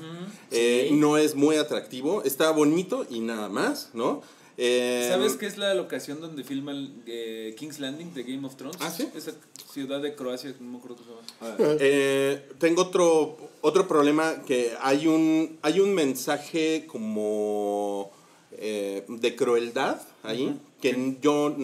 Eh, 0.50 0.86
Sí. 0.88 0.94
No 0.94 1.18
es 1.18 1.34
muy 1.34 1.56
atractivo. 1.56 2.22
Está 2.22 2.50
bonito 2.52 3.06
y 3.10 3.20
nada 3.20 3.48
más, 3.50 3.90
¿no? 3.92 4.22
Eh, 4.58 5.06
¿Sabes 5.10 5.34
qué 5.36 5.44
es 5.46 5.58
la 5.58 5.74
locación 5.74 6.22
donde 6.22 6.42
filman 6.42 7.02
eh, 7.06 7.54
King's 7.58 7.78
Landing 7.78 8.14
de 8.14 8.22
Game 8.22 8.46
of 8.46 8.56
Thrones? 8.56 8.78
¿Ah, 8.80 8.90
sí? 8.90 9.06
Esa 9.14 9.32
ciudad 9.70 10.00
de 10.00 10.14
Croacia, 10.14 10.54
no 10.60 10.70
me 10.70 10.78
acuerdo 10.78 10.96
cómo 10.96 11.20
se 11.20 11.44
llama. 11.60 11.76
Eh, 11.80 12.48
tengo 12.58 12.80
otro, 12.82 13.36
otro 13.60 13.86
problema 13.86 14.42
que 14.46 14.72
hay 14.80 15.06
un, 15.06 15.58
hay 15.60 15.80
un 15.80 15.92
mensaje 15.94 16.86
como 16.86 18.10
eh, 18.58 19.04
de 19.08 19.36
crueldad 19.36 20.00
ahí 20.22 20.58
que 20.80 21.16
yo 21.20 21.54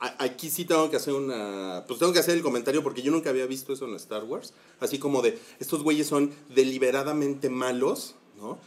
a- 0.00 0.24
aquí 0.24 0.48
sí 0.50 0.64
tengo 0.64 0.90
que 0.90 0.96
hacer 0.96 1.14
una 1.14 1.84
pues 1.86 1.98
tengo 1.98 2.12
que 2.12 2.18
hacer 2.20 2.34
el 2.36 2.42
comentario 2.42 2.82
porque 2.82 3.02
yo 3.02 3.10
nunca 3.10 3.30
había 3.30 3.46
visto 3.46 3.72
eso 3.72 3.86
en 3.86 3.94
Star 3.96 4.24
Wars 4.24 4.52
así 4.80 4.98
como 4.98 5.22
de 5.22 5.38
estos 5.60 5.82
güeyes 5.82 6.06
son 6.06 6.32
deliberadamente 6.54 7.50
malos 7.50 8.14
no 8.40 8.58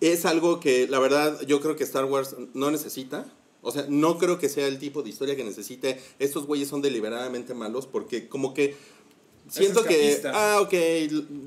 es 0.00 0.24
algo 0.24 0.60
que 0.60 0.88
la 0.88 0.98
verdad 0.98 1.40
yo 1.46 1.60
creo 1.60 1.76
que 1.76 1.84
Star 1.84 2.06
Wars 2.06 2.34
no 2.54 2.70
necesita 2.70 3.26
o 3.62 3.70
sea, 3.72 3.84
no 3.90 4.16
creo 4.16 4.38
que 4.38 4.48
sea 4.48 4.66
el 4.66 4.78
tipo 4.78 5.02
de 5.02 5.10
historia 5.10 5.36
que 5.36 5.44
necesite. 5.44 6.00
Estos 6.18 6.46
güeyes 6.46 6.66
son 6.68 6.80
deliberadamente 6.80 7.52
malos 7.52 7.86
porque 7.86 8.26
como 8.26 8.54
que 8.54 8.74
Siento 9.50 9.82
que, 9.84 10.18
ah, 10.32 10.60
ok, 10.62 10.72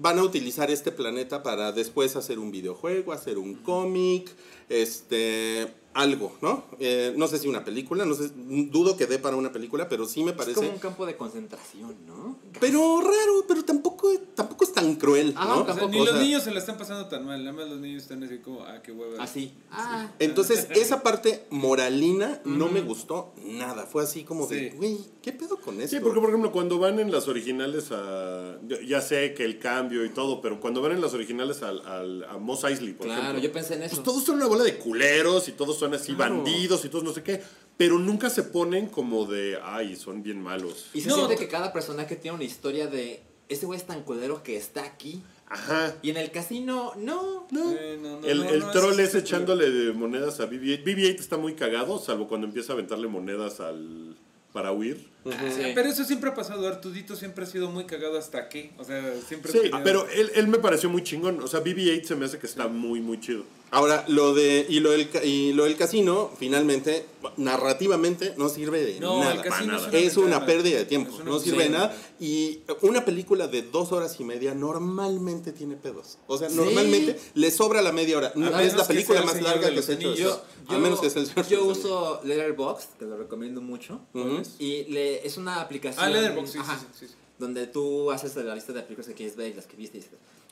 van 0.01 0.19
a 0.19 0.23
utilizar 0.23 0.69
este 0.69 0.91
planeta 0.91 1.41
para 1.41 1.71
después 1.71 2.15
hacer 2.15 2.37
un 2.37 2.51
videojuego, 2.51 3.13
hacer 3.13 3.39
un 3.39 3.55
cómic, 3.55 4.29
este, 4.69 5.73
algo, 5.93 6.33
¿no? 6.41 6.63
Eh, 6.79 7.13
no 7.17 7.27
sé 7.27 7.37
si 7.39 7.47
una 7.47 7.63
película, 7.63 8.05
no 8.05 8.15
sé, 8.15 8.31
dudo 8.35 8.97
que 8.97 9.05
dé 9.05 9.19
para 9.19 9.35
una 9.35 9.51
película, 9.51 9.87
pero 9.89 10.05
sí 10.05 10.23
me 10.23 10.31
Es 10.31 10.37
parece... 10.37 10.55
como 10.55 10.69
un 10.71 10.79
campo 10.79 11.05
de 11.05 11.15
concentración, 11.15 11.95
¿no? 12.07 12.37
Pero 12.59 12.99
raro, 13.01 13.45
pero 13.47 13.63
tampoco, 13.63 14.11
tampoco 14.35 14.63
es 14.63 14.73
tan 14.73 14.95
cruel, 14.95 15.33
Ah, 15.35 15.45
¿no? 15.45 15.53
O 15.61 15.65
sea, 15.65 15.65
tampoco, 15.75 15.91
ni 15.91 15.99
o 16.01 16.05
los 16.05 16.13
sea, 16.15 16.23
niños 16.23 16.43
se 16.43 16.51
la 16.51 16.59
están 16.59 16.77
pasando 16.77 17.07
tan 17.07 17.25
mal, 17.25 17.43
nada 17.43 17.55
más 17.55 17.67
los 17.69 17.79
niños 17.79 18.03
están 18.03 18.23
así 18.23 18.37
como, 18.39 18.61
ah, 18.63 18.81
qué 18.81 18.91
hueva. 18.91 19.23
Así. 19.23 19.53
Ah. 19.71 20.09
Entonces, 20.19 20.67
esa 20.75 21.03
parte 21.03 21.45
moralina 21.49 22.41
no 22.45 22.69
me 22.69 22.81
gustó 22.81 23.33
nada. 23.45 23.85
Fue 23.85 24.03
así 24.03 24.23
como 24.23 24.47
de, 24.47 24.71
Sí. 24.71 24.77
güey, 24.77 24.97
¿qué 25.21 25.31
pedo 25.31 25.57
con 25.59 25.79
esto? 25.81 25.97
Sí, 25.97 26.01
porque 26.03 26.19
por 26.19 26.29
ejemplo, 26.29 26.51
cuando 26.51 26.79
van 26.79 26.99
en 26.99 27.11
las 27.11 27.27
originales 27.27 27.91
a. 27.91 28.57
Ya, 28.87 29.01
sé 29.01 29.33
que 29.33 29.43
el 29.45 29.59
cambio 29.59 30.05
y 30.05 30.09
todo, 30.09 30.41
pero 30.41 30.59
cuando 30.59 30.81
van 30.81 30.93
en 30.93 31.01
las 31.01 31.13
originales 31.13 31.61
al, 31.63 31.85
al- 31.85 32.23
a 32.23 32.37
Mos 32.37 32.63
Eisley, 32.63 32.93
por 32.93 33.07
Claro, 33.07 33.21
ejemplo. 33.21 33.41
yo 33.43 33.51
pensé 33.51 33.75
en 33.75 33.83
eso. 33.83 33.95
Pues 33.95 34.03
todos 34.05 34.23
son 34.23 34.35
una 34.37 34.47
bola 34.47 34.63
de 34.63 34.77
culeros 34.77 35.47
y 35.49 35.51
todos 35.51 35.77
son 35.77 35.82
así 35.93 36.13
Claro. 36.13 36.35
bandidos 36.35 36.85
y 36.85 36.89
todos 36.89 37.03
no 37.03 37.13
sé 37.13 37.23
qué. 37.23 37.41
Pero 37.77 37.97
nunca 37.97 38.29
se 38.29 38.43
ponen 38.43 38.87
como 38.87 39.25
de. 39.25 39.57
Ay, 39.63 39.95
son 39.95 40.21
bien 40.21 40.39
malos. 40.41 40.91
Y 40.93 41.01
se 41.01 41.09
No, 41.09 41.15
siente 41.15 41.35
que 41.37 41.47
cada 41.47 41.73
personaje 41.73 42.15
tiene 42.15 42.35
una 42.35 42.43
historia 42.43 42.85
de 42.87 43.21
ese 43.49 43.65
güey 43.65 43.79
es 43.79 43.85
tan 43.87 44.03
culero 44.03 44.43
que 44.43 44.55
está 44.55 44.83
aquí. 44.85 45.21
Ajá. 45.47 45.93
Y 46.01 46.09
en 46.11 46.17
el 46.17 46.31
casino, 46.31 46.93
no. 46.97 47.47
No. 47.51 47.71
Eh, 47.73 47.97
no, 48.01 48.19
no, 48.21 48.27
el 48.27 48.37
no, 48.39 48.49
el 48.49 48.59
no, 48.59 48.71
troll 48.71 48.99
es 48.99 49.09
es 49.09 49.15
echándole 49.15 49.69
de 49.69 49.91
monedas 49.93 50.39
a 50.39 50.47
BB-8. 50.49 50.83
BB-8 50.83 51.19
está 51.19 51.37
muy 51.37 51.55
cagado, 51.55 51.99
salvo 51.99 52.27
cuando 52.27 52.47
empieza 52.47 52.73
a 52.73 52.75
aventarle 52.75 53.07
monedas 53.07 53.59
al 53.59 54.15
para 54.53 54.71
huir. 54.71 55.09
Sí. 55.25 55.71
Pero 55.73 55.89
eso 55.89 56.03
siempre 56.03 56.29
ha 56.29 56.35
pasado, 56.35 56.67
Artudito 56.67 57.15
siempre 57.15 57.43
ha 57.43 57.47
sido 57.47 57.71
muy 57.71 57.85
cagado 57.85 58.19
hasta 58.19 58.49
que, 58.49 58.71
o 58.77 58.83
sea, 58.83 59.01
siempre 59.27 59.51
Sí, 59.51 59.57
tenido- 59.57 59.81
pero 59.83 60.07
él, 60.09 60.29
él 60.35 60.47
me 60.47 60.59
pareció 60.59 60.89
muy 60.91 61.01
chingón. 61.03 61.41
O 61.41 61.47
sea, 61.47 61.59
BB-8 61.63 62.03
se 62.05 62.15
me 62.15 62.25
hace 62.25 62.37
que 62.37 62.45
está 62.45 62.67
muy, 62.67 63.01
muy 63.01 63.19
chido. 63.19 63.43
Ahora, 63.73 64.05
lo 64.07 64.33
de. 64.33 64.65
Y 64.69 64.79
lo 64.81 64.91
del, 64.91 65.09
ca- 65.09 65.23
y 65.23 65.51
lo 65.53 65.63
del 65.65 65.75
casino, 65.75 66.29
finalmente, 66.37 67.05
narrativamente, 67.37 68.33
no 68.37 68.49
sirve 68.49 68.83
de 68.83 68.99
No, 68.99 69.19
nada. 69.19 69.33
el 69.33 69.41
casino 69.41 69.73
Para 69.73 69.77
es 69.77 69.81
nada. 69.83 69.89
una, 69.89 69.97
Es 69.99 70.17
una 70.17 70.45
pérdida 70.45 70.77
de 70.77 70.85
tiempo, 70.85 71.17
Es 71.17 71.25
no 71.25 71.39
sirve 71.39 71.63
de 71.63 71.69
nada. 71.69 71.95
Y 72.19 72.59
una 72.81 73.03
película 73.05 73.47
de 73.47 73.61
dos 73.63 73.91
horas 73.91 74.19
y 74.19 74.23
media 74.23 74.53
normalmente 74.53 75.51
tiene 75.51 75.75
pedos. 75.75 76.17
O 76.27 76.37
sea, 76.37 76.49
Sí. 76.49 76.55
normalmente 76.55 77.19
le 77.33 77.51
sobra 77.51 77.81
la 77.81 77.91
media 77.91 78.17
hora. 78.17 78.31
No, 78.35 78.59
es 78.59 78.75
la 78.75 78.85
película 78.87 79.21
más 79.23 79.41
larga 79.41 79.61
de 79.67 79.69
que 79.71 79.75
los 79.75 79.85
se 79.85 79.93
ha 79.93 79.95
hecho. 79.95 80.07
Anillos. 80.09 80.39
a 80.67 80.77
menos 80.77 81.01
que 81.01 81.09
sea 81.09 81.21
el 81.21 81.27
Señor 81.27 81.47
yo 81.47 81.65
uso 81.65 82.21
Letterboxd, 82.23 82.97
que 82.99 83.05
lo 83.05 83.17
recomiendo 83.17 83.59
mucho. 83.61 83.99
Ujú. 84.13 84.41
Y 84.59 84.83
le, 84.85 85.25
es 85.25 85.37
una 85.37 85.61
aplicación. 85.61 86.05
Ah, 86.05 86.09
Letterboxd, 86.09 86.51
sí, 86.53 86.57
ajá, 86.59 86.79
sí, 86.79 86.85
sí, 86.99 87.07
sí. 87.07 87.13
Donde 87.39 87.67
tú 87.67 88.11
haces 88.11 88.35
la 88.35 88.53
lista 88.55 88.71
de 88.73 88.83
películas 88.83 89.07
que 89.07 89.13
quieres 89.15 89.35
ver 89.35 89.49
y 89.51 89.53
las 89.55 89.65
que 89.65 89.75
viste. 89.75 89.97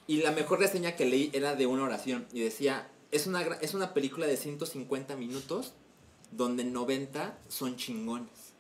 Y, 0.07 0.15
y 0.15 0.21
la 0.23 0.31
mejor 0.31 0.59
reseña 0.59 0.95
que 0.95 1.05
leí 1.05 1.29
era 1.33 1.55
de 1.55 1.67
una 1.67 1.83
oración. 1.83 2.25
Y 2.33 2.41
decía: 2.41 2.89
es 3.11 3.27
una, 3.27 3.41
es 3.41 3.73
una 3.73 3.93
película 3.93 4.25
de 4.25 4.37
150 4.37 5.15
minutos 5.15 5.73
donde 6.31 6.63
90 6.63 7.37
son 7.49 7.75
chingones. 7.75 8.53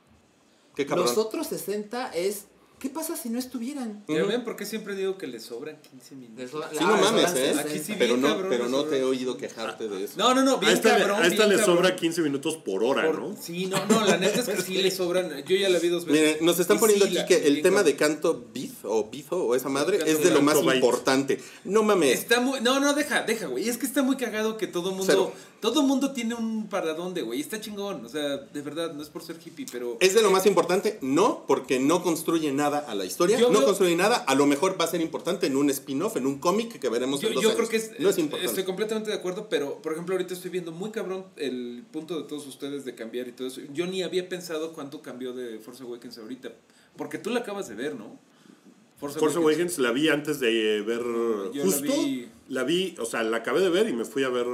Los 0.77 1.17
otros 1.17 1.47
60 1.47 2.13
es. 2.13 2.45
¿Qué 2.81 2.89
pasa 2.89 3.15
si 3.15 3.29
no 3.29 3.37
estuvieran? 3.37 4.03
¿Ya 4.07 4.23
ven 4.23 4.43
por 4.43 4.55
qué 4.55 4.65
siempre 4.65 4.95
digo 4.95 5.15
que 5.15 5.27
le 5.27 5.39
sobran 5.39 5.77
15 5.91 6.15
minutos? 6.15 6.49
Sí, 6.71 6.77
no 6.83 6.97
mames, 6.97 7.25
¿eh? 7.35 7.53
60. 7.53 7.61
Aquí 7.61 7.77
sí 7.77 7.93
pero 7.95 8.15
bien 8.15 8.21
no, 8.21 8.27
cabrón, 8.29 8.47
pero 8.49 8.67
no 8.69 8.83
te 8.85 8.97
he 8.97 9.03
oído 9.03 9.37
quejarte 9.37 9.87
de 9.87 10.03
eso. 10.03 10.13
No, 10.17 10.33
no, 10.33 10.41
no, 10.41 10.59
A 10.59 10.71
esta, 10.71 10.93
le- 10.97 11.03
cabrón. 11.03 11.21
a 11.21 11.27
esta 11.27 11.45
bien 11.45 11.49
le 11.49 11.55
cabrón. 11.57 11.77
sobra 11.77 11.95
15 11.95 12.21
minutos 12.23 12.57
por 12.57 12.83
hora, 12.83 13.05
Por- 13.05 13.19
¿no? 13.21 13.37
Sí, 13.39 13.67
no, 13.67 13.85
no, 13.85 14.03
la 14.03 14.17
neta 14.17 14.39
es 14.39 14.49
que 14.49 14.61
sí 14.63 14.81
le 14.81 14.89
sobran. 14.89 15.29
Yo 15.45 15.55
ya 15.55 15.69
la 15.69 15.77
vi 15.77 15.89
dos 15.89 16.05
veces. 16.05 16.21
Miren, 16.39 16.43
nos 16.45 16.57
están 16.59 16.79
poniendo 16.79 17.05
sí, 17.05 17.11
aquí 17.11 17.17
la- 17.19 17.25
que 17.27 17.47
el 17.47 17.61
tema 17.61 17.83
de 17.83 17.95
canto 17.95 18.47
Biz 18.51 18.71
o 18.83 19.09
Bizo 19.11 19.37
o 19.45 19.53
esa 19.55 19.69
madre 19.69 19.99
es 20.03 20.23
de 20.23 20.31
lo 20.31 20.41
más 20.41 20.59
Bite. 20.59 20.75
importante. 20.75 21.39
No 21.65 21.83
mames. 21.83 22.17
Está 22.19 22.39
muy. 22.39 22.61
No, 22.61 22.79
no, 22.79 22.95
deja, 22.95 23.21
deja, 23.21 23.45
güey. 23.45 23.69
Es 23.69 23.77
que 23.77 23.85
está 23.85 24.01
muy 24.01 24.17
cagado 24.17 24.57
que 24.57 24.65
todo 24.65 24.89
mundo. 24.89 25.05
Cero. 25.05 25.33
Todo 25.61 25.83
mundo 25.83 26.11
tiene 26.11 26.33
un 26.35 26.67
para 26.67 26.93
dónde, 26.95 27.21
güey. 27.21 27.39
Está 27.39 27.61
chingón. 27.61 28.03
O 28.03 28.09
sea, 28.09 28.37
de 28.37 28.61
verdad, 28.61 28.93
no 28.93 29.01
es 29.03 29.09
por 29.09 29.21
ser 29.23 29.37
hippie, 29.45 29.67
pero. 29.71 29.95
¿Es 29.99 30.13
de 30.15 30.21
lo 30.23 30.31
más 30.31 30.45
importante? 30.47 30.97
No, 31.01 31.45
porque 31.47 31.79
no 31.79 32.01
construye 32.01 32.51
nada 32.51 32.79
a 32.79 32.95
la 32.95 33.05
historia. 33.05 33.37
Yo 33.39 33.49
no 33.51 33.59
veo- 33.59 33.67
construye 33.67 33.95
nada. 33.95 34.15
A 34.17 34.33
lo 34.35 34.47
mejor 34.47 34.75
va 34.81 34.85
a 34.85 34.87
ser 34.87 35.01
importante 35.01 35.45
en 35.45 35.55
un 35.55 35.69
spin-off, 35.69 36.17
en 36.17 36.25
un 36.25 36.39
cómic 36.39 36.79
que 36.79 36.89
veremos 36.89 37.21
Yo, 37.21 37.27
en 37.29 37.35
dos 37.35 37.43
yo 37.43 37.49
años. 37.49 37.57
creo 37.57 37.69
que 37.69 37.77
es, 37.77 37.99
no 37.99 38.09
es 38.09 38.17
importante. 38.17 38.49
estoy 38.49 38.63
completamente 38.65 39.11
de 39.11 39.15
acuerdo, 39.17 39.47
pero 39.49 39.81
por 39.81 39.93
ejemplo 39.93 40.15
ahorita 40.15 40.33
estoy 40.33 40.49
viendo 40.49 40.71
muy 40.71 40.89
cabrón 40.89 41.25
el 41.37 41.83
punto 41.91 42.17
de 42.19 42.27
todos 42.27 42.47
ustedes 42.47 42.83
de 42.83 42.95
cambiar 42.95 43.27
y 43.27 43.31
todo 43.31 43.47
eso. 43.47 43.61
Yo 43.71 43.85
ni 43.85 44.01
había 44.01 44.27
pensado 44.27 44.73
cuánto 44.73 45.01
cambió 45.03 45.31
de 45.33 45.59
Force 45.59 45.83
Awakens 45.83 46.17
ahorita, 46.17 46.51
porque 46.97 47.19
tú 47.19 47.29
la 47.29 47.41
acabas 47.41 47.69
de 47.69 47.75
ver, 47.75 47.95
¿no? 47.95 48.17
Force 48.99 49.19
Awakens 49.37 49.79
la 49.79 49.91
vi 49.91 50.09
antes 50.09 50.39
de 50.39 50.81
ver. 50.81 51.01
yo 51.01 51.51
la 51.53 51.63
justo 51.63 51.81
vi- 52.03 52.27
la 52.51 52.63
vi, 52.65 52.95
o 52.99 53.05
sea, 53.05 53.23
la 53.23 53.37
acabé 53.37 53.61
de 53.61 53.69
ver 53.69 53.87
y 53.87 53.93
me 53.93 54.03
fui 54.03 54.23
a 54.23 54.29
ver 54.29 54.45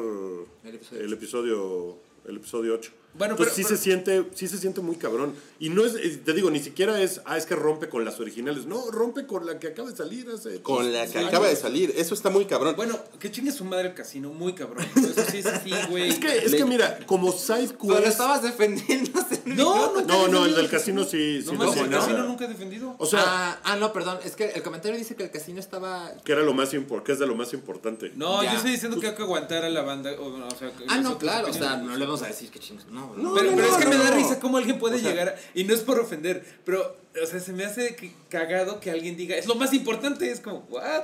El 0.63 0.75
episodio 0.75 1.03
el 1.03 1.13
episodio, 1.13 1.97
el 2.25 2.35
episodio 2.37 2.73
8. 2.75 2.91
Bueno, 3.17 3.33
Entonces 3.33 3.53
pero- 3.55 3.55
sí 3.55 3.63
pero- 3.63 3.77
se 3.77 3.83
siente, 3.83 4.23
sí 4.35 4.47
se 4.47 4.57
siente 4.57 4.81
muy 4.81 4.95
cabrón. 4.95 5.33
Y 5.59 5.69
no 5.69 5.83
es, 5.85 6.23
te 6.23 6.33
digo, 6.33 6.51
ni 6.51 6.59
siquiera 6.59 7.01
es, 7.01 7.21
ah, 7.25 7.35
es 7.37 7.45
que 7.47 7.55
rompe 7.55 7.89
con 7.89 8.05
las 8.05 8.19
originales. 8.19 8.65
No, 8.67 8.91
rompe 8.91 9.25
con 9.25 9.45
la 9.45 9.57
que 9.59 9.67
acaba 9.67 9.89
de 9.89 9.95
salir 9.97 10.29
hace. 10.29 10.61
Con 10.61 10.93
la 10.93 11.07
que 11.07 11.17
años. 11.17 11.29
acaba 11.29 11.47
de 11.47 11.55
salir. 11.55 11.93
Eso 11.97 12.13
está 12.13 12.29
muy 12.29 12.45
cabrón. 12.45 12.75
Bueno, 12.75 12.97
que 13.19 13.31
chingue 13.31 13.51
su 13.51 13.65
madre 13.65 13.89
el 13.89 13.93
casino, 13.95 14.29
muy 14.29 14.53
cabrón. 14.53 14.85
Eso 14.95 15.23
sí 15.31 15.39
es 15.39 15.45
así, 15.47 15.71
güey. 15.89 16.09
Es 16.09 16.19
que, 16.19 16.37
es 16.37 16.53
que 16.53 16.65
mira, 16.65 16.99
como 17.07 17.31
side 17.31 17.69
Pero 17.81 17.95
quest. 17.95 18.07
estabas 18.07 18.43
defendiendo. 18.43 19.11
No, 19.45 20.01
No, 20.03 20.25
he 20.27 20.29
no, 20.29 20.45
el 20.45 20.53
del 20.55 20.69
casino 20.69 21.03
sí, 21.05 21.41
sí 21.41 21.51
No, 21.55 21.73
el 21.73 21.89
casino 21.89 22.23
nunca 22.23 22.45
he 22.45 22.47
defendido. 22.49 22.95
O 22.99 23.05
sea, 23.05 23.23
ah, 23.25 23.59
ah, 23.63 23.75
no, 23.77 23.93
perdón. 23.93 24.19
Es 24.25 24.35
que 24.35 24.49
el 24.51 24.61
comentario 24.61 24.97
dice 24.97 25.15
que 25.15 25.23
el 25.23 25.31
casino 25.31 25.59
estaba. 25.59 26.11
que 26.23 26.31
era 26.33 26.41
lo 26.43 26.53
más 26.53 26.73
impor- 26.73 27.01
que 27.03 27.13
es 27.13 27.19
de 27.19 27.25
lo 27.25 27.35
más 27.35 27.53
importante. 27.53 28.11
No, 28.15 28.43
Ya. 28.43 28.51
yo 28.51 28.57
estoy 28.57 28.71
diciendo 28.71 28.99
que 28.99 29.07
hay 29.07 29.15
que 29.15 29.23
aguantar 29.23 29.63
a 29.65 29.69
la 29.69 29.81
banda. 29.81 30.11
O, 30.19 30.25
o 30.27 30.51
sea, 30.57 30.69
que 30.71 30.83
Ah, 30.87 30.97
no, 30.99 31.17
claro. 31.17 31.47
O 31.49 31.53
sea, 31.53 31.77
no 31.77 31.95
le 31.95 32.05
vamos 32.05 32.21
a 32.23 32.27
decir 32.27 32.49
que 32.51 32.59
chingos. 32.59 32.85
No, 32.87 33.06
No, 33.15 33.33
Pero, 33.35 33.51
pero 33.55 33.67
es 33.67 33.75
que 33.75 33.83
no, 33.85 33.89
me 33.91 33.97
da 33.97 34.09
no. 34.11 34.15
risa 34.17 34.39
cómo 34.39 34.57
alguien 34.57 34.79
puede 34.79 34.95
O 34.95 34.99
sea- 34.99 35.09
llegar, 35.09 35.29
a- 35.29 35.35
y 35.53 35.63
no 35.63 35.73
es 35.73 35.81
por 35.81 35.99
ofender, 35.99 36.43
pero, 36.65 36.97
o 37.21 37.25
sea, 37.25 37.39
se 37.39 37.53
me 37.53 37.63
hace 37.65 37.95
cagado 38.29 38.79
que 38.79 38.91
alguien 38.91 39.15
diga, 39.17 39.35
es 39.35 39.45
lo 39.47 39.55
más 39.55 39.73
importante, 39.73 40.29
es 40.31 40.39
como, 40.39 40.65
¿what? 40.69 41.03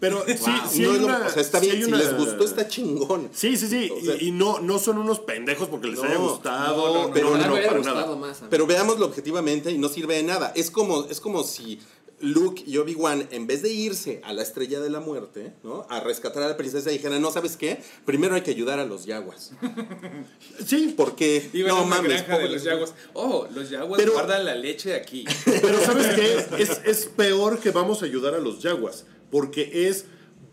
Pero 0.00 0.24
sí, 0.28 0.34
sí 0.70 0.82
No 0.82 0.92
hay 0.92 0.98
lo- 1.00 1.06
o 1.26 1.28
sea, 1.28 1.42
está 1.42 1.58
sí 1.58 1.66
bien. 1.66 1.76
hay 1.78 1.82
Si 1.82 1.88
una- 1.88 1.98
les 1.98 2.16
gustó, 2.16 2.44
está 2.44 2.68
chingón. 2.68 3.30
Sí, 3.34 3.56
sí, 3.56 3.66
sí. 3.66 3.90
O 3.90 4.00
sea- 4.00 4.14
y, 4.14 4.28
y 4.28 4.30
no, 4.30 4.60
no 4.60 4.78
son 4.78 4.96
unos 4.98 5.18
pendejos 5.18 5.66
porque 5.68 5.88
les 5.88 5.98
No, 5.98 6.04
haya 6.04 6.16
gustado. 6.18 6.76
no, 6.86 6.94
no, 6.94 7.08
no. 7.08 7.12
pero 7.12 7.36
no, 7.36 7.52
hubiera 7.52 7.68
para 7.68 7.80
nada. 7.82 8.14
más. 8.14 8.42
Pero 8.48 8.64
veámoslo 8.68 9.06
objetivamente 9.06 9.72
y 9.72 9.78
no 9.78 9.88
sirve 9.88 10.14
de 10.14 10.22
nada. 10.22 10.52
Es 10.54 10.70
como, 10.70 11.04
es 11.06 11.20
como 11.20 11.42
si 11.42 11.80
Luke 12.20 12.64
y 12.66 12.78
Obi-Wan, 12.78 13.28
en 13.30 13.46
vez 13.46 13.62
de 13.62 13.72
irse 13.72 14.20
a 14.24 14.32
la 14.32 14.42
estrella 14.42 14.80
de 14.80 14.90
la 14.90 14.98
muerte, 15.00 15.52
¿no? 15.62 15.86
A 15.88 16.00
rescatar 16.00 16.42
a 16.42 16.48
la 16.48 16.56
princesa, 16.56 16.90
dijeran, 16.90 17.22
no, 17.22 17.30
¿sabes 17.30 17.56
qué? 17.56 17.80
Primero 18.04 18.34
hay 18.34 18.40
que 18.42 18.50
ayudar 18.50 18.78
a 18.80 18.84
los 18.84 19.04
yaguas. 19.06 19.52
Sí, 20.64 20.94
Porque, 20.96 21.48
Iban 21.52 21.70
a 21.70 21.74
no 21.74 21.84
una 21.84 21.96
mames, 21.96 22.12
granja 22.12 22.38
de 22.38 22.48
los 22.48 22.62
yaguas. 22.64 22.94
Oh, 23.14 23.46
los 23.54 23.70
yaguas 23.70 23.98
Pero- 24.00 24.12
guardan 24.14 24.44
la 24.44 24.54
leche 24.54 24.94
aquí. 24.94 25.24
pero 25.44 25.80
¿sabes 25.84 26.06
qué? 26.16 26.62
Es, 26.62 26.80
es 26.84 27.06
peor 27.06 27.60
que 27.60 27.70
vamos 27.70 28.02
a 28.02 28.06
ayudar 28.06 28.34
a 28.34 28.38
los 28.38 28.60
Jaguas. 28.60 29.04
Porque 29.30 29.88
es. 29.88 30.06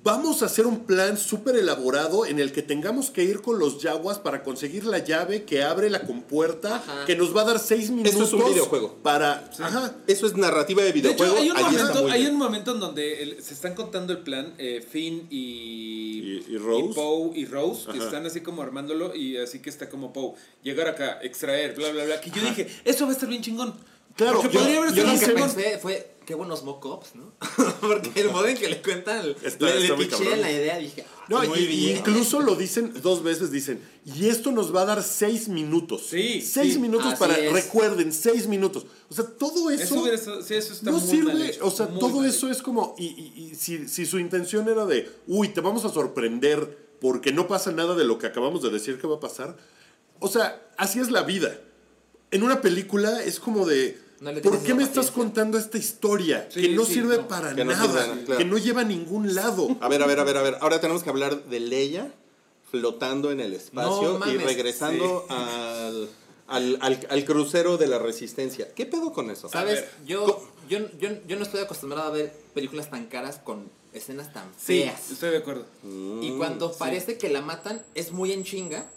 Vamos 0.05 0.43
a 0.43 0.45
hacer 0.45 0.67
un 0.67 0.85
plan 0.85 1.17
súper 1.17 1.55
elaborado 1.55 2.27
en 2.27 2.37
el 2.39 2.51
que 2.51 2.61
tengamos 2.61 3.09
que 3.09 3.23
ir 3.23 3.41
con 3.41 3.57
los 3.57 3.81
Jaguas 3.81 4.19
para 4.19 4.43
conseguir 4.43 4.85
la 4.85 4.99
llave 4.99 5.45
que 5.45 5.63
abre 5.63 5.89
la 5.89 6.03
compuerta, 6.03 6.75
Ajá. 6.75 7.05
que 7.07 7.15
nos 7.15 7.35
va 7.35 7.41
a 7.41 7.45
dar 7.45 7.57
seis 7.59 7.89
minutos. 7.89 8.13
es 8.27 8.33
un 8.33 8.45
videojuego. 8.47 8.99
Para. 9.01 9.49
Ajá. 9.59 9.95
Eso 10.05 10.27
es 10.27 10.35
narrativa 10.37 10.83
de 10.83 10.91
De 10.93 10.99
hecho, 10.99 11.07
videojuego. 11.23 11.37
hay 11.37 11.49
un, 11.49 11.57
momento, 11.57 12.03
muy 12.03 12.11
hay 12.11 12.19
bien. 12.21 12.33
un 12.33 12.37
momento 12.37 12.73
en 12.75 12.79
donde 12.81 13.23
el- 13.23 13.43
se 13.43 13.55
están 13.55 13.73
contando 13.73 14.13
el 14.13 14.19
plan, 14.19 14.53
eh, 14.59 14.85
Finn 14.87 15.25
y, 15.31 15.39
Y- 15.39 16.45
y 16.49 16.57
Rose. 16.59 16.93
Poe 16.93 17.31
y 17.35 17.45
Rose, 17.45 17.85
que 17.91 17.97
Ajá. 17.97 18.05
están 18.05 18.25
así 18.27 18.41
como 18.41 18.61
armándolo 18.61 19.15
y 19.15 19.37
así 19.37 19.57
que 19.57 19.71
está 19.71 19.89
como 19.89 20.13
Poe, 20.13 20.35
llegar 20.61 20.87
acá, 20.87 21.17
extraer, 21.23 21.73
bla, 21.73 21.89
bla, 21.91 22.05
bla. 22.05 22.21
Que 22.21 22.29
yo 22.29 22.43
dije, 22.43 22.67
eso 22.85 23.05
va 23.05 23.09
a 23.09 23.13
estar 23.13 23.27
bien 23.27 23.41
chingón. 23.41 23.73
Claro, 24.15 24.39
Porque 24.39 24.53
yo- 24.53 24.59
podría 24.61 24.77
haber 24.77 24.93
yo 24.93 25.03
lo 25.03 25.11
que 25.13 25.19
chingón. 25.25 25.51
pensé 25.51 25.79
fue, 25.79 26.14
qué 26.25 26.35
buenos 26.35 26.63
mock-ups, 26.63 27.15
¿no? 27.15 27.33
Porque 27.81 28.19
el 28.21 28.31
modo 28.31 28.47
en 28.47 28.57
que 28.57 28.67
le 28.67 28.81
cuentan, 28.81 29.25
Está- 29.43 29.65
le, 29.65 29.81
está 29.83 29.95
le 29.95 30.05
piché 30.05 30.09
cabrón. 30.09 30.41
la 30.41 30.51
idea, 30.51 30.77
dije, 30.77 31.05
ah, 31.07 31.25
No, 31.29 31.43
muy 31.43 31.59
y- 31.59 31.67
bien. 31.67 31.97
incluso 31.97 32.39
lo 32.41 32.55
dicen 32.55 32.93
dos 33.01 33.23
veces, 33.23 33.51
dicen, 33.51 33.79
y 34.05 34.27
esto 34.27 34.51
nos 34.51 34.75
va 34.75 34.81
a 34.81 34.85
dar 34.85 35.03
seis 35.03 35.47
minutos. 35.47 36.07
Sí, 36.09 36.41
Seis 36.41 36.73
sí, 36.73 36.79
minutos 36.79 37.13
para, 37.15 37.37
es. 37.37 37.51
recuerden, 37.53 38.11
seis 38.11 38.47
minutos. 38.47 38.85
O 39.09 39.13
sea, 39.13 39.25
todo 39.25 39.69
eso, 39.69 39.83
Eso, 39.83 40.01
hubiera 40.01 40.15
estado- 40.17 40.41
sí, 40.41 40.55
eso 40.55 40.73
está 40.73 40.91
no 40.91 40.97
muy 40.99 41.09
sirve. 41.09 41.33
mal 41.33 41.41
hecho, 41.43 41.65
o 41.65 41.71
sea, 41.71 41.87
todo 41.87 42.17
mal 42.21 42.25
eso 42.29 42.49
es 42.49 42.61
como, 42.61 42.95
y, 42.97 43.05
y- 43.05 43.49
y 43.51 43.55
si, 43.55 43.87
si 43.87 44.05
su 44.05 44.19
intención 44.19 44.67
era 44.67 44.85
de, 44.85 45.09
uy, 45.27 45.49
te 45.49 45.61
vamos 45.61 45.85
a 45.85 45.89
sorprender 45.89 46.85
porque 47.01 47.31
no 47.31 47.47
pasa 47.47 47.71
nada 47.71 47.93
de 47.95 48.03
lo 48.03 48.17
que 48.17 48.25
acabamos 48.27 48.63
de 48.63 48.69
decir 48.71 48.97
que 48.99 49.05
va 49.07 49.17
a 49.17 49.19
pasar. 49.19 49.57
O 50.19 50.27
sea, 50.27 50.61
así 50.77 50.99
es 50.99 51.11
la 51.11 51.23
vida. 51.23 51.59
En 52.31 52.41
una 52.43 52.61
película 52.61 53.21
es 53.23 53.39
como 53.39 53.65
de, 53.65 53.99
No 54.25 54.31
le 54.31 54.41
¿por 54.41 54.57
qué 54.63 54.73
me 54.73 54.83
estás 54.83 55.11
contando 55.11 55.55
esta 55.57 55.77
historia 55.77 56.47
Sí, 56.51 56.61
que 56.63 56.69
no 56.69 56.83
sí, 56.83 56.95
sirve 56.95 57.17
no. 57.17 57.27
para 57.27 57.53
Que 57.53 57.63
no 57.63 57.71
nada, 57.73 58.05
sirve, 58.05 58.23
claro. 58.25 58.37
que 58.39 58.45
no 58.45 58.57
lleva 58.57 58.81
a 58.81 58.83
ningún 58.83 59.35
lado? 59.35 59.77
A 59.81 59.87
ver, 59.87 60.01
a 60.01 60.07
ver, 60.07 60.19
a 60.19 60.23
ver, 60.23 60.37
a 60.37 60.41
ver. 60.41 60.57
Ahora 60.61 60.81
tenemos 60.81 61.03
que 61.03 61.09
hablar 61.11 61.45
de 61.45 61.59
Leia 61.59 62.11
flotando 62.71 63.31
en 63.31 63.39
el 63.39 63.53
espacio 63.53 64.17
No 64.19 64.31
y 64.31 64.37
regresando 64.37 65.25
al, 65.29 66.09
al, 66.47 66.77
al- 66.81 67.07
al 67.09 67.25
crucero 67.25 67.77
de 67.77 67.85
la 67.87 67.99
resistencia. 67.99 68.73
¿Qué 68.73 68.85
pedo 68.87 69.13
con 69.13 69.29
eso? 69.29 69.47
¿Sabes? 69.47 69.81
ver, 69.81 69.91
Yo, 70.07 70.43
yo, 70.67 70.79
yo, 70.99 71.09
yo 71.27 71.35
no 71.37 71.43
estoy 71.43 71.61
acostumbrado 71.61 72.07
a 72.07 72.09
ver 72.11 72.33
películas 72.55 72.89
tan 72.89 73.05
caras 73.05 73.37
con 73.43 73.69
escenas 73.93 74.33
tan 74.33 74.45
Sí, 74.57 74.81
feas. 74.81 75.11
estoy 75.11 75.29
de 75.29 75.37
acuerdo. 75.37 75.65
Y 76.21 76.31
cuando 76.37 76.69
sí. 76.69 76.75
parece 76.79 77.17
que 77.19 77.29
la 77.29 77.41
matan, 77.41 77.83
es 77.93 78.11
muy 78.11 78.31
en 78.31 78.43
chinga. 78.43 78.89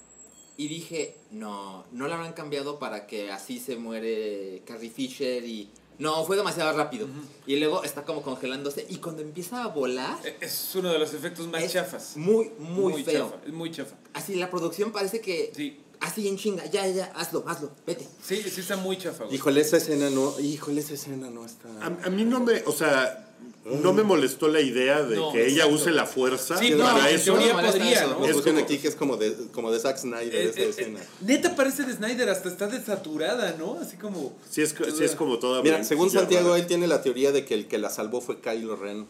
Y 0.56 0.66
dije, 0.68 1.14
no, 1.30 1.84
no 1.92 2.08
la 2.08 2.16
habrán 2.16 2.32
cambiado 2.32 2.78
para 2.78 3.06
que 3.06 3.30
así 3.30 3.58
se 3.60 3.76
muere 3.76 4.62
Carrie 4.66 4.90
Fisher 4.90 5.44
y... 5.44 5.70
No, 5.98 6.24
fue 6.24 6.36
demasiado 6.36 6.76
rápido. 6.76 7.08
Y 7.44 7.56
luego 7.56 7.82
está 7.82 8.04
como 8.04 8.22
congelándose. 8.22 8.86
Y 8.88 8.98
cuando 8.98 9.20
empieza 9.20 9.64
a 9.64 9.66
volar, 9.66 10.16
E- 10.24 10.36
Es 10.40 10.72
uno 10.76 10.92
de 10.92 10.98
los 11.00 11.12
efectos 11.12 11.48
más 11.48 11.60
es 11.64 11.72
chafas. 11.72 12.16
muy, 12.16 12.52
muy, 12.60 13.02
feo. 13.02 13.30
chafa, 13.30 13.44
es 13.44 13.52
muy 13.52 13.70
chafa. 13.72 13.96
Así 14.14 14.36
la 14.36 14.48
producción 14.48 14.92
parece 14.92 15.20
que... 15.20 15.50
Sí. 15.56 15.80
Así 16.00 16.28
en 16.28 16.36
chinga, 16.38 16.64
ya, 16.66 16.86
ya, 16.86 17.06
hazlo, 17.16 17.42
hazlo, 17.48 17.72
vete. 17.84 18.06
Sí, 18.22 18.36
sí 18.48 18.60
está 18.60 18.76
muy 18.76 18.96
chafa, 18.96 19.24
güey. 19.24 19.34
Híjole, 19.34 19.60
esa 19.60 19.78
escena 19.78 20.08
no, 20.10 20.38
híjole, 20.38 20.80
esa 20.80 20.94
escena 20.94 21.28
no 21.28 21.44
está. 21.44 21.68
A, 21.82 21.86
a 21.86 22.10
mí 22.10 22.24
no 22.24 22.38
me, 22.38 22.62
o 22.66 22.70
sea, 22.70 23.27
no 23.76 23.92
me 23.92 24.02
molestó 24.02 24.48
la 24.48 24.60
idea 24.60 25.02
de 25.02 25.16
No, 25.16 25.32
que 25.32 25.46
ella 25.46 25.66
use 25.66 25.90
la 25.90 26.06
fuerza 26.06 26.56
Sí, 26.58 26.70
no, 26.70 26.84
para 26.84 27.10
en 27.10 27.16
eso. 27.16 27.34
podría. 27.34 28.06
¿no? 28.06 28.24
Es 28.24 28.36
como- 28.40 28.58
aquí 28.60 28.78
que 28.78 28.88
es 28.88 28.94
como 28.94 29.16
de, 29.16 29.34
como 29.52 29.70
de 29.70 29.78
Zack 29.78 29.98
Snyder 29.98 30.34
Eh, 30.34 30.50
esa 30.50 30.60
eh, 30.60 30.68
escena. 30.70 31.00
eh, 31.00 31.06
neta 31.20 31.54
parece 31.56 31.84
de 31.84 31.92
Snyder, 31.94 32.28
hasta 32.28 32.48
está 32.48 32.66
desaturada, 32.66 33.54
¿no? 33.58 33.78
Así 33.80 33.96
como. 33.96 34.32
Sí 34.50 34.62
es, 34.62 34.74
sí 34.96 35.04
es 35.04 35.12
como 35.14 35.38
toda... 35.38 35.62
Mira, 35.62 35.84
según 35.84 36.10
Santiago, 36.10 36.48
rara. 36.50 36.60
él 36.60 36.66
tiene 36.66 36.86
la 36.86 37.02
teoría 37.02 37.32
de 37.32 37.44
que 37.44 37.54
el 37.54 37.66
que 37.68 37.78
la 37.78 37.90
salvó 37.90 38.20
fue 38.20 38.40
Kylo 38.40 38.76
Ren. 38.76 39.06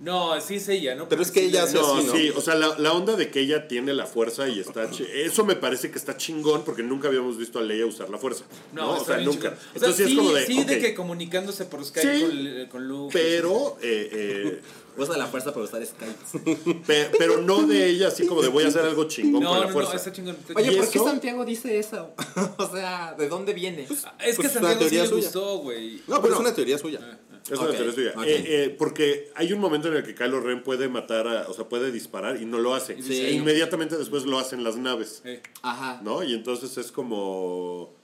No, 0.00 0.38
sí 0.42 0.56
es 0.56 0.68
ella, 0.68 0.94
¿no? 0.94 1.08
Pero 1.08 1.22
es 1.22 1.30
que 1.30 1.42
ella 1.44 1.62
hace 1.62 1.74
No, 1.78 1.96
así, 1.96 2.06
¿no? 2.06 2.12
sí, 2.16 2.30
o 2.36 2.40
sea, 2.42 2.54
la, 2.54 2.78
la 2.78 2.92
onda 2.92 3.16
de 3.16 3.30
que 3.30 3.40
ella 3.40 3.66
tiene 3.66 3.94
la 3.94 4.04
fuerza 4.06 4.46
y 4.46 4.60
está... 4.60 4.90
chi- 4.90 5.06
Eso 5.10 5.44
me 5.44 5.56
parece 5.56 5.90
que 5.90 5.98
está 5.98 6.16
chingón 6.18 6.64
porque 6.64 6.82
nunca 6.82 7.08
habíamos 7.08 7.38
visto 7.38 7.58
a 7.58 7.62
Leia 7.62 7.86
usar 7.86 8.10
la 8.10 8.18
fuerza. 8.18 8.44
No, 8.74 8.82
No, 8.82 9.00
o 9.00 9.04
sea, 9.04 9.16
nunca. 9.18 9.50
chingón. 9.50 9.54
O 9.54 9.56
sea, 9.58 9.70
Entonces 9.74 10.06
sí, 10.06 10.12
es 10.12 10.18
como 10.18 10.32
de... 10.32 10.46
sí, 10.46 10.64
de 10.64 10.74
ok, 10.76 10.80
que 10.82 10.94
comunicándose 10.94 11.64
por 11.64 11.82
Skype 11.84 12.18
Sí, 12.18 12.22
con, 12.24 12.66
con 12.68 12.88
Luke. 12.88 13.10
Pero, 13.18 13.78
eh, 13.82 14.10
eh, 14.12 14.60
Usa 14.98 15.16
la 15.18 15.26
fuerza 15.26 15.52
para 15.52 15.64
usar 15.66 15.84
Skype. 15.84 16.74
pe- 16.86 17.10
pero 17.18 17.42
no 17.42 17.66
de 17.66 17.86
ella 17.88 18.08
así 18.08 18.26
como 18.26 18.40
de 18.42 18.48
voy 18.48 18.64
a 18.64 18.68
hacer 18.68 18.82
algo 18.82 19.04
chingón 19.04 19.42
No, 19.42 19.48
con 19.50 19.58
no, 19.58 19.60
la 19.64 19.66
no, 19.68 19.72
fuerza. 19.74 19.96
está 19.96 20.10
chingón. 20.12 20.36
está 20.40 20.54
Oye, 20.58 20.72
¿Y 20.72 20.76
¿por 20.76 20.88
qué? 20.90 20.98
Santiago 20.98 21.44
dice 21.44 21.78
eso? 21.78 22.14
o 22.58 22.70
sea, 22.70 23.14
¿de 23.18 23.28
dónde 23.28 23.52
viene? 23.54 23.82
Es 23.82 23.88
que 23.88 23.96
Pues 23.96 24.06
a 24.18 24.30
es 24.30 24.36
una 24.36 24.50
Santiago 24.50 24.72
sí 24.72 24.78
teoría 24.78 25.02
le 25.02 25.08
suya. 25.08 25.22
gustó, 25.22 25.58
güey. 25.58 26.02
No, 26.06 26.22
pero 26.22 26.34
es 26.34 26.40
una 26.40 26.54
teoría 26.54 26.78
suya. 26.78 27.00
Es 27.30 27.35
una 27.50 27.60
Ok, 27.62 27.70
teoría 27.76 27.92
suya. 27.92 28.12
ok. 28.16 28.24
Eh, 28.26 28.44
eh, 28.64 28.76
porque 28.78 29.30
hay 29.34 29.52
un 29.52 29.60
momento 29.60 29.88
en 29.88 29.94
el 29.96 30.02
que 30.02 30.14
Kylo 30.14 30.40
Ren 30.40 30.62
puede 30.62 30.88
matar, 30.88 31.26
a- 31.28 31.48
o 31.48 31.52
sea, 31.54 31.68
puede 31.68 31.90
disparar 31.92 32.40
y 32.40 32.44
no 32.44 32.58
lo 32.58 32.74
hace. 32.74 33.00
Sí. 33.02 33.20
E 33.20 33.32
inmediatamente 33.32 33.96
después 33.96 34.24
lo 34.24 34.38
hacen 34.38 34.62
las 34.64 34.76
naves. 34.76 35.22
Eh, 35.24 35.42
Ajá. 35.62 36.00
¿No? 36.02 36.22
Y 36.22 36.34
entonces 36.34 36.76
es 36.78 36.92
como. 36.92 37.95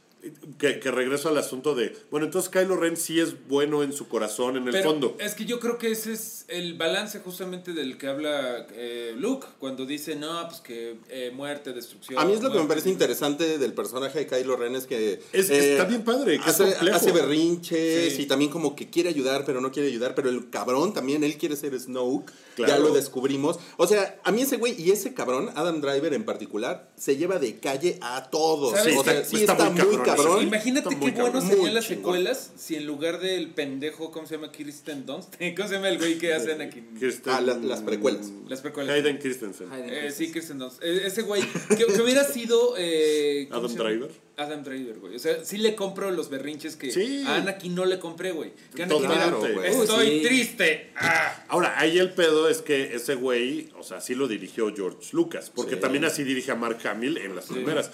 Que, 0.57 0.79
que 0.79 0.93
regreso 0.93 1.29
al 1.29 1.37
asunto 1.39 1.75
de. 1.75 1.97
Bueno, 2.13 2.27
entonces 2.27 2.49
Kylo 2.49 2.77
Ren 2.77 2.97
sí 2.97 3.19
es 3.19 3.49
bueno 3.49 3.83
en 3.83 3.93
su 3.93 4.07
corazón, 4.07 4.57
en 4.57 4.67
el 4.69 4.71
Pero 4.73 4.91
fondo. 4.91 5.17
es 5.19 5.35
que 5.35 5.47
yo 5.47 5.59
creo 5.59 5.79
que 5.79 5.91
ese 5.91 6.13
es 6.13 6.45
el 6.47 6.75
balance 6.75 7.19
justamente 7.19 7.73
del 7.73 7.99
que 7.99 8.07
habla 8.07 8.69
eh, 8.73 9.15
Luke 9.19 9.49
cuando 9.59 9.85
dice, 9.85 10.15
no, 10.15 10.47
pues 10.49 10.61
que 10.61 10.97
eh, 11.09 11.33
muerte, 11.35 11.73
destrucción. 11.73 12.21
A 12.21 12.25
mí 12.25 12.35
es 12.35 12.41
lo 12.41 12.51
que 12.51 12.55
me 12.55 12.61
muerte". 12.61 12.69
parece 12.69 12.91
interesante 12.91 13.59
del 13.59 13.73
personaje 13.73 14.21
de 14.21 14.27
Kylo 14.29 14.55
Ren 14.57 14.77
es 14.77 14.87
que... 14.87 15.21
Es- 15.33 15.51
eh, 15.51 15.73
está 15.73 15.87
bien 15.87 16.05
padre, 16.05 16.39
que 16.39 16.45
hace, 16.49 17.11
berrinches 17.11 18.15
Sí. 18.15 18.23
y 18.23 18.27
también 18.27 18.51
como 18.53 18.77
que 18.77 18.91
quiere 18.91 19.09
ayudar, 19.09 19.45
pero 19.45 19.61
no 19.61 19.73
quiere 19.73 19.89
ayudar. 19.89 20.15
Pero 20.15 20.29
el 20.29 20.51
cabrón 20.51 20.93
también, 20.95 21.25
él 21.25 21.37
quiere 21.37 21.57
ser 21.57 21.79
Snoke. 21.79 22.31
Claro. 22.57 22.73
Ya 22.73 22.79
lo 22.79 22.93
descubrimos. 22.93 23.59
O 23.77 23.87
sea, 23.87 24.21
a 24.25 24.31
mí 24.33 24.43
ese 24.43 24.57
güey 24.57 24.81
y 24.81 24.91
ese 24.91 25.15
cabrón, 25.15 25.51
Adam 25.55 25.81
Driver 25.81 26.13
en 26.15 26.25
particular, 26.25 26.91
se 26.97 27.17
lleva 27.17 27.39
de 27.39 27.59
calle 27.59 27.99
a 28.03 28.29
todos. 28.31 28.73
¿Sabes? 28.79 28.97
O 28.99 29.05
sea, 29.05 29.25
Sí, 29.25 29.37
sí 29.37 29.43
está 29.43 29.53
está, 29.53 29.71
muy 29.71 29.83
muy 29.83 29.97
cabrón. 30.05 30.43
Imagínate 30.47 30.89
Está 30.91 31.13
qué 31.13 31.21
bueno 31.21 31.41
serían 31.41 31.75
las 31.75 31.85
secuelas 31.87 32.51
si 32.57 32.77
en 32.77 32.87
lugar 32.87 33.21
del 33.21 33.51
pendejo, 33.51 34.11
¿cómo 34.11 34.27
se 34.27 34.35
llama? 34.37 34.53
Kirsten 34.53 35.07
Dunst. 35.07 35.35
¿Cómo 35.57 35.69
se 35.69 35.75
llama 35.75 35.89
el 35.89 35.99
güey 35.99 36.19
que 36.19 36.35
hace 36.35 36.53
Anakin? 36.53 36.95
Kirsten- 36.99 37.33
Ah, 37.33 37.41
la- 37.41 37.55
las 37.55 37.81
precuelas. 37.83 38.31
Las 38.49 38.61
precuelas. 38.61 38.95
Hayden 38.95 39.19
Christensen. 39.19 39.73
Hayden 39.73 39.91
Eh, 39.91 40.11
sí, 40.11 40.31
Kirsten 40.33 40.59
Dunst. 40.59 40.83
Eh, 40.83 41.07
ese 41.07 41.23
güey, 41.23 41.43
que, 41.69 41.87
que 41.87 42.03
hubiera 42.03 42.25
sido... 42.25 42.75
eh, 42.77 43.49
¿cómo 43.51 43.67
Adam? 43.67 43.77
Driver. 43.77 44.11
Adam 44.43 44.63
Driver, 44.65 44.99
güey. 44.99 45.17
O 45.17 45.19
sea, 45.19 45.45
sí 45.45 45.57
le 45.59 45.75
compro 45.75 46.11
los 46.11 46.29
berrinches 46.31 46.77
que 46.77 46.91
Sí. 46.91 47.25
a 47.27 47.37
Anakin 47.37 47.75
no 47.75 47.85
le 47.85 47.99
compré, 47.99 48.33
güey. 48.33 48.53
Que 48.75 48.83
Anakin 48.85 49.03
Totalmente, 49.09 49.47
era, 49.47 49.55
güey. 49.55 49.71
Estoy 49.83 50.07
Uy, 50.09 50.19
sí. 50.21 50.27
triste. 50.27 50.93
Ah. 50.97 51.45
Ahora, 51.49 51.79
ahí 51.79 51.99
el 51.99 52.11
pedo 52.13 52.49
es 52.49 52.63
que 52.63 52.95
ese 52.95 53.15
güey, 53.15 53.71
o 53.79 53.83
sea, 53.83 54.01
sí 54.01 54.15
lo 54.15 54.29
dirigió 54.29 54.73
George 54.75 55.09
Lucas, 55.13 55.51
porque 55.55 55.75
Sí. 55.77 55.81
también 55.81 56.05
así 56.05 56.25
dirige 56.25 56.51
a 56.53 56.55
Mark 56.55 56.79
Hamill 56.87 57.19
en 57.19 57.35
las 57.37 57.47
primeras. 57.47 57.91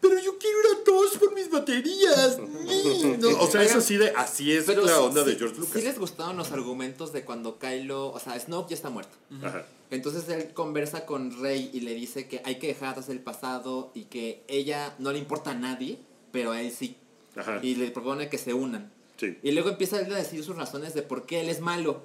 Pero 0.00 0.18
yo 0.18 0.38
quiero 0.38 0.58
ir 0.60 0.80
a 0.80 0.84
todos 0.84 1.18
por 1.18 1.34
mis 1.34 1.50
baterías. 1.50 2.38
No, 3.18 3.28
o 3.40 3.46
sea, 3.50 3.62
es 3.62 3.74
así 3.74 3.96
de, 3.96 4.10
así 4.16 4.52
es 4.52 4.64
Pero 4.64 4.82
la 4.82 4.94
sí- 4.94 4.98
onda 4.98 5.24
de 5.24 5.36
George 5.36 5.56
Lucas. 5.58 5.74
Sí 5.74 5.82
les 5.82 5.98
gustaron 5.98 6.36
los 6.38 6.52
argumentos 6.52 7.12
de 7.12 7.22
cuando 7.24 7.58
Kylo, 7.58 8.08
o 8.12 8.18
sea, 8.18 8.38
Snoke 8.40 8.70
ya 8.70 8.76
está 8.76 8.88
muerto. 8.88 9.14
Ajá. 9.42 9.66
Entonces 9.90 10.28
él 10.28 10.52
conversa 10.54 11.04
con 11.06 11.40
Rey 11.40 11.70
y 11.72 11.80
le 11.80 11.94
dice 11.94 12.28
que 12.28 12.40
hay 12.44 12.58
que 12.58 12.68
dejar 12.68 12.90
atrás 12.90 13.08
el 13.08 13.20
pasado 13.20 13.90
y 13.94 14.04
que 14.04 14.44
ella 14.48 14.94
no 14.98 15.12
le 15.12 15.18
importa 15.18 15.50
a 15.50 15.54
nadie, 15.54 15.98
pero 16.32 16.52
a 16.52 16.62
él 16.62 16.70
sí. 16.70 16.96
Ajá. 17.36 17.58
Y 17.62 17.74
le 17.76 17.90
propone 17.90 18.28
que 18.28 18.38
se 18.38 18.54
unan. 18.54 18.92
Sí, 19.16 19.36
Y 19.42 19.50
luego 19.52 19.68
empieza 19.68 20.00
él 20.00 20.12
a 20.14 20.16
decir 20.16 20.42
sus 20.44 20.56
razones 20.56 20.94
de 20.94 21.02
por 21.02 21.26
qué 21.26 21.40
él 21.40 21.48
es 21.48 21.60
malo. 21.60 22.02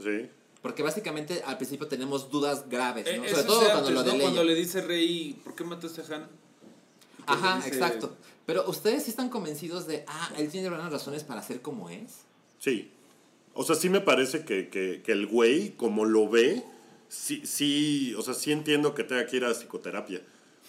sí. 0.00 0.28
Porque 0.62 0.82
básicamente 0.82 1.42
al 1.44 1.58
principio 1.58 1.88
tenemos 1.88 2.30
dudas 2.30 2.70
graves, 2.70 3.06
Eh, 3.06 3.18
¿no? 3.18 3.24
eso 3.24 3.34
Sobre 3.34 3.46
todo 3.48 3.60
cuando 3.64 3.78
antes, 3.80 3.94
lo 3.94 4.02
de 4.02 4.12
¿no? 4.16 4.18
Cuando 4.22 4.44
le 4.44 4.54
dice 4.54 4.80
Rey, 4.80 5.38
¿por 5.44 5.54
qué 5.54 5.62
mataste 5.62 6.00
a 6.00 6.16
Han? 6.16 6.22
Y 6.22 6.26
que 6.26 7.22
Ajá, 7.26 7.56
dice- 7.56 7.68
exacto. 7.68 8.16
Pero 8.46 8.66
ustedes 8.70 9.02
sí 9.02 9.10
están 9.10 9.28
convencidos 9.28 9.86
de, 9.86 10.04
ah, 10.06 10.32
él 10.38 10.48
tiene 10.50 10.70
buenas 10.70 10.90
razones 10.90 11.22
para 11.22 11.42
ser 11.42 11.60
como 11.60 11.90
es. 11.90 12.20
Sí. 12.60 12.90
O 13.52 13.62
sea, 13.62 13.76
sí 13.76 13.90
me 13.90 14.00
parece 14.00 14.46
que, 14.46 14.70
que, 14.70 15.02
que 15.04 15.12
el 15.12 15.26
güey, 15.26 15.72
como 15.76 16.06
lo 16.06 16.30
ve, 16.30 16.64
sí, 17.08 17.42
sí, 17.44 18.14
o 18.16 18.22
sea, 18.22 18.34
sí 18.34 18.52
entiendo 18.52 18.94
que 18.94 19.04
tenga 19.04 19.26
que 19.26 19.36
ir 19.36 19.44
a 19.44 19.52
psicoterapia. 19.54 20.22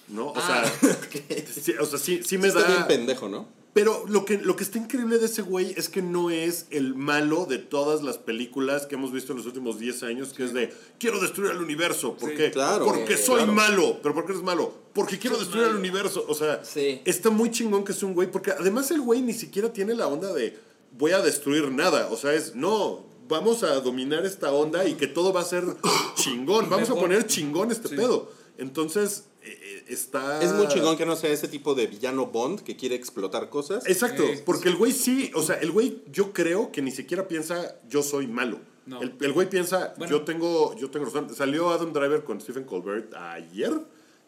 ¿No? 0.08 0.28
O 0.28 0.34
Ah, 0.36 0.64
sea, 0.82 1.46
sí, 1.64 1.74
o 1.80 1.86
sea, 1.86 1.98
sí, 1.98 2.22
sí 2.24 2.38
me 2.38 2.48
Está 2.50 2.64
bien 2.68 2.80
da. 2.82 2.88
pendejo, 2.88 3.28
¿no? 3.28 3.48
Pero 3.74 4.06
lo 4.08 4.24
que, 4.24 4.38
lo 4.38 4.56
que 4.56 4.64
está 4.64 4.78
increíble 4.78 5.18
de 5.18 5.26
ese 5.26 5.42
güey 5.42 5.74
es 5.76 5.90
que 5.90 6.02
no 6.02 6.30
es 6.30 6.68
el 6.70 6.96
malo 6.96 7.46
de 7.46 7.58
todas 7.58 8.04
las 8.04 8.18
películas 8.18 8.86
que 8.86 8.96
hemos 8.96 9.12
visto 9.12 9.34
en 9.34 9.38
los 9.40 9.48
últimos 9.48 9.80
10 9.80 10.04
años, 10.04 10.32
que 10.32 10.46
es 10.46 10.54
de 10.54 10.72
quiero 10.98 11.20
destruir 11.20 11.52
el 11.52 11.58
universo. 11.58 12.16
¿Por 12.16 12.30
Sí, 12.30 12.38
qué? 12.38 12.52
claro, 12.52 12.86
Porque 12.86 13.18
soy 13.18 13.38
claro. 13.40 13.52
malo. 13.54 14.00
¿Pero 14.02 14.14
por 14.16 14.26
qué 14.26 14.32
eres 14.32 14.44
malo? 14.46 14.74
Porque 14.94 15.20
quiero 15.20 15.36
Soy 15.36 15.46
destruir 15.46 15.68
el 15.70 15.76
universo. 15.76 16.24
O 16.30 16.36
sea, 16.36 16.64
Sí. 16.64 17.02
está 17.04 17.32
muy 17.32 17.52
chingón 17.52 17.84
que 17.84 17.92
es 17.92 18.02
un 18.04 18.14
güey, 18.14 18.32
porque 18.32 18.52
además 18.52 18.92
el 18.92 19.02
güey 19.02 19.22
ni 19.22 19.34
siquiera 19.34 19.74
tiene 19.74 19.94
la 19.94 20.08
onda 20.08 20.32
de 20.34 20.58
voy 20.98 21.12
a 21.12 21.20
destruir 21.22 21.70
nada. 21.72 22.08
O 22.12 22.16
sea, 22.16 22.34
es 22.34 22.56
no. 22.56 23.04
Vamos 23.28 23.64
a 23.64 23.80
dominar 23.80 24.26
esta 24.26 24.52
onda 24.54 24.86
y 24.86 24.94
que 24.96 25.08
todo 25.08 25.34
va 25.34 25.42
a 25.42 25.46
ser 25.46 25.64
chingón. 26.16 26.70
Vamos 26.70 26.90
a 26.90 26.96
poner 26.96 27.26
chingón 27.28 27.72
este 27.72 27.88
Sí. 27.90 27.96
pedo. 27.96 28.32
Entonces, 28.58 29.26
eh, 29.42 29.58
eh, 29.62 29.84
está. 29.90 30.42
Es 30.42 30.54
muy 30.54 30.68
chingón 30.68 30.96
que 30.98 31.06
no 31.06 31.16
sea 31.16 31.30
ese 31.32 31.48
tipo 31.48 31.76
de 31.76 31.88
villano 31.88 32.28
Bond 32.28 32.62
que 32.62 32.76
quiere 32.76 32.96
explotar 32.96 33.50
cosas. 33.50 33.86
Exacto, 33.88 34.24
Sí. 34.26 34.42
porque 34.46 34.70
el 34.70 34.76
güey 34.76 34.92
sí, 34.92 35.32
o 35.36 35.42
sea, 35.44 35.56
el 35.58 35.72
güey 35.72 36.02
yo 36.12 36.32
creo 36.34 36.72
que 36.72 36.82
ni 36.82 36.92
siquiera 36.92 37.28
piensa 37.28 37.76
yo 37.90 38.02
soy 38.04 38.28
malo. 38.28 38.60
No. 38.86 39.02
El, 39.02 39.16
el 39.20 39.34
güey 39.34 39.50
piensa 39.50 39.94
Bueno. 39.98 40.12
yo 40.12 40.24
tengo 40.24 40.76
yo 40.78 40.90
tengo 40.92 41.06
razón. 41.06 41.34
Salió 41.36 41.70
Adam 41.70 41.92
Driver 41.92 42.24
con 42.24 42.40
Stephen 42.40 42.64
Colbert 42.66 43.14
ayer 43.16 43.74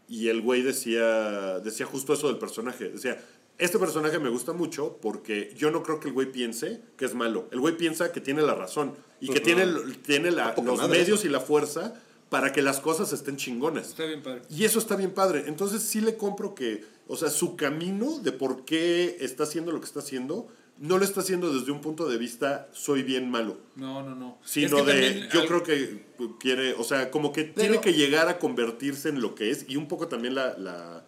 y 0.10 0.30
el 0.30 0.42
güey 0.42 0.62
decía 0.64 1.60
decía 1.60 1.86
justo 1.86 2.14
eso 2.14 2.28
del 2.28 2.38
personaje, 2.38 2.90
decía 2.90 3.24
este 3.58 3.80
personaje 3.80 4.20
me 4.20 4.30
gusta 4.30 4.54
mucho 4.54 4.98
porque 5.02 5.54
yo 5.58 5.72
no 5.72 5.82
creo 5.84 6.00
que 6.00 6.08
el 6.10 6.14
güey 6.14 6.32
piense 6.32 6.82
que 6.98 7.06
es 7.06 7.14
malo. 7.16 7.48
El 7.52 7.60
güey 7.60 7.76
piensa 7.78 8.12
que 8.12 8.22
tiene 8.22 8.42
la 8.44 8.54
razón 8.56 8.94
y 9.20 9.30
que 9.30 9.40
tiene, 9.40 9.66
tiene 10.06 10.32
la- 10.32 10.54
los 10.64 10.78
madre 10.78 11.00
medios 11.00 11.26
y 11.26 11.30
la 11.30 11.40
fuerza 11.40 11.94
para 12.30 12.52
que 12.52 12.62
las 12.62 12.80
cosas 12.80 13.14
estén 13.14 13.38
chingonas. 13.38 13.88
Está 13.90 14.06
bien 14.06 14.22
padre. 14.22 14.42
Y 14.50 14.66
eso 14.66 14.80
está 14.80 14.96
bien 14.96 15.12
padre. 15.12 15.46
Entonces 15.48 15.82
sí 15.82 16.02
le 16.02 16.18
compro 16.18 16.54
que, 16.54 16.84
o 17.08 17.16
sea, 17.18 17.30
su 17.30 17.56
camino 17.56 18.20
de 18.20 18.32
por 18.34 18.66
qué 18.66 19.18
está 19.22 19.44
haciendo 19.44 19.72
lo 19.72 19.80
que 19.80 19.86
está 19.86 20.00
haciendo, 20.02 20.48
no 20.78 21.00
lo 21.00 21.04
está 21.06 21.22
haciendo 21.22 21.52
desde 21.52 21.72
un 21.72 21.82
punto 21.82 22.08
de 22.08 22.18
vista 22.20 22.68
soy 22.74 23.02
bien 23.02 23.32
malo. 23.32 23.58
No, 23.76 24.04
no, 24.04 24.14
no. 24.14 24.38
Es 24.46 24.52
Sino 24.52 24.78
que 24.86 24.92
de, 24.92 25.02
también 25.10 25.30
yo 25.32 25.40
al- 25.42 25.48
creo 25.48 25.64
que 25.64 26.06
quiere, 26.40 26.74
o 26.74 26.84
sea, 26.84 27.10
como 27.10 27.32
que 27.34 27.46
Pero- 27.46 27.62
tiene 27.62 27.82
que 27.82 27.94
llegar 27.94 28.28
a 28.28 28.38
convertirse 28.38 29.10
en 29.10 29.20
lo 29.22 29.34
que 29.34 29.50
es 29.50 29.66
y 29.68 29.78
un 29.78 29.88
poco 29.88 30.08
también 30.08 30.36
la- 30.36 31.04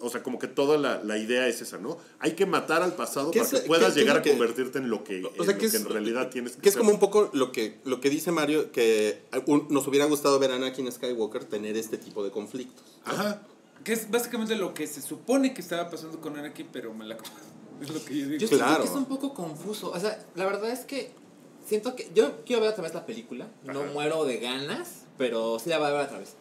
o 0.00 0.08
sea, 0.10 0.22
como 0.22 0.38
que 0.38 0.46
toda 0.48 0.78
la, 0.78 1.02
la 1.04 1.18
idea 1.18 1.46
es 1.46 1.60
esa, 1.60 1.78
¿no? 1.78 1.98
Hay 2.18 2.32
que 2.32 2.46
matar 2.46 2.82
al 2.82 2.94
pasado 2.94 3.30
¿Qué 3.30 3.40
para 3.40 3.50
es- 3.52 3.60
que 3.62 3.66
puedas 3.66 3.94
llegar 3.94 4.16
a 4.18 4.22
que- 4.22 4.30
convertirte 4.30 4.78
en 4.78 4.88
lo 4.90 5.04
que, 5.04 5.18
en 5.18 5.26
O 5.26 5.30
sea, 5.30 5.38
lo 5.38 5.52
que 5.52 5.58
que 5.58 5.66
es, 5.66 5.74
en 5.74 5.84
realidad 5.88 6.30
tienes 6.30 6.56
que 6.56 6.62
que 6.62 6.68
es 6.70 6.74
ser. 6.74 6.80
como 6.80 6.92
un 6.92 6.98
poco 6.98 7.30
lo 7.32 7.52
que, 7.52 7.78
lo 7.84 8.00
que 8.00 8.08
dice 8.10 8.32
Mario, 8.32 8.72
que 8.72 9.22
un- 9.46 9.66
nos 9.70 9.86
hubiera 9.86 10.06
gustado 10.06 10.38
ver 10.38 10.52
a 10.52 10.56
Anakin 10.56 10.90
Skywalker 10.90 11.44
tener 11.44 11.76
este 11.76 11.98
tipo 11.98 12.24
de 12.24 12.30
conflictos. 12.30 12.82
Ajá. 13.04 13.42
Que 13.84 13.92
es 13.92 14.10
básicamente 14.10 14.56
lo 14.56 14.72
que 14.72 14.86
se 14.86 15.02
supone 15.02 15.52
que 15.52 15.60
estaba 15.60 15.90
pasando 15.90 16.20
con 16.20 16.38
Anakin, 16.38 16.68
pero 16.72 16.94
me 16.94 17.04
la 17.04 17.16
Es 17.82 17.90
lo 17.90 18.02
que 18.04 18.16
yo 18.16 18.26
digo. 18.28 18.38
Yo 18.38 18.48
siento 18.48 18.64
Claro. 18.64 18.82
que 18.84 18.88
es 18.88 18.94
un 18.94 19.04
poco 19.06 19.34
confuso. 19.34 19.90
O 19.90 19.98
sea, 20.00 20.24
la 20.36 20.46
verdad 20.46 20.70
es 20.70 20.80
que 20.86 21.10
siento 21.66 21.94
que. 21.96 22.08
Yo 22.14 22.42
quiero 22.46 22.62
ver 22.62 22.70
otra 22.70 22.84
vez 22.84 22.94
la 22.94 23.04
película. 23.04 23.48
No 23.64 23.80
Ajá. 23.80 23.90
muero 23.92 24.24
de 24.24 24.38
ganas, 24.38 25.02
pero 25.18 25.58
sí 25.58 25.68
la 25.70 25.78
voy 25.78 25.88
a 25.88 25.90
ver 25.92 26.00
otra 26.06 26.18
vez. 26.20 26.34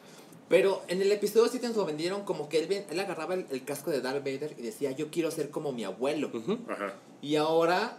Pero 0.50 0.84
en 0.88 1.02
el 1.02 1.12
episodio 1.12 1.48
7 1.50 1.68
nos 1.70 1.78
lo 1.78 1.86
vendieron 1.86 2.24
como 2.26 2.50
que 2.50 2.60
él, 2.64 2.86
él 2.90 3.00
agarraba 3.00 3.34
el, 3.34 3.46
el 3.50 3.64
casco 3.64 3.90
de 3.92 4.02
Darth 4.02 4.20
Vader 4.24 4.56
y 4.58 4.62
decía, 4.62 4.92
yo 4.92 5.10
quiero 5.10 5.32
ser 5.32 5.50
como 5.50 5.72
mi 5.72 5.84
abuelo. 5.84 6.30
Ujú. 6.34 6.60
Ajá. 6.70 6.94
Y 7.22 7.36
ahora 7.38 7.98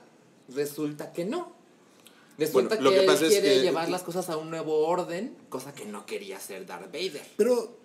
resulta 0.55 1.13
que 1.13 1.25
no. 1.25 1.53
Resulta 2.39 2.75
Bueno, 2.77 2.83
lo 2.83 2.91
que, 2.91 2.97
que 2.97 3.05
él 3.05 3.11
es 3.11 3.19
quiere 3.29 3.55
que- 3.55 3.61
llevar 3.63 3.89
las 3.89 4.03
cosas 4.03 4.29
a 4.29 4.37
un 4.37 4.51
nuevo 4.51 4.87
orden, 4.87 5.37
cosa 5.49 5.73
que 5.75 5.85
no 5.85 6.05
quería 6.07 6.37
hacer 6.37 6.67
Darth 6.67 6.87
Vader. 6.93 7.23
Pero 7.37 7.77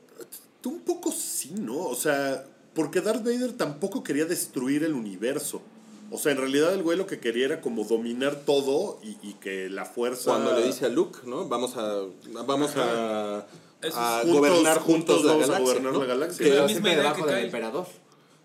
tú 0.62 0.72
un 0.72 0.82
poco 0.82 1.12
sí, 1.12 1.52
¿no? 1.56 1.86
O 1.86 1.96
sea, 1.96 2.46
porque 2.74 3.02
Darth 3.02 3.24
Vader 3.24 3.54
tampoco 3.54 4.04
quería 4.04 4.26
destruir 4.26 4.84
el 4.84 4.94
universo. 4.94 5.62
O 6.12 6.18
sea, 6.18 6.32
en 6.32 6.40
realidad 6.40 6.74
el 6.74 6.82
güey 6.82 6.98
lo 6.98 7.06
que 7.06 7.20
quería 7.20 7.46
era 7.46 7.62
como 7.62 7.84
dominar 7.84 8.36
todo 8.44 9.00
y, 9.04 9.18
y 9.22 9.34
que 9.36 9.70
la 9.70 9.86
fuerza... 9.86 10.32
Cuando 10.32 10.58
le 10.60 10.66
dice 10.66 10.88
a 10.88 10.90
Luke, 10.90 11.20
¿no? 11.26 11.48
Vamos 11.48 11.78
a, 11.78 12.02
vamos 12.48 12.72
a, 12.78 13.46
A 13.96 14.20
Juntos- 14.24 14.32
gobernar 14.34 14.78
juntos, 14.80 15.16
juntos 15.18 15.26
la 15.26 15.32
vamos 15.32 15.44
a 15.50 15.52
galaxia. 15.54 15.60
gobernar 15.74 15.94
¿no? 15.94 16.00
la 16.00 16.06
galaxia. 16.06 16.38
Que- 16.46 16.50
la 16.50 16.56
Pero 16.56 16.68
misma 16.68 16.88
idea 16.90 16.98
debajo 16.98 17.26
que 17.26 17.32
del 17.34 17.46
emperador. 17.46 17.88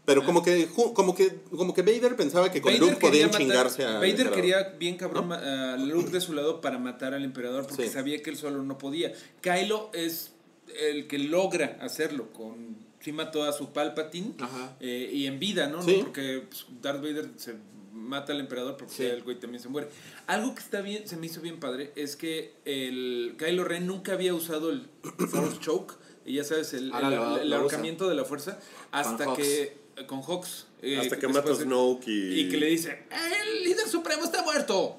pero 0.04 0.24
como 0.24 0.42
que, 0.42 0.68
como 0.94 1.14
que 1.14 1.40
como 1.56 1.72
que 1.74 1.82
Vader 1.82 2.14
pensaba 2.16 2.50
que 2.52 2.60
con 2.60 2.72
Vader 2.72 2.80
Luke 2.88 3.00
podían 3.00 3.26
matar- 3.30 3.40
chingarse 3.40 3.84
a 3.84 3.94
Vader 3.94 4.30
quería 4.30 4.62
bien 4.78 4.96
cabrón 4.96 5.32
a 5.32 5.76
Luke 5.78 6.10
de 6.10 6.20
su 6.20 6.34
lado 6.34 6.60
para 6.60 6.78
matar 6.78 7.14
al 7.14 7.24
emperador 7.24 7.66
porque 7.66 7.86
Sí. 7.86 7.92
sabía 7.92 8.22
que 8.22 8.30
él 8.30 8.36
solo 8.36 8.62
no 8.62 8.76
podía. 8.78 9.12
Kylo 9.40 9.90
es 9.94 10.32
el 10.78 11.06
que 11.08 11.18
logra 11.18 11.78
hacerlo 11.80 12.30
con 12.32 12.76
sí 13.00 13.12
mató 13.12 13.44
a 13.44 13.52
su 13.52 13.70
Palpatine 13.72 14.34
eh, 14.80 15.10
y 15.12 15.26
en 15.26 15.38
vida, 15.38 15.66
¿no? 15.68 15.82
Sí. 15.82 16.00
Porque 16.02 16.42
pues, 16.48 16.64
Darth 16.80 17.02
Vader 17.02 17.28
se 17.36 17.54
mata 17.94 18.32
al 18.32 18.40
emperador 18.40 18.76
porque 18.76 18.92
Sí. 18.94 19.04
el 19.04 19.22
güey 19.22 19.38
también 19.38 19.62
se 19.62 19.68
muere. 19.68 19.88
Algo 20.26 20.54
que 20.54 20.60
está 20.60 20.80
bien, 20.80 21.06
se 21.08 21.16
me 21.16 21.26
hizo 21.26 21.40
bien 21.40 21.60
padre, 21.60 21.92
es 21.96 22.16
que 22.16 22.54
el 22.64 23.36
Kylo 23.38 23.64
Ren 23.64 23.86
nunca 23.86 24.12
había 24.12 24.34
usado 24.34 24.70
el 24.70 24.88
Force 25.30 25.58
Choke, 25.60 25.94
y 26.26 26.34
ya 26.34 26.44
sabes, 26.44 26.72
el, 26.74 26.92
Ahora 26.92 27.40
el- 27.40 27.52
ahorcamiento 27.52 28.08
de 28.08 28.14
la 28.16 28.24
fuerza, 28.24 28.58
hasta 28.90 29.34
que 29.34 29.76
con 30.06 30.22
Hawks. 30.22 30.66
eh, 30.82 30.98
Hasta 30.98 31.18
que 31.18 31.28
mata 31.28 31.52
a 31.52 31.54
Snoke 31.54 32.08
y- 32.08 32.40
Y 32.40 32.48
que 32.48 32.56
le 32.56 32.66
dice, 32.66 33.04
el 33.10 33.62
líder 33.64 33.86
supremo 33.88 34.24
está 34.24 34.42
muerto. 34.42 34.98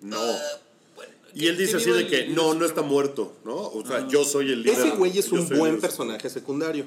No. 0.00 0.18
Bueno, 0.94 1.12
Y 1.34 1.48
él 1.48 1.56
dice 1.58 1.76
así 1.76 1.90
de 1.90 2.06
que 2.06 2.28
no, 2.28 2.34
no 2.34 2.42
supremo". 2.52 2.64
está 2.66 2.82
muerto, 2.82 3.36
¿no? 3.44 3.56
O 3.56 3.84
sea, 3.86 4.08
yo 4.08 4.24
soy 4.24 4.52
el 4.52 4.62
líder. 4.62 4.78
Ese 4.86 4.90
güey 4.96 5.18
es 5.18 5.30
un 5.32 5.48
buen 5.50 5.80
personaje 5.80 6.30
secundario. 6.30 6.86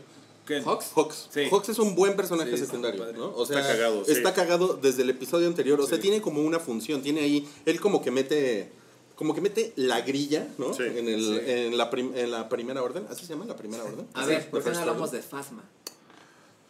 ¿Qué? 0.50 0.62
Hawks. 0.64 0.88
Hawks. 0.96 1.28
Sí. 1.34 1.42
Hawks 1.50 1.70
es 1.70 1.80
un 1.80 1.94
buen 1.96 2.16
personaje 2.18 2.58
Sí, 2.58 2.66
secundario. 2.66 3.04
O 3.36 3.46
sea, 3.46 3.60
Está 3.60 3.72
cagado, 3.72 4.04
sí. 4.06 4.12
Está 4.12 4.34
cagado 4.34 4.80
desde 4.82 5.04
el 5.04 5.12
episodio 5.12 5.48
anterior. 5.48 5.80
O 5.80 5.86
sea, 5.88 5.98
Sí. 5.98 6.02
tiene 6.02 6.22
como 6.22 6.42
una 6.42 6.60
función. 6.60 7.02
Tiene 7.04 7.22
ahí. 7.22 7.48
Él 7.66 7.80
como 7.80 8.02
que 8.02 8.10
mete. 8.12 8.72
Como 9.16 9.36
que 9.36 9.42
mete 9.42 9.74
la 9.76 10.02
grilla, 10.02 10.48
¿no? 10.58 10.74
Sí. 10.74 10.84
En, 10.84 11.08
el, 11.08 11.22
Sí. 11.22 11.40
en, 11.46 11.78
la 11.78 11.90
prim- 11.92 12.14
en 12.16 12.32
la 12.32 12.50
primera 12.50 12.82
orden. 12.82 13.06
¿Así 13.10 13.26
se 13.26 13.34
llama? 13.34 13.46
¿La 13.46 13.56
primera 13.56 13.84
orden? 13.84 14.08
A 14.14 14.24
Sí, 14.24 14.30
ver, 14.30 14.50
¿por 14.50 14.64
qué 14.64 14.72
no 14.72 14.80
hablamos 14.80 15.12
de 15.12 15.22
Fasma? 15.22 15.64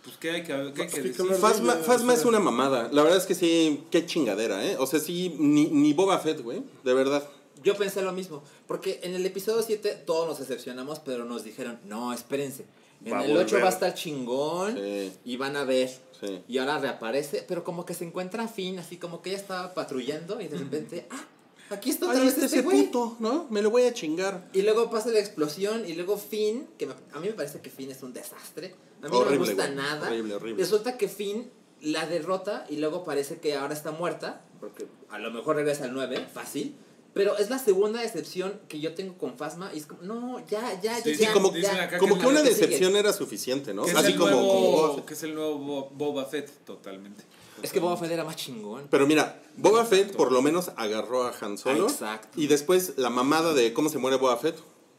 Pues, 0.03 0.17
¿qué 0.17 0.31
hay 0.31 0.41
que, 0.41 0.47
qué 0.47 0.81
hay 0.81 0.87
que 0.89 1.01
decir? 1.01 1.15
¿qué 1.27 1.33
Phasma, 1.35 1.73
Sí, 1.75 1.79
Phasma 1.85 2.13
sí. 2.15 2.19
es 2.19 2.25
una 2.25 2.39
mamada. 2.39 2.89
La 2.91 3.03
verdad 3.03 3.17
es 3.17 3.25
que 3.25 3.35
sí, 3.35 3.83
qué 3.91 4.05
chingadera, 4.05 4.65
¿eh? 4.65 4.77
O 4.79 4.87
sea, 4.87 4.99
sí, 4.99 5.35
ni, 5.39 5.65
ni 5.67 5.93
Boba 5.93 6.17
Fett, 6.19 6.41
güey. 6.41 6.63
De 6.83 6.93
verdad. 6.93 7.27
Yo 7.63 7.75
pensé 7.75 8.01
lo 8.01 8.13
mismo, 8.13 8.41
porque 8.67 8.99
en 9.03 9.13
el 9.13 9.25
episodio 9.25 9.61
7 9.61 10.01
todos 10.05 10.27
nos 10.27 10.39
decepcionamos, 10.39 10.99
pero 10.99 11.25
nos 11.25 11.43
dijeron, 11.43 11.79
no, 11.85 12.13
espérense. 12.13 12.65
En 13.05 13.13
Va 13.13 13.23
el 13.25 13.31
8 13.31 13.43
volver. 13.45 13.63
va 13.63 13.67
a 13.67 13.71
estar 13.71 13.93
chingón 13.93 14.75
Sí. 14.75 15.11
y 15.25 15.37
van 15.37 15.55
a 15.55 15.63
ver. 15.63 15.89
Sí. 16.19 16.41
Y 16.49 16.57
ahora 16.57 16.79
reaparece, 16.79 17.45
pero 17.47 17.63
como 17.63 17.85
que 17.85 17.93
se 17.93 18.03
encuentra 18.05 18.43
a 18.43 18.47
Finn, 18.49 18.77
así 18.79 18.97
como 18.97 19.21
que 19.21 19.29
ella 19.29 19.39
estaba 19.39 19.73
patrullando 19.73 20.41
y 20.41 20.47
de 20.49 20.57
repente, 20.57 21.07
ah, 21.09 21.25
aquí 21.69 21.91
está 21.91 22.07
otra 22.07 22.19
Ahí 22.19 22.25
vez 22.25 22.37
este 22.37 22.61
güey. 22.61 22.87
puto, 22.87 23.15
¿no? 23.19 23.47
Me 23.49 23.61
lo 23.61 23.69
voy 23.69 23.83
a 23.83 23.93
chingar. 23.93 24.49
Y 24.51 24.63
luego 24.63 24.89
pasa 24.89 25.09
la 25.11 25.19
explosión 25.19 25.87
y 25.87 25.93
luego 25.93 26.17
Finn, 26.17 26.67
que 26.77 26.87
me- 26.87 26.93
a 27.13 27.19
mí 27.21 27.27
me 27.27 27.33
parece 27.33 27.61
que 27.61 27.69
Finn 27.69 27.89
es 27.89 28.03
un 28.03 28.11
desastre. 28.11 28.75
A 29.01 29.07
mí 29.07 29.17
no 29.17 29.25
me 29.29 29.37
gusta 29.37 29.65
güey. 29.67 29.75
nada. 29.77 30.07
Horrible, 30.09 30.35
horrible. 30.35 30.61
Resulta 30.61 30.97
que 30.97 31.07
Finn 31.07 31.49
la 31.79 32.05
derrota 32.05 32.65
y 32.69 32.75
luego 32.75 33.05
parece 33.05 33.39
que 33.39 33.55
ahora 33.55 33.73
está 33.73 33.91
muerta, 33.91 34.41
porque 34.59 34.87
a 35.09 35.19
lo 35.19 35.31
mejor 35.31 35.55
regresa 35.55 35.85
al 35.85 35.93
9, 35.93 36.27
fácil. 36.33 36.75
Pero 37.13 37.37
es 37.37 37.49
la 37.49 37.57
segunda 37.59 38.01
decepción 38.01 38.59
que 38.67 38.79
yo 38.79 38.93
tengo 38.93 39.17
con 39.17 39.35
Fasma 39.37 39.71
y 39.73 39.79
es 39.79 39.87
como, 39.87 40.03
no, 40.03 40.45
ya, 40.47 40.79
ya, 40.81 41.01
Sí, 41.01 41.15
ya. 41.15 41.27
sí, 41.27 41.33
como, 41.33 41.55
ya. 41.55 41.97
como 41.97 42.19
que 42.19 42.27
una 42.27 42.39
sigue. 42.41 42.51
decepción 42.51 42.95
era 42.95 43.11
suficiente, 43.13 43.73
¿no? 43.73 43.83
Así 43.83 44.13
como, 44.15 44.29
nuevo, 44.31 44.47
como 44.47 44.71
Boba 44.71 44.95
Fett. 44.95 45.05
que 45.05 45.13
es 45.15 45.23
el 45.23 45.35
nuevo 45.35 45.57
Bo- 45.57 45.89
Boba 45.91 46.25
Fett, 46.25 46.49
totalmente. 46.65 47.23
Es 47.63 47.71
que 47.73 47.79
Boba 47.79 47.97
Fett 47.97 48.11
era 48.11 48.23
más 48.23 48.35
chingón. 48.37 48.87
Pero 48.89 49.05
mira, 49.07 49.41
Boba 49.57 49.83
Fett 49.85 50.15
por 50.15 50.31
lo 50.31 50.41
menos 50.41 50.71
agarró 50.77 51.23
a 51.23 51.33
Han 51.41 51.57
Solo. 51.57 51.87
Exacto. 51.89 52.39
Y 52.39 52.47
después 52.47 52.93
la 52.97 53.09
mamada 53.09 53.53
de 53.53 53.73
cómo 53.73 53.89
se 53.89 53.97
muere 53.97 54.15
Boba 54.17 54.37
Fett. 54.37 54.55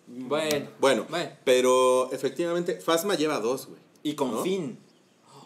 Bueno, 0.06 0.68
Bueno, 0.80 1.06
Bueno. 1.08 1.30
pero 1.44 2.10
efectivamente, 2.12 2.80
Phasma 2.80 3.14
lleva 3.14 3.38
dos, 3.40 3.66
güey. 3.68 3.80
y 4.02 4.14
con 4.14 4.32
¿No? 4.32 4.42
Finn. 4.42 4.78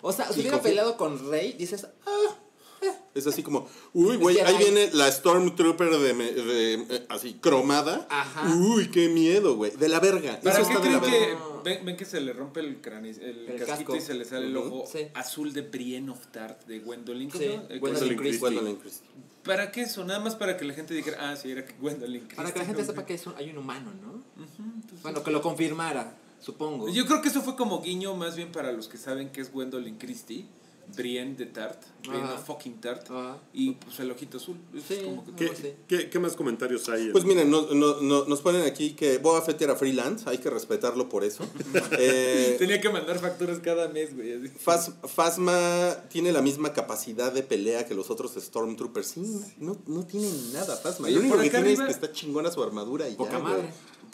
O 0.01 0.13
sea, 0.13 0.33
si 0.33 0.41
hubiera 0.41 0.61
peleado 0.63 0.97
con 0.97 1.31
Rey, 1.31 1.53
dices, 1.53 1.87
ah, 2.07 2.37
Es 3.15 3.27
así 3.29 3.43
como, 3.45 3.69
uy, 3.93 4.17
güey, 4.17 4.41
ahí 4.41 4.57
viene 4.59 4.91
la 4.93 5.11
Stormtrooper 5.11 5.91
de, 5.99 6.15
me- 6.15 6.33
de, 6.33 6.75
eh, 6.75 7.07
así, 7.09 7.35
cromada. 7.35 8.07
Ajá. 8.11 8.53
Uy, 8.57 8.89
qué 8.91 9.09
miedo, 9.09 9.55
güey. 9.57 9.71
De 9.77 9.89
la 9.89 10.01
verga. 10.01 10.41
¿Para 10.43 10.59
Eso 10.61 10.69
qué 10.69 10.75
de 10.75 10.81
creen 10.81 11.01
que 11.01 11.37
ven, 11.65 11.85
ven 11.87 11.97
que 11.97 12.05
se 12.05 12.21
le 12.21 12.33
rompe 12.33 12.59
el 12.61 12.81
cráneo, 12.81 13.13
el, 13.13 13.47
El 13.49 13.65
casquito 13.65 13.93
casco. 13.93 13.97
y 13.97 14.01
se 14.01 14.15
le 14.15 14.25
sale 14.25 14.47
el 14.47 14.57
ojo 14.57 14.85
Sí. 14.91 14.99
azul 15.15 15.53
de 15.53 15.63
Brienne 15.63 16.11
of 16.11 16.27
Tart 16.33 16.67
de 16.67 16.81
Gwendolyn? 16.81 17.31
¿cómo 17.31 17.43
Sí? 17.45 17.51
Eh, 17.71 17.79
Gwendolyn 17.79 18.19
Christie. 18.19 18.39
Gwendolyn 18.41 18.77
Christie. 18.77 19.07
¿Para 19.45 19.71
qué 19.71 19.83
eso? 19.83 20.05
Nada 20.05 20.19
más 20.21 20.35
para 20.35 20.57
que 20.57 20.65
la 20.65 20.75
gente 20.75 20.93
dijera, 20.95 21.31
ah, 21.31 21.37
sí, 21.37 21.51
era 21.53 21.65
que 21.65 21.75
Gwendolyn 21.75 22.21
Christie. 22.23 22.37
para 22.37 22.53
que 22.53 22.59
la 22.59 22.65
gente 22.65 22.81
¿no? 22.83 22.87
sepa 22.89 23.07
que 23.07 23.15
es 23.15 23.27
un- 23.27 23.35
hay 23.37 23.51
un 23.51 23.59
humano, 23.59 23.93
¿no? 24.03 24.11
Ujú, 24.43 24.63
entonces- 24.75 25.03
Bueno, 25.03 25.23
que 25.23 25.31
lo 25.31 25.41
confirmara, 25.43 26.17
supongo. 26.41 26.89
Yo 26.89 27.07
creo 27.07 27.23
que 27.23 27.29
eso 27.29 27.43
fue 27.43 27.55
como 27.55 27.81
guiño 27.83 28.17
más 28.17 28.35
bien 28.37 28.51
para 28.51 28.73
los 28.73 28.89
que 28.89 28.97
saben 28.99 29.31
que 29.31 29.41
es 29.41 29.53
Gwendolyn 29.53 29.99
Christie, 29.99 30.47
Brienne 30.97 31.35
de 31.37 31.47
Tart, 31.47 31.83
Brienne 32.07 32.31
of 32.33 32.45
fucking 32.47 32.81
Tart, 32.81 33.11
Ajá. 33.11 33.39
y 33.53 33.73
pues 33.73 33.99
el 34.01 34.11
ojito 34.11 34.37
azul. 34.39 34.57
Sí. 34.87 34.99
como 35.05 35.25
que- 35.25 35.33
¿Qué, 35.51 35.57
sí. 35.57 35.73
qué- 35.89 36.11
qué 36.11 36.19
más 36.19 36.35
comentarios 36.37 36.89
hay? 36.89 37.11
Pues 37.11 37.25
miren, 37.25 37.51
no- 37.51 37.67
no- 37.73 38.01
no- 38.01 38.25
nos 38.27 38.41
ponen 38.43 38.63
aquí 38.63 38.93
que 38.93 39.19
Boba 39.19 39.43
Fett 39.43 39.61
era 39.63 39.75
freelance, 39.77 40.29
hay 40.29 40.39
que 40.39 40.51
respetarlo 40.51 41.09
por 41.09 41.25
eso. 41.25 41.45
Eh, 41.99 42.57
Tenía 42.59 42.81
que 42.81 42.89
mandar 42.91 43.19
facturas 43.19 43.59
cada 43.61 43.89
mes, 43.89 44.15
güey. 44.15 44.51
Phas- 44.65 44.93
Phasma 45.07 45.97
tiene 46.09 46.33
la 46.33 46.43
misma 46.43 46.73
capacidad 46.73 47.33
de 47.33 47.43
pelea 47.43 47.87
que 47.87 47.95
los 47.95 48.11
otros 48.11 48.33
Stormtroopers. 48.39 49.07
Sí, 49.07 49.41
no, 49.59 49.77
no 49.87 50.05
tiene 50.07 50.29
nada. 50.53 50.79
Oye, 51.01 51.13
Lo 51.15 51.21
único 51.21 51.39
que 51.39 51.51
tiene 51.51 51.73
es 51.73 51.81
que 51.81 51.91
está 51.91 52.13
chingona 52.13 52.51
su 52.51 52.63
armadura 52.63 53.09
y 53.09 53.15
Poca 53.15 53.33
ya, 53.33 53.39
güey. 53.39 53.55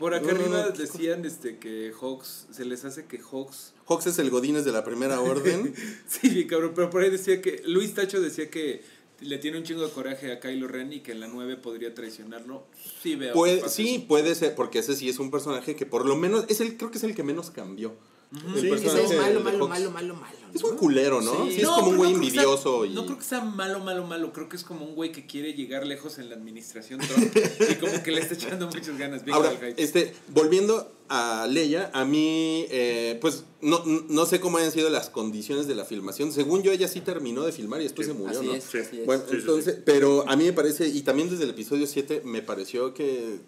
Por 0.01 0.15
acá 0.15 0.31
arriba 0.31 0.71
decían 0.71 1.27
este, 1.27 1.59
que 1.59 1.93
Hawks, 1.93 2.47
se 2.51 2.65
les 2.65 2.87
hace 2.87 3.05
que 3.05 3.19
Hawks 3.19 3.75
Hawks 3.87 4.07
es 4.07 4.19
el 4.19 4.31
Godínez 4.31 4.65
de 4.65 4.73
la 4.73 4.83
primera 4.83 5.21
orden. 5.21 5.75
Sí, 6.09 6.47
cabrón, 6.47 6.73
pero 6.75 6.89
por 6.89 7.03
ahí 7.03 7.11
decía 7.11 7.43
que. 7.43 7.63
Luis 7.67 7.95
Tacho 7.95 8.21
decía 8.21 8.51
que 8.51 8.83
le 9.21 9.37
tiene 9.37 9.59
un 9.59 9.65
chingo 9.65 9.83
de 9.83 9.91
coraje 9.91 10.33
a 10.33 10.41
Kylo 10.41 10.69
Ren 10.69 10.93
y 10.95 11.01
que 11.01 11.13
en 11.13 11.21
la 11.21 11.29
9 11.29 11.59
podría 11.59 11.95
traicionarlo. 11.95 12.65
Sí, 13.03 13.15
veo. 13.15 13.35
Puede, 13.35 13.69
sí, 13.69 14.05
puede 14.09 14.35
ser, 14.35 14.55
porque 14.55 14.79
ese 14.79 14.97
sí 14.97 15.11
es 15.11 15.19
un 15.19 15.31
personaje 15.31 15.77
que 15.77 15.85
por 15.85 16.07
lo 16.07 16.17
menos 16.17 16.47
es 16.49 16.63
el, 16.63 16.79
creo 16.79 16.91
que 16.91 16.97
es 16.97 17.05
el 17.05 17.15
que 17.15 17.23
menos 17.23 17.51
cambió. 17.51 17.95
Sí, 18.33 18.69
personaje 18.69 19.05
es 19.07 19.17
malo, 19.17 19.39
de 19.39 19.45
malo, 19.45 19.69
malo, 19.69 19.91
malo, 19.91 20.15
malo. 20.15 20.37
Es 20.55 20.63
¿no? 20.63 20.69
un 20.69 20.77
culero, 20.77 21.21
¿no? 21.21 21.47
Sí. 21.47 21.53
Sí, 21.53 21.57
es 21.59 21.63
No, 21.65 21.75
como 21.77 21.89
un 21.91 21.97
güey 21.97 22.13
envidioso. 22.13 22.85
y... 22.85 22.91
No 22.91 23.05
creo 23.05 23.19
que 23.19 23.25
sea 23.25 23.41
malo, 23.45 23.81
malo, 23.81 24.07
malo. 24.07 24.33
Creo 24.33 24.49
que 24.49 24.57
es 24.57 24.63
como 24.63 24.85
un 24.85 24.95
güey 24.95 25.11
que 25.11 25.27
quiere 25.27 25.55
llegar 25.55 25.85
lejos 25.85 26.19
en 26.19 26.29
la 26.29 26.37
administración 26.37 27.01
Trump 27.01 27.37
y 27.71 27.75
como 27.77 28.01
que 28.05 28.13
le 28.13 28.21
está 28.21 28.35
echando 28.35 28.67
muchas 28.67 28.97
ganas. 28.97 29.23
Ahora, 29.33 29.53
este, 29.77 30.15
volviendo 30.29 30.93
a 31.09 31.49
Leia, 31.51 31.91
a 31.93 32.05
mí, 32.05 32.67
eh, 32.71 33.19
pues, 33.21 33.45
no, 33.63 33.83
no 33.85 34.27
sé 34.27 34.39
cómo 34.39 34.59
hayan 34.59 34.71
sido 34.71 34.91
las 34.91 35.11
condiciones 35.11 35.67
de 35.67 35.75
la 35.75 35.85
filmación. 35.85 36.31
Según 36.33 36.63
yo, 36.63 36.71
ella 36.71 36.87
sí 36.87 37.01
terminó 37.01 37.43
de 37.43 37.51
filmar 37.51 37.81
y 37.81 37.85
después 37.85 38.07
Sí, 38.07 38.13
se 38.13 38.19
murió, 38.19 38.39
Así 38.39 38.47
¿no? 38.49 38.55
es, 38.55 38.63
Sí. 38.65 39.01
Bueno, 39.07 39.25
Sí, 39.25 39.31
sí, 39.33 39.37
entonces, 39.41 39.79
pero 39.85 40.25
a 40.29 40.37
mí 40.37 40.45
me 40.45 40.53
parece, 40.53 40.87
y 40.87 41.03
también 41.03 41.31
desde 41.31 41.43
el 41.45 41.51
episodio 41.51 41.89
7 41.89 42.23
me 42.25 42.43
pareció 42.43 42.95
que 42.95 43.41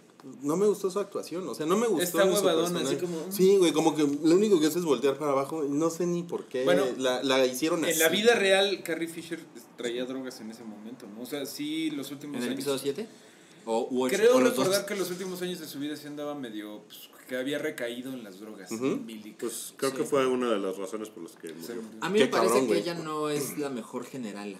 no 0.42 0.56
me 0.56 0.66
gustó 0.66 0.90
su 0.90 0.98
actuación, 1.00 1.48
o 1.48 1.54
sea, 1.54 1.66
no 1.66 1.76
me 1.76 1.86
gustó 1.86 2.02
Está 2.20 2.24
huevadona, 2.24 2.80
así 2.80 2.96
como- 2.96 3.30
Sí, 3.30 3.56
güey, 3.56 3.72
como 3.72 3.94
que 3.96 4.02
lo 4.02 4.34
único 4.36 4.60
que 4.60 4.66
hace 4.66 4.78
es 4.78 4.84
voltear 4.84 5.18
para 5.18 5.32
abajo, 5.32 5.64
no 5.68 5.90
sé 5.90 6.06
ni 6.06 6.22
por 6.22 6.44
qué 6.46 6.64
Bueno, 6.64 6.84
la, 6.98 7.22
la 7.22 7.44
hicieron 7.46 7.84
así. 7.84 7.92
En 7.94 7.98
la 7.98 8.08
vida 8.08 8.34
real, 8.34 8.82
Carrie 8.84 9.08
Fisher 9.08 9.40
traía 9.76 10.04
drogas 10.04 10.40
en 10.40 10.50
ese 10.50 10.62
momento, 10.64 11.06
¿no? 11.06 11.22
O 11.22 11.26
sea, 11.26 11.44
sí, 11.46 11.90
los 11.90 12.10
últimos 12.12 12.36
¿En 12.36 12.42
el 12.44 12.48
años. 12.50 12.60
episodio 12.60 12.78
7? 12.78 13.08
O, 13.64 13.88
u 13.90 14.04
ocho, 14.04 14.16
Creo 14.16 14.36
o 14.36 14.40
recordar 14.40 14.80
dos. 14.80 14.86
que 14.86 14.96
los 14.96 15.10
últimos 15.10 15.40
años 15.42 15.60
de 15.60 15.66
su 15.68 15.78
vida 15.78 15.96
sí 15.96 16.06
andaba 16.08 16.34
medio. 16.34 16.82
Pues, 16.86 17.10
que 17.28 17.36
había 17.36 17.58
recaído 17.58 18.12
en 18.12 18.24
las 18.24 18.40
drogas. 18.40 18.68
Pues 19.38 19.72
creo 19.76 19.90
Sí. 19.92 19.96
que 19.96 20.04
fue 20.04 20.26
una 20.26 20.50
de 20.50 20.58
las 20.58 20.76
razones 20.76 21.08
por 21.08 21.22
las 21.22 21.32
que 21.36 21.48
Se 21.48 21.74
murió. 21.74 21.82
A 22.00 22.10
mí 22.10 22.18
Qué 22.18 22.24
me 22.24 22.30
parece 22.30 22.52
cabrón, 22.54 22.68
que 22.68 22.78
ella 22.78 22.94
no 22.94 23.28
es 23.30 23.56
la 23.58 23.70
mejor 23.70 24.04
generala. 24.04 24.58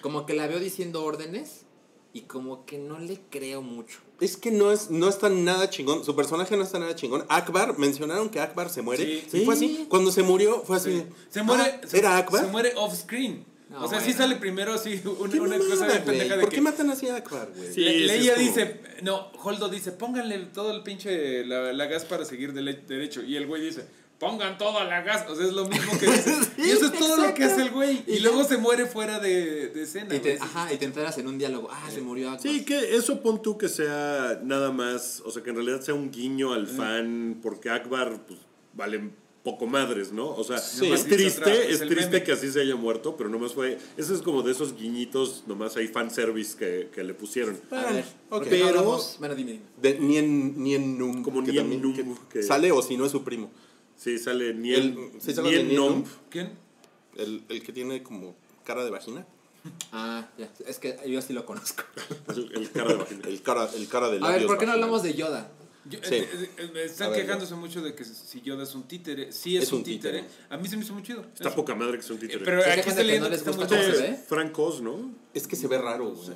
Como 0.00 0.24
que 0.26 0.32
la 0.34 0.46
veo 0.46 0.58
diciendo 0.58 1.04
órdenes 1.04 1.66
y 2.14 2.22
como 2.22 2.64
que 2.64 2.78
no 2.78 2.98
le 2.98 3.20
creo 3.30 3.60
mucho. 3.62 3.98
Es 4.20 4.36
que 4.36 4.50
no 4.52 4.70
es 4.70 4.90
no 4.90 5.08
está 5.08 5.28
nada 5.28 5.68
chingón, 5.70 6.04
su 6.04 6.14
personaje 6.14 6.56
no 6.56 6.62
está 6.62 6.78
nada 6.78 6.94
chingón. 6.94 7.24
Akbar, 7.28 7.78
mencionaron 7.78 8.28
que 8.30 8.40
Akbar 8.40 8.70
se 8.70 8.80
muere. 8.82 9.24
Sí. 9.30 9.38
y 9.38 9.44
fue 9.44 9.54
así. 9.54 9.86
Cuando 9.88 10.12
se 10.12 10.22
murió, 10.22 10.62
fue 10.64 10.76
así. 10.76 10.90
Sí. 10.90 10.96
de, 10.98 11.06
Se 11.30 11.42
muere. 11.42 11.62
"Ah, 11.64 11.80
se- 11.86 11.98
¿Era 11.98 12.16
Akbar? 12.18 12.44
Se 12.44 12.50
muere 12.50 12.72
off 12.76 12.94
screen. 12.94 13.44
No, 13.70 13.84
o 13.84 13.88
sea, 13.88 13.98
sí 13.98 14.06
bueno. 14.12 14.18
sale 14.18 14.36
primero 14.36 14.72
así 14.72 15.00
una, 15.18 15.32
¿Qué 15.32 15.40
una 15.40 15.58
mamada, 15.58 15.70
cosa 15.70 15.86
de 15.86 15.98
pendeja 16.00 16.34
de 16.36 16.40
¿Por 16.42 16.50
que. 16.50 16.56
qué 16.56 16.62
matan 16.62 16.90
así 16.90 17.08
a 17.08 17.16
Akbar, 17.16 17.50
güey? 17.56 17.72
Sí, 17.74 17.80
Le- 17.80 17.92
sí, 17.92 17.98
Leia 18.06 18.32
es 18.34 18.38
como- 18.38 18.48
dice, 18.48 18.80
no, 19.02 19.32
Holdo 19.42 19.68
dice, 19.68 19.90
pónganle 19.90 20.38
todo 20.54 20.70
el 20.70 20.82
pinche, 20.84 21.44
la, 21.44 21.72
la 21.72 21.86
gas 21.86 22.04
para 22.04 22.24
seguir 22.24 22.52
dele- 22.52 22.84
derecho. 22.86 23.20
Y 23.22 23.34
el 23.36 23.46
güey 23.48 23.62
dice, 23.62 23.84
pongan 24.18 24.56
toda 24.58 24.84
la 24.84 25.02
gas. 25.02 25.28
O 25.28 25.34
sea, 25.36 25.46
es 25.46 25.52
lo 25.52 25.66
mismo 25.68 25.98
que 25.98 26.06
dice. 26.10 26.32
y 26.58 26.70
eso 26.70 26.86
es 26.86 26.92
todo 26.98 27.16
lo 27.16 27.34
que 27.34 27.44
hace 27.44 27.62
el 27.62 27.70
güey. 27.70 28.02
Y, 28.06 28.14
Y 28.14 28.18
luego 28.20 28.44
se 28.44 28.56
muere 28.56 28.86
fuera 28.86 29.18
de, 29.20 29.68
de 29.68 29.82
escena. 29.82 30.14
Y 30.14 30.20
te, 30.20 30.38
ajá, 30.38 30.72
y 30.72 30.76
te 30.78 30.84
enteras 30.84 31.18
en 31.18 31.26
un 31.28 31.38
diálogo. 31.38 31.68
Ah, 31.70 31.90
se 31.92 32.00
murió 32.00 32.28
Akbar. 32.30 32.40
Sí, 32.42 32.64
que 32.64 32.96
eso 32.96 33.20
pon 33.22 33.42
tú 33.42 33.58
que 33.58 33.68
sea 33.68 34.40
nada 34.42 34.70
más, 34.70 35.22
o 35.24 35.30
sea, 35.30 35.42
que 35.42 35.50
en 35.50 35.56
realidad 35.56 35.80
sea 35.80 35.94
un 35.94 36.10
guiño 36.10 36.52
al 36.52 36.66
fan, 36.66 37.38
porque 37.42 37.70
Akbar, 37.70 38.24
pues, 38.26 38.38
vale 38.74 39.10
poco 39.42 39.66
madres, 39.66 40.10
¿no? 40.10 40.30
O 40.30 40.42
sea, 40.42 40.56
Sí. 40.56 40.90
es 40.90 41.04
triste, 41.04 41.70
es 41.70 41.80
triste 41.80 42.06
meme. 42.12 42.22
que 42.22 42.32
así 42.32 42.50
se 42.50 42.62
haya 42.62 42.76
muerto, 42.76 43.14
pero 43.14 43.28
nomás 43.28 43.52
fue, 43.52 43.76
ese 43.98 44.14
es 44.14 44.22
como 44.22 44.40
de 44.42 44.52
esos 44.52 44.74
guiñitos, 44.74 45.44
nomás 45.46 45.76
hay 45.76 45.86
fanservice 45.86 46.56
que, 46.56 46.88
que 46.90 47.04
le 47.04 47.12
pusieron. 47.12 47.60
A 47.70 47.92
ver, 47.92 48.04
ok. 48.30 48.30
¿por 48.30 48.48
qué 48.48 48.58
no 48.60 48.66
Pero-? 48.68 49.00
Bueno, 49.18 49.34
dime, 49.34 49.52
dime. 49.52 49.64
De 49.82 49.98
Nien, 49.98 50.62
Nien 50.62 50.96
Num. 50.98 51.22
Como 51.22 51.44
que 51.44 51.52
Nien 51.52 51.62
también- 51.64 51.82
Num, 51.82 51.94
que 51.94 52.04
que- 52.38 52.42
Sale 52.42 52.72
o 52.72 52.80
si 52.80 52.96
no 52.96 53.04
es 53.04 53.12
su 53.12 53.22
primo. 53.22 53.50
Sí, 53.96 54.18
sale 54.18 54.54
Nien, 54.54 55.10
El- 55.14 55.20
sí, 55.20 55.32
sale 55.34 55.62
Nomp. 55.64 56.06
¿Quién? 56.30 56.52
El, 57.16 57.42
el 57.48 57.62
que 57.62 57.72
tiene 57.72 58.02
como 58.02 58.34
cara 58.64 58.84
de 58.84 58.90
vagina. 58.90 59.26
Ah, 59.92 60.28
ya. 60.36 60.50
Es 60.66 60.78
que 60.78 60.98
yo 61.06 61.22
sí 61.22 61.32
lo 61.32 61.46
conozco. 61.46 61.84
el, 62.28 62.52
el 62.54 62.70
cara 62.70 62.88
de 62.88 62.94
vagina. 62.96 63.22
El 63.28 63.42
cara, 63.42 63.70
el 63.74 63.88
cara 63.88 64.08
de 64.10 64.18
A 64.22 64.30
ver, 64.30 64.46
¿por 64.46 64.58
qué 64.58 64.66
no 64.66 64.72
hablamos 64.72 65.02
de 65.02 65.14
Yoda? 65.14 65.50
Yo- 65.88 65.98
Sí. 66.02 66.14
eh, 66.16 66.28
eh, 66.58 66.70
eh, 66.74 66.82
están 66.84 67.10
ver, 67.12 67.22
quejándose 67.22 67.54
mucho 67.54 67.80
de 67.82 67.94
que 67.94 68.04
si 68.04 68.40
Yoda 68.42 68.64
es 68.64 68.74
un 68.74 68.82
títere. 68.84 69.32
Sí 69.32 69.56
es, 69.56 69.72
un 69.72 69.82
títere. 69.82 70.24
A 70.50 70.56
mí 70.58 70.68
se 70.68 70.76
me 70.76 70.82
hizo 70.84 70.92
muy 70.92 71.02
chido. 71.02 71.22
Está 71.34 71.48
Eso. 71.48 71.56
poca 71.56 71.74
madre 71.74 71.96
que 71.96 72.02
sea 72.02 72.12
un 72.16 72.18
Eh, 72.18 72.26
títere. 72.26 72.44
Pero 72.44 72.58
aquí 72.60 72.80
está 72.80 72.90
de 72.90 72.96
que 72.96 73.04
leyendo 73.04 73.28
no 73.28 73.34
les 73.34 73.46
muy 73.46 73.54
gusta 73.56 73.68
cómo 73.68 73.80
chido. 73.88 73.94
se 73.96 74.02
ve. 74.02 74.16
Frank 74.28 74.58
Oz, 74.58 74.80
¿no? 74.82 75.14
Es 75.32 75.46
que 75.46 75.56
se 75.56 75.66
ve 75.68 75.78
raro, 75.78 76.10
güey. 76.10 76.26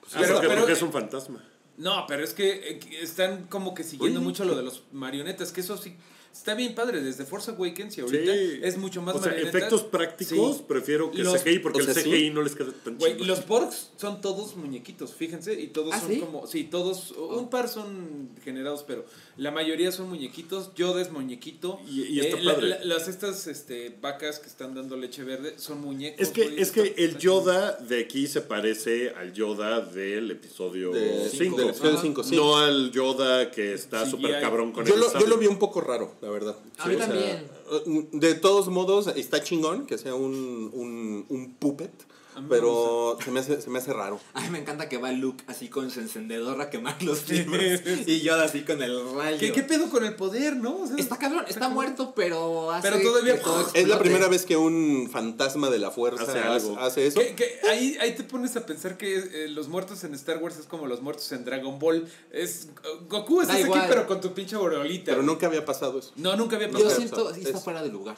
Pues 0.00 0.12
Pero- 0.14 0.40
porque 0.58 0.72
es 0.72 0.82
un 0.82 0.92
fantasma. 0.92 1.44
No, 1.76 2.04
pero 2.06 2.22
es 2.22 2.34
que 2.34 2.50
eh, 2.52 2.80
están 3.00 3.46
como 3.48 3.74
que 3.74 3.82
siguiendo 3.82 4.20
mucho 4.20 4.44
lo 4.44 4.54
de 4.54 4.62
los 4.62 4.82
marionetas, 4.92 5.50
que 5.50 5.60
eso 5.62 5.76
sí 5.76 5.96
está 6.32 6.54
bien 6.54 6.74
padre. 6.74 7.00
Desde 7.02 7.24
Force 7.24 7.50
Awakens 7.50 7.98
y 7.98 8.00
ahorita 8.00 8.32
Sí. 8.32 8.60
es 8.62 8.76
mucho 8.78 9.02
más 9.02 9.14
O 9.16 9.22
sea, 9.22 9.32
efectos 9.36 9.82
prácticos, 9.82 10.56
Sí. 10.58 10.64
prefiero 10.66 11.10
que 11.10 11.22
Los- 11.22 11.40
CGI, 11.42 11.58
porque 11.60 11.80
o 11.80 11.84
sea, 11.84 11.92
el 11.94 12.00
sí. 12.00 12.10
CGI 12.10 12.30
no 12.30 12.42
les 12.42 12.54
queda 12.54 12.72
tan 12.84 12.98
Güey, 12.98 13.14
chido. 13.14 13.26
los 13.26 13.40
porks 13.40 13.90
son 13.96 14.20
todos 14.20 14.56
muñequitos, 14.56 15.14
fíjense, 15.14 15.60
y 15.60 15.68
todos 15.68 15.94
¿Ah, 15.94 16.00
son 16.00 16.10
sí? 16.10 16.18
como, 16.20 16.46
sí, 16.46 16.64
todos, 16.64 17.12
un 17.12 17.50
par 17.50 17.68
son 17.68 18.30
generados, 18.44 18.84
pero 18.86 19.04
la 19.36 19.50
mayoría 19.50 19.92
son 19.92 20.08
muñequitos, 20.08 20.74
Yoda 20.74 21.00
es 21.02 21.10
muñequito, 21.10 21.80
Y- 21.88 22.02
y 22.04 22.20
está 22.20 22.38
Eh, 22.38 22.44
padre. 22.44 22.68
la- 22.68 22.84
las 22.84 23.08
estas 23.08 23.46
este, 23.46 23.96
vacas 24.00 24.38
que 24.38 24.46
están 24.48 24.74
dando 24.74 24.96
leche 24.96 25.24
verde 25.24 25.54
son 25.58 25.80
muñecos. 25.80 26.20
Es 26.20 26.28
que, 26.30 26.60
es 26.60 26.70
que 26.72 26.94
el. 26.96 27.18
Yoda 27.20 27.72
de 27.76 28.00
aquí 28.00 28.26
se 28.26 28.40
parece 28.40 29.10
al 29.10 29.32
Yoda 29.34 29.80
del 29.80 30.30
episodio 30.30 30.90
De- 30.90 31.28
5. 31.28 31.56
del 31.58 31.68
episodio 31.70 31.92
Ajá. 31.92 32.02
5, 32.02 32.24
sí. 32.24 32.34
No 32.36 32.56
al 32.56 32.90
Yoda 32.92 33.50
que 33.50 33.74
está 33.74 34.08
súper 34.08 34.40
cabrón 34.40 34.72
con 34.72 34.86
Yo 34.86 34.94
el 34.94 35.00
lo, 35.00 35.18
yo 35.20 35.26
lo 35.26 35.36
vi 35.36 35.46
un 35.46 35.58
poco 35.58 35.80
raro, 35.80 36.14
la 36.20 36.30
verdad. 36.30 36.56
A 36.78 36.86
mí 36.86 36.94
o 36.94 36.98
sea, 36.98 37.06
también. 37.06 37.48
eh, 37.86 38.08
de 38.12 38.34
todos 38.34 38.68
modos, 38.68 39.06
está 39.08 39.42
chingón 39.42 39.86
que 39.86 39.98
sea 39.98 40.14
un, 40.14 40.70
un, 40.72 41.26
un 41.28 41.54
puppet, 41.54 41.92
Me 42.36 42.48
pero 42.48 43.18
se 43.24 43.30
me, 43.30 43.40
hace, 43.40 43.60
se 43.60 43.70
me 43.70 43.78
hace 43.78 43.92
raro. 43.92 44.20
A 44.34 44.40
mí 44.42 44.50
me 44.50 44.58
encanta 44.60 44.88
que 44.88 44.98
va 44.98 45.10
Luke 45.12 45.42
así 45.48 45.68
con 45.68 45.90
su 45.90 46.00
encendedor 46.00 46.60
a 46.60 46.70
quemar 46.70 47.02
los 47.02 47.28
libros 47.28 47.80
y 48.06 48.20
Yoda 48.20 48.44
así 48.44 48.62
con 48.62 48.82
el 48.82 49.14
rayo. 49.14 49.38
¿Qué, 49.38 49.52
¿Qué 49.52 49.62
pedo 49.62 49.90
con 49.90 50.04
el 50.04 50.14
poder, 50.14 50.56
no? 50.56 50.82
O 50.82 50.86
sea, 50.86 50.96
Está 50.96 51.16
cabrón, 51.18 51.44
está 51.48 51.68
muerto, 51.68 52.12
pero 52.14 52.70
hace 52.70 52.88
Pero 52.90 53.02
todavía- 53.02 53.34
que 53.36 53.40
todo 53.40 53.68
Es 53.74 53.88
la 53.88 53.98
primera 53.98 54.28
vez 54.28 54.44
que 54.46 54.56
un 54.56 55.08
fantasma 55.10 55.70
de 55.70 55.78
la 55.78 55.90
fuerza 55.90 56.22
Hace 56.22 56.38
algo. 56.38 56.78
hace 56.78 57.06
eso. 57.06 57.20
Ahí, 57.68 57.96
ahí 58.00 58.14
te 58.14 58.22
pones 58.24 58.56
a 58.56 58.64
pensar 58.66 58.96
que 58.96 59.16
eh, 59.16 59.48
los 59.48 59.68
muertos 59.68 60.04
en 60.04 60.14
Star 60.14 60.38
Wars 60.38 60.56
es 60.58 60.66
como 60.66 60.86
los 60.86 61.02
muertos 61.02 61.30
en 61.32 61.44
Dragon 61.44 61.78
Ball. 61.78 62.06
Es 62.30 62.68
Goku 63.08 63.40
estás 63.42 63.56
aquí 63.56 63.70
pero 63.88 64.06
con 64.06 64.20
tu 64.20 64.32
pinche 64.34 64.56
boreolita. 64.56 65.12
Pero 65.12 65.22
nunca 65.22 65.46
había 65.46 65.64
pasado 65.64 65.98
eso. 65.98 66.12
No, 66.16 66.36
nunca 66.36 66.56
había 66.56 66.68
Yo 66.68 66.74
pasado. 66.74 66.96
siento 66.96 67.32
que 67.32 67.40
Es- 67.40 67.46
está 67.46 67.58
fuera 67.60 67.82
de 67.82 67.88
lugar. 67.88 68.16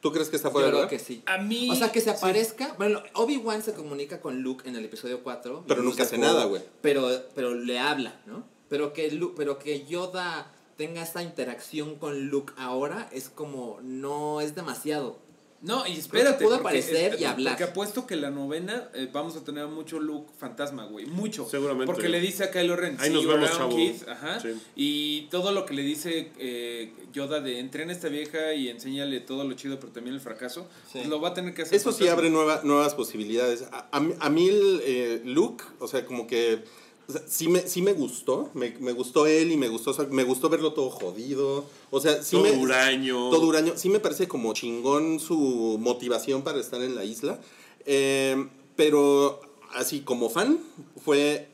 ¿Tú 0.00 0.12
crees 0.12 0.28
que 0.30 0.36
está 0.36 0.48
Yo 0.48 0.52
fuera 0.52 0.66
de 0.66 0.72
creo 0.72 0.82
lugar? 0.84 0.90
que 0.90 0.98
sí. 1.04 1.22
A 1.26 1.38
mí 1.38 1.68
O 1.70 1.74
sea, 1.74 1.92
que 1.92 2.00
se 2.00 2.10
sí. 2.10 2.16
aparezca. 2.16 2.74
Bueno, 2.78 3.02
Obi-Wan 3.14 3.62
se 3.62 3.74
comunica 3.74 4.20
con 4.20 4.40
Luke 4.42 4.68
en 4.68 4.76
el 4.76 4.84
episodio 4.84 5.22
4. 5.22 5.64
Pero 5.68 5.82
nunca 5.82 5.90
Luke 5.92 6.02
hace 6.04 6.18
nada, 6.18 6.44
güey. 6.46 6.62
Pero, 6.80 7.08
pero 7.34 7.54
le 7.54 7.78
habla, 7.78 8.20
¿no? 8.26 8.44
Pero 8.68 8.92
que, 8.92 9.10
Lu- 9.10 9.34
pero 9.34 9.58
que 9.58 9.84
Yoda 9.84 10.50
tenga 10.76 11.02
esta 11.02 11.22
interacción 11.22 11.96
con 11.96 12.28
Luke 12.28 12.52
ahora 12.56 13.08
es 13.12 13.28
como. 13.28 13.78
No 13.82 14.40
es 14.40 14.54
demasiado. 14.54 15.18
No, 15.62 15.86
y 15.86 15.92
espérate. 15.98 16.42
pudo 16.44 16.56
porque- 16.56 16.68
aparecer 16.78 17.16
y 17.20 17.24
eh, 17.24 17.26
hablar. 17.26 17.52
Porque 17.54 17.70
apuesto 17.70 18.06
que 18.06 18.16
la 18.16 18.30
novena 18.30 18.88
eh, 18.94 19.08
vamos 19.12 19.36
a 19.36 19.44
tener 19.44 19.66
mucho 19.66 20.00
Luke 20.00 20.30
fantasma, 20.38 20.86
güey. 20.86 21.04
Mucho. 21.06 21.46
Seguramente. 21.48 21.86
Porque 21.92 22.08
le 22.08 22.18
dice 22.18 22.44
a 22.44 22.50
Kylo 22.50 22.76
Ren. 22.76 22.96
Ahí 22.98 23.08
"See 23.08 23.14
nos 23.14 23.26
vemos, 23.26 23.50
chavo". 23.56 23.76
kid", 23.76 23.94
Ajá. 24.08 24.40
Sí. 24.40 24.48
Y 24.74 25.20
todo 25.30 25.52
lo 25.52 25.66
que 25.66 25.74
le 25.74 25.82
dice 25.82 26.32
eh, 26.38 26.94
Yoda 27.12 27.40
de 27.40 27.58
entrena 27.58 27.92
a 27.92 27.94
esta 27.94 28.08
vieja 28.08 28.54
y 28.54 28.68
enséñale 28.70 29.20
todo 29.20 29.44
lo 29.44 29.52
chido, 29.54 29.78
pero 29.78 29.92
también 29.92 30.14
el 30.14 30.20
fracaso. 30.22 30.66
pues 30.92 31.06
lo 31.08 31.20
va 31.20 31.28
a 31.30 31.34
tener 31.34 31.52
que 31.52 31.62
hacer. 31.62 31.74
Eso 31.76 31.92
sí 31.92 32.08
abre 32.08 32.30
nueva- 32.30 32.62
nuevas 32.64 32.94
posibilidades. 32.94 33.62
A, 33.70 33.88
a 33.92 34.02
a 34.20 34.30
mí 34.30 34.48
el 34.48 34.80
eh, 34.84 35.22
look, 35.26 35.62
o 35.78 35.86
sea, 35.88 36.06
como 36.06 36.26
que 36.26 36.64
o 37.10 37.12
sea, 37.12 37.22
sí, 37.28 37.48
me, 37.48 37.60
sí 37.60 37.82
me 37.82 37.92
gustó. 37.92 38.50
Me, 38.54 38.70
me 38.80 38.92
gustó 38.92 39.26
él 39.26 39.52
y 39.52 39.56
me 39.56 39.68
gustó, 39.68 39.90
o 39.90 39.94
sea, 39.94 40.06
me 40.06 40.24
gustó 40.24 40.48
verlo 40.48 40.72
todo 40.72 40.90
jodido. 40.90 41.64
O 41.90 42.00
sea, 42.00 42.22
sí 42.22 42.36
Todo 42.36 42.42
me, 42.44 42.52
huraño. 42.52 43.30
Todo 43.30 43.46
huraño. 43.46 43.74
Sí 43.76 43.88
me 43.88 44.00
parece 44.00 44.28
como 44.28 44.52
chingón 44.54 45.20
su 45.20 45.76
motivación 45.80 46.42
para 46.42 46.60
estar 46.60 46.82
en 46.82 46.94
la 46.94 47.04
isla. 47.04 47.40
Eh, 47.84 48.46
pero 48.76 49.40
así 49.74 50.00
como 50.00 50.30
fan, 50.30 50.58
fue 51.04 51.48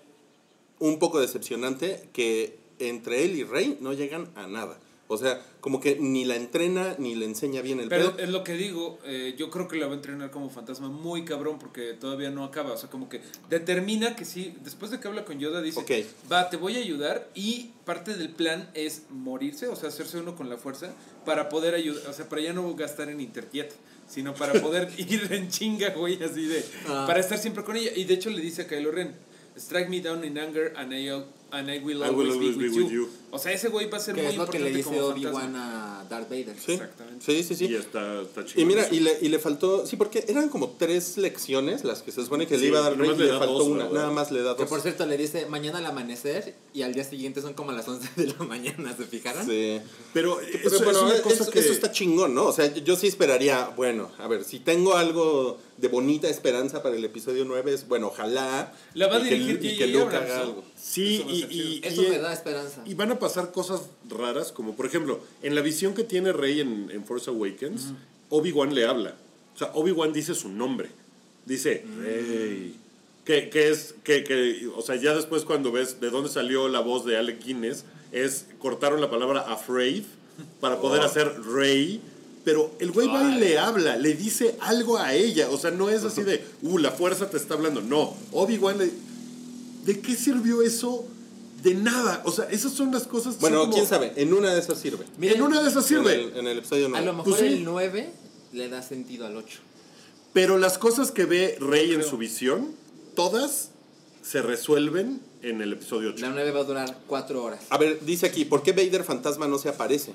un 0.79 0.99
poco 0.99 1.21
decepcionante 1.21 2.09
que 2.13 2.59
entre 2.79 3.25
él 3.25 3.37
y 3.37 3.45
Rey 3.45 3.79
no 3.81 3.93
llegan 3.93 4.31
a 4.35 4.47
nada. 4.47 4.79
O 5.09 5.17
sea, 5.17 5.41
como 5.61 5.79
que 5.81 5.97
ni 6.01 6.25
la 6.25 6.35
entrena 6.35 6.97
ni 6.99 7.15
le 7.15 7.27
enseña 7.27 7.63
bien 7.63 7.79
el 7.79 7.89
Pero 7.89 8.17
pedo. 8.17 8.25
es 8.25 8.31
lo 8.31 8.43
que 8.43 8.55
digo, 8.55 8.99
eh, 9.05 9.35
yo 9.39 9.51
creo 9.51 9.69
que 9.69 9.77
la 9.77 9.87
va 9.87 9.93
a 9.93 9.97
entrenar 9.97 10.33
como 10.33 10.51
fantasma 10.51 10.89
muy 10.89 11.25
cabrón 11.25 11.59
porque 11.61 11.93
todavía 11.95 12.31
no 12.31 12.43
acaba. 12.43 12.73
O 12.73 12.77
sea, 12.77 12.91
como 12.91 13.09
que 13.09 13.21
determina 13.49 14.17
que 14.17 14.25
sí, 14.25 14.55
después 14.65 14.91
de 14.91 14.99
que 14.99 15.07
habla 15.07 15.25
con 15.25 15.39
Yoda, 15.39 15.63
dice, 15.63 16.07
va, 16.31 16.51
te 16.51 16.57
voy 16.57 16.77
a 16.77 16.79
ayudar 16.81 17.29
y 17.35 17.71
parte 17.85 18.15
del 18.15 18.31
plan 18.31 18.69
es 18.75 19.03
morirse, 19.11 19.69
o 19.69 19.77
sea, 19.77 19.91
hacerse 19.91 20.19
uno 20.19 20.35
con 20.35 20.49
la 20.51 20.57
fuerza 20.57 20.93
para 21.25 21.49
poder 21.49 21.75
ayudar, 21.75 22.09
o 22.09 22.13
sea, 22.13 22.29
para 22.29 22.43
ya 22.43 22.53
no 22.53 22.75
gastar 22.75 23.09
en 23.09 23.21
Interjet, 23.21 23.73
sino 24.09 24.35
para 24.35 24.53
poder 24.61 24.91
ir 24.99 25.29
en 25.31 25.49
chinga, 25.51 25.91
güey, 25.91 26.21
así 26.23 26.47
de, 26.47 26.65
Ah. 26.89 27.05
para 27.07 27.21
estar 27.21 27.39
siempre 27.39 27.63
con 27.63 27.77
ella. 27.77 27.93
Y 27.95 28.05
de 28.05 28.15
hecho 28.15 28.31
le 28.31 28.41
dice 28.41 28.63
a 28.63 28.67
Kylo 28.67 28.91
Ren, 28.91 29.15
strike 29.57 29.89
me 29.89 30.01
down 30.01 30.25
in 30.25 30.37
anger 30.37 30.73
and 30.77 30.93
I, 30.93 31.09
and 31.59 31.71
I 31.71 31.79
will 31.79 32.03
I 32.03 32.09
always, 32.09 32.29
will 32.31 32.39
be, 32.39 32.47
always 32.47 32.57
with, 32.57 32.71
be 32.71 32.77
you. 32.77 32.85
with 32.85 32.93
you. 32.93 33.09
O 33.33 33.39
sea, 33.39 33.53
ese 33.53 33.69
güey 33.69 33.91
va 33.91 33.99
a 33.99 34.01
ser 34.01 34.15
Que 34.15 34.23
muy 34.23 34.31
es 34.31 34.37
lo 34.39 34.47
que 34.47 34.59
le 34.59 34.71
importante 34.71 34.97
dice 34.97 35.03
Obi-Wan 35.03 35.57
a 35.57 36.07
Darth 36.09 36.31
Vader. 36.31 36.55
Sí, 36.65 36.73
Exactamente. 36.73 37.25
sí, 37.25 37.43
sí. 37.43 37.55
sí. 37.55 37.67
Y 37.67 37.75
está, 37.75 38.23
está 38.23 38.45
chido. 38.47 38.63
Y 38.63 38.65
mira, 38.65 38.89
y 38.91 39.01
le, 39.01 39.19
y 39.21 39.29
le 39.29 39.39
faltó, 39.39 39.85
sí, 39.87 39.97
porque 39.97 40.25
eran 40.29 40.49
como 40.49 40.71
tres 40.79 41.19
lecciones 41.19 41.85
las 41.85 42.03
que 42.03 42.13
se 42.13 42.23
supone 42.23 42.47
que 42.47 42.55
Sí, 42.55 42.63
le 42.63 42.67
iba 42.69 42.79
a 42.79 42.83
dar 42.83 42.97
Rey 42.97 43.11
y 43.11 43.15
le 43.19 43.29
faltó 43.31 43.53
dos, 43.59 43.69
una, 43.69 43.85
¿verdad? 43.85 44.01
nada 44.01 44.11
más 44.13 44.31
le 44.31 44.43
da 44.43 44.55
Que 44.55 44.63
dos. 44.63 44.69
por 44.71 44.81
cierto 44.81 45.05
le 45.05 45.19
dice 45.19 45.47
mañana 45.47 45.79
al 45.79 45.87
amanecer 45.87 46.55
y 46.73 46.83
al 46.83 46.95
día 46.95 47.05
siguiente 47.05 47.43
son 47.43 47.53
como 47.55 47.73
las 47.73 47.87
11 47.89 48.09
de 48.17 48.27
la 48.29 48.45
mañana, 48.45 48.95
¿se 48.97 49.05
fijaron? 49.05 49.45
Sí. 49.45 49.81
Pero 50.15 50.39
Pero 50.41 50.69
eso 50.69 50.85
bueno, 50.85 50.99
es 51.01 51.05
una 51.05 51.15
eso, 51.17 51.23
cosa 51.25 51.51
que... 51.51 51.59
eso 51.59 51.73
está 51.73 51.91
chingón, 51.93 52.35
¿no? 52.35 52.45
O 52.47 52.53
sea, 52.53 52.73
yo, 52.75 52.97
sí 52.97 53.09
esperaría, 53.09 53.69
bueno, 53.77 54.11
a 54.19 54.29
ver, 54.29 54.45
si 54.45 54.61
tengo 54.61 54.95
algo 54.97 55.59
de 55.77 55.89
bonita 55.89 56.27
esperanza 56.29 56.83
para 56.83 56.97
el 56.97 57.05
episodio 57.05 57.45
9 57.45 57.75
es, 57.75 57.87
bueno, 57.87 58.07
ojalá 58.07 58.73
La 58.95 59.09
va 59.09 59.17
a 59.17 59.21
y 59.21 59.25
que- 59.25 59.35
dirigir 59.35 59.65
y 59.73 59.77
que 59.77 59.99
Abrams, 60.01 60.31
algo. 60.31 60.65
Sí, 60.81 61.17
Eso 61.17 61.31
y, 61.31 61.33
y, 61.33 61.49
chido. 61.49 61.65
y- 61.65 61.81
Eso 61.85 62.03
me 62.03 62.19
da 62.19 62.33
esperanza. 62.33 62.83
y 62.87 62.95
van 62.95 63.11
a 63.11 63.19
pasar 63.19 63.51
cosas 63.53 63.83
raras, 64.09 64.53
como 64.53 64.75
por 64.77 64.87
ejemplo, 64.87 65.21
en 65.43 65.55
la 65.55 65.61
visión 65.63 65.95
que 65.95 66.05
tiene 66.05 66.33
Rey 66.33 66.61
en, 66.61 66.91
en 66.91 67.05
Force 67.05 67.31
Awakens, 67.31 67.93
Obi-Wan 68.31 68.75
le 68.75 68.87
habla. 68.87 69.15
O 69.55 69.59
sea, 69.59 69.71
Obi-Wan 69.75 70.13
dice 70.13 70.35
su 70.35 70.49
nombre. 70.51 70.91
Dice, 71.47 71.85
Rey. 72.01 72.77
Que, 73.25 73.49
que 73.51 73.71
es, 73.71 73.95
que, 74.05 74.23
que, 74.23 74.69
o 74.77 74.83
sea, 74.83 74.97
ya 74.97 75.15
después 75.15 75.45
cuando 75.45 75.73
ves 75.73 76.01
de 76.01 76.11
dónde 76.11 76.29
salió 76.29 76.69
la 76.69 76.81
voz 76.81 77.05
de 77.05 77.17
Alec 77.17 77.43
Guinness, 77.45 77.85
es, 78.13 78.47
cortaron 78.61 79.01
la 79.01 79.11
palabra 79.11 79.41
afraid 79.41 80.05
para 80.61 80.81
poder 80.81 81.03
hacer 81.03 81.33
Rey. 81.43 82.01
Pero 82.45 82.71
el 82.79 82.93
güey 82.93 83.09
va 83.09 83.25
y 83.35 83.41
le 83.41 83.59
habla, 83.59 83.97
le 83.97 84.15
dice 84.15 84.55
algo 84.61 84.99
a 84.99 85.15
ella. 85.15 85.49
O 85.51 85.59
sea, 85.59 85.73
no 85.73 85.91
es 85.91 86.05
así 86.05 86.23
de, 86.23 86.45
uh, 86.63 86.79
la 86.79 86.93
fuerza 86.93 87.29
te 87.29 87.37
está 87.37 87.55
hablando. 87.55 87.81
No, 87.81 88.15
Obi-Wan 88.31 88.79
le... 88.79 88.91
¿De 89.87 90.01
qué 90.01 90.15
sirvió 90.15 90.63
eso? 90.63 91.07
De 91.63 91.75
nada. 91.75 92.23
O 92.25 92.33
sea, 92.33 92.45
esas 92.51 92.73
son 92.73 92.93
las 92.93 93.07
cosas... 93.07 93.35
que 93.37 93.41
Bueno, 93.41 93.57
son 93.59 93.65
como- 93.71 93.75
quién 93.77 93.87
sabe, 93.87 94.13
en 94.17 94.33
una 94.35 94.53
de 94.55 94.61
esas 94.61 94.79
sirve. 94.79 95.07
Miren, 95.19 95.37
en 95.39 95.43
una 95.43 95.63
de 95.63 95.69
esas 95.71 95.91
En 95.91 95.99
sirve. 95.99 96.15
el, 96.15 96.37
en 96.37 96.47
el 96.47 96.59
episodio 96.59 96.87
A 96.87 96.91
9. 96.91 97.07
lo 97.07 97.13
mejor 97.15 97.25
Pues 97.33 97.43
el 97.43 97.65
9 97.65 98.11
le 98.53 98.69
da 98.69 98.83
sentido 98.83 99.27
al 99.27 99.37
8. 99.37 99.59
Pero 100.33 100.59
las 100.59 100.77
cosas 100.77 101.11
que 101.13 101.25
ve 101.25 101.57
Rey 101.61 101.93
en 101.95 102.05
su 102.05 102.19
visión, 102.19 102.73
todas 103.15 103.71
se 104.23 104.43
resuelven 104.43 105.21
en 105.43 105.63
el 105.63 105.73
episodio 105.73 106.11
8. 106.11 106.21
La 106.21 106.31
9 106.31 106.51
va 106.51 106.61
a 106.61 106.65
durar 106.65 106.99
4 107.07 107.43
horas. 107.43 107.61
A 107.71 107.79
ver, 107.79 108.05
dice 108.05 108.27
aquí, 108.27 108.45
¿por 108.45 108.63
qué 108.63 108.73
Vader 108.73 109.03
Fantasma 109.05 109.47
no 109.49 109.59
se 109.59 109.69
aparece? 109.71 110.13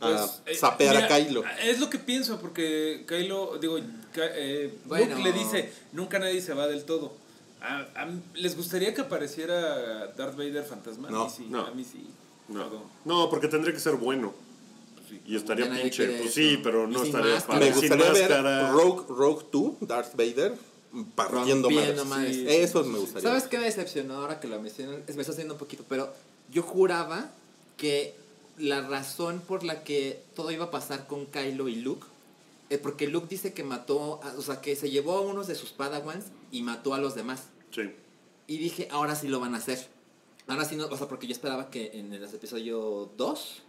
A 0.00 0.08
Pues, 0.46 0.56
eh, 0.56 0.58
sapear 0.58 0.94
mira, 0.96 1.06
a 1.14 1.18
Kylo. 1.24 1.44
Es 1.64 1.78
lo 1.80 1.90
que 1.90 1.98
pienso, 1.98 2.40
porque 2.40 3.04
Kylo, 3.06 3.58
digo, 3.60 3.78
eh, 4.16 4.74
Bueno. 4.86 5.16
Luke 5.16 5.22
le 5.30 5.32
dice, 5.38 5.70
nunca 5.92 6.18
nadie 6.18 6.40
se 6.40 6.54
va 6.54 6.66
del 6.66 6.84
todo. 6.84 7.12
A- 7.62 7.86
a 8.02 8.06
mí- 8.06 8.20
¿Les 8.34 8.56
gustaría 8.56 8.92
que 8.92 9.02
apareciera 9.02 10.08
Darth 10.16 10.36
Vader 10.36 10.64
fantasma? 10.64 11.10
No, 11.10 11.22
a 11.22 11.24
mí 11.26 11.32
sí. 11.36 11.46
no. 11.48 11.60
A 11.66 11.70
mí 11.70 11.84
sí. 11.84 12.06
No. 13.04 13.28
Porque 13.30 13.48
tendría 13.48 13.72
que 13.72 13.80
ser 13.80 13.94
bueno. 13.96 14.32
Y 15.26 15.36
estaría 15.36 15.66
Ya 15.68 15.82
pinche. 15.82 16.06
Pues 16.06 16.20
eso. 16.22 16.32
sí, 16.32 16.58
pero 16.62 16.86
no 16.88 17.02
estaría 17.02 17.34
máscara. 17.34 17.58
Me 17.60 17.70
gustaría 17.70 18.12
ver. 18.12 18.72
Rogue, 18.72 19.04
Rogue 19.08 19.44
2, 19.52 19.72
Darth 19.82 20.14
Vader, 20.16 20.54
partiendo 21.14 21.70
madres. 21.70 22.04
madres. 22.06 22.36
Eso 22.48 22.82
me 22.84 22.98
gustaría. 22.98 23.28
¿Sabes 23.28 23.44
qué 23.44 23.58
me 23.58 23.64
decepcionó 23.64 24.14
ahora 24.14 24.40
que 24.40 24.48
lo 24.48 24.60
mencionan? 24.60 25.02
Es- 25.06 25.14
Me 25.16 25.22
está 25.22 25.32
haciendo 25.32 25.54
un 25.54 25.58
poquito, 25.60 25.84
pero 25.88 26.12
yo 26.50 26.62
juraba 26.62 27.30
que 27.76 28.14
la 28.58 28.80
razón 28.88 29.40
por 29.46 29.64
la 29.64 29.84
que 29.84 30.22
todo 30.34 30.50
iba 30.50 30.66
a 30.66 30.70
pasar 30.70 31.06
con 31.06 31.26
Kylo 31.26 31.68
y 31.68 31.76
Luke 31.76 32.06
es 32.74 32.80
porque 32.80 33.06
Luke 33.08 33.26
dice 33.28 33.52
que 33.52 33.62
mató, 33.64 34.20
a- 34.22 34.34
o 34.38 34.42
sea, 34.42 34.60
que 34.60 34.74
se 34.76 34.90
llevó 34.90 35.16
a 35.18 35.20
unos 35.20 35.46
de 35.46 35.54
sus 35.54 35.70
Padawans 35.70 36.26
y 36.50 36.62
mató 36.62 36.94
a 36.94 36.98
los 36.98 37.14
demás. 37.14 37.48
Sí. 37.70 37.82
Y 38.46 38.58
dije, 38.58 38.88
ahora 38.90 39.14
sí 39.14 39.28
lo 39.28 39.40
van 39.40 39.54
a 39.54 39.58
hacer. 39.58 39.88
Ahora 40.46 40.64
sí 40.64 40.76
no, 40.76 40.86
o 40.86 40.96
sea, 40.96 41.08
porque 41.08 41.26
yo 41.26 41.32
esperaba 41.32 41.70
que 41.70 41.90
en 41.98 42.12
el 42.12 42.24
episodio 42.24 43.10
2, 43.16 43.62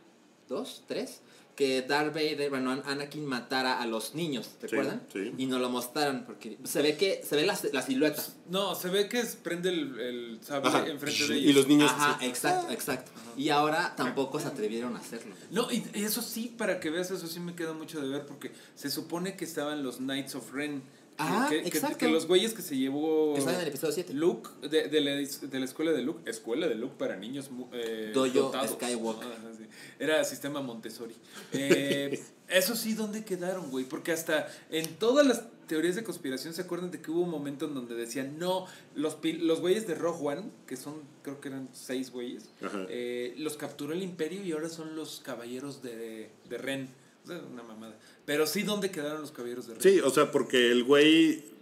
2, 0.50 0.84
3, 0.88 1.22
que 1.56 1.84
Darth 1.84 2.14
Vader, 2.16 2.50
bueno, 2.50 2.72
An- 2.72 2.82
Anakin 2.86 3.26
matara 3.26 3.80
a 3.82 3.86
los 3.86 4.16
niños, 4.16 4.50
¿te 4.60 4.68
Sí, 4.68 4.76
acuerdan? 4.76 5.04
sí. 5.14 5.34
Y 5.38 5.46
no 5.46 5.60
lo 5.60 5.70
mostraron 5.70 6.24
porque 6.26 6.58
se 6.64 6.82
ve 6.82 6.98
que 6.98 7.22
se 7.24 7.36
ve 7.36 7.46
la, 7.46 7.58
la 7.72 7.82
silueta. 7.84 8.24
No, 8.50 8.74
se 8.74 8.90
ve 8.90 9.08
que 9.08 9.20
es- 9.20 9.36
prende 9.36 9.70
el, 9.70 10.00
el 10.00 10.40
sable 10.42 10.70
Ajá. 10.70 10.88
enfrente 10.88 11.28
de 11.28 11.38
Y 11.38 11.44
ellos. 11.44 11.56
los 11.58 11.68
niños. 11.68 11.92
Ajá, 11.92 12.18
sí. 12.20 12.26
exacto, 12.26 12.72
exacto. 12.74 13.12
Y 13.38 13.50
ahora 13.50 13.94
tampoco 13.96 14.40
se 14.40 14.48
atrevieron 14.48 14.96
a 14.96 15.00
hacerlo. 15.00 15.36
No, 15.52 15.72
y 15.72 15.84
y 15.94 16.04
eso 16.04 16.22
sí, 16.24 16.54
para 16.58 16.80
que 16.80 16.90
veas, 16.90 17.12
eso 17.12 17.28
sí 17.28 17.40
me 17.40 17.56
queda 17.56 17.74
mucho 17.74 18.02
de 18.02 18.08
ver, 18.10 18.26
porque 18.26 18.52
se 18.76 18.90
supone 18.90 19.36
que 19.36 19.46
estaban 19.46 19.84
los 19.84 19.98
Knights 19.98 20.36
of 20.36 20.52
Ren. 20.54 20.82
Que- 21.16 21.24
Ah, 21.24 21.48
que, 21.50 21.62
que- 21.62 21.68
exacto. 21.68 21.98
que 21.98 22.08
los 22.10 22.28
güeyes 22.28 22.54
que 22.54 22.62
se 22.62 22.76
llevó 22.78 23.34
Que 23.36 23.42
salen 23.42 23.56
en 23.58 23.62
el 23.62 23.68
episodio 23.68 23.94
7. 23.94 24.14
Luke, 24.14 24.50
de, 24.68 24.88
de, 24.90 25.02
la, 25.02 25.12
de 25.12 25.60
la 25.60 25.66
escuela 25.66 25.92
de 25.92 26.02
Luke, 26.02 26.30
escuela 26.30 26.68
de 26.68 26.76
Luke 26.76 26.96
para 26.98 27.16
niños 27.18 27.52
mu- 27.52 27.68
eh, 27.72 28.12
Dojo. 28.14 28.52
Skywalker. 28.68 29.28
Ajá, 29.32 29.52
sí. 29.58 29.66
Era 30.00 30.24
sistema 30.24 30.62
Montessori. 30.62 31.16
Eh, 31.54 32.22
eso 32.50 32.76
sí, 32.76 32.94
¿dónde 32.94 33.24
quedaron, 33.24 33.70
güey? 33.70 33.86
Porque 33.86 34.12
hasta 34.12 34.48
en 34.70 34.88
todas 34.96 35.26
las 35.26 35.44
teorías 35.68 35.96
de 35.96 36.04
conspiración 36.04 36.54
se 36.54 36.62
acuerdan 36.62 36.92
de 36.92 37.02
que 37.02 37.10
hubo 37.10 37.22
un 37.22 37.30
momento 37.30 37.66
en 37.68 37.74
donde 37.74 37.96
decían, 37.96 38.38
no, 38.38 38.66
los, 38.96 39.18
los 39.24 39.62
güeyes 39.62 39.88
de 39.88 39.96
Rogue 39.96 40.20
One, 40.28 40.44
que 40.68 40.76
son, 40.76 40.96
creo 41.22 41.40
que 41.40 41.48
eran 41.48 41.70
seis 41.74 42.12
güeyes, 42.12 42.50
eh, 42.90 43.34
los 43.38 43.56
capturó 43.56 43.94
el 43.94 44.04
imperio 44.04 44.44
y 44.44 44.52
ahora 44.52 44.68
son 44.70 44.96
los 44.96 45.22
caballeros 45.24 45.82
de, 45.82 46.30
de 46.50 46.58
Ren. 46.58 46.90
O 47.24 47.28
sea, 47.28 47.42
una 47.52 47.64
mamada. 47.64 47.98
Pero 48.26 48.48
sí, 48.48 48.64
¿dónde 48.64 48.92
quedaron 48.92 49.22
los 49.22 49.32
caballeros 49.32 49.68
de 49.68 49.74
Ren? 49.74 49.82
Sí, 49.82 50.00
o 50.00 50.10
sea, 50.10 50.32
porque 50.32 50.72
el 50.72 50.84
güey 50.84 51.54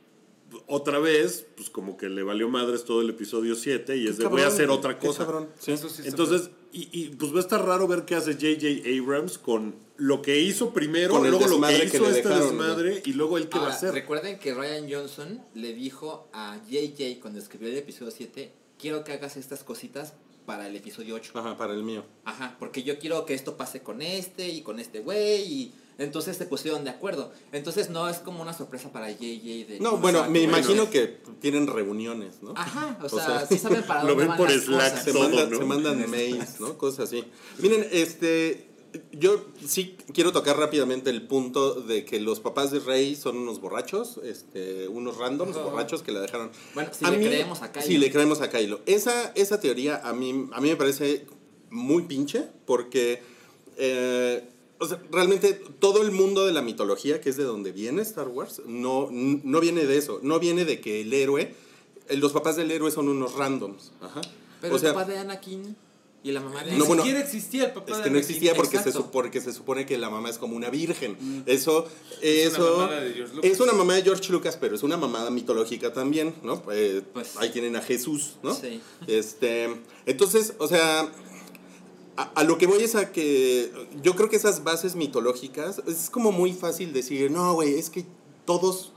otra 0.68 1.00
vez, 1.00 1.46
pues 1.56 1.70
como 1.70 1.98
que 1.98 2.10
le 2.10 2.24
valió 2.24 2.50
madres 2.50 2.84
todo 2.84 3.02
el 3.02 3.10
episodio 3.10 3.56
7 3.56 3.98
y 3.98 4.08
es 4.08 4.18
de 4.18 4.28
voy 4.28 4.42
a 4.42 4.48
hacer 4.48 4.70
otra 4.70 5.00
cosa. 5.00 5.24
cabrón. 5.24 5.50
Sí. 5.60 5.72
Eso 5.72 5.90
sí 5.90 6.02
está 6.02 6.10
Entonces, 6.10 6.50
y, 6.74 6.90
y, 6.92 7.10
pues 7.10 7.34
va 7.34 7.38
a 7.38 7.42
estar 7.42 7.66
raro 7.66 7.88
ver 7.88 8.06
qué 8.06 8.16
hace 8.16 8.34
J.J. 8.34 8.90
Abrams 8.90 9.38
con 9.38 9.76
lo 9.98 10.22
que 10.22 10.40
hizo 10.40 10.74
primero, 10.74 11.14
Con 11.14 11.26
el 11.26 11.32
luego 11.32 11.48
lo 11.48 11.68
que 11.68 11.78
que 11.78 11.86
hizo 11.86 12.04
le 12.04 12.18
este 12.18 12.30
dejaron, 12.30 12.58
desmadre 12.58 13.04
y 13.06 13.14
luego 13.14 13.38
él 13.38 13.50
qué 13.50 13.60
va 13.60 13.68
a 13.68 13.74
hacer. 13.74 13.94
recuerden 13.94 14.40
que 14.40 14.54
Ryan 14.54 14.88
Johnson 14.90 15.42
le 15.54 15.74
dijo 15.74 16.30
a 16.34 16.60
JJ 16.70 17.20
cuando 17.22 17.40
escribió 17.40 17.70
el 17.70 17.78
episodio 17.78 18.12
7, 18.12 18.52
quiero 18.80 19.04
que 19.04 19.14
hagas 19.14 19.38
estas 19.38 19.64
cositas 19.64 20.14
para 20.46 20.68
el 20.68 20.76
episodio 20.76 21.16
8. 21.16 21.32
Ajá, 21.36 21.58
para 21.58 21.74
el 21.74 21.84
mío. 21.84 22.04
Ajá, 22.26 22.56
porque 22.60 22.84
yo 22.84 23.00
quiero 23.00 23.26
que 23.26 23.34
esto 23.34 23.58
pase 23.58 23.82
con 23.82 24.02
este 24.02 24.50
y 24.50 24.62
con 24.62 24.80
este 24.80 25.00
güey 25.00 25.42
y 25.42 25.74
entonces 25.98 26.36
se 26.36 26.46
pusieron 26.46 26.84
de 26.84 26.90
acuerdo. 26.90 27.32
Entonces 27.52 27.90
no 27.90 28.10
es 28.10 28.18
como 28.18 28.42
una 28.42 28.54
sorpresa 28.54 28.92
para 28.92 29.12
JJ 29.12 29.66
de... 29.68 29.78
No, 29.80 29.98
bueno, 29.98 30.28
me 30.30 30.42
imagino 30.42 30.90
que 30.90 31.20
tienen 31.40 31.68
reuniones, 31.68 32.42
¿no? 32.42 32.54
Ajá, 32.56 32.98
o 33.02 33.06
O 33.06 33.10
sea, 33.10 33.26
sea, 33.26 33.46
sí 33.46 33.58
saben 33.58 33.84
para 33.84 34.04
lo 34.04 34.10
dónde 34.10 34.24
ven 34.24 34.30
van 34.30 34.38
por 34.38 34.52
las 34.52 34.64
Slack 34.64 34.90
cosas. 34.90 35.04
se, 35.04 35.12
todo, 35.14 35.24
mandan, 35.24 35.52
¿no? 35.52 35.58
se 35.58 35.64
mandan 35.66 36.10
mails, 36.10 36.60
¿no? 36.60 36.78
Cosas 36.78 37.08
así. 37.08 37.24
Miren, 37.60 37.88
este. 37.92 38.71
Yo 39.12 39.46
sí 39.66 39.96
quiero 40.14 40.32
tocar 40.32 40.58
rápidamente 40.58 41.10
el 41.10 41.22
punto 41.22 41.76
de 41.82 42.04
que 42.04 42.20
los 42.20 42.40
papás 42.40 42.72
de 42.72 42.80
Rey 42.80 43.16
son 43.16 43.38
unos 43.38 43.62
borrachos, 43.62 44.20
este, 44.24 44.88
unos 44.88 45.18
randoms 45.18 45.56
borrachos 45.56 46.04
que 46.04 46.12
la 46.12 46.20
dejaron. 46.20 46.52
Bueno, 46.74 46.90
si 46.94 47.06
le 47.06 47.20
creemos 47.20 47.62
a 47.62 47.72
Kylo. 47.72 47.86
Si 47.86 47.98
le 47.98 48.12
creemos 48.12 48.42
a 48.42 48.50
Kylo. 48.50 48.82
Esa, 48.86 49.32
esa 49.36 49.60
teoría 49.60 50.02
a 50.04 50.14
mí, 50.14 50.50
a 50.52 50.62
mí 50.62 50.70
me 50.70 50.76
parece 50.76 51.26
muy 51.70 52.04
pinche 52.04 52.48
porque 52.66 53.22
eh, 53.78 54.44
o 54.82 54.88
sea, 54.88 55.00
realmente 55.12 55.54
todo 55.80 56.02
el 56.02 56.12
mundo 56.12 56.46
de 56.46 56.52
la 56.52 56.64
mitología, 56.64 57.22
que 57.22 57.30
es 57.30 57.38
de 57.38 57.44
donde 57.44 57.72
viene 57.72 58.02
Star 58.02 58.28
Wars, 58.28 58.64
no, 58.66 59.10
no 59.12 59.60
viene 59.60 59.86
de 59.86 59.98
eso. 59.98 60.20
No 60.24 60.40
viene 60.40 60.66
de 60.66 60.82
que 60.82 61.02
el 61.02 61.14
héroe, 61.14 61.54
eh, 62.10 62.18
los 62.18 62.32
papás 62.32 62.56
del 62.56 62.72
héroe 62.72 62.90
son 62.90 63.08
unos 63.08 63.36
randoms. 63.36 63.92
Ajá. 64.02 64.22
Pero 64.60 64.74
o 64.74 64.78
el 64.78 64.82
sea, 64.82 64.94
papá 64.94 65.06
de 65.06 65.20
Anakin 65.20 65.76
y 66.24 66.32
la 66.32 66.40
mamá 66.40 66.64
de 66.64 66.72
Ni 66.74 66.78
No, 66.78 66.86
bueno, 66.86 67.02
siquiera 67.04 67.24
existía 67.26 67.66
el 67.66 67.72
papá 67.72 67.92
es 67.94 67.98
de 67.98 68.04
que 68.04 68.10
no 68.12 68.20
existía 68.20 68.54
porque 68.54 68.72
se, 68.78 68.90
exacto. 68.90 69.02
su- 69.02 69.12
porque 69.12 69.42
se 69.42 69.54
supone 69.54 69.86
que 69.88 69.98
la 69.98 70.10
mamá 70.10 70.30
es 70.30 70.38
como 70.38 70.56
una 70.56 70.70
virgen. 70.70 71.18
Eso, 71.48 71.88
Es 72.22 72.50
una 72.58 72.58
eso 72.66 72.78
mamada 72.78 73.02
de 73.02 73.14
George 73.14 73.36
Lucas. 73.36 73.52
es 73.52 73.60
una 73.60 73.74
mamá 73.74 73.94
de 73.96 74.02
George 74.04 74.32
Lucas, 74.32 74.58
pero 74.62 74.76
es 74.76 74.84
una 74.84 74.98
mamada 74.98 75.32
mitológica 75.32 75.94
también, 75.94 76.36
¿no? 76.44 76.62
Eh, 76.72 77.02
Pues- 77.14 77.38
ahí 77.38 77.50
tienen 77.50 77.76
a 77.76 77.82
Jesús, 77.82 78.36
¿no? 78.44 78.54
Sí. 78.54 78.82
Este, 79.08 79.76
entonces, 80.06 80.54
o 80.60 80.68
sea, 80.68 81.10
a, 82.18 82.24
a 82.36 82.44
lo 82.44 82.58
que 82.58 82.68
voy 82.68 82.84
es 82.84 82.94
a 82.96 83.12
que 83.12 83.72
yo 84.04 84.16
creo 84.16 84.30
que 84.30 84.36
esas 84.36 84.64
bases 84.64 84.96
mitológicas 84.96 85.82
es 85.88 86.10
como 86.10 86.32
muy 86.32 86.54
fácil 86.54 86.94
decir, 86.94 87.32
no, 87.32 87.54
güey, 87.54 87.76
es 87.80 87.90
que 87.90 88.06
todos, 88.46 88.92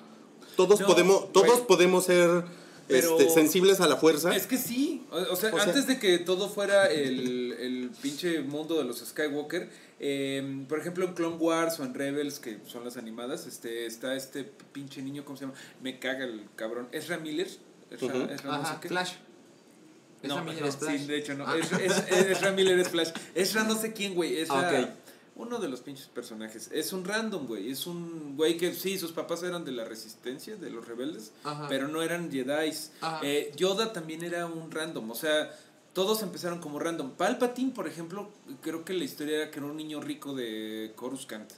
todos 0.56 0.80
No, 0.80 0.86
podemos, 0.86 1.32
todos 1.32 1.60
podemos 1.60 2.04
ser 2.04 2.44
Pero- 2.88 3.18
este, 3.18 3.30
sensibles 3.32 3.80
a 3.80 3.86
la 3.88 3.96
fuerza. 3.96 4.34
Es 4.36 4.46
que 4.46 4.58
sí, 4.58 5.04
o, 5.10 5.16
o 5.16 5.36
sea, 5.36 5.52
O 5.54 5.56
sea- 5.58 5.64
antes 5.64 5.86
de 5.86 5.98
que 5.98 6.18
todo 6.18 6.48
fuera 6.48 6.86
el, 6.90 7.52
el 7.58 7.90
pinche 8.02 8.40
mundo 8.40 8.76
de 8.78 8.84
los 8.84 8.98
Skywalker, 8.98 9.68
eh, 10.00 10.64
por 10.68 10.78
ejemplo 10.80 11.06
en 11.06 11.14
Clone 11.14 11.36
Wars 11.36 11.78
o 11.80 11.84
en 11.84 11.94
Rebels, 11.94 12.38
que 12.40 12.58
son 12.66 12.84
las 12.84 12.96
animadas, 12.96 13.46
este 13.46 13.86
está 13.86 14.14
este 14.16 14.44
pinche 14.72 15.00
niño, 15.02 15.24
¿cómo 15.24 15.36
se 15.38 15.44
llama? 15.46 15.56
Me 15.82 15.98
caga 15.98 16.24
el 16.24 16.42
cabrón. 16.56 16.88
¿Ezra 16.92 17.16
Miller? 17.18 17.48
Ezra. 17.90 18.14
Ezra 18.34 18.50
no 18.50 18.52
Ajá, 18.52 18.74
sé 18.74 18.80
qué. 18.82 18.88
Flash. 18.88 19.12
No, 20.22 20.34
Ezra 20.34 20.42
Miller 20.44 20.62
no, 20.62 20.68
es 20.68 20.76
Flash. 20.76 20.98
sí, 21.00 21.06
de 21.06 21.18
hecho 21.18 21.34
no. 21.34 21.44
Ah. 21.46 21.56
Es, 21.58 21.72
es- 21.72 22.12
Ezra 22.30 22.50
Miller 22.52 22.78
es 22.78 22.88
Flash. 22.88 23.10
Ezra 23.34 23.64
no 23.64 23.76
sé 23.78 23.92
quién, 23.92 24.14
güey. 24.14 24.38
Ezra, 24.38 24.68
Ah, 24.68 24.80
ok. 24.82 24.88
Uno 25.36 25.58
de 25.58 25.68
los 25.68 25.80
pinches 25.80 26.06
personajes. 26.06 26.70
Es 26.72 26.92
un 26.92 27.04
random, 27.04 27.46
güey. 27.46 27.70
Es 27.70 27.86
un 27.86 28.36
güey 28.36 28.56
que 28.56 28.72
sí, 28.72 28.98
sus 28.98 29.12
papás 29.12 29.42
eran 29.42 29.64
de 29.64 29.72
la 29.72 29.84
resistencia, 29.84 30.56
de 30.56 30.70
los 30.70 30.86
rebeldes, 30.86 31.32
Ajá. 31.42 31.66
pero 31.68 31.88
no 31.88 32.02
eran 32.02 32.30
Jedi. 32.30 32.72
Eh, 33.22 33.52
Yoda 33.56 33.92
también 33.92 34.22
era 34.22 34.46
un 34.46 34.70
random. 34.70 35.10
O 35.10 35.14
sea, 35.14 35.50
todos 35.92 36.22
empezaron 36.22 36.60
como 36.60 36.78
random. 36.78 37.12
Palpatine, 37.12 37.72
por 37.72 37.88
ejemplo, 37.88 38.28
creo 38.60 38.84
que 38.84 38.94
la 38.94 39.04
historia 39.04 39.36
era 39.42 39.50
que 39.50 39.58
era 39.58 39.66
un 39.66 39.76
niño 39.76 40.00
rico 40.00 40.34
de 40.34 40.92
Coruscant. 40.94 41.50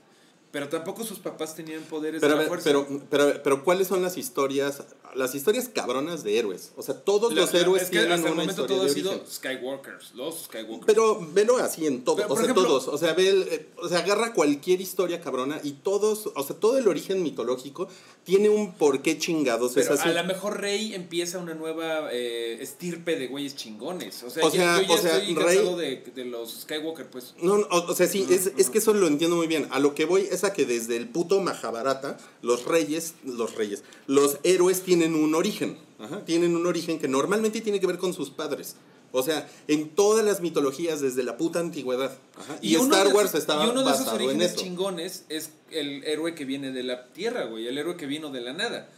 Pero 0.53 0.69
tampoco 0.71 1.05
sus 1.05 1.19
papás 1.19 1.55
tenían 1.55 1.83
poderes 1.83 2.21
Pero, 2.23 2.37
de 2.37 2.43
la 2.43 2.49
fuerza. 2.49 2.65
pero, 2.65 2.87
pero, 3.11 3.43
pero 3.43 3.65
¿cuáles 3.65 3.89
son 3.89 4.01
las 4.03 4.17
historias? 4.17 4.83
Las 5.17 5.35
historias 5.35 5.69
cabronas 5.69 6.23
de 6.25 6.39
héroes. 6.39 6.73
O 6.77 6.83
sea, 6.83 6.95
todos 7.01 7.33
La- 7.35 7.43
los 7.43 7.55
héroes 7.55 7.83
es 7.85 7.89
que 7.91 7.97
tienen 7.99 8.13
hasta 8.13 8.29
el 8.29 8.33
una 8.35 8.43
momento 8.43 8.63
historia 8.63 8.77
todo 8.77 8.85
de 8.85 8.91
ha 8.91 8.95
sido. 8.95 9.25
Skywalkers, 9.31 10.15
los 10.15 10.45
Skywalkers. 10.45 10.85
Pero 10.87 11.27
velo 11.33 11.57
así 11.59 11.87
en 11.87 12.05
todo, 12.05 12.17
Pero, 12.17 12.33
o 12.33 12.37
sea, 12.37 12.45
ejemplo- 12.45 12.63
todos, 12.67 12.89
o 12.89 12.99
sea, 12.99 13.13
ve 13.15 13.29
el, 13.29 13.43
eh, 13.49 13.69
o 13.79 13.89
sea, 13.89 13.99
agarra 13.99 14.33
cualquier 14.35 14.81
historia 14.81 15.21
cabrona 15.21 15.61
y 15.63 15.73
todos, 15.73 16.31
o 16.35 16.43
sea, 16.43 16.57
todo 16.57 16.79
el 16.79 16.89
origen 16.89 17.23
mitológico 17.23 17.89
tiene 18.25 18.49
un 18.49 18.75
por 18.75 19.03
qué 19.03 19.19
chingados 19.19 19.73
Pero 19.75 19.95
es 19.95 20.01
así. 20.01 20.09
a 20.09 20.13
lo 20.13 20.25
mejor 20.25 20.61
Rey 20.61 20.95
empieza 20.95 21.39
una 21.39 21.55
nueva 21.55 22.09
eh, 22.13 22.59
estirpe 22.61 23.17
de 23.17 23.29
güeyes 23.29 23.55
chingones. 23.57 24.23
O 24.25 24.31
sea, 24.31 24.45
O 24.45 24.51
sea, 24.51 24.81
yo 24.81 24.89
ya 24.89 24.95
o 24.95 24.99
sea, 24.99 25.19
estoy 25.19 25.35
Rey- 25.35 25.75
de, 25.77 26.13
de 26.15 26.25
los 26.25 26.63
Skywalker, 26.63 27.07
pues. 27.09 27.35
No, 27.41 27.59
no, 27.59 27.67
o, 27.71 27.95
sea, 27.95 28.07
sí, 28.09 28.27
es, 28.29 28.51
es 28.57 28.71
que 28.71 28.79
eso 28.79 28.93
lo 28.95 29.07
entiendo 29.07 29.37
muy 29.37 29.47
bien. 29.47 29.69
A 29.71 29.79
lo 29.79 29.95
que 29.95 30.05
voy 30.05 30.23
es 30.31 30.43
a 30.45 30.53
que 30.53 30.65
desde 30.67 30.97
el 30.97 31.09
puto 31.09 31.41
Mahabharata, 31.41 32.19
los 32.43 32.65
reyes, 32.65 33.15
los 33.25 33.55
reyes, 33.55 33.85
los 34.07 34.39
héroes 34.43 34.83
tienen 34.83 35.06
un 35.15 35.35
origen. 35.35 35.79
Ajá, 35.99 36.25
tienen 36.25 36.57
un 36.57 36.67
origen 36.67 36.99
que 36.99 37.09
normalmente 37.09 37.61
tiene 37.61 37.81
que 37.81 37.87
ver 37.87 37.99
con 37.99 38.13
sus 38.13 38.31
padres. 38.31 38.77
O 39.13 39.23
sea, 39.23 39.49
en 39.69 39.89
todas 39.91 40.25
las 40.25 40.41
mitologías 40.41 41.01
desde 41.01 41.23
la 41.23 41.37
puta 41.39 41.61
antigüedad. 41.61 42.19
Ajá, 42.37 42.59
y, 42.61 42.77
uno 42.77 42.93
Star 42.95 43.09
de 43.09 43.15
Wars 43.15 43.29
esos- 43.31 43.41
estaba 43.41 43.65
Y 43.67 43.71
uno 43.71 43.83
de 43.85 43.93
esos 43.95 44.09
orígenes 44.09 44.53
eso. 44.53 44.61
chingones 44.61 45.25
es 45.31 45.51
el 45.71 46.05
héroe 46.05 46.35
que 46.35 46.45
viene 46.45 46.71
de 46.73 46.83
la 46.83 47.07
tierra, 47.13 47.45
güey. 47.45 47.67
El 47.67 47.79
héroe 47.79 47.97
que 47.97 48.07
vino 48.07 48.31
de 48.31 48.41
la 48.43 48.53
nada. 48.53 48.91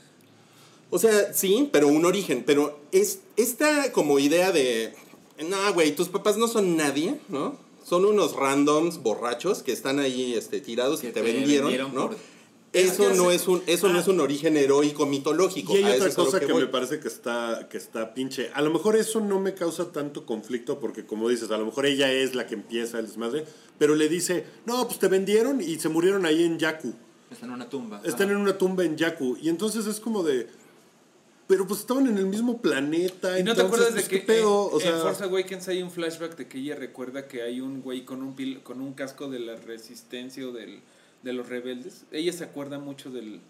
O 0.90 0.98
sea, 0.98 1.32
sí, 1.34 1.68
pero 1.70 1.86
un 1.88 2.04
origen. 2.04 2.42
Pero 2.46 2.80
es 2.92 3.20
esta 3.36 3.92
como 3.92 4.18
idea 4.18 4.50
de. 4.50 4.94
No, 5.46 5.72
güey, 5.74 5.94
tus 5.94 6.08
papás 6.08 6.36
no 6.36 6.48
son 6.48 6.76
nadie, 6.76 7.20
¿no? 7.28 7.56
Son 7.84 8.04
unos 8.04 8.34
randoms 8.34 8.98
borrachos 9.02 9.62
que 9.62 9.72
están 9.72 9.98
ahí 10.00 10.34
este, 10.34 10.60
tirados 10.60 11.00
Que 11.00 11.08
y 11.08 11.12
te, 11.12 11.20
te 11.22 11.32
vendieron, 11.32 11.68
vendieron 11.68 11.94
¿no? 11.94 12.08
por- 12.08 12.16
Eso 12.72 13.14
no 13.14 13.30
es 13.30 13.48
un 13.48 13.62
eso 13.66 13.88
no 13.88 13.98
Ah. 13.98 14.00
es 14.02 14.08
un 14.08 14.20
origen 14.20 14.56
heroico 14.56 15.06
mitológico. 15.06 15.74
Y 15.76 15.82
hay 15.82 15.98
otra 15.98 16.14
cosa 16.14 16.38
que, 16.38 16.52
me 16.52 16.66
parece 16.66 17.00
que 17.00 17.08
está, 17.08 17.66
que 17.70 17.78
está 17.78 18.12
pinche. 18.14 18.50
A 18.54 18.60
lo 18.62 18.70
mejor 18.70 18.94
eso 18.96 19.20
no 19.20 19.40
me 19.40 19.54
causa 19.54 19.90
tanto 19.90 20.26
conflicto 20.26 20.78
porque, 20.78 21.06
como 21.06 21.28
dices, 21.30 21.50
a 21.50 21.56
lo 21.58 21.64
mejor 21.66 21.86
ella 21.86 22.12
es 22.12 22.34
la 22.34 22.46
que 22.46 22.54
empieza 22.54 22.98
el 22.98 23.06
desmadre, 23.06 23.44
pero 23.78 23.94
le 23.94 24.08
dice, 24.08 24.44
no, 24.66 24.86
pues 24.86 24.98
te 24.98 25.08
vendieron 25.08 25.60
y 25.62 25.78
se 25.78 25.88
murieron 25.88 26.26
ahí 26.26 26.44
en 26.44 26.58
Yaku. 26.58 26.94
Están 27.30 27.48
en 27.50 27.54
una 27.54 27.68
tumba. 27.70 28.00
Están 28.04 28.30
en 28.30 28.36
una 28.36 28.56
tumba 28.58 28.84
en 28.84 28.96
Yaku. 28.96 29.38
Y 29.40 29.48
entonces 29.48 29.86
es 29.86 29.98
como 30.00 30.22
de... 30.22 30.48
Pero 31.46 31.66
pues 31.66 31.80
estaban 31.80 32.06
en 32.06 32.18
el 32.18 32.26
mismo 32.26 32.60
planeta. 32.60 33.38
¿Y 33.38 33.42
no 33.44 33.54
te 33.54 33.62
acuerdas 33.62 33.88
de 33.94 34.00
pues, 34.00 34.08
que 34.10 34.20
¿qué 34.20 34.26
pedo? 34.26 34.68
en, 34.70 34.76
o 34.76 34.80
sea, 34.80 34.90
en 34.96 35.00
Force 35.00 35.24
Awakens 35.24 35.68
hay 35.68 35.82
un 35.82 35.90
flashback 35.90 36.36
de 36.36 36.46
que 36.46 36.58
ella 36.58 36.74
recuerda 36.76 37.26
que 37.26 37.40
hay 37.42 37.62
un 37.62 37.80
güey 37.80 38.04
con 38.04 38.22
un 38.22 38.36
pil- 38.36 38.62
con 38.62 38.82
un 38.82 38.92
casco 38.92 39.30
de 39.30 39.38
la 39.38 39.56
resistencia 39.56 40.46
o 40.46 40.52
del, 40.52 40.80
de 41.28 41.34
los 41.34 41.48
rebeldes? 41.48 42.04
Ella 42.10 42.32
se 42.32 42.44
acuerda 42.44 42.78
mucho 42.78 43.10
del 43.10 43.40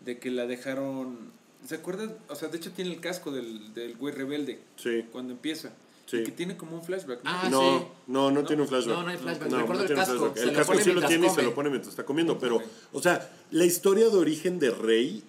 de 0.00 0.18
que 0.18 0.30
la 0.30 0.46
dejaron... 0.46 1.32
¿Se 1.66 1.74
acuerda? 1.74 2.16
O 2.28 2.34
sea, 2.34 2.48
de 2.48 2.56
hecho 2.56 2.72
tiene 2.72 2.90
el 2.90 3.00
casco 3.00 3.30
del, 3.30 3.74
del 3.74 3.96
güey 3.96 4.14
rebelde 4.14 4.60
sí. 4.76 5.04
cuando 5.12 5.32
empieza. 5.32 5.72
Sí. 6.06 6.18
Y 6.18 6.24
que 6.24 6.32
tiene 6.32 6.56
como 6.56 6.76
un 6.76 6.82
flashback. 6.82 7.22
¿no? 7.22 7.30
Ah, 7.30 7.48
no, 7.50 7.78
sí. 7.78 7.84
no, 8.06 8.30
no, 8.30 8.44
tiene 8.44 8.62
un 8.62 8.68
flashback. 8.68 8.96
No, 8.96 9.02
no 9.02 9.10
hay 9.10 9.18
flashback. 9.18 9.52
Recuerdo 9.52 9.82
el 9.82 9.86
tiene 9.86 10.00
un 10.00 10.06
casco. 10.06 10.32
flashback. 10.32 10.48
El 10.48 10.56
casco 10.56 10.78
sí 10.78 10.92
lo 10.92 11.02
tiene 11.06 11.26
y 11.26 11.30
se 11.30 11.42
lo 11.42 11.54
pone 11.54 11.68
mientras 11.68 11.92
está 11.92 12.04
comiendo. 12.04 12.38
Pero, 12.38 12.62
o 12.92 13.02
sea, 13.02 13.30
la 13.50 13.64
historia 13.64 14.08
de 14.08 14.16
origen 14.16 14.58
de 14.58 14.70
Rey, 14.70 15.22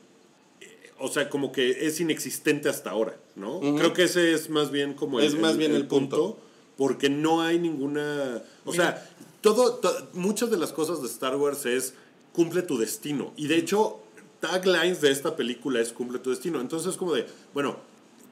eh, 0.62 0.92
o 1.00 1.10
sea, 1.10 1.30
como 1.30 1.52
que 1.52 1.86
es 1.86 2.00
inexistente 2.00 2.70
hasta 2.70 2.92
ahora, 2.92 3.18
¿no? 3.36 3.60
Creo 3.60 3.94
que 3.94 4.04
ese 4.04 4.34
es 4.34 4.50
más 4.50 4.72
bien 4.72 4.94
como 4.94 5.20
Es 5.20 5.38
más 5.38 5.58
bien 5.58 5.76
el 5.76 5.88
punto. 5.88 6.40
Porque 6.78 7.10
no 7.10 7.42
hay 7.42 7.60
ninguna. 7.60 8.42
O 8.64 8.74
sea, 8.74 9.06
todo, 9.42 9.76
to- 9.76 10.10
muchas 10.14 10.50
de 10.52 10.58
las 10.58 10.72
cosas 10.72 11.02
de 11.02 11.08
Star 11.08 11.36
Wars 11.36 11.66
es 11.66 11.94
cumple 12.34 12.62
tu 12.62 12.78
destino. 12.78 13.34
Y 13.38 13.48
de 13.48 13.58
hecho, 13.58 14.00
taglines 14.40 15.02
de 15.02 15.12
esta 15.12 15.36
película 15.36 15.80
es 15.82 15.92
cumple 15.94 16.20
tu 16.20 16.30
destino. 16.30 16.62
Entonces 16.62 16.92
es 16.92 16.98
como 16.98 17.14
de, 17.14 17.26
bueno, 17.54 17.78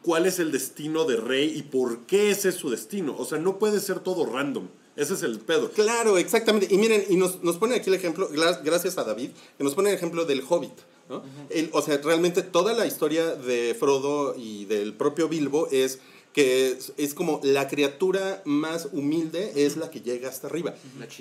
¿cuál 0.03 0.26
es 0.26 0.40
el 0.40 0.52
destino 0.52 1.06
de 1.06 1.18
Rey 1.18 1.52
y 1.57 1.64
por 1.64 2.06
qué 2.06 2.31
ese 2.31 2.49
es 2.49 2.56
su 2.56 2.69
destino? 2.69 3.15
O 3.18 3.26
sea, 3.26 3.38
no 3.40 3.60
puede 3.60 3.80
ser 3.80 3.99
todo 3.99 4.26
random. 4.26 4.68
Ese 4.95 5.14
es 5.14 5.23
el 5.23 5.40
pedo. 5.40 5.72
Claro, 5.72 6.18
exactamente. 6.18 6.73
Y 6.73 6.77
miren, 6.77 7.06
y 7.10 7.15
nos, 7.15 7.41
nos 7.44 7.57
pone 7.57 7.76
aquí 7.76 7.90
el 7.90 7.95
ejemplo, 7.95 8.30
gra- 8.31 8.61
gracias 8.64 8.98
a 8.98 9.03
David, 9.06 9.30
que 9.57 9.64
nos 9.64 9.73
pone 9.76 9.90
el 9.90 9.95
ejemplo 9.95 10.26
del 10.26 10.44
Hobbit. 10.48 10.73
¿no? 11.10 11.23
El- 11.49 11.69
o 11.73 11.81
sea, 11.81 11.98
realmente 12.03 12.41
toda 12.41 12.73
la 12.73 12.86
historia 12.86 13.34
de 13.36 13.76
Frodo 13.80 14.36
y 14.38 14.65
del 14.65 14.94
propio 14.94 15.27
Bilbo 15.30 15.68
es 15.72 15.99
que 16.34 16.72
es, 16.72 16.93
es 16.97 17.14
como 17.14 17.41
la 17.43 17.68
criatura 17.68 18.41
más 18.45 18.89
humilde 18.91 19.51
es 19.65 19.77
la 19.77 19.89
que 19.89 20.01
llega 20.01 20.30
hasta 20.30 20.47
arriba. 20.47 20.76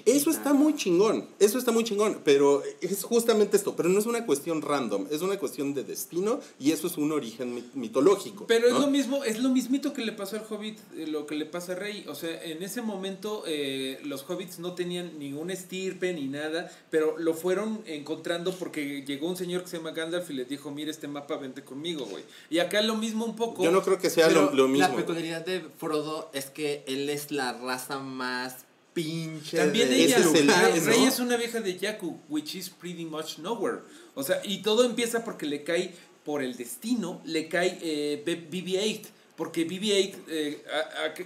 Eso 0.05 0.31
está 0.31 0.53
muy 0.53 0.75
chingón, 0.77 1.27
eso 1.39 1.59
está 1.59 1.73
muy 1.73 1.83
chingón, 1.85 2.21
pero 2.25 2.63
es 2.81 3.03
justamente 3.05 3.57
esto, 3.57 3.75
pero 3.75 3.89
no 3.89 3.99
es 3.99 4.07
una 4.07 4.27
cuestión 4.27 4.61
random, 4.61 5.07
es 5.11 5.23
una 5.23 5.39
cuestión 5.39 5.73
de 5.73 5.83
destino 5.85 6.41
y 6.61 6.73
eso 6.73 6.87
es 6.87 6.99
un 6.99 7.11
origen 7.13 7.57
mit- 7.57 7.73
mitológico. 7.75 8.47
Pero 8.47 8.69
es 8.69 8.75
lo 8.75 8.87
mismo, 8.89 9.25
es 9.25 9.39
lo 9.41 9.49
mismito 9.49 9.93
que 9.95 10.05
le 10.05 10.13
pasó 10.13 10.37
al 10.37 10.45
Hobbit, 10.49 10.79
eh, 10.97 11.07
lo 11.07 11.27
que 11.27 11.35
le 11.37 11.47
pasa 11.47 11.73
a 11.73 11.77
Rey. 11.77 12.05
O 12.07 12.15
sea, 12.15 12.43
en 12.45 12.63
ese 12.63 12.83
momento 12.83 13.45
eh, 13.47 13.99
los 14.05 14.29
Hobbits 14.29 14.59
no 14.59 14.75
tenían 14.75 15.19
ningún 15.19 15.51
estirpe 15.51 16.13
ni 16.13 16.27
nada, 16.29 16.71
pero 16.91 17.17
lo 17.19 17.33
fueron 17.35 17.81
encontrando 17.87 18.53
porque 18.53 19.05
llegó 19.07 19.27
un 19.29 19.37
señor 19.37 19.63
que 19.63 19.69
se 19.69 19.79
llama 19.79 19.93
Gandalf 19.93 20.29
y 20.31 20.35
les 20.35 20.49
dijo, 20.49 20.71
mira 20.71 20.91
este 20.91 21.09
mapa, 21.09 21.37
vente 21.39 21.65
conmigo, 21.65 22.05
güey. 22.05 22.25
Y 22.51 22.59
acá 22.59 22.83
lo 22.83 22.95
mismo 22.97 23.25
un 23.25 23.37
poco. 23.37 23.65
Yo 23.65 23.71
no 23.71 23.83
creo 23.83 23.99
que 23.99 24.11
sea 24.11 24.29
lo 24.31 24.69
mismo. 24.69 24.98
Peculiaridad 25.03 25.45
de 25.47 25.61
Frodo 25.79 26.31
es 26.35 26.47
que 26.47 26.85
él 26.87 27.09
es 27.11 27.31
la 27.31 27.53
raza 27.53 27.99
más 27.99 28.57
pinche. 28.93 29.57
También 29.57 29.89
de 29.89 30.05
ella, 30.05 30.19
Ese 30.19 30.29
es 30.29 30.35
el- 30.41 30.49
Rey, 30.49 30.73
es, 30.79 30.85
Rey 30.87 31.01
¿no? 31.01 31.09
es 31.09 31.19
una 31.21 31.37
vieja 31.37 31.61
de 31.61 31.79
Jakku, 31.79 32.19
which 32.29 32.55
is 32.55 32.69
pretty 32.71 33.05
much 33.05 33.39
nowhere. 33.39 33.79
O 34.15 34.23
sea, 34.23 34.41
y 34.45 34.63
todo 34.63 34.85
empieza 34.85 35.25
porque 35.25 35.47
le 35.47 35.63
cae, 35.65 35.95
por 36.25 36.43
el 36.43 36.57
destino, 36.57 37.23
le 37.25 37.49
cae 37.49 37.79
eh, 37.81 38.23
B- 38.27 38.49
BB-8. 38.51 39.01
Porque 39.39 39.69
BB-8 39.69 40.15
eh, 40.31 40.63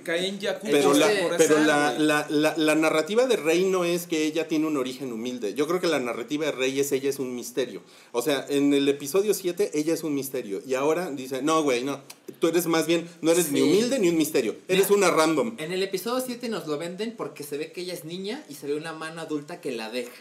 cae 0.05 0.29
en 0.29 0.39
Jakku 0.39 0.67
Pero, 0.71 0.93
la, 0.93 1.09
pero 1.39 1.59
la, 1.61 1.99
la, 1.99 2.27
la, 2.29 2.55
la 2.59 2.75
narrativa 2.75 3.27
de 3.27 3.37
Rey 3.37 3.65
no 3.65 3.87
es 3.87 4.07
que 4.07 4.27
ella 4.27 4.47
tiene 4.47 4.67
un 4.67 4.77
origen 4.77 5.11
humilde. 5.15 5.55
Yo 5.55 5.67
creo 5.67 5.81
que 5.81 5.87
la 5.87 5.99
narrativa 5.99 6.45
de 6.45 6.53
Rey 6.53 6.79
es 6.79 6.93
ella 6.93 7.09
es 7.09 7.19
un 7.19 7.35
misterio. 7.35 7.81
O 8.13 8.21
sea, 8.21 8.45
en 8.51 8.75
el 8.75 8.87
episodio 8.91 9.33
7 9.33 9.71
ella 9.73 9.95
es 9.95 10.05
un 10.05 10.15
misterio. 10.15 10.61
Y 10.67 10.75
ahora 10.75 11.11
dice, 11.11 11.41
no, 11.41 11.63
güey, 11.63 11.85
no. 11.85 12.03
Tú 12.39 12.49
eres 12.49 12.67
más 12.67 12.87
bien, 12.87 13.09
no 13.23 13.31
eres 13.31 13.51
ni 13.51 13.63
humilde 13.63 13.99
ni 13.99 14.11
un 14.11 14.19
misterio. 14.19 14.57
Eres 14.69 14.91
Mira, 14.91 15.09
una 15.09 15.11
random. 15.11 15.55
En 15.57 15.73
el 15.73 15.83
episodio 15.83 16.23
7 16.23 16.51
nos 16.51 16.67
lo 16.67 16.77
venden 16.77 17.15
porque 17.17 17.45
se 17.45 17.57
ve 17.57 17.73
que 17.73 17.81
ella 17.81 17.95
es 17.95 18.05
niña 18.05 18.45
y 18.51 18.57
se 18.57 18.67
ve 18.67 18.75
una 18.75 18.93
mano 18.93 19.23
adulta 19.23 19.63
que 19.63 19.73
la 19.73 19.91
deja. 19.91 20.13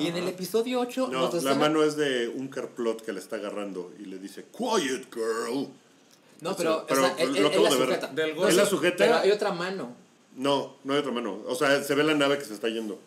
Y 0.00 0.08
en 0.08 0.16
el 0.16 0.26
episodio 0.26 0.80
8 0.80 1.10
No, 1.12 1.30
nos 1.30 1.44
la 1.44 1.54
mano 1.54 1.84
es 1.84 1.96
de 1.96 2.26
un 2.26 2.48
carplot 2.48 3.04
que 3.04 3.12
le 3.12 3.20
está 3.20 3.36
agarrando 3.36 3.92
y 4.00 4.06
le 4.06 4.18
dice, 4.18 4.46
Quiet 4.50 5.14
girl. 5.14 5.68
No, 6.40 6.54
pero, 6.56 6.84
Pero 6.86 7.02
o 7.02 7.04
sea, 7.06 7.14
él, 7.18 7.32
lo 7.32 7.38
él- 7.38 7.46
acabo 7.46 7.56
él 7.56 7.64
la 7.64 7.70
de 7.70 7.76
ver. 7.78 7.88
sujeta. 7.88 8.06
Del 8.14 8.30
No, 8.30 8.36
gol. 8.36 8.50
¿Él 8.50 8.56
la 8.56 8.66
sujeta? 8.66 8.96
Pero 8.98 9.16
hay 9.16 9.30
otra 9.30 9.52
mano. 9.52 9.94
No, 10.36 10.76
no 10.84 10.92
hay 10.92 11.00
otra 11.00 11.10
mano. 11.12 11.40
O 11.46 11.54
sea, 11.54 11.82
se 11.82 11.94
ve 11.94 12.04
la 12.04 12.14
nave 12.14 12.38
que 12.38 12.44
se 12.44 12.54
está 12.54 12.68
yendo. 12.68 12.98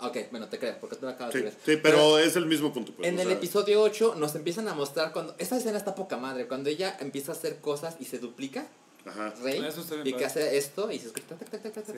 Ok, 0.00 0.16
bueno, 0.30 0.48
te 0.48 0.58
creo, 0.58 0.76
porque 0.80 0.96
tú 0.96 1.04
lo 1.04 1.10
acabas 1.12 1.32
Sí, 1.32 1.38
de 1.40 1.44
ver. 1.44 1.54
sí 1.64 1.76
pero 1.76 2.18
es 2.18 2.34
el 2.34 2.46
mismo 2.46 2.72
punto. 2.72 2.92
pues, 2.92 3.06
En 3.06 3.20
el 3.20 3.26
sea, 3.26 3.36
episodio 3.36 3.82
8 3.82 4.14
nos 4.16 4.34
empiezan 4.34 4.66
a 4.66 4.72
mostrar 4.74 5.12
cuando... 5.12 5.34
Esta 5.38 5.58
escena 5.58 5.76
está 5.76 5.94
poca 5.94 6.16
madre, 6.16 6.48
cuando 6.48 6.70
ella 6.70 6.96
empieza 7.00 7.32
a 7.32 7.34
hacer 7.34 7.58
cosas 7.60 7.96
y 8.00 8.06
se 8.06 8.18
duplica, 8.18 8.66
Ajá. 9.04 9.34
Rey, 9.42 9.60
Ah, 9.62 9.68
Eso 9.68 9.82
está 9.82 9.96
bien 9.96 10.06
y 10.06 10.12
que 10.14 10.24
hace 10.24 10.56
esto 10.56 10.90
y 10.90 10.98
se 10.98 11.08
escucha... 11.08 11.36
tac, 11.36 11.50
tac, 11.50 11.72
tac, 11.74 11.84
Sí. 11.86 11.92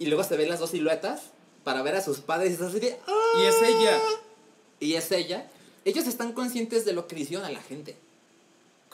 y 0.00 0.06
luego 0.06 0.24
se 0.24 0.36
ven 0.36 0.48
las 0.48 0.58
dos 0.58 0.70
siluetas 0.70 1.22
para 1.62 1.82
ver 1.82 1.94
a 1.94 2.02
sus 2.02 2.18
padres 2.18 2.50
y 2.50 2.54
es 2.54 2.60
así 2.60 2.80
de... 2.80 2.98
"Ah". 3.06 3.40
Y 3.40 3.44
es 3.46 3.62
ella. 3.62 3.98
Y 4.80 4.94
es 4.94 5.12
ella. 5.12 5.48
Ellos 5.84 6.06
están 6.08 6.32
conscientes 6.32 6.84
de 6.84 6.92
lo 6.94 7.06
que 7.06 7.14
le 7.14 7.22
hicieron 7.22 7.46
a 7.46 7.50
la 7.50 7.62
gente. 7.62 7.96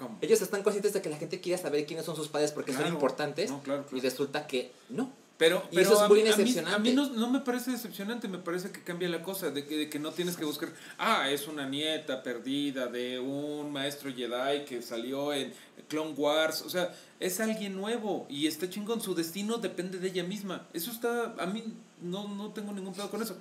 ¿Cómo? 0.00 0.18
Ellos 0.20 0.40
están 0.42 0.62
conscientes 0.64 0.92
de 0.94 1.02
que 1.02 1.08
la 1.10 1.16
gente 1.18 1.40
quiere 1.40 1.60
saber 1.62 1.86
quiénes 1.86 2.04
son 2.06 2.16
sus 2.16 2.28
padres 2.28 2.50
porque 2.52 2.72
Claro. 2.72 2.86
son 2.86 2.94
importantes. 2.94 3.50
No, 3.50 3.62
claro, 3.62 3.82
claro. 3.84 3.96
Y 3.96 4.00
resulta 4.00 4.46
que 4.46 4.72
no. 4.88 5.12
Pero, 5.38 5.62
Y 5.70 5.80
eso 5.80 5.94
es 5.94 6.00
a 6.00 6.08
muy 6.08 6.22
mí- 6.22 6.28
a 6.28 6.36
mí, 6.36 6.42
decepcionante. 6.42 6.76
a 6.76 6.78
mí 6.78 6.92
no, 6.92 7.08
no 7.10 7.30
me 7.30 7.40
parece 7.40 7.70
decepcionante, 7.70 8.28
me 8.28 8.36
parece 8.36 8.70
que 8.72 8.82
cambia 8.82 9.08
la 9.08 9.22
cosa, 9.22 9.50
de 9.50 9.64
que, 9.64 9.74
de 9.74 9.88
que 9.88 9.98
no 9.98 10.10
tienes 10.12 10.36
que 10.36 10.44
buscar, 10.44 10.68
ah, 10.98 11.30
es 11.30 11.48
una 11.48 11.66
nieta 11.66 12.22
perdida 12.22 12.88
de 12.88 13.18
un 13.18 13.72
maestro 13.72 14.12
Jedi 14.14 14.66
que 14.66 14.82
salió 14.82 15.32
en 15.32 15.54
Clone 15.88 16.12
Wars, 16.12 16.60
o 16.60 16.68
sea, 16.68 16.94
es 17.20 17.40
alguien 17.40 17.74
nuevo 17.74 18.26
y 18.28 18.46
está 18.48 18.68
chingón, 18.68 19.00
su 19.00 19.14
destino 19.14 19.56
depende 19.56 19.98
de 19.98 20.08
ella 20.08 20.24
misma. 20.24 20.66
Eso 20.74 20.90
está, 20.90 21.34
a 21.38 21.46
mí 21.46 21.64
no, 22.02 22.28
no 22.28 22.50
tengo 22.52 22.72
ningún 22.72 22.92
pedo 22.92 23.10
con 23.10 23.22
eso. 23.22 23.38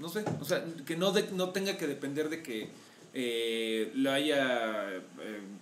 No 0.00 0.08
sé, 0.08 0.24
o 0.40 0.44
sea, 0.44 0.64
que 0.86 0.96
no, 0.96 1.12
de- 1.12 1.30
no 1.30 1.50
tenga 1.50 1.76
que 1.78 1.86
depender 1.86 2.30
de 2.30 2.42
que 2.42 2.68
eh, 3.14 3.92
lo 3.94 4.10
haya 4.12 5.02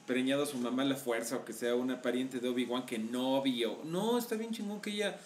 preñado 0.07 0.45
a 0.45 0.47
su 0.47 0.59
mamá 0.59 0.85
la 0.85 0.97
fuerza 0.97 1.37
o 1.37 1.45
que 1.45 1.53
sea 1.53 1.75
una 1.75 2.01
pariente 2.01 2.41
de 2.41 2.49
Obi-Wan 2.49 2.87
que 2.87 2.99
no 2.99 3.43
vio. 3.43 3.79
No, 3.85 4.19
está 4.19 4.37
bien 4.37 4.53
chingón 4.53 4.81
que 4.81 4.91
ella 4.91 5.19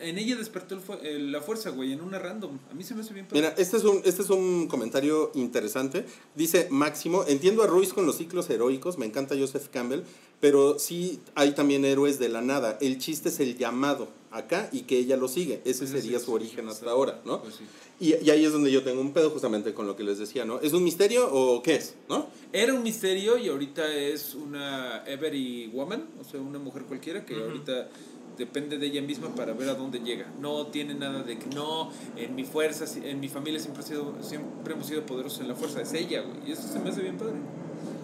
en 0.00 0.18
ella 0.18 0.36
despertó 0.36 0.74
el 0.74 1.06
eh, 1.06 1.18
la 1.18 1.40
fuerza, 1.40 1.70
güey, 1.70 1.92
en 1.92 2.00
una 2.00 2.18
random. 2.18 2.58
A 2.70 2.74
mí 2.74 2.82
se 2.84 2.94
me 2.94 3.02
hace 3.02 3.14
bien. 3.14 3.26
Mira, 3.32 3.54
este 3.56 3.76
es, 3.76 3.84
un, 3.84 4.00
este 4.04 4.22
es 4.22 4.30
un 4.30 4.68
comentario 4.68 5.30
interesante. 5.34 6.06
Dice 6.34 6.68
Máximo, 6.70 7.24
entiendo 7.26 7.62
a 7.62 7.66
Ruiz 7.66 7.92
con 7.92 8.06
los 8.06 8.16
ciclos 8.16 8.48
heroicos, 8.50 8.98
me 8.98 9.06
encanta 9.06 9.34
Joseph 9.38 9.68
Campbell, 9.68 10.02
pero 10.42 10.76
sí 10.80 11.20
hay 11.36 11.52
también 11.52 11.84
héroes 11.84 12.18
de 12.18 12.28
la 12.28 12.40
nada. 12.40 12.76
El 12.80 12.98
chiste 12.98 13.28
es 13.28 13.38
el 13.38 13.56
llamado 13.56 14.08
acá 14.32 14.68
y 14.72 14.80
que 14.80 14.98
ella 14.98 15.16
lo 15.16 15.28
sigue. 15.28 15.62
Ese 15.64 15.86
sería 15.86 16.18
su 16.18 16.32
origen 16.32 16.68
hasta 16.68 16.90
ahora, 16.90 17.22
¿no? 17.24 17.40
Pues 17.42 17.54
sí. 17.54 17.64
Y, 18.00 18.26
y 18.26 18.30
ahí 18.30 18.44
es 18.44 18.50
donde 18.50 18.72
yo 18.72 18.82
tengo 18.82 19.00
un 19.00 19.12
pedo 19.12 19.30
justamente 19.30 19.72
con 19.72 19.86
lo 19.86 19.94
que 19.94 20.02
les 20.02 20.18
decía, 20.18 20.44
¿no? 20.44 20.58
¿Es 20.58 20.72
un 20.72 20.82
misterio 20.82 21.32
o 21.32 21.62
qué 21.62 21.76
es, 21.76 21.94
no? 22.08 22.26
Era 22.52 22.74
un 22.74 22.82
misterio 22.82 23.38
y 23.38 23.50
ahorita 23.50 23.94
es 23.94 24.34
una 24.34 25.04
every 25.06 25.68
woman, 25.68 26.08
o 26.20 26.24
sea, 26.24 26.40
una 26.40 26.58
mujer 26.58 26.82
cualquiera 26.86 27.24
que 27.24 27.36
ahorita 27.36 27.88
depende 28.36 28.78
de 28.78 28.86
ella 28.86 29.02
misma 29.02 29.32
para 29.36 29.52
ver 29.52 29.68
a 29.68 29.74
dónde 29.74 30.00
llega. 30.00 30.26
No 30.40 30.66
tiene 30.66 30.94
nada 30.94 31.22
de 31.22 31.38
que 31.38 31.46
no, 31.54 31.92
en 32.16 32.34
mi 32.34 32.42
fuerza, 32.42 32.84
en 33.00 33.20
mi 33.20 33.28
familia 33.28 33.60
siempre, 33.60 33.84
ha 33.84 33.86
sido, 33.86 34.12
siempre 34.20 34.74
hemos 34.74 34.88
sido 34.88 35.06
poderosos 35.06 35.40
en 35.40 35.46
la 35.46 35.54
fuerza, 35.54 35.82
es 35.82 35.92
ella, 35.92 36.22
güey. 36.22 36.48
Y 36.48 36.52
eso 36.52 36.66
se 36.66 36.80
me 36.80 36.90
hace 36.90 37.00
bien 37.00 37.16
padre. 37.16 37.36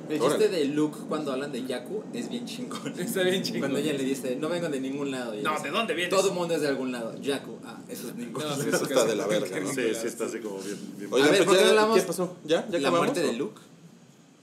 El 0.09 0.22
Órale. 0.22 0.39
chiste 0.44 0.56
de 0.56 0.64
Luke 0.66 0.98
cuando 1.09 1.32
hablan 1.32 1.52
de 1.52 1.64
Yaku 1.66 2.02
es 2.14 2.28
bien 2.30 2.47
chingón. 2.47 2.94
Está 2.98 3.22
bien 3.22 3.43
chingón. 3.43 3.60
Cuando 3.60 3.78
ella 3.78 3.93
le 3.93 4.05
dice, 4.05 4.36
no 4.36 4.48
vengo 4.48 4.68
de 4.68 4.80
ningún 4.80 5.10
lado. 5.10 5.35
y 5.35 5.40
ella 5.40 5.51
No, 5.51 5.56
dice, 5.56 5.68
¿de 5.68 5.70
dónde 5.76 5.94
vienes? 5.94 6.14
Todo 6.16 6.28
el 6.28 6.35
mundo 6.35 6.55
es 6.55 6.60
de 6.62 6.68
algún 6.68 6.93
lado. 6.93 7.14
Yaku, 7.20 7.59
ah, 7.64 7.78
eso 7.89 8.09
es 8.09 8.14
ningún 8.14 8.43
No, 8.43 8.48
lado. 8.48 8.62
Eso 8.62 8.85
está 8.85 9.05
de 9.05 9.16
la 9.16 9.26
verga, 9.26 9.60
¿no? 9.60 9.68
Sí, 9.68 9.82
sí, 10.01 10.06
está 10.06 10.24
así 10.26 10.39
como 10.40 10.59
bien. 10.60 10.78
bien 10.97 11.12
Oigan, 11.12 11.28
A 11.28 11.32
ver, 11.32 11.39
pues 11.44 11.48
¿por 11.48 11.56
qué 11.59 11.62
ya- 11.64 11.68
hablamos 11.70 11.97
¿qué 12.01 12.06
pasó? 12.06 12.36
¿Ya? 12.44 12.66
¿Ya 12.66 12.72
La 12.72 12.89
acabamos, 12.89 12.98
muerte 13.06 13.20
de 13.22 13.28
o? 13.28 13.32
Luke. 13.32 13.60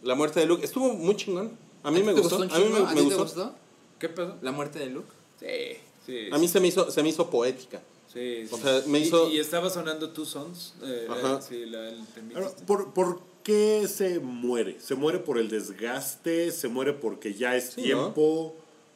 La 0.04 0.16
muerte 0.16 0.40
de 0.40 0.46
Luke. 0.46 0.64
Estuvo 0.64 0.94
muy 0.94 1.16
chingón. 1.16 1.52
A 1.84 1.92
mí 1.92 2.04
me 2.04 2.14
te 2.14 2.22
gustó. 2.22 2.38
un 2.38 2.44
A 2.44 2.46
mí 2.46 2.52
chingo? 2.64 2.70
me, 2.70 2.86
¿A 2.86 2.94
me 2.94 3.02
ti 3.02 3.10
te 3.10 3.16
gustó. 3.16 3.24
gustó? 3.24 3.56
¿Qué 4.00 4.10
pedo? 4.10 4.36
La 4.42 4.52
muerte 4.52 4.80
de 4.80 4.88
Luke. 4.92 5.10
Sí, 5.40 5.78
sí. 6.06 6.28
A 6.32 6.38
mí 6.38 6.48
se 6.48 6.60
me 6.60 6.68
hizo, 6.68 6.92
se 6.92 7.02
me 7.04 7.10
hizo 7.10 7.30
poética. 7.30 7.82
Sí, 8.14 8.48
O 8.52 8.56
sí. 8.58 8.62
sea, 8.64 8.82
me 8.88 9.00
Y- 9.00 9.02
hizo- 9.04 9.30
Y, 9.30 9.40
estaba 9.40 9.70
sonando 9.70 10.12
Two 10.12 10.26
Sons. 10.26 10.74
Eh, 10.84 11.08
Ajá. 11.10 11.42
sí, 11.42 11.66
la, 11.66 11.90
el 11.90 12.06
temita 12.08 12.38
Ahora, 12.40 12.50
este. 12.50 12.64
¿por, 12.66 12.94
¿Por 12.94 13.20
qué 13.46 13.88
se 13.88 14.20
muere? 14.20 14.76
¿Se 14.82 14.96
muere 14.96 15.20
por 15.20 15.38
el 15.38 15.48
desgaste? 15.50 16.52
¿Se 16.52 16.68
muere 16.68 16.92
porque 16.94 17.34
ya 17.36 17.56
es 17.56 17.70
Sí, 17.76 17.84
tiempo? 17.84 18.56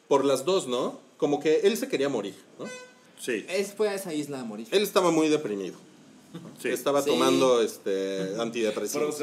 Por 0.09 0.25
las 0.25 0.43
dos, 0.43 0.67
¿no? 0.67 0.99
Como 1.17 1.39
que 1.39 1.61
él 1.61 1.77
se 1.77 1.87
quería 1.87 2.09
morir, 2.09 2.35
¿no? 2.57 2.65
Sí, 3.19 3.45
Es, 3.47 3.73
fue 3.73 3.89
a 3.89 3.93
esa 3.93 4.13
isla 4.13 4.39
a 4.41 4.43
morir. 4.43 4.67
Él 4.71 4.81
estaba 4.81 5.11
muy 5.11 5.29
deprimido. 5.29 5.75
sí. 6.61 6.69
Estaba 6.69 7.01
Sí. 7.01 7.09
tomando 7.11 7.61
este 7.61 8.35
antidepresivos. 8.39 9.17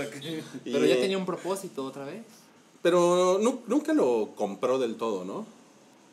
Y- 0.64 0.72
Pero 0.72 0.86
ya 0.86 0.96
tenía 0.96 1.18
un 1.18 1.26
propósito 1.26 1.84
otra 1.84 2.04
vez. 2.04 2.22
Pero 2.82 3.38
nu- 3.42 3.62
nunca 3.66 3.92
lo 3.92 4.30
compró 4.36 4.78
del 4.78 4.94
todo, 4.96 5.24
¿no? 5.24 5.44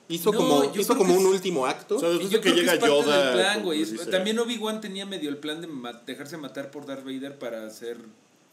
Hizo 0.09 0.31
No, 0.31 0.37
como, 0.39 0.63
hizo 0.75 0.97
como 0.97 1.13
que 1.13 1.19
un 1.19 1.25
es- 1.27 1.33
último 1.33 1.65
acto. 1.65 1.97
O 1.97 1.99
sea, 1.99 2.09
después 2.09 2.29
yo 2.31 2.37
de 2.39 2.43
que 2.43 2.49
creo 2.51 2.61
llega 2.61 2.73
es 2.73 2.79
parte 2.79 2.95
Yoda. 2.95 3.33
plan, 3.33 3.61
como 3.63 4.11
También 4.11 4.39
Obi-Wan 4.39 4.81
tenía 4.81 5.05
medio 5.05 5.29
el 5.29 5.37
plan 5.37 5.61
de 5.61 5.67
ma- 5.67 5.93
dejarse 6.05 6.35
matar 6.37 6.71
por 6.71 6.85
Darth 6.85 7.05
Vader 7.05 7.37
para 7.39 7.65
hacer 7.65 7.97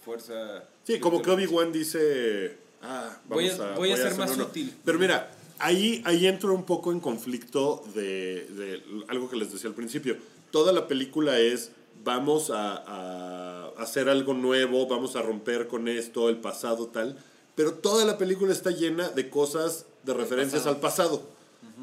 fuerza. 0.05 0.64
Sí, 0.85 0.98
como 1.01 1.22
que 1.22 1.31
Obi-Wan 1.31 1.72
dice. 1.72 2.56
Ah, 2.82 3.18
Voy 3.27 3.48
vamos 3.48 3.60
a- 3.60 3.74
a, 3.74 3.77
voy 3.77 3.93
a 3.93 3.97
ser 3.97 4.14
más 4.16 4.31
uno". 4.32 4.44
útil. 4.44 4.74
Pero 4.85 4.98
mira, 4.98 5.31
ahí, 5.59 6.02
ahí 6.06 6.27
entro 6.27 6.55
un 6.55 6.64
poco 6.64 6.93
en 6.93 7.01
conflicto 7.01 7.82
de, 7.94 8.47
de 8.51 8.82
algo 9.09 9.28
que 9.28 9.36
les 9.36 9.52
decía 9.52 9.68
al 9.68 9.74
principio. 9.77 10.16
Toda 10.51 10.72
la 10.72 10.89
película 10.89 11.39
es. 11.39 11.72
Vamos 12.02 12.48
a, 12.51 12.82
a 12.86 13.68
hacer 13.77 14.09
algo 14.09 14.32
nuevo, 14.32 14.86
vamos 14.86 15.16
a 15.16 15.22
romper 15.22 15.68
con 15.68 15.86
esto, 15.86 16.31
el 16.31 16.39
pasado, 16.39 16.86
tal. 16.86 17.18
Pero 17.55 17.74
toda 17.74 18.06
la 18.06 18.16
película 18.16 18.52
está 18.55 18.70
llena 18.70 19.10
de 19.10 19.28
cosas, 19.28 19.85
de 20.05 20.14
referencias 20.14 20.62
pasado. 20.62 20.74
al 20.77 20.81
pasado. 20.81 21.22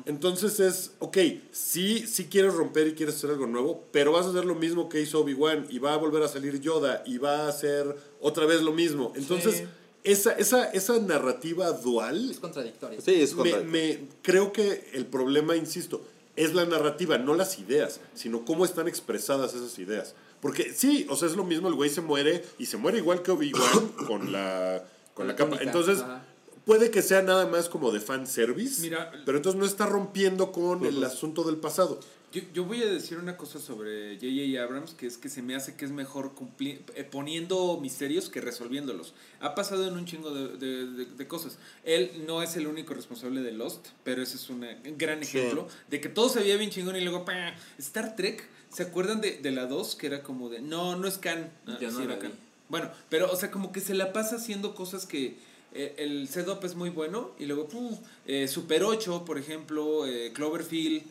Entonces 0.06 0.60
es, 0.60 0.91
ok, 0.99 1.18
sí, 1.52 2.06
sí 2.07 2.26
quieres 2.26 2.53
romper 2.53 2.88
y 2.88 2.94
quieres 2.94 3.15
hacer 3.15 3.32
algo 3.32 3.48
nuevo, 3.48 3.84
pero 3.91 4.11
vas 4.11 4.26
a 4.26 4.30
hacer 4.30 4.45
lo 4.45 4.56
mismo 4.56 4.90
que 4.90 5.02
hizo 5.02 5.22
Obi-Wan 5.22 5.68
y 5.69 5.80
va 5.80 5.94
a 5.94 5.98
volver 5.98 6.24
a 6.24 6.28
salir 6.28 6.60
Yoda 6.60 7.03
y 7.06 7.18
va 7.18 7.45
a 7.45 7.48
hacer 7.49 7.95
otra 8.22 8.45
vez 8.45 8.61
lo 8.61 8.74
mismo. 8.74 9.14
Entonces, 9.15 9.57
Sí. 9.57 9.64
esa, 10.03 10.34
esa, 10.34 10.65
esa 10.72 10.99
narrativa 10.99 11.72
dual, 11.72 12.30
Es 12.32 12.40
contradictorio. 12.40 13.02
Sí, 13.02 13.15
es 13.22 13.36
me, 13.65 14.07
creo 14.22 14.52
que 14.53 14.90
el 14.94 15.06
problema, 15.06 15.56
insisto, 15.56 16.06
es 16.36 16.53
la 16.53 16.65
narrativa, 16.65 17.18
no 17.18 17.34
las 17.34 17.57
ideas, 17.60 17.99
sino 18.14 18.45
cómo 18.45 18.64
están 18.64 18.88
expresadas 18.88 19.53
esas 19.56 19.78
ideas. 19.80 20.14
Porque 20.40 20.72
sí, 20.74 21.07
o 21.10 21.15
sea, 21.15 21.28
es 21.28 21.36
lo 21.36 21.44
mismo, 21.44 21.68
el 21.68 21.74
güey 21.74 21.90
se 21.90 22.02
muere 22.02 22.44
y 22.60 22.68
se 22.68 22.78
muere 22.78 22.99
igual 22.99 23.24
que 23.24 23.32
Obi-Wan 23.32 23.88
con 24.07 24.32
la, 24.32 24.86
con 25.15 25.26
la 25.28 25.34
la 25.34 25.38
capa. 25.38 25.57
Entonces, 25.61 25.99
ajá. 25.99 26.24
Puede 26.68 26.91
que 26.91 27.02
sea 27.02 27.23
nada 27.23 27.48
más 27.48 27.68
como 27.69 27.91
de 27.91 27.99
fan 27.99 28.27
service, 28.27 28.81
Mira- 28.81 29.11
pero 29.26 29.38
entonces 29.39 29.60
no 29.60 29.65
está 29.65 29.88
rompiendo 29.88 30.52
con 30.52 30.85
el 30.85 31.03
asunto 31.03 31.44
del 31.44 31.56
pasado. 31.57 31.99
Yo, 32.34 32.41
yo 32.53 32.65
voy 32.65 32.84
a 32.84 32.85
decir 32.88 33.18
una 33.19 33.38
cosa 33.38 33.57
sobre 33.57 34.15
J.J. 34.15 34.61
Abrams, 34.61 34.94
que 34.94 35.07
es 35.07 35.18
que 35.18 35.30
se 35.30 35.41
me 35.41 35.56
hace 35.56 35.76
que 35.77 35.85
es 35.85 35.91
mejor 35.91 36.35
cumpli- 36.35 36.81
eh, 36.95 37.06
poniendo 37.10 37.80
misterios 37.81 38.30
que 38.30 38.41
resolviéndolos. 38.41 39.14
Ha 39.39 39.56
pasado 39.56 39.88
en 39.88 39.94
un 39.94 40.06
chingo 40.06 40.31
de, 40.31 40.57
de- 40.57 40.85
de- 40.88 41.06
de 41.06 41.27
cosas. 41.27 41.57
Él 41.85 42.26
no 42.27 42.44
es 42.44 42.57
el 42.57 42.68
único 42.68 42.94
responsable 42.94 43.41
de 43.41 43.53
Lost, 43.53 43.88
pero 44.03 44.22
ese 44.22 44.35
es 44.35 44.49
un 44.49 44.65
eh, 44.65 44.77
gran 44.98 45.23
Sí. 45.23 45.38
ejemplo 45.39 45.69
de 45.89 46.02
que 46.02 46.10
todo 46.10 46.27
se 46.27 46.41
veía 46.41 46.57
bien 46.57 46.69
chingón 46.69 46.98
y 46.98 47.02
luego 47.02 47.23
¡pah! 47.23 47.56
Star 47.80 48.18
Trek, 48.18 48.45
¿se 48.69 48.84
acuerdan 48.84 49.22
de, 49.22 49.38
de 49.38 49.52
la 49.52 49.65
2? 49.65 49.95
Que 49.95 50.07
era 50.07 50.22
como 50.22 50.49
de, 50.49 50.60
no, 50.61 50.98
no 50.98 51.07
es 51.07 51.18
Khan. 51.18 51.49
Ah, 51.65 51.77
Yo 51.80 51.89
no 51.91 52.02
era. 52.02 52.19
Khan. 52.19 52.34
Bueno, 52.68 52.91
pero 53.07 53.31
o 53.31 53.38
sea, 53.38 53.52
como 53.52 53.72
que 53.72 53.80
se 53.80 53.94
la 53.94 54.11
pasa 54.11 54.35
haciendo 54.35 54.76
cosas 54.76 55.06
que... 55.06 55.38
eh, 55.73 55.95
el 55.98 56.27
setup 56.27 56.64
es 56.64 56.76
muy 56.76 56.89
bueno 56.89 57.31
y 57.39 57.45
luego 57.45 57.68
¡pum! 57.68 57.95
Eh, 58.26 58.48
Super 58.48 58.84
8, 58.84 59.26
por 59.26 59.38
ejemplo, 59.38 60.07
eh, 60.07 60.31
Cloverfield, 60.34 61.03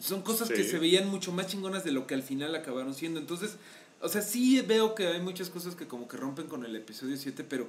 son 0.00 0.22
cosas 0.22 0.48
que 0.48 0.64
se 0.64 0.78
veían 0.78 1.08
mucho 1.08 1.32
más 1.32 1.46
chingonas 1.46 1.84
de 1.84 1.92
lo 1.92 2.06
que 2.06 2.14
al 2.14 2.22
final 2.22 2.54
acabaron 2.54 2.94
siendo. 2.94 3.18
Entonces, 3.18 3.56
o 4.00 4.08
sea, 4.08 4.22
sí 4.22 4.60
veo 4.60 4.94
que 4.94 5.06
hay 5.06 5.20
muchas 5.20 5.48
cosas 5.48 5.74
que 5.74 5.86
como 5.86 6.06
que 6.06 6.16
rompen 6.16 6.46
con 6.46 6.64
el 6.64 6.76
episodio 6.76 7.16
7, 7.16 7.44
pero 7.44 7.68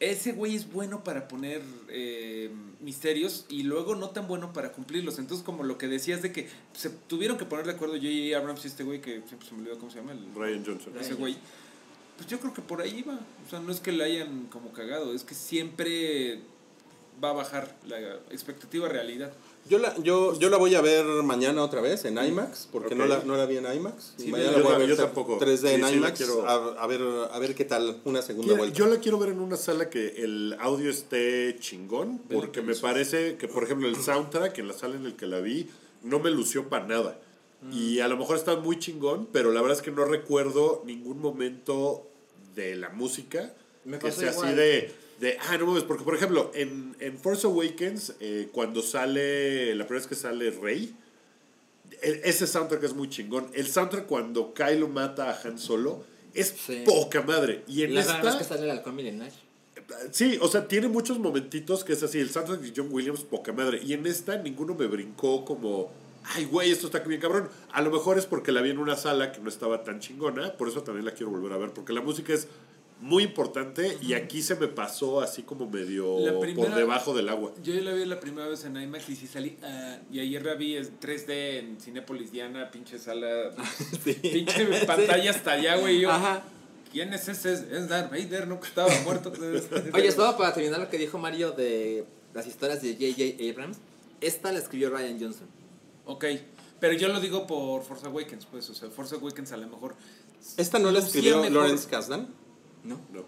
ese 0.00 0.32
güey 0.32 0.56
es 0.56 0.72
bueno 0.72 1.04
para 1.04 1.28
poner 1.28 1.62
eh, 1.88 2.50
misterios 2.80 3.46
y 3.48 3.62
luego 3.62 3.94
no 3.94 4.10
tan 4.10 4.26
bueno 4.26 4.52
para 4.52 4.72
cumplirlos. 4.72 5.18
Entonces, 5.18 5.44
como 5.44 5.62
lo 5.62 5.78
que 5.78 5.86
decías 5.86 6.22
de 6.22 6.32
que 6.32 6.48
se 6.72 6.90
tuvieron 6.90 7.38
que 7.38 7.44
poner 7.44 7.66
de 7.66 7.72
acuerdo 7.72 7.94
J.J. 7.94 8.36
Abrams 8.36 8.64
y 8.64 8.68
este 8.68 8.82
güey 8.82 9.00
que 9.00 9.22
siempre 9.28 9.48
se 9.48 9.54
me 9.54 9.60
olvidó 9.60 9.78
cómo 9.78 9.92
se 9.92 9.98
llama, 9.98 10.12
el, 10.12 10.34
Ryan 10.34 10.64
Johnson. 10.66 10.92
ese 10.98 11.14
güey. 11.14 11.36
Pues 12.22 12.30
yo 12.30 12.38
creo 12.38 12.54
que 12.54 12.62
por 12.62 12.80
ahí 12.80 13.02
va. 13.02 13.18
O 13.44 13.50
sea, 13.50 13.58
no 13.58 13.72
es 13.72 13.80
que 13.80 13.90
le 13.90 14.04
hayan 14.04 14.46
como 14.46 14.72
cagado, 14.72 15.12
es 15.12 15.24
que 15.24 15.34
siempre 15.34 16.38
va 17.22 17.30
a 17.30 17.32
bajar 17.32 17.74
la 17.88 17.98
expectativa 18.30 18.88
realidad. 18.88 19.32
Yo 19.68 19.78
la, 19.80 19.96
yo, 19.98 20.38
yo 20.38 20.48
la 20.48 20.56
voy 20.56 20.76
a 20.76 20.80
ver 20.80 21.04
mañana 21.24 21.64
otra 21.64 21.80
vez 21.80 22.04
en 22.04 22.18
IMAX, 22.24 22.68
porque 22.70 22.94
no, 22.94 23.06
la, 23.06 23.24
no 23.24 23.36
la 23.36 23.44
vi 23.46 23.56
en 23.56 23.66
IMAX. 23.72 24.14
Sí, 24.18 24.28
y 24.28 24.30
mañana 24.30 24.52
yo 24.52 24.58
la 24.58 24.64
voy 24.64 24.72
a 24.74 24.78
ver 24.78 24.88
yo 24.88 24.96
ta- 24.96 25.04
tampoco. 25.06 25.40
3D 25.40 25.56
Sí, 25.58 25.66
en 25.66 25.74
sí, 25.74 25.80
la 25.80 25.90
IMAX, 25.90 26.16
quiero- 26.18 26.46
a, 26.48 26.80
a 26.80 26.86
ver, 26.86 27.00
a 27.32 27.38
ver 27.40 27.56
qué 27.56 27.64
tal 27.64 28.00
una 28.04 28.22
segunda 28.22 28.46
Quiero- 28.46 28.58
vuelta. 28.62 28.78
yo 28.78 28.86
la 28.86 28.96
quiero 29.00 29.18
ver 29.18 29.30
en 29.30 29.40
una 29.40 29.56
sala 29.56 29.90
que 29.90 30.22
el 30.22 30.56
audio 30.60 30.88
esté 30.90 31.56
chingón, 31.58 32.18
porque 32.30 32.52
que 32.52 32.62
me 32.62 32.76
parece 32.76 33.36
que, 33.36 33.48
por 33.48 33.64
ejemplo, 33.64 33.88
el 33.88 33.96
soundtrack 33.96 34.58
en 34.58 34.68
la 34.68 34.74
sala 34.74 34.94
en 34.94 35.06
el 35.06 35.16
que 35.16 35.26
la 35.26 35.40
vi 35.40 35.68
no 36.04 36.20
me 36.20 36.30
lució 36.30 36.68
para 36.68 36.86
nada. 36.86 37.18
Y 37.72 37.98
a 38.00 38.06
lo 38.08 38.16
mejor 38.16 38.36
está 38.36 38.56
muy 38.56 38.78
chingón, 38.78 39.28
pero 39.32 39.52
la 39.52 39.60
verdad 39.60 39.76
es 39.78 39.82
que 39.82 39.90
no 39.92 40.04
recuerdo 40.04 40.82
ningún 40.84 41.20
momento 41.20 42.08
de 42.54 42.76
la 42.76 42.88
música 42.90 43.52
Me 43.84 43.98
que 43.98 44.10
sea 44.12 44.30
así 44.30 44.54
de, 44.54 44.92
de, 45.20 45.38
ah, 45.48 45.56
no 45.58 45.66
mames, 45.66 45.84
porque 45.84 46.04
por 46.04 46.14
ejemplo, 46.14 46.50
en, 46.54 46.94
en 47.00 47.18
Force 47.18 47.46
Awakens, 47.46 48.14
eh, 48.20 48.48
cuando 48.52 48.82
sale, 48.82 49.74
la 49.74 49.84
primera 49.86 50.00
vez 50.02 50.08
que 50.08 50.14
sale 50.14 50.50
Rey, 50.50 50.94
el- 52.02 52.20
ese 52.24 52.46
soundtrack 52.46 52.82
es 52.84 52.94
muy 52.94 53.08
chingón. 53.08 53.48
El 53.54 53.66
soundtrack 53.68 54.06
cuando 54.06 54.52
Kylo 54.54 54.88
mata 54.88 55.30
a 55.30 55.40
Han 55.42 55.58
Solo 55.58 56.04
es 56.34 56.48
Sí. 56.66 56.82
poca 56.84 57.22
madre. 57.22 57.62
Y 57.68 57.82
en 57.82 57.94
La 57.94 58.00
esta... 58.00 58.28
es 58.30 58.34
que 58.36 58.44
sale 58.44 58.64
el 58.64 58.70
halcón 58.70 58.96
milenario. 58.96 59.34
Sí, 60.10 60.38
o 60.40 60.48
sea, 60.48 60.66
tiene 60.68 60.88
muchos 60.88 61.18
momentitos 61.18 61.84
que 61.84 61.92
es 61.92 62.02
así. 62.02 62.18
El 62.18 62.30
soundtrack 62.30 62.60
de 62.60 62.72
John 62.74 62.88
Williams, 62.90 63.20
poca 63.24 63.52
madre. 63.52 63.80
Y 63.84 63.92
en 63.92 64.06
esta 64.06 64.36
ninguno 64.38 64.74
me 64.74 64.86
brincó 64.86 65.44
como, 65.44 65.92
ay, 66.24 66.44
güey, 66.46 66.70
esto 66.70 66.86
está 66.86 66.98
bien 67.00 67.20
cabrón. 67.20 67.48
A 67.72 67.82
lo 67.82 67.90
mejor 67.90 68.18
es 68.18 68.26
porque 68.26 68.52
la 68.52 68.60
vi 68.62 68.70
en 68.70 68.78
una 68.78 68.96
sala 68.96 69.32
que 69.32 69.40
no 69.40 69.48
estaba 69.48 69.82
tan 69.84 70.00
chingona. 70.00 70.52
Por 70.56 70.68
eso 70.68 70.82
también 70.82 71.04
la 71.04 71.12
quiero 71.12 71.30
volver 71.30 71.52
a 71.52 71.56
ver. 71.58 71.70
Porque 71.72 71.92
la 71.92 72.00
música 72.00 72.32
es 72.32 72.48
muy 73.00 73.24
importante 73.24 73.98
y 74.00 74.12
aquí 74.14 74.42
se 74.42 74.54
me 74.54 74.68
pasó 74.68 75.20
así 75.20 75.42
como 75.42 75.68
medio 75.68 76.20
La 76.20 76.32
por 76.34 76.42
primera- 76.42 76.76
debajo 76.76 77.12
del 77.12 77.28
agua. 77.30 77.52
Yo 77.62 77.74
la 77.80 77.92
vi 77.94 78.04
la 78.04 78.20
primera 78.20 78.46
vez 78.46 78.64
en 78.64 78.76
IMAX 78.76 79.08
y 79.08 79.16
sí 79.16 79.26
salí. 79.26 79.56
ah, 79.64 79.98
y 80.12 80.20
ayer 80.20 80.44
la 80.44 80.54
vi 80.54 80.76
en 80.76 81.00
3D 81.00 81.58
en 81.58 81.80
Cinépolis 81.80 82.30
Diana, 82.30 82.70
pinche 82.70 82.98
sala. 83.00 83.50
Pinche 84.04 84.66
pantalla 84.86 85.30
hasta 85.32 85.52
allá, 85.52 85.76
güey. 85.78 86.00
yo, 86.00 86.10
Ajá. 86.10 86.44
¿Quién 86.92 87.12
es 87.14 87.26
ese? 87.26 87.54
Es 87.54 87.88
Darth 87.88 88.10
Vader, 88.10 88.46
no 88.46 88.60
que 88.60 88.68
estaba 88.68 88.90
muerto. 89.04 89.32
Oye, 89.94 90.12
solo 90.12 90.36
para 90.36 90.52
terminar 90.54 90.78
lo 90.78 90.88
que 90.90 90.98
dijo 90.98 91.18
Mario 91.18 91.52
de 91.52 92.04
las 92.34 92.46
historias 92.46 92.82
de 92.82 92.92
J.J. 92.92 93.50
Abrams, 93.50 93.78
esta 94.20 94.52
la 94.52 94.58
escribió 94.58 94.90
Ryan 94.90 95.18
Johnson. 95.18 95.48
Ok, 96.06 96.24
pero 96.80 96.94
yo 96.94 97.08
lo 97.08 97.20
digo 97.20 97.46
por 97.46 97.82
Force 97.82 98.06
Awakens, 98.06 98.46
pues. 98.46 98.68
O 98.70 98.74
sea, 98.74 98.90
Force 98.90 99.14
Awakens 99.14 99.52
a 99.52 99.56
lo 99.56 99.68
mejor. 99.68 99.94
¿Esta 100.56 100.78
no 100.78 100.90
la 100.90 100.98
escribió 100.98 101.36
mejor. 101.38 101.52
Lawrence 101.52 101.88
Kasdan? 101.88 102.28
¿No? 102.84 103.00
No. 103.12 103.24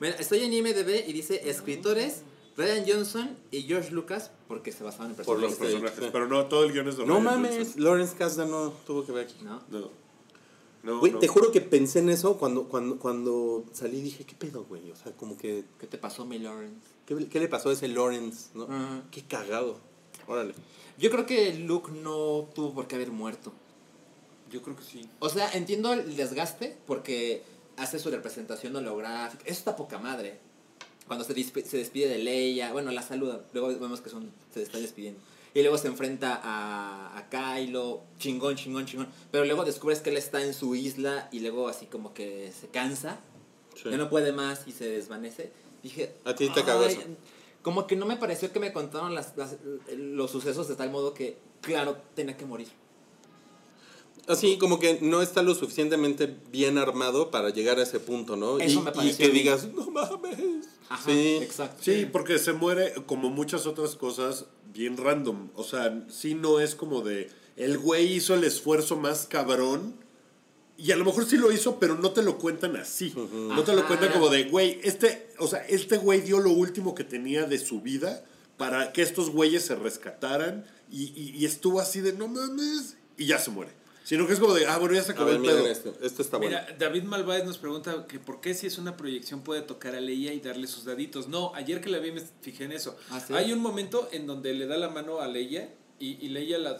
Mira, 0.00 0.14
estoy 0.16 0.40
en 0.40 0.52
IMDB 0.52 1.08
y 1.08 1.12
dice 1.12 1.48
escritores 1.48 2.22
Ryan 2.56 2.84
Johnson 2.86 3.36
y 3.50 3.62
George 3.62 3.90
Lucas 3.92 4.30
porque 4.48 4.72
se 4.72 4.84
basaban 4.84 5.10
en 5.10 5.16
Por 5.16 5.38
los 5.38 5.54
personajes. 5.54 5.80
personajes. 5.92 6.10
Pero 6.12 6.28
no, 6.28 6.46
todo 6.46 6.64
el 6.64 6.72
guion 6.72 6.88
es 6.88 6.96
de 6.98 7.06
No 7.06 7.14
Ryan 7.20 7.24
mames, 7.24 7.56
Johnson. 7.56 7.84
Lawrence 7.84 8.16
Kasdan 8.16 8.50
no 8.50 8.70
tuvo 8.86 9.06
que 9.06 9.12
ver 9.12 9.24
aquí. 9.26 9.36
¿No? 9.42 9.62
No. 9.70 9.90
No, 10.82 10.98
Güey, 10.98 11.12
no. 11.12 11.20
te 11.20 11.28
juro 11.28 11.52
que 11.52 11.60
pensé 11.60 12.00
en 12.00 12.10
eso 12.10 12.36
cuando, 12.38 12.64
cuando, 12.64 12.98
cuando 12.98 13.64
salí 13.72 13.98
y 13.98 14.02
dije, 14.02 14.24
¿qué 14.24 14.34
pedo, 14.34 14.64
güey? 14.64 14.90
O 14.90 14.96
sea, 14.96 15.12
como 15.12 15.38
que, 15.38 15.64
¿Qué 15.78 15.86
te 15.86 15.96
pasó, 15.96 16.26
mi 16.26 16.40
Lawrence? 16.40 16.74
¿qué, 17.06 17.28
qué 17.28 17.38
le 17.38 17.46
pasó 17.46 17.70
a 17.70 17.72
ese 17.72 17.86
Lawrence? 17.86 18.48
¿no? 18.54 18.66
Qué 19.12 19.22
cagado. 19.22 19.78
Órale. 20.26 20.54
Yo 21.02 21.10
creo 21.10 21.26
que 21.26 21.52
Luke 21.54 21.90
no 21.90 22.48
tuvo 22.54 22.72
por 22.72 22.86
qué 22.86 22.94
haber 22.94 23.10
muerto. 23.10 23.52
Yo 24.52 24.62
creo 24.62 24.76
que 24.76 24.84
sí. 24.84 25.08
O 25.18 25.28
sea, 25.28 25.50
entiendo 25.52 25.92
el 25.92 26.14
desgaste 26.14 26.76
porque 26.86 27.42
hace 27.76 27.98
su 27.98 28.08
representación 28.08 28.76
holográfica. 28.76 29.42
Eso 29.44 29.58
está 29.58 29.74
poca 29.74 29.98
madre. 29.98 30.38
Cuando 31.08 31.24
se, 31.24 31.34
se 31.42 31.76
despide 31.76 32.08
de 32.08 32.18
Leia, 32.18 32.72
bueno, 32.72 32.92
la 32.92 33.02
saluda. 33.02 33.44
Luego 33.52 33.76
vemos 33.80 34.00
que 34.00 34.10
son, 34.10 34.30
se 34.54 34.62
está 34.62 34.78
despidiendo. 34.78 35.18
Y 35.54 35.62
luego 35.62 35.76
se 35.76 35.88
enfrenta 35.88 36.40
a, 36.40 37.18
a 37.18 37.28
Kylo, 37.28 38.04
chingón, 38.18 38.54
chingón, 38.54 38.86
chingón. 38.86 39.08
Pero 39.32 39.44
luego 39.44 39.64
descubres 39.64 39.98
que 39.98 40.10
él 40.10 40.16
está 40.16 40.44
en 40.44 40.54
su 40.54 40.76
isla 40.76 41.28
y 41.32 41.40
luego 41.40 41.66
así 41.66 41.86
como 41.86 42.14
que 42.14 42.52
se 42.52 42.68
cansa. 42.68 43.18
Sí. 43.74 43.90
Ya 43.90 43.96
no 43.96 44.08
puede 44.08 44.30
más 44.30 44.68
y 44.68 44.72
se 44.72 44.88
desvanece. 44.88 45.50
Dije, 45.82 46.14
A 46.24 46.36
ti 46.36 46.48
te 46.48 46.62
cagó. 46.62 46.86
Como 47.62 47.86
que 47.86 47.94
no 47.96 48.06
me 48.06 48.16
pareció 48.16 48.52
que 48.52 48.58
me 48.60 48.72
contaron 48.72 49.14
las, 49.14 49.36
las- 49.36 49.56
los 49.96 50.30
sucesos 50.30 50.66
de 50.68 50.74
tal 50.74 50.90
modo 50.90 51.14
que, 51.14 51.38
claro, 51.60 51.96
tenía 52.14 52.36
que 52.36 52.44
morir. 52.44 52.68
Así 54.28 54.56
como 54.56 54.78
que 54.78 55.00
no 55.02 55.20
está 55.20 55.42
lo 55.42 55.54
suficientemente 55.54 56.36
bien 56.52 56.78
armado 56.78 57.32
para 57.32 57.50
llegar 57.50 57.78
a 57.80 57.82
ese 57.82 57.98
punto, 57.98 58.36
¿no? 58.36 58.58
Eso 58.58 58.78
y, 58.78 58.82
me 58.82 58.90
y 58.90 58.94
pareció 58.94 59.16
que 59.26 59.32
bien. 59.32 59.44
digas, 59.44 59.68
no 59.74 59.90
mames. 59.90 60.66
Ajá, 60.88 61.10
sí. 61.10 61.38
exacto. 61.42 61.82
Sí, 61.82 62.06
porque 62.10 62.38
se 62.38 62.52
muere 62.52 62.94
como 63.06 63.30
muchas 63.30 63.66
otras 63.66 63.96
cosas 63.96 64.46
bien 64.72 64.96
random. 64.96 65.48
O 65.56 65.64
sea, 65.64 66.04
sí 66.08 66.34
no 66.34 66.60
es 66.60 66.76
como 66.76 67.00
de 67.02 67.30
el 67.56 67.78
güey 67.78 68.12
hizo 68.14 68.34
el 68.34 68.44
esfuerzo 68.44 68.96
más 68.96 69.26
cabrón. 69.26 69.96
Y 70.78 70.90
a 70.90 70.96
lo 70.96 71.04
mejor 71.04 71.26
sí 71.26 71.36
lo 71.36 71.52
hizo, 71.52 71.78
pero 71.78 71.96
no 71.96 72.10
te 72.12 72.22
lo 72.22 72.38
cuentan 72.38 72.76
así. 72.76 73.12
No 73.16 73.62
te 73.62 73.74
lo 73.74 73.86
cuentan 73.86 74.10
como 74.12 74.28
de, 74.30 74.44
güey, 74.44 74.80
este, 74.82 75.28
o 75.38 75.46
sea, 75.46 75.64
este 75.66 75.96
güey 75.98 76.20
dio 76.22 76.40
lo 76.40 76.50
último 76.50 76.94
que 76.94 77.04
tenía 77.04 77.44
de 77.46 77.58
su 77.58 77.80
vida 77.80 78.24
para 78.56 78.92
que 78.92 79.02
estos 79.02 79.30
güeyes 79.30 79.64
se 79.64 79.76
rescataran 79.76 80.64
y, 80.90 81.04
y- 81.20 81.36
y 81.36 81.44
estuvo 81.44 81.80
así 81.80 82.00
de, 82.00 82.12
no 82.14 82.26
mames, 82.28 82.96
y 83.16 83.26
ya 83.26 83.38
se 83.38 83.50
muere. 83.50 83.72
Sino 84.04 84.26
que 84.26 84.32
es 84.32 84.40
como 84.40 84.52
de, 84.54 84.66
ah, 84.66 84.78
bueno, 84.78 84.94
ya 84.96 85.02
se 85.04 85.12
acabó 85.12 85.26
ver, 85.26 85.36
el 85.36 85.42
pedo. 85.42 85.66
esto. 85.68 85.94
Esto 86.02 86.22
está 86.22 86.36
bueno. 86.38 86.58
Mira, 86.60 86.76
David 86.76 87.04
Malváez 87.04 87.44
nos 87.44 87.58
pregunta 87.58 88.06
que 88.08 88.18
por 88.18 88.40
qué 88.40 88.52
si 88.52 88.66
es 88.66 88.76
una 88.78 88.96
proyección 88.96 89.42
puede 89.42 89.62
tocar 89.62 89.94
a 89.94 90.00
Leia 90.00 90.32
y 90.32 90.40
darle 90.40 90.66
sus 90.66 90.84
daditos. 90.84 91.28
No, 91.28 91.54
ayer 91.54 91.80
que 91.80 91.88
la 91.88 92.00
vi 92.00 92.10
me 92.10 92.20
fijé 92.40 92.64
en 92.64 92.72
eso. 92.72 92.96
¿Ah, 93.10 93.20
sí? 93.24 93.32
Hay 93.32 93.52
un 93.52 93.60
momento 93.60 94.08
en 94.10 94.26
donde 94.26 94.54
le 94.54 94.66
da 94.66 94.76
la 94.76 94.88
mano 94.88 95.20
a 95.20 95.28
Leia 95.28 95.72
y, 96.04 96.18
y 96.20 96.28
Leia 96.30 96.58
la, 96.58 96.78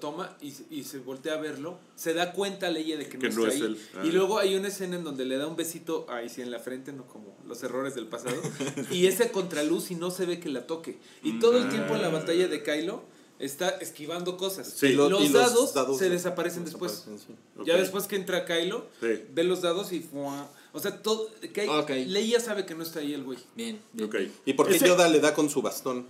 toma 0.00 0.36
y, 0.40 0.52
y 0.70 0.82
se 0.84 0.98
voltea 0.98 1.34
a 1.34 1.36
verlo. 1.36 1.78
Se 1.94 2.12
da 2.12 2.32
cuenta 2.32 2.70
Leia 2.70 2.96
de 2.96 3.08
que, 3.08 3.18
Que 3.18 3.28
no, 3.28 3.36
no 3.36 3.42
está 3.46 3.54
es 3.54 3.60
ahí. 3.62 3.66
él. 3.68 3.78
Ah. 3.96 4.02
Y 4.04 4.10
luego 4.12 4.38
hay 4.38 4.56
una 4.56 4.68
escena 4.68 4.96
en 4.96 5.04
donde 5.04 5.24
le 5.24 5.36
da 5.38 5.46
un 5.46 5.54
besito, 5.56 6.06
ahí 6.08 6.28
sí 6.28 6.42
en 6.42 6.50
la 6.50 6.58
frente, 6.58 6.92
no 6.92 7.06
como 7.06 7.36
los 7.46 7.62
errores 7.62 7.94
del 7.94 8.06
pasado. 8.06 8.36
y 8.90 9.06
ese 9.06 9.30
contraluz 9.30 9.90
y 9.90 9.94
no 9.94 10.10
se 10.10 10.26
ve 10.26 10.40
que 10.40 10.48
la 10.48 10.66
toque. 10.66 10.98
Y 11.22 11.38
todo 11.38 11.58
el 11.58 11.68
tiempo 11.68 11.94
en 11.94 12.02
la 12.02 12.08
batalla 12.08 12.48
de 12.48 12.62
Kylo 12.62 13.04
está 13.38 13.68
esquivando 13.68 14.36
cosas. 14.36 14.68
Sí. 14.76 14.86
Y 14.88 14.92
lo- 14.94 15.08
los, 15.08 15.22
y 15.22 15.28
dados 15.28 15.74
dados 15.74 15.98
se 15.98 16.08
desaparecen 16.10 16.64
después. 16.64 16.92
desaparecen, 17.06 17.36
sí. 17.36 17.64
Ya 17.66 17.76
después 17.76 18.06
que 18.06 18.16
entra 18.16 18.44
Kylo, 18.44 18.86
Sí. 19.00 19.22
ve 19.32 19.44
los 19.44 19.62
dados 19.62 19.92
y 19.92 20.00
¡fua! 20.00 20.50
o 20.72 20.80
sea, 20.80 21.00
todo 21.02 21.30
que. 21.52 22.04
Leia 22.06 22.40
sabe 22.40 22.66
que 22.66 22.74
no 22.74 22.82
está 22.82 22.98
ahí 23.00 23.14
el 23.14 23.22
güey. 23.22 23.38
Bien. 23.54 23.80
¿Y 24.44 24.52
por 24.54 24.66
qué 24.68 24.76
Ese- 24.76 24.88
Yoda 24.88 25.08
le 25.08 25.20
da 25.20 25.32
con 25.34 25.48
su 25.48 25.62
bastón? 25.62 26.06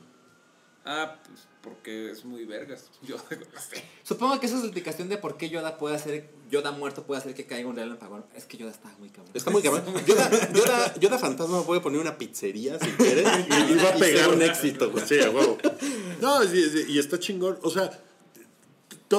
Ah, 0.85 1.19
pues 1.27 1.47
porque 1.65 2.11
es 2.11 2.25
muy 2.25 2.45
vergas. 2.45 2.91
Yo 3.03 3.17
no 3.17 3.61
sé. 3.61 3.83
Supongo 4.03 4.39
que 4.39 4.47
esa 4.47 4.57
es 4.57 4.61
la 4.61 4.67
explicación 4.67 5.09
de 5.09 5.17
por 5.17 5.37
qué 5.37 5.49
Yoda 5.49 5.79
puede 5.79 5.97
hacer, 5.97 6.31
Yoda 6.51 6.73
muerto 6.73 7.05
puede 7.05 7.21
hacer 7.21 7.35
que 7.35 7.47
caiga 7.47 7.69
un 7.69 7.77
relámpago. 7.77 8.25
Es 8.37 8.45
que 8.45 8.59
Yoda 8.59 8.71
está 8.71 8.95
muy 8.99 9.09
cabrón. 9.09 9.33
Está 9.35 9.51
muy 9.51 9.63
cabrón. 9.63 9.85
Yoda, 10.07 10.53
Yoda, 10.53 10.95
Yoda 11.01 11.19
Fantasma 11.19 11.65
puede 11.65 11.81
poner 11.81 12.01
una 12.01 12.19
pizzería 12.19 12.79
si 12.79 12.91
quiere. 12.93 13.23
Y, 13.23 13.73
y 13.73 13.77
va 13.77 13.91
a 13.91 13.95
pegar 13.99 14.29
un 14.29 14.43
éxito, 14.43 14.91
güey. 14.91 15.07
Sí, 15.07 15.21
a 15.21 15.31
huevo. 15.31 15.59
No, 16.21 16.43
sí, 16.43 16.69
sí, 16.71 16.85
y 16.89 16.99
está 16.99 17.19
chingón. 17.19 17.59
O 17.63 17.71
sea, 17.71 17.91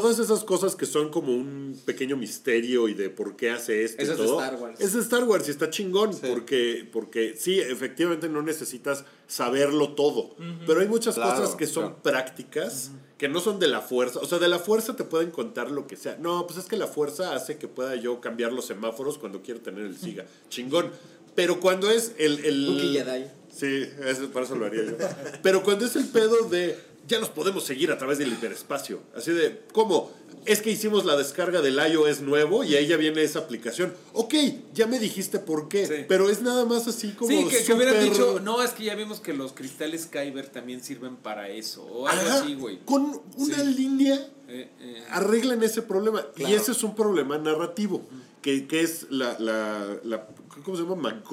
todas 0.02 0.20
esas 0.20 0.44
cosas 0.44 0.76
que 0.76 0.86
son 0.86 1.10
como 1.10 1.32
un 1.34 1.80
pequeño 1.86 2.18
misterio 2.18 2.88
y 2.88 2.94
de 2.94 3.10
por 3.10 3.36
qué 3.36 3.52
hace 3.52 3.84
esto 3.84 4.02
Eso 4.02 4.12
y 4.12 4.14
es 4.14 4.20
de 4.20 4.26
todo. 4.26 4.42
Star 4.42 4.56
Wars. 4.62 4.82
Es 4.82 4.94
de 4.94 5.00
Star 5.02 5.24
Wars 5.24 5.48
y 5.48 5.52
está 5.52 5.70
chingón 5.70 6.12
porque, 6.28 6.88
porque 6.92 7.36
sí, 7.38 7.60
efectivamente 7.60 8.28
no 8.30 8.42
necesitas 8.42 9.06
saberlo 9.28 9.94
todo. 9.94 10.36
Pero 10.68 10.82
hay 10.82 10.88
muchas 10.88 11.16
Claro, 11.16 11.40
cosas 11.40 11.56
que 11.56 11.68
son 11.68 11.84
claro. 11.86 12.04
prácticas, 12.04 12.92
que 13.18 13.30
no 13.30 13.40
son 13.40 13.60
de 13.60 13.68
la 13.68 13.82
fuerza. 13.82 14.20
O 14.20 14.26
sea, 14.26 14.40
de 14.40 14.48
la 14.50 14.60
fuerza 14.60 14.96
te 14.96 15.04
pueden 15.04 15.32
contar 15.32 15.72
lo 15.72 15.88
que 15.88 15.96
sea. 15.96 16.18
No, 16.20 16.46
pues 16.46 16.60
es 16.60 16.66
que 16.66 16.76
la 16.78 16.88
fuerza 16.88 17.34
hace 17.34 17.58
que 17.58 17.68
pueda 17.68 17.96
yo 17.96 18.20
cambiar 18.22 18.52
los 18.52 18.66
semáforos 18.66 19.18
cuando 19.18 19.42
quiero 19.42 19.62
tener 19.62 19.86
el 19.86 19.98
SIGA. 19.98 20.26
Chingón. 20.50 20.92
Pero 21.36 21.60
cuando 21.60 21.90
es 21.90 22.14
el... 22.18 22.44
el. 22.46 23.32
Sí, 23.56 23.88
eso, 24.06 24.30
para 24.32 24.46
eso 24.46 24.56
lo 24.56 24.66
haría 24.66 24.84
yo. 24.84 24.98
Pero 25.42 25.64
cuando 25.64 25.86
es 25.86 25.96
el 25.96 26.06
pedo 26.08 26.50
de 26.50 26.78
ya 27.08 27.20
los 27.20 27.30
podemos 27.30 27.64
seguir 27.64 27.92
a 27.92 27.98
través 27.98 28.18
del 28.18 28.32
hiperespacio. 28.34 29.02
Así 29.16 29.32
de, 29.32 29.62
¿cómo? 29.74 30.12
Es 30.46 30.62
que 30.62 30.70
hicimos 30.70 31.06
la 31.06 31.16
descarga 31.18 31.62
del 31.62 31.80
iOS 31.92 32.22
nuevo 32.22 32.64
y 32.64 32.76
ahí 32.76 32.86
ya 32.88 32.98
viene 32.98 33.24
esa 33.24 33.40
aplicación. 33.40 33.94
Ok, 34.14 34.34
ya 34.74 34.86
me 34.86 35.00
dijiste 35.00 35.40
por 35.40 35.68
qué, 35.70 35.88
Sí. 35.88 35.94
pero 36.08 36.30
es 36.30 36.42
nada 36.42 36.66
más 36.66 36.88
así 36.88 37.12
como. 37.14 37.30
Sí, 37.32 37.48
que, 37.48 37.64
que 37.64 37.74
hubieran 37.74 38.00
dicho, 38.04 38.40
no, 38.42 38.62
es 38.62 38.72
que 38.72 38.84
ya 38.84 38.94
vimos 38.96 39.20
que 39.20 39.34
los 39.34 39.54
cristales 39.54 40.06
Kyber 40.06 40.48
también 40.50 40.84
sirven 40.84 41.16
para 41.16 41.50
eso. 41.50 41.84
O 41.86 42.08
algo 42.08 42.28
Ajá, 42.30 42.42
así, 42.44 42.54
güey. 42.56 42.80
Con 42.86 43.22
una 43.38 43.56
Sí. 43.64 43.74
línea 43.76 44.30
Eh, 44.48 44.70
eh, 44.80 45.04
arreglan 45.10 45.64
ese 45.64 45.82
problema. 45.82 46.24
Y 46.38 46.54
ese 46.54 46.74
es 46.74 46.84
un 46.84 46.94
problema 46.96 47.36
narrativo, 47.40 48.04
que, 48.44 48.68
que 48.68 48.82
es 48.82 49.08
la, 49.10 49.36
la, 49.40 49.98
la- 50.04 50.28
¿cómo 50.64 50.78
se 50.78 50.84
llama? 50.84 51.24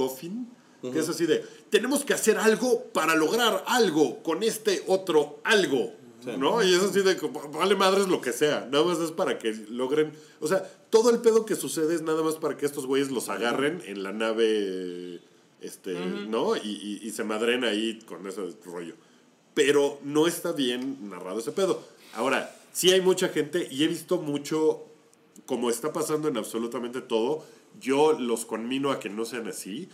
MacGuffin. 0.82 0.92
Que 0.92 0.98
es 1.00 1.08
así 1.08 1.26
de, 1.26 1.44
tenemos 1.70 2.04
que 2.04 2.14
hacer 2.14 2.38
algo 2.38 2.84
para 2.92 3.14
lograr 3.14 3.64
algo 3.66 4.22
con 4.22 4.42
este 4.42 4.82
otro 4.86 5.40
algo. 5.44 5.92
¿No? 6.38 6.62
Y 6.62 6.72
es 6.72 6.80
así 6.82 7.00
de, 7.02 7.16
vale 7.52 7.74
madres 7.74 8.06
lo 8.06 8.20
que 8.20 8.32
sea. 8.32 8.68
Nada 8.70 8.84
más 8.84 8.98
es 9.00 9.10
para 9.10 9.38
que 9.38 9.52
logren. 9.70 10.12
O 10.40 10.46
sea, 10.46 10.62
todo 10.90 11.10
el 11.10 11.18
pedo 11.18 11.44
que 11.44 11.56
sucede 11.56 11.94
es 11.96 12.02
nada 12.02 12.22
más 12.22 12.36
para 12.36 12.56
que 12.56 12.64
estos 12.64 12.86
güeyes 12.86 13.10
los 13.10 13.28
agarren 13.28 13.82
en 13.86 14.02
la 14.04 14.12
nave. 14.12 15.20
Este, 15.60 15.94
¿no? 15.94 16.56
Y, 16.56 16.60
y- 16.60 17.00
y 17.06 17.10
se 17.10 17.24
madren 17.24 17.64
ahí 17.64 17.98
con 18.06 18.26
ese 18.26 18.40
rollo 18.64 18.94
pero 19.54 19.98
no 20.02 20.26
está 20.26 20.52
bien 20.52 21.10
narrado 21.10 21.38
ese 21.40 21.52
pedo. 21.52 21.82
Ahora, 22.14 22.56
sí 22.72 22.90
hay 22.90 23.02
mucha 23.02 23.28
gente 23.28 23.68
y 23.70 23.84
he 23.84 23.86
visto 23.86 24.16
mucho, 24.16 24.82
como 25.44 25.68
está 25.68 25.92
pasando 25.92 26.28
en 26.28 26.38
absolutamente 26.38 27.02
todo, 27.02 27.44
yo 27.78 28.14
los 28.18 28.46
conmino 28.46 28.90
a 28.90 28.98
que 28.98 29.10
no 29.10 29.26
sean 29.26 29.46
así. 29.48 29.90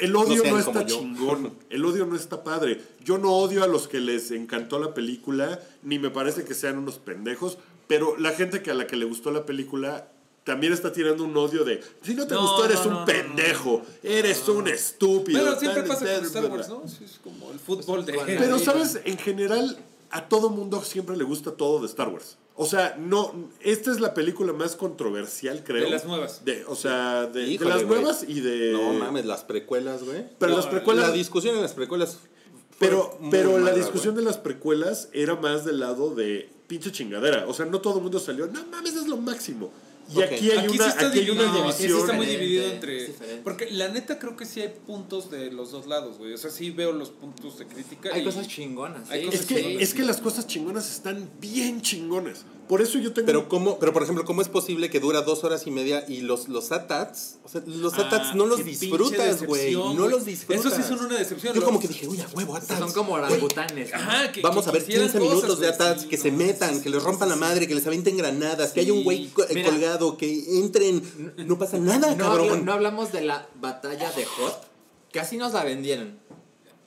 El 0.00 0.16
odio 0.16 0.42
no, 0.44 0.58
está 0.58 0.84
chingón, 0.84 1.52
el 1.70 1.84
odio 1.84 2.04
no 2.06 2.16
está 2.16 2.42
padre. 2.42 2.80
Yo 3.04 3.18
no 3.18 3.32
odio 3.32 3.62
a 3.62 3.66
los 3.66 3.86
que 3.86 4.00
les 4.00 4.30
encantó 4.30 4.78
la 4.78 4.92
película, 4.94 5.60
ni 5.82 5.98
me 5.98 6.10
parece 6.10 6.44
que 6.44 6.54
sean 6.54 6.78
unos 6.78 6.98
pendejos, 6.98 7.58
pero 7.86 8.16
la 8.16 8.32
gente 8.32 8.62
que 8.62 8.70
a 8.70 8.74
la 8.74 8.86
que 8.86 8.96
le 8.96 9.04
gustó 9.04 9.30
la 9.30 9.46
película 9.46 10.08
también 10.48 10.72
está 10.72 10.90
tirando 10.92 11.24
un 11.24 11.36
odio 11.36 11.62
de, 11.62 11.82
si 12.02 12.14
no 12.14 12.26
te 12.26 12.34
No, 12.34 12.40
gustó 12.40 12.64
eres 12.64 12.80
no, 12.80 12.86
un 12.86 12.92
no, 12.92 13.00
no, 13.00 13.04
pendejo, 13.06 13.82
eres 14.02 14.48
un 14.48 14.66
estúpido. 14.66 15.38
Pero 15.38 15.60
siempre 15.60 15.82
pasa 15.82 16.06
con 16.06 16.24
Star 16.24 16.44
Wars. 16.46 16.68
¿no? 16.70 16.88
Sí, 16.88 17.04
es 17.04 17.20
como 17.22 17.52
el 17.52 17.58
fútbol 17.58 18.06
de... 18.06 18.14
Pero, 18.24 18.58
¿sabes? 18.58 18.98
En 19.04 19.18
general, 19.18 19.78
a 20.10 20.26
todo 20.26 20.48
mundo 20.48 20.82
siempre 20.82 21.16
le 21.18 21.24
gusta 21.24 21.52
todo 21.52 21.80
de 21.80 21.86
Star 21.86 22.08
Wars. 22.08 22.38
O 22.60 22.66
sea, 22.66 22.96
no, 22.98 23.50
esta 23.60 23.92
es 23.92 24.00
la 24.00 24.14
película 24.14 24.52
más 24.52 24.74
controversial, 24.74 25.62
creo. 25.64 25.84
De 25.84 25.90
las 25.90 26.04
nuevas. 26.04 26.44
De, 26.44 26.64
o 26.66 26.74
sea, 26.74 27.26
de, 27.26 27.46
las 27.60 27.84
güey. 27.84 28.00
nuevas 28.00 28.24
y 28.26 28.40
de... 28.40 28.72
No 28.72 28.94
mames, 28.94 29.24
las 29.26 29.44
precuelas, 29.44 30.02
güey. 30.02 30.24
Pero 30.40 30.50
No, 30.50 30.56
las 30.58 30.66
precuelas- 30.66 31.06
La 31.08 31.12
discusión 31.14 31.54
en 31.54 31.62
las 31.62 31.72
precuelas. 31.74 32.18
Pero, 32.80 33.16
pero 33.30 33.58
la 33.60 33.72
discusión 33.72 34.14
güey. 34.14 34.24
de 34.24 34.30
las 34.30 34.38
precuelas 34.38 35.08
era 35.12 35.36
más 35.36 35.64
del 35.64 35.78
lado 35.78 36.14
de 36.16 36.50
pinche 36.66 36.90
chingadera. 36.90 37.46
O 37.46 37.54
sea, 37.54 37.64
no 37.66 37.80
todo 37.80 37.98
el 37.98 38.02
mundo 38.02 38.18
salió, 38.18 38.48
no 38.48 38.64
mames, 38.66 38.94
es 38.96 39.06
lo 39.06 39.16
máximo. 39.18 39.70
Y 40.14 40.22
aquí 40.22 40.50
hay 40.50 40.58
Aquí 40.58 40.74
una, 40.76 40.84
sí 40.84 40.90
está 40.90 41.08
aquí 41.08 41.18
hay 41.20 41.30
una 41.30 41.42
aquí 41.42 41.72
sí 41.72 41.82
división. 41.82 42.00
está 42.00 42.12
muy 42.14 42.26
dividido 42.26 42.66
entre... 42.66 43.08
Porque 43.44 43.70
la 43.70 43.88
neta 43.88 44.18
creo 44.18 44.36
que 44.36 44.46
sí 44.46 44.60
hay 44.62 44.72
puntos 44.86 45.30
de 45.30 45.50
los 45.52 45.70
dos 45.70 45.86
lados, 45.86 46.18
güey. 46.18 46.32
O 46.32 46.38
sea, 46.38 46.50
sí 46.50 46.70
veo 46.70 46.92
los 46.92 47.10
puntos 47.10 47.58
de 47.58 47.66
crítica. 47.66 48.10
Hay 48.14 48.22
y- 48.22 48.24
cosas 48.24 48.48
chingonas. 48.48 49.10
Hay 49.10 49.20
sí, 49.20 49.26
cosas 49.26 49.40
Es 49.40 49.46
que, 49.46 49.54
sí. 49.62 49.76
es 49.80 49.94
que 49.94 50.02
las 50.04 50.20
cosas 50.20 50.46
chingonas 50.46 50.90
están 50.90 51.28
bien 51.40 51.82
chingonas. 51.82 52.44
Por 52.68 52.82
eso 52.82 52.98
yo 52.98 53.12
tengo... 53.12 53.26
Pero 53.26 53.48
cómo, 53.48 53.78
pero 53.78 53.92
por 53.92 54.02
ejemplo, 54.02 54.24
¿cómo 54.24 54.42
es 54.42 54.48
posible 54.48 54.90
que 54.90 55.00
dura 55.00 55.22
dos 55.22 55.42
horas 55.44 55.66
y 55.66 55.70
media 55.70 56.04
y 56.06 56.20
los, 56.20 56.48
los 56.48 56.70
ATATs, 56.70 57.38
o 57.44 57.48
sea, 57.48 57.62
los 57.66 57.94
Ah, 57.94 58.02
ATATs 58.02 58.34
no 58.34 58.46
los 58.46 58.64
disfrutas, 58.64 59.42
güey, 59.44 59.74
no 59.74 60.06
los 60.08 60.24
disfrutas. 60.26 60.66
Eso 60.66 60.76
sí 60.76 60.82
son 60.82 61.06
una 61.06 61.16
decepción, 61.18 61.54
Yo 61.54 61.62
como 61.64 61.80
que 61.80 61.88
dije, 61.88 62.06
uy, 62.06 62.20
a 62.20 62.28
huevo, 62.28 62.54
ATATs. 62.56 62.78
Son 62.78 62.92
como 62.92 63.14
orangutanes. 63.14 63.92
Ajá, 63.94 64.30
que, 64.30 64.42
Vamos 64.42 64.64
que 64.64 64.70
a 64.70 64.72
ver 64.74 64.84
quisieran 64.84 65.08
15 65.08 65.18
cosas, 65.18 65.34
minutos 65.34 65.60
de 65.60 65.68
ATATs, 65.68 66.02
sí, 66.02 66.08
que 66.08 66.16
no, 66.18 66.22
se 66.22 66.32
metan, 66.32 66.74
sí, 66.76 66.82
que 66.82 66.90
les 66.90 67.02
rompan 67.02 67.28
sí, 67.28 67.34
la 67.34 67.40
madre, 67.40 67.66
que 67.66 67.74
les 67.74 67.86
avienten 67.86 68.16
granadas, 68.16 68.72
que 68.72 68.80
haya 68.80 68.92
un 68.92 69.02
güey 69.04 69.24
eh, 69.26 69.54
Mira. 69.54 69.70
colgado, 69.70 70.16
que 70.16 70.58
entren, 70.58 71.02
no 71.46 71.58
pasa 71.58 71.78
nada, 71.78 72.14
No, 72.14 72.24
cabrón. 72.24 72.64
no 72.64 72.72
hablamos 72.72 73.12
de 73.12 73.22
la 73.22 73.48
batalla 73.60 74.12
de 74.12 74.24
Hot. 74.24 74.68
Así 75.18 75.36
nos 75.36 75.52
la 75.52 75.64
vendieron. 75.64 76.18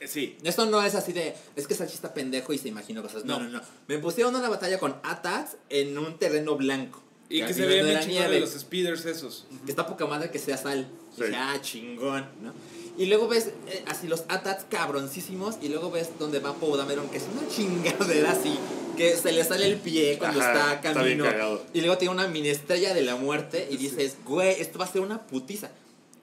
Eh, 0.02 0.08
Sí. 0.08 0.36
Esto 0.44 0.66
no 0.66 0.82
es 0.84 0.96
así 0.96 1.14
de, 1.14 1.34
es 1.56 1.68
que 1.68 1.76
Sachi 1.76 1.94
está 1.94 2.14
pendejo 2.14 2.52
y 2.54 2.58
se 2.58 2.68
imaginó 2.68 3.02
cosas. 3.02 3.24
No, 3.24 3.40
no, 3.40 3.48
no. 3.50 3.62
Me 3.88 3.98
pusieron 4.00 4.36
una 4.36 4.50
batalla 4.50 4.80
con 4.80 4.96
Atats 5.04 5.58
en 5.70 5.98
un 5.98 6.18
terreno 6.18 6.56
blanco. 6.58 7.02
Y 7.30 7.38
que 7.38 7.44
al 7.46 7.54
se 7.54 7.62
no 7.62 7.68
bien 7.86 8.08
nieve. 8.10 8.40
los 8.42 8.50
speeders 8.52 9.06
esos. 9.06 9.46
Que 9.66 9.72
está 9.72 9.88
poca 9.88 10.06
madre 10.06 10.30
que 10.32 10.40
sea 10.40 10.58
sal. 10.58 10.90
Sí. 11.16 11.24
Dije, 11.24 11.36
ah, 11.38 11.58
chingón, 11.62 12.26
¿no? 12.42 12.52
Y 12.98 13.06
luego 13.06 13.30
ves 13.30 13.52
eh, 13.70 13.86
así 13.88 14.08
los 14.08 14.24
Atats 14.28 14.66
cabroncísimos. 14.70 15.56
Y 15.62 15.70
luego 15.70 15.92
ves 15.92 16.10
donde 16.20 16.40
va 16.40 16.54
Poe 16.56 16.78
Dameron, 16.78 17.08
que 17.10 17.18
es 17.18 17.24
una 17.32 17.48
chingadera 17.48 18.32
así. 18.32 18.58
Que 18.98 19.16
se 19.16 19.32
le 19.32 19.46
sale 19.46 19.66
el 19.66 19.78
pie 19.78 20.18
cuando 20.18 20.42
Ajá, 20.42 20.74
está 20.74 20.90
está 20.90 21.04
bien 21.04 21.20
camino. 21.20 21.24
cagado. 21.24 21.64
y 21.74 21.80
luego 21.80 21.98
tiene 21.98 22.14
una 22.14 22.28
mini 22.28 22.50
estrella 22.50 22.94
de 22.94 23.02
la 23.02 23.16
muerte. 23.16 23.68
Y 23.72 23.78
dices, 23.78 24.18
güey, 24.26 24.60
esto 24.60 24.78
va 24.80 24.86
a 24.86 24.92
ser 24.92 25.00
una 25.02 25.26
putiza. 25.28 25.70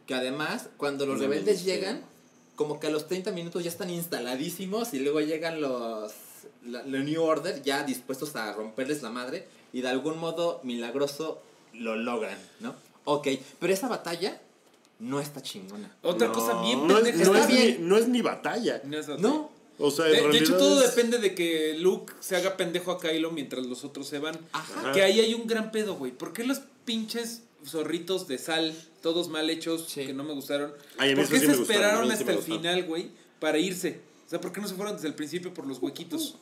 Que 0.06 0.14
además, 0.14 0.68
cuando 0.76 1.06
los 1.06 1.16
Una 1.18 1.28
rebeldes 1.28 1.64
llegan, 1.64 2.02
como 2.58 2.78
que 2.80 2.88
a 2.88 2.90
los 2.90 3.06
30 3.06 3.30
minutos 3.30 3.62
ya 3.64 3.70
están 3.70 3.88
instaladísimos. 3.88 4.92
Y 4.92 4.98
luego 4.98 5.20
llegan 5.20 5.60
los. 5.62 6.12
La, 6.66 6.82
la 6.82 6.98
New 6.98 7.22
Order 7.22 7.62
ya 7.62 7.84
dispuestos 7.84 8.34
a 8.36 8.52
romperles 8.52 9.00
la 9.02 9.10
madre. 9.10 9.46
Y 9.72 9.80
de 9.80 9.88
algún 9.88 10.18
modo 10.18 10.60
milagroso 10.64 11.40
lo 11.72 11.94
logran, 11.96 12.38
¿no? 12.60 12.74
Ok, 13.04 13.28
pero 13.60 13.72
esa 13.72 13.86
batalla 13.88 14.40
no 14.98 15.20
está 15.20 15.40
chingona. 15.40 15.94
Otra 16.02 16.32
cosa 16.32 16.60
bien 16.62 16.86
no, 16.88 16.98
es, 16.98 17.04
pendeja. 17.04 17.30
no 17.30 17.36
Está 17.38 17.48
es 17.48 17.54
ni, 17.54 17.66
bien. 17.66 17.88
no 17.88 17.96
es 17.96 18.08
ni 18.08 18.20
batalla. 18.22 18.80
No 18.84 18.98
es. 18.98 19.08
No, 19.20 19.50
O 19.78 19.90
sea, 19.92 20.06
De, 20.06 20.36
hecho, 20.36 20.56
todo 20.58 20.82
es- 20.82 20.90
depende 20.94 21.18
de 21.18 21.34
que 21.36 21.74
Luke 21.78 22.12
se 22.20 22.34
haga 22.36 22.56
pendejo 22.56 22.90
a 22.90 22.98
Kylo 23.00 23.30
mientras 23.30 23.64
los 23.66 23.84
otros 23.84 24.08
se 24.08 24.18
van. 24.18 24.36
Ajá. 24.52 24.92
Que 24.92 25.02
ahí 25.02 25.20
hay 25.20 25.34
un 25.34 25.46
gran 25.46 25.70
pedo, 25.70 25.94
güey. 25.94 26.10
¿Por 26.12 26.32
qué 26.32 26.44
los 26.44 26.60
pinches 26.84 27.42
zorritos 27.64 28.26
de 28.26 28.38
sal, 28.38 28.74
todos 29.02 29.28
mal 29.28 29.48
hechos, 29.50 29.86
Sí. 29.88 30.06
que 30.06 30.12
no 30.12 30.24
me 30.24 30.32
gustaron? 30.34 30.72
Ay, 30.98 31.12
a 31.12 31.16
mí 31.16 31.22
¿Por 31.22 31.30
qué 31.30 31.40
sí 31.40 31.46
se 31.46 31.52
me 31.52 31.56
gustaron, 31.58 31.82
esperaron 31.82 32.10
hasta 32.12 32.32
el 32.32 32.38
final, 32.38 32.84
güey, 32.84 33.10
para 33.40 33.58
irse? 33.58 34.00
O 34.26 34.30
sea, 34.30 34.40
¿por 34.40 34.52
qué 34.52 34.60
no 34.60 34.68
se 34.68 34.74
fueron 34.74 34.94
desde 34.94 35.08
el 35.08 35.14
principio 35.14 35.54
por 35.54 35.66
los 35.66 35.78
huequitos? 35.80 36.36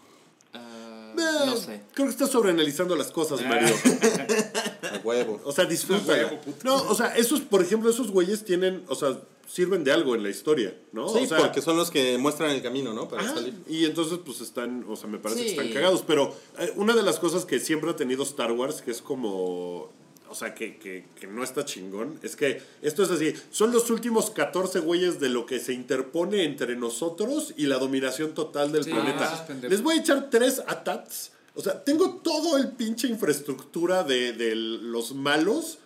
Ah, 0.54 1.14
Eh, 1.18 1.46
no 1.46 1.56
sé. 1.56 1.80
Creo 1.94 2.06
que 2.06 2.12
estás 2.12 2.30
sobreanalizando 2.30 2.94
las 2.96 3.10
cosas, 3.10 3.40
Mario. 3.42 3.74
A 4.82 4.98
huevo. 5.04 5.40
O 5.44 5.52
sea, 5.52 5.64
disfruta. 5.64 6.12
huevo, 6.12 6.40
puto. 6.40 6.58
No, 6.64 6.76
o 6.76 6.94
sea, 6.94 7.16
esos, 7.16 7.40
por 7.40 7.62
ejemplo, 7.62 7.88
esos 7.90 8.10
güeyes 8.10 8.44
tienen, 8.44 8.84
o 8.88 8.94
sea, 8.94 9.18
sirven 9.48 9.84
de 9.84 9.92
algo 9.92 10.14
en 10.14 10.22
la 10.22 10.28
historia, 10.28 10.76
¿no? 10.92 11.08
Sí, 11.08 11.20
o 11.22 11.26
sea, 11.26 11.38
porque 11.38 11.62
son 11.62 11.76
los 11.76 11.90
que 11.90 12.18
muestran 12.18 12.50
el 12.50 12.62
camino, 12.62 12.92
¿no? 12.92 13.08
Para 13.08 13.32
salir. 13.32 13.54
y 13.68 13.84
entonces 13.84 14.18
pues 14.24 14.40
están, 14.40 14.84
o 14.88 14.96
sea, 14.96 15.08
me 15.08 15.18
parece 15.18 15.42
que 15.44 15.50
están 15.50 15.68
cagados, 15.72 16.02
pero 16.06 16.34
eh, 16.58 16.72
una 16.76 16.94
de 16.94 17.02
las 17.02 17.18
cosas 17.18 17.44
que 17.44 17.60
siempre 17.60 17.90
ha 17.90 17.96
tenido 17.96 18.22
Star 18.24 18.50
Wars, 18.52 18.82
que 18.82 18.90
es 18.90 19.00
como, 19.00 19.90
sea, 20.36 20.54
que, 20.54 20.76
que, 20.78 21.04
que 21.18 21.26
no 21.26 21.42
está 21.42 21.64
chingón, 21.64 22.18
es 22.22 22.36
que 22.36 22.62
esto 22.82 23.02
es 23.02 23.10
así, 23.10 23.34
son 23.50 23.72
los 23.72 23.90
últimos 23.90 24.30
14 24.30 24.80
güeyes 24.80 25.18
de 25.18 25.28
lo 25.28 25.46
que 25.46 25.58
se 25.58 25.72
interpone 25.72 26.44
entre 26.44 26.76
nosotros 26.76 27.54
y 27.56 27.66
la 27.66 27.78
dominación 27.78 28.34
total 28.34 28.70
del 28.72 28.84
Sí, 28.84 28.90
planeta. 28.90 29.46
Les 29.68 29.82
voy 29.82 29.96
a 29.96 30.00
echar 30.00 30.30
tres 30.30 30.62
atats, 30.66 31.32
o 31.54 31.62
sea, 31.62 31.82
tengo 31.82 32.20
todo 32.22 32.56
el 32.58 32.68
pinche 32.72 33.08
infraestructura 33.08 34.04
de, 34.04 34.32
de 34.34 34.54
los 34.54 35.14
malos, 35.14 35.78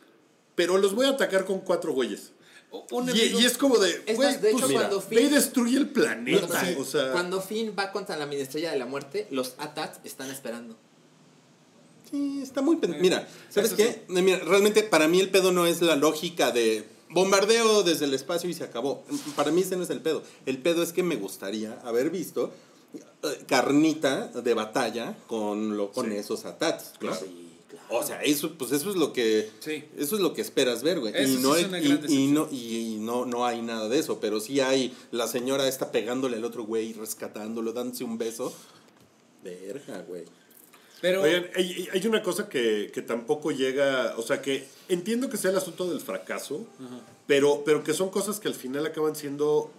pero 0.55 0.77
los 0.79 0.95
voy 0.95 1.07
a 1.07 1.11
atacar 1.11 1.45
con 1.47 1.61
cuatro 1.61 1.93
güeyes. 1.93 2.33
O- 2.73 2.87
Y, 3.15 3.41
y 3.41 3.45
es 3.45 3.59
como 3.59 3.79
de, 3.79 3.91
Es 4.07 4.17
de 4.41 4.51
hecho, 4.51 4.61
pues, 4.61 4.73
cuando 4.73 5.01
Finn- 5.03 5.29
destruye 5.31 5.77
el 5.77 5.89
Cuando, 5.89 6.03
planeta, 6.03 6.65
sí, 6.65 6.75
o 6.79 6.85
sea... 6.85 7.11
cuando 7.13 7.41
Finn 7.41 7.75
va 7.77 7.91
contra 7.91 8.17
la 8.17 8.27
minestrella 8.27 8.71
de 8.71 8.79
la 8.79 8.87
muerte, 8.87 9.27
los 9.31 9.55
Atats 9.59 9.99
están 10.05 10.31
esperando. 10.31 10.77
Sí, 12.11 12.41
está 12.43 12.61
muy... 12.62 12.77
pen- 12.77 12.97
Mira, 13.01 13.28
¿sabes 13.51 13.73
qué? 13.74 13.85
Eh, 13.85 14.05
Mira, 14.09 14.39
realmente 14.41 14.82
para 14.82 15.07
mí 15.09 15.20
el 15.20 15.31
pedo 15.31 15.53
no 15.53 15.66
es 15.66 15.81
la 15.82 15.97
lógica 15.97 16.51
de 16.51 16.85
bombardeo 17.11 17.82
desde 17.82 18.05
el 18.07 18.15
espacio 18.15 18.49
y 18.51 18.55
se 18.55 18.65
acabó. 18.65 19.05
Para 19.37 19.51
mí 19.53 19.61
ese 19.62 19.77
no 19.77 19.82
es 19.85 19.91
el 19.91 20.01
pedo. 20.01 20.23
El 20.47 20.59
pedo 20.59 20.82
es 20.82 20.93
que 20.93 21.03
me 21.03 21.16
gustaría 21.16 21.78
haber 21.85 22.11
visto 22.11 22.53
eh, 23.23 23.28
carnita 23.47 24.28
de 24.28 24.55
batalla 24.55 25.16
con, 25.28 25.77
lo, 25.77 25.93
con 25.93 26.11
Sí. 26.11 26.16
esos 26.16 26.45
atats. 26.45 26.93
Claro. 26.99 27.19
O 27.93 28.05
sea, 28.05 28.23
eso, 28.23 28.53
pues 28.57 28.70
eso 28.70 28.91
es 28.91 28.97
lo 28.97 29.12
que 29.12 29.51
Sí. 29.59 29.85
eso 29.99 30.15
es 30.15 30.20
lo 30.20 30.32
que 30.32 30.41
esperas 30.43 30.82
ver, 30.85 31.01
güey. 31.01 31.12
Eso 31.16 31.32
Y 31.32 31.43
no 31.43 31.57
es 31.57 31.65
hay- 31.65 31.69
una 31.69 31.81
y, 32.09 32.27
no 32.28 32.49
y, 32.51 32.77
y 32.77 32.97
no 33.01 33.27
no 33.27 33.45
hay 33.47 33.62
nada 33.62 33.89
de 33.89 33.99
eso, 33.99 34.20
pero 34.20 34.39
sí 34.41 34.61
hay 34.61 34.95
la 35.11 35.27
señora 35.27 35.66
está 35.66 35.91
pegándole 35.91 36.37
al 36.37 36.45
otro 36.45 36.65
güey, 36.65 36.93
rescatándolo, 36.93 37.73
dándose 37.73 38.05
un 38.05 38.16
beso. 38.19 38.53
Verga, 39.43 40.05
güey. 40.07 40.24
Pero 41.01 41.23
Oigan, 41.23 41.47
hay, 41.57 41.89
hay 41.93 42.07
una 42.07 42.23
cosa 42.23 42.49
que, 42.49 42.91
que 42.93 43.01
tampoco 43.03 43.51
llega, 43.53 44.15
o 44.19 44.23
sea, 44.23 44.43
que 44.43 44.67
entiendo 44.89 45.31
que 45.31 45.37
sea 45.39 45.51
el 45.51 45.57
asunto 45.57 45.89
del 45.91 46.01
fracaso, 46.01 46.67
pero, 47.27 47.63
pero 47.65 47.83
que 47.83 47.95
son 47.95 48.11
cosas 48.11 48.39
que 48.41 48.49
al 48.49 48.55
final 48.55 48.85
acaban 48.87 49.17
siendo 49.17 49.71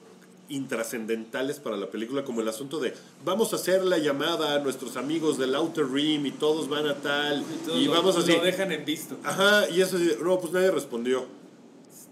intrascendentales 0.49 1.59
para 1.59 1.77
la 1.77 1.89
película, 1.89 2.23
como 2.23 2.41
el 2.41 2.47
asunto 2.49 2.79
de 2.79 2.93
vamos 3.23 3.53
a 3.53 3.55
hacer 3.55 3.83
la 3.85 3.97
llamada 3.97 4.55
a 4.55 4.59
nuestros 4.59 4.97
amigos 4.97 5.37
del 5.37 5.55
Outer 5.55 5.87
Rim 5.89 6.25
y 6.25 6.31
todos 6.31 6.67
van 6.69 6.87
a 6.87 6.95
tal 6.95 7.43
todos 7.65 7.79
y 7.79 7.85
lo- 7.85 7.91
vamos 7.91 8.17
así. 8.17 8.33
lo 8.33 8.43
dejan 8.43 8.71
en 8.71 8.83
visto. 8.85 9.17
Ajá, 9.23 9.69
y 9.69 9.81
eso, 9.81 9.97
no, 10.21 10.39
pues 10.39 10.51
nadie 10.53 10.71
respondió. 10.71 11.25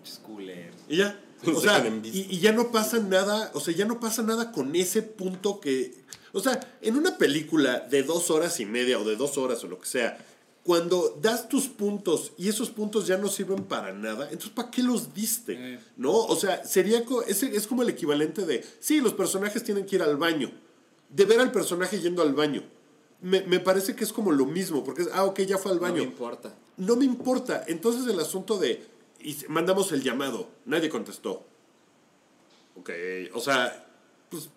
Chisculer. 0.03 0.71
Y 0.87 0.97
ya. 0.97 1.19
O 1.45 1.61
sea, 1.61 1.81
y 2.03 2.39
ya 2.39 2.51
no 2.51 2.69
pasa 2.71 2.99
nada, 2.99 3.51
o 3.53 3.61
sea, 3.61 3.73
ya 3.73 3.85
no 3.85 3.99
pasa 4.01 4.23
nada 4.23 4.51
con 4.51 4.75
ese 4.75 5.01
punto 5.01 5.61
que... 5.61 5.93
O 6.33 6.39
sea, 6.39 6.59
en 6.81 6.95
una 6.97 7.17
película 7.17 7.79
de 7.79 8.03
dos 8.03 8.29
horas 8.29 8.59
y 8.59 8.65
media 8.65 8.99
o 8.99 9.03
de 9.03 9.15
dos 9.15 9.37
horas 9.37 9.63
o 9.63 9.67
lo 9.67 9.79
que 9.79 9.87
sea, 9.87 10.17
cuando 10.63 11.17
das 11.21 11.49
tus 11.49 11.67
puntos 11.67 12.33
y 12.37 12.49
esos 12.49 12.69
puntos 12.69 13.07
ya 13.07 13.17
no 13.17 13.27
sirven 13.29 13.63
para 13.63 13.91
nada, 13.93 14.25
entonces 14.25 14.51
¿para 14.51 14.69
qué 14.69 14.83
los 14.83 15.13
diste? 15.13 15.79
¿No? 15.97 16.11
O 16.13 16.35
sea, 16.35 16.63
sería 16.65 17.03
co- 17.05 17.23
ese 17.23 17.55
es 17.55 17.65
como 17.65 17.81
el 17.81 17.89
equivalente 17.89 18.45
de, 18.45 18.63
sí, 18.79 18.99
los 19.01 19.13
personajes 19.13 19.63
tienen 19.63 19.85
que 19.85 19.95
ir 19.95 20.03
al 20.03 20.17
baño, 20.17 20.51
de 21.09 21.25
ver 21.25 21.39
al 21.39 21.51
personaje 21.51 21.99
yendo 21.99 22.21
al 22.21 22.33
baño. 22.33 22.63
Me, 23.21 23.41
me 23.41 23.59
parece 23.59 23.95
que 23.95 24.03
es 24.03 24.13
como 24.13 24.31
lo 24.31 24.45
mismo, 24.45 24.83
porque 24.83 25.01
es, 25.03 25.09
ah, 25.11 25.23
ok, 25.25 25.39
ya 25.41 25.57
fue 25.57 25.71
al 25.71 25.77
No 25.79 25.83
me 25.85 25.89
baño 25.91 26.03
importa. 26.03 26.53
no 26.77 26.95
me 26.95 27.05
importa. 27.05 27.63
Entonces 27.67 28.05
el 28.11 28.19
asunto 28.19 28.57
de, 28.57 28.85
y 29.21 29.35
mandamos 29.47 29.91
el 29.91 30.03
llamado, 30.03 30.47
nadie 30.65 30.87
contestó. 30.89 31.45
Ok, 32.77 32.89
o 33.33 33.39
sea, 33.41 33.87
pues, 34.29 34.49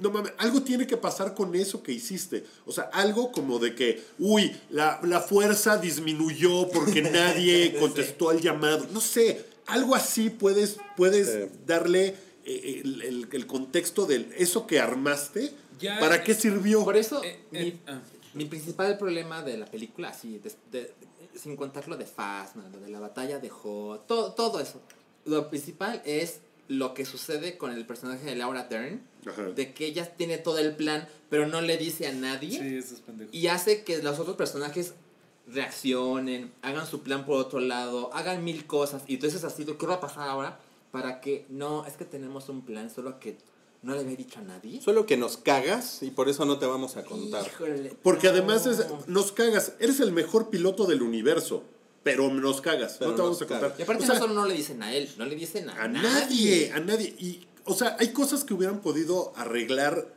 no 0.00 0.10
mames, 0.10 0.32
algo 0.38 0.62
tiene 0.62 0.86
que 0.86 0.96
pasar 0.96 1.34
con 1.34 1.54
eso 1.54 1.82
que 1.82 1.92
hiciste. 1.92 2.44
O 2.66 2.72
sea, 2.72 2.84
algo 2.92 3.30
como 3.30 3.58
de 3.58 3.74
que, 3.74 4.02
uy, 4.18 4.50
la, 4.70 4.98
la 5.04 5.20
fuerza 5.20 5.76
disminuyó 5.76 6.68
porque 6.70 7.02
nadie 7.02 7.76
contestó 7.78 8.30
al 8.30 8.40
llamado. 8.40 8.86
No 8.92 9.00
sé, 9.00 9.44
algo 9.66 9.94
así 9.94 10.30
puedes, 10.30 10.78
puedes 10.96 11.28
Sí. 11.28 11.58
darle 11.66 12.16
eh, 12.44 12.80
el, 12.84 13.02
el- 13.02 13.28
el 13.30 13.46
contexto 13.46 14.06
de 14.06 14.26
eso 14.38 14.66
que 14.66 14.80
armaste. 14.80 15.52
Ya- 15.78 16.00
¿Para 16.00 16.24
qué 16.24 16.34
sirvió? 16.34 16.82
Por 16.84 16.96
eso, 16.96 17.22
Eh, 17.22 17.38
mi, 17.50 17.58
eh, 17.60 17.78
ah. 17.86 18.00
mi 18.34 18.46
principal 18.46 18.96
problema 18.98 19.42
de 19.42 19.58
la 19.58 19.66
película, 19.66 20.08
así, 20.08 20.38
de- 20.38 20.52
de- 20.72 20.94
sin 21.38 21.54
contar 21.56 21.86
lo 21.88 21.96
de 21.96 22.06
Phasma, 22.06 22.68
lo 22.72 22.80
de 22.80 22.88
la 22.88 22.98
batalla 23.00 23.38
de 23.38 23.50
Ho, 23.50 24.00
todo, 24.08 24.32
todo 24.32 24.58
eso. 24.60 24.80
Lo 25.26 25.48
principal 25.50 26.02
es 26.04 26.40
lo 26.70 26.94
que 26.94 27.04
sucede 27.04 27.58
con 27.58 27.72
el 27.72 27.84
personaje 27.84 28.24
de 28.24 28.36
Laura 28.36 28.68
Dern, 28.70 29.02
Ajá. 29.26 29.42
de 29.42 29.74
que 29.74 29.86
ella 29.86 30.14
tiene 30.16 30.38
todo 30.38 30.58
el 30.58 30.76
plan, 30.76 31.08
pero 31.28 31.46
no 31.48 31.60
le 31.60 31.76
dice 31.76 32.06
a 32.06 32.12
nadie. 32.12 32.60
Sí, 32.60 32.76
eso 32.76 32.94
es 32.94 33.00
pendejo. 33.00 33.30
Y 33.32 33.48
hace 33.48 33.82
que 33.82 34.00
los 34.02 34.20
otros 34.20 34.36
personajes 34.36 34.94
reaccionen, 35.48 36.52
hagan 36.62 36.86
su 36.86 37.02
plan 37.02 37.24
por 37.26 37.38
otro 37.40 37.60
lado, 37.60 38.10
hagan 38.14 38.44
mil 38.44 38.66
cosas. 38.66 39.02
Y 39.06 39.14
entonces 39.14 39.44
así, 39.44 39.64
¿qué 39.64 39.86
va 39.86 39.94
a 39.94 40.00
pasar 40.00 40.28
ahora? 40.28 40.60
Para 40.92 41.20
que, 41.20 41.44
no, 41.48 41.84
es 41.86 41.94
que 41.94 42.04
tenemos 42.04 42.48
un 42.48 42.62
plan, 42.64 42.88
solo 42.88 43.18
que 43.20 43.36
no 43.82 43.94
le 43.94 44.00
había 44.00 44.16
dicho 44.16 44.38
a 44.38 44.42
nadie. 44.42 44.80
Solo 44.80 45.06
que 45.06 45.16
nos 45.16 45.36
cagas 45.38 46.02
y 46.02 46.10
por 46.10 46.28
eso 46.28 46.44
no 46.44 46.58
te 46.58 46.66
vamos 46.66 46.96
a 46.96 47.04
contar. 47.04 47.46
Híjole, 47.46 47.96
Porque 48.02 48.26
no. 48.28 48.32
además 48.34 48.66
es, 48.66 48.86
nos 49.06 49.32
cagas. 49.32 49.72
Eres 49.80 50.00
el 50.00 50.12
mejor 50.12 50.50
piloto 50.50 50.86
del 50.86 51.02
universo, 51.02 51.64
pero 52.02 52.32
nos 52.32 52.60
cagas. 52.60 52.96
Pero 52.98 53.10
no 53.10 53.16
te 53.16 53.22
vamos 53.22 53.42
a 53.42 53.46
contar. 53.46 53.74
Y 53.78 53.82
aparte 53.82 54.04
O 54.04 54.06
sea, 54.06 54.14
no 54.16 54.20
solo 54.22 54.34
no 54.34 54.46
le 54.46 54.54
dicen 54.54 54.82
a 54.82 54.94
él, 54.94 55.08
no 55.18 55.26
le 55.26 55.36
dicen 55.36 55.68
a, 55.70 55.82
a 55.84 55.88
nadie, 55.88 56.72
a 56.72 56.80
nadie. 56.80 57.14
Y, 57.18 57.46
o 57.64 57.74
sea, 57.74 57.96
hay 57.98 58.08
cosas 58.12 58.44
que 58.44 58.54
hubieran 58.54 58.80
podido 58.80 59.32
arreglar, 59.36 60.08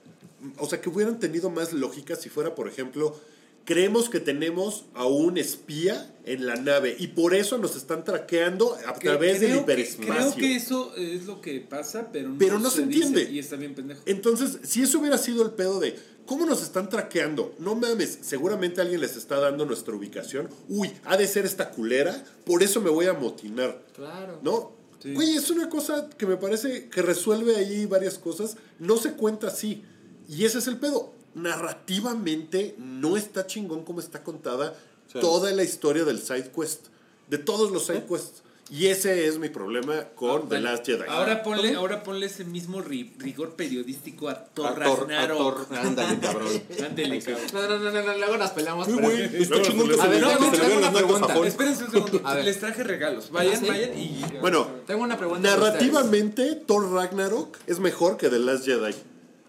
o 0.58 0.68
sea, 0.68 0.80
que 0.82 0.90
hubieran 0.90 1.20
tenido 1.20 1.50
más 1.50 1.74
lógica 1.74 2.16
si 2.16 2.30
fuera, 2.30 2.56
por 2.56 2.68
ejemplo, 2.68 3.20
creemos 3.66 4.10
que 4.10 4.20
tenemos 4.20 4.86
a 4.94 5.06
un 5.06 5.38
espía 5.38 6.14
en 6.26 6.46
la 6.46 6.56
nave 6.56 6.96
y 7.00 7.08
por 7.08 7.34
eso 7.34 7.58
nos 7.58 7.76
están 7.78 8.04
traqueando 8.04 8.78
a 8.88 8.94
Que- 8.96 9.08
través 9.08 9.40
del 9.40 9.52
creo 9.52 9.66
que- 9.66 9.72
hiperespacio. 9.74 10.14
Creo 10.14 10.36
que 10.36 10.56
eso 10.56 10.96
es 10.98 11.26
lo 11.26 11.40
que 11.42 11.60
pasa, 11.62 12.10
pero 12.12 12.30
no, 12.30 12.38
Pero 12.38 12.60
no 12.60 12.70
se 12.70 12.82
entiende. 12.84 13.30
y 13.32 13.40
está 13.40 13.56
bien 13.56 13.74
pendejo. 13.74 14.02
Entonces, 14.06 14.60
si 14.64 14.82
eso 14.84 15.00
hubiera 15.00 15.18
sido 15.18 15.44
el 15.44 15.52
pedo 15.52 15.80
de 15.80 15.98
cómo 16.26 16.46
nos 16.46 16.62
están 16.64 16.90
traqueando, 16.90 17.54
no 17.60 17.76
mames, 17.76 18.20
seguramente 18.22 18.82
alguien 18.82 19.02
les 19.02 19.16
está 19.16 19.40
dando 19.40 19.66
nuestra 19.66 19.94
ubicación. 19.96 20.50
Uy, 20.70 20.92
ha 21.06 21.18
de 21.18 21.28
ser 21.28 21.46
esta 21.46 21.72
culera, 21.72 22.24
por 22.46 22.64
eso 22.64 22.82
me 22.82 22.90
voy 22.90 23.06
a 23.08 23.14
motinar. 23.14 23.82
Claro. 23.96 24.40
¿No? 24.42 24.72
Sí. 25.02 25.14
Güey, 25.14 25.36
es 25.36 25.50
una 25.50 25.70
cosa 25.70 26.10
que 26.18 26.26
me 26.26 26.38
parece 26.38 26.88
que 26.90 27.02
resuelve 27.02 27.56
ahí 27.58 27.86
varias 27.86 28.18
cosas. 28.18 28.56
No 28.80 28.96
se 28.98 29.14
cuenta 29.14 29.48
así. 29.48 29.84
Y 30.30 30.46
ese 30.46 30.60
es 30.60 30.68
el 30.68 30.78
pedo. 30.78 31.12
Narrativamente 31.36 32.76
no 32.78 33.18
está 33.18 33.46
chingón 33.48 33.84
como 33.84 34.00
está 34.00 34.24
contada 34.24 34.76
Sí. 35.12 35.20
toda 35.20 35.52
la 35.52 35.64
historia 35.64 36.06
del 36.06 36.22
side 36.22 36.52
quest. 36.56 36.88
De 37.30 37.38
todos 37.38 37.72
los 37.72 37.86
side 37.86 38.06
quests. 38.06 38.42
Y 38.76 38.88
ese 38.88 39.28
es 39.28 39.38
mi 39.38 39.50
problema 39.50 40.06
con 40.16 40.42
The 40.50 40.56
Bueno, 40.56 40.72
Last 40.72 40.88
Jedi. 40.88 41.04
Ahora 41.08 41.44
ponle, 41.44 41.76
ahora 41.76 42.02
ponle 42.02 42.26
ese 42.26 42.44
mismo 42.44 42.82
ri- 42.84 43.12
rigor 43.20 43.52
periodístico 43.56 44.30
a 44.30 44.46
Thor 44.46 44.66
A 44.66 44.74
Thor- 44.74 44.82
a 44.82 44.96
Ragnarok. 45.28 45.38
Thor- 45.70 45.78
Ándale, 45.78 46.20
cabrón. 46.20 46.48
Ándale, 46.90 47.22
cabrón. 47.22 47.44
No, 47.54 47.62
no, 47.62 47.78
no, 47.78 47.92
no, 47.92 48.02
no, 48.02 48.18
luego 48.18 48.38
nos 48.38 48.50
peleamos. 48.50 48.88
Sí, 48.88 48.94
güey, 48.94 49.42
está 49.44 49.62
chingón 49.62 49.90
que 49.90 49.94
se 49.96 50.02
A 50.02 50.08
ver, 50.08 50.22
le- 50.22 50.28
vean 50.28 50.72
una 50.78 50.80
las 50.82 50.94
pregunta. 50.96 51.46
Espérense 51.48 51.84
un 51.84 51.92
segundo. 51.92 52.22
A 52.24 52.34
ver. 52.34 52.46
Les 52.46 52.60
traje 52.60 52.84
regalos. 52.84 53.30
Vayan, 53.30 53.54
¿Ah, 53.54 53.58
sí? 53.60 53.68
vayan 53.68 53.96
y. 54.00 54.26
Bueno, 54.42 54.68
Tengo 54.88 55.04
una 55.04 55.18
pregunta. 55.20 55.48
Narrativamente, 55.48 56.56
Thor 56.66 56.92
Ragnarok 56.92 57.58
es 57.68 57.80
mejor 57.80 58.18
que 58.18 58.30
The 58.30 58.40
Last 58.40 58.66
Jedi. 58.66 58.96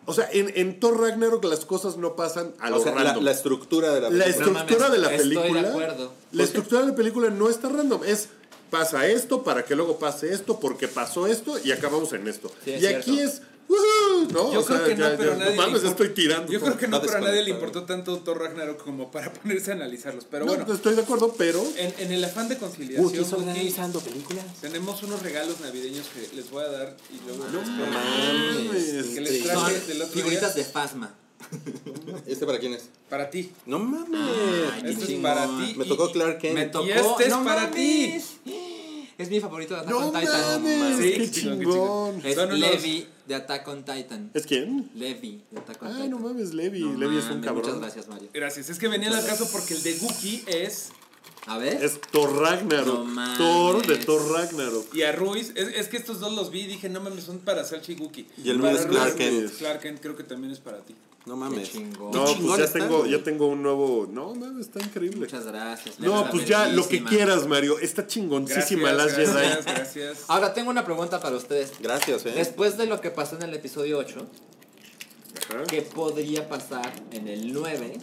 O 0.07 0.13
sea, 0.13 0.29
en, 0.31 0.53
en 0.55 0.79
Thor 0.81 1.01
Ragnarok 1.01 1.43
las 1.47 1.65
cosas 1.65 1.97
no 1.97 2.15
pasan 2.15 2.53
a 2.61 2.69
lo 2.69 2.77
O 2.77 2.83
sea, 2.83 2.95
la, 2.95 3.05
random. 3.05 3.25
la 3.25 3.31
estructura 3.31 3.91
de 3.95 4.03
la 4.03 4.11
La 4.11 4.25
película. 4.27 4.47
estructura 4.51 4.81
mames, 4.89 4.93
de 4.93 4.99
la 4.99 5.15
estoy 5.15 5.31
de 5.31 5.37
película. 5.41 5.69
acuerdo. 5.71 6.13
La 6.33 6.43
estructura 6.45 6.81
de 6.83 6.87
la 6.89 6.95
película 6.95 7.31
no 7.31 7.49
está 7.49 7.71
random. 7.71 8.03
Es 8.05 8.29
pasa 8.79 9.07
esto 9.07 9.43
para 9.45 9.65
que 9.65 9.75
luego 9.77 9.99
pase 9.99 10.33
esto, 10.35 10.59
porque 10.61 10.89
pasó 10.89 11.27
esto 11.27 11.59
y 11.63 11.71
acabamos 11.73 12.13
en 12.13 12.27
esto. 12.29 12.51
Sí, 12.65 12.73
es 12.73 12.83
y 12.83 12.87
aquí 12.87 13.21
es. 13.21 13.43
¡woohoo! 13.69 14.29
¿no? 14.31 14.53
Yo 14.53 14.61
O 14.61 14.63
sea, 14.63 14.85
que 14.85 14.95
no, 14.95 15.09
ya- 15.11 15.17
pero 15.17 15.33
ya- 15.33 15.39
nadie. 15.39 15.57
No 15.57 15.63
mames, 15.63 15.85
estoy 15.85 16.11
tirando. 16.11 16.53
Yo 16.53 16.61
creo 16.61 16.77
que 16.77 16.87
no, 16.87 17.01
pero 17.01 17.17
a 17.17 17.21
nadie 17.21 17.43
le 17.43 17.51
importó 17.51 17.85
tanto 17.85 18.19
Thor 18.19 18.39
Ragnarok 18.43 18.83
como 18.85 19.11
para 19.11 19.33
ponerse 19.43 19.71
a 19.71 19.75
analizarlos. 19.75 20.27
Pero 20.31 20.45
No, 20.45 20.51
bueno, 20.53 20.67
pues 20.67 20.79
estoy 20.79 20.95
de 20.97 21.03
acuerdo, 21.03 21.35
pero. 21.39 21.65
en, 21.77 21.95
en 21.99 22.13
el 22.13 22.23
afán 22.25 22.49
de 22.49 22.59
conciliación, 22.59 23.05
Wookiee, 23.07 23.43
analizando 23.43 24.01
películas. 24.01 24.45
tenemos 24.61 25.03
unos 25.03 25.23
regalos 25.23 25.61
navideños 25.61 26.07
que 26.09 26.37
les 26.37 26.51
voy 26.51 26.63
a 26.65 26.69
dar 26.69 26.97
y 27.11 27.27
luego 27.27 27.45
No 27.53 27.61
les- 27.61 27.69
mames. 27.69 29.05
que 29.15 29.21
les 29.21 29.43
traje 29.45 29.81
del 29.81 30.03
otro 30.03 30.13
figuritas 30.15 30.55
día 30.55 30.65
de 30.65 30.71
Phasma. 30.71 31.15
¿Este 32.27 32.47
para 32.47 32.59
quién 32.59 32.75
es? 32.75 32.89
para 33.09 33.31
ti. 33.31 33.53
No 33.67 33.79
mames. 33.79 34.21
Ay, 34.73 34.83
Este 34.91 35.15
es 35.15 35.21
para 35.21 35.47
ti. 35.47 35.75
Me 35.77 35.85
tocó 35.85 36.11
Clark 36.13 36.39
Kent. 36.39 36.55
Me 36.55 36.67
tocó. 36.67 36.87
Y 36.87 36.91
este 36.93 37.25
es 37.25 37.29
¡No 37.31 37.45
para 37.45 37.71
ti. 37.71 38.07
mames! 38.09 38.35
Es 39.17 39.31
mi 39.31 39.39
favorito 39.39 39.75
de 39.75 39.81
Attack 39.81 39.91
No 39.93 39.99
on 40.09 40.13
Titan. 40.21 40.63
mames, 40.63 40.99
Sí, 40.99 41.13
qué 41.13 41.31
chingón. 41.31 42.21
Es 42.27 42.35
Son 42.35 42.49
unos- 42.49 42.59
Levi 42.59 43.07
de 43.29 43.35
Attack 43.37 43.69
on 43.69 43.85
Titan. 43.85 44.31
¿Es 44.35 44.45
quién? 44.45 44.91
Levi 44.97 45.41
de 45.53 45.59
Attack 45.61 45.81
on 45.83 45.89
Ay, 45.89 45.95
Titan. 45.95 46.11
no 46.11 46.19
mames, 46.19 46.53
Levi. 46.53 46.81
No 46.81 46.99
Levi 46.99 47.19
es 47.19 47.25
un 47.25 47.29
mames, 47.31 47.45
cabrón. 47.45 47.63
Muchas 47.65 47.81
gracias, 47.81 48.09
Mario. 48.09 48.29
Gracias. 48.35 48.71
Es 48.71 48.79
que 48.81 48.89
venía 48.89 49.17
al 49.17 49.25
caso 49.25 49.49
porque 49.53 49.75
el 49.75 49.83
de 49.85 49.93
Guki 49.99 50.43
es. 50.49 50.89
A 51.47 51.59
ver. 51.59 51.83
Es 51.85 52.01
Thor 52.11 52.41
Ragnarok. 52.41 53.07
No. 53.07 53.37
Thor 53.37 53.87
de 53.87 53.97
Thor 53.97 54.33
Ragnarok. 54.33 54.95
Y 54.95 55.03
a 55.03 55.13
Ruiz, 55.13 55.53
es, 55.55 55.69
es 55.69 55.89
que 55.89 55.99
estos 55.99 56.19
dos 56.21 56.33
los 56.33 56.51
vi 56.51 56.63
y 56.63 56.67
dije, 56.67 56.89
no 56.89 57.01
mames, 57.01 57.25
son 57.25 57.39
para 57.41 57.65
Salchi 57.65 57.93
y 57.93 57.97
Guki. 57.97 58.27
Y 58.43 58.51
el 58.51 58.59
mío 58.59 58.67
Para 58.69 58.81
es 58.81 58.87
Clark 58.87 59.17
Kent. 59.17 59.53
Clark 59.59 59.81
Kent 59.81 60.01
creo 60.01 60.17
que 60.17 60.25
también 60.25 60.53
es 60.53 60.61
para 60.61 60.79
ti. 60.79 60.95
No 61.27 61.37
mames. 61.37 61.69
Qué 61.69 61.79
chingón. 61.79 62.13
Qué 62.13 62.19
No, 62.19 62.27
chingón 62.27 62.47
pues 62.47 62.59
ya 62.59 62.65
está, 62.65 62.79
tengo, 62.79 62.99
güey. 63.01 63.11
ya 63.11 63.23
tengo 63.23 63.47
un 63.47 63.63
nuevo. 63.63 64.07
No, 64.11 64.35
mames, 64.35 64.67
está 64.69 64.81
increíble. 64.81 65.19
Muchas 65.21 65.45
gracias. 65.47 65.99
No, 66.01 66.31
pues 66.31 66.47
ya, 66.47 66.69
lo 66.69 66.87
que 66.89 67.03
quieras, 67.05 67.47
Mario. 67.47 67.79
Está 67.79 68.07
chingoncísima 68.07 68.93
las 68.93 69.13
Jedi. 69.15 69.33
gracias, 69.33 69.65
gracias. 69.67 70.19
Ahora 70.29 70.55
tengo 70.55 70.71
una 70.71 70.85
pregunta 70.85 71.21
para 71.21 71.37
ustedes. 71.37 71.73
Gracias, 71.81 72.25
eh. 72.27 72.33
Después 72.35 72.77
de 72.79 72.87
lo 72.87 73.01
que 73.03 73.11
pasó 73.11 73.37
en 73.37 73.43
el 73.43 73.55
episodio 73.55 73.99
8, 73.99 74.27
Ajá. 75.51 75.65
¿qué 75.65 75.83
podría 75.83 76.49
pasar 76.49 76.91
en 77.11 77.29
el 77.29 77.53
9? 77.53 77.99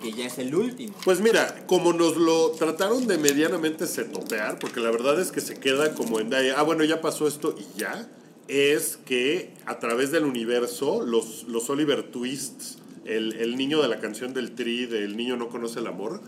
Que 0.00 0.12
ya 0.12 0.26
es 0.26 0.38
el 0.38 0.54
último. 0.54 0.94
Pues 1.04 1.20
mira, 1.20 1.66
como 1.66 1.92
nos 1.92 2.16
lo 2.16 2.52
trataron 2.52 3.06
de 3.06 3.18
medianamente 3.18 3.86
setopear, 3.86 4.58
porque 4.58 4.80
la 4.80 4.90
verdad 4.90 5.20
es 5.20 5.30
que 5.30 5.40
se 5.40 5.60
queda 5.60 5.94
como 5.94 6.20
en 6.20 6.32
ah, 6.34 6.62
bueno, 6.62 6.84
ya 6.84 7.00
pasó 7.00 7.26
esto 7.28 7.54
y 7.58 7.78
ya, 7.78 8.08
es 8.48 8.98
que 9.04 9.52
a 9.66 9.78
través 9.78 10.10
del 10.10 10.24
universo, 10.24 11.02
los, 11.04 11.44
los 11.44 11.68
Oliver 11.70 12.10
Twists, 12.10 12.78
el, 13.04 13.34
el 13.34 13.56
niño 13.56 13.82
de 13.82 13.88
la 13.88 14.00
canción 14.00 14.34
del 14.34 14.52
Tri, 14.52 14.86
del 14.86 15.16
niño 15.16 15.36
no 15.36 15.48
conoce 15.48 15.80
el 15.80 15.86
amor, 15.86 16.20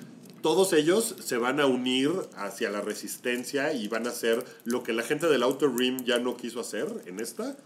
todos 0.42 0.72
ellos 0.72 1.14
se 1.20 1.36
van 1.36 1.60
a 1.60 1.66
unir 1.66 2.10
hacia 2.36 2.68
la 2.68 2.80
resistencia 2.80 3.72
y 3.72 3.88
van 3.88 4.06
a 4.06 4.10
hacer 4.10 4.44
lo 4.64 4.82
que 4.82 4.92
la 4.92 5.04
gente 5.04 5.28
del 5.28 5.44
Outer 5.44 5.70
Rim 5.72 6.04
ya 6.04 6.18
no 6.18 6.36
quiso 6.36 6.60
hacer 6.60 6.88
en 7.06 7.20
esta. 7.20 7.56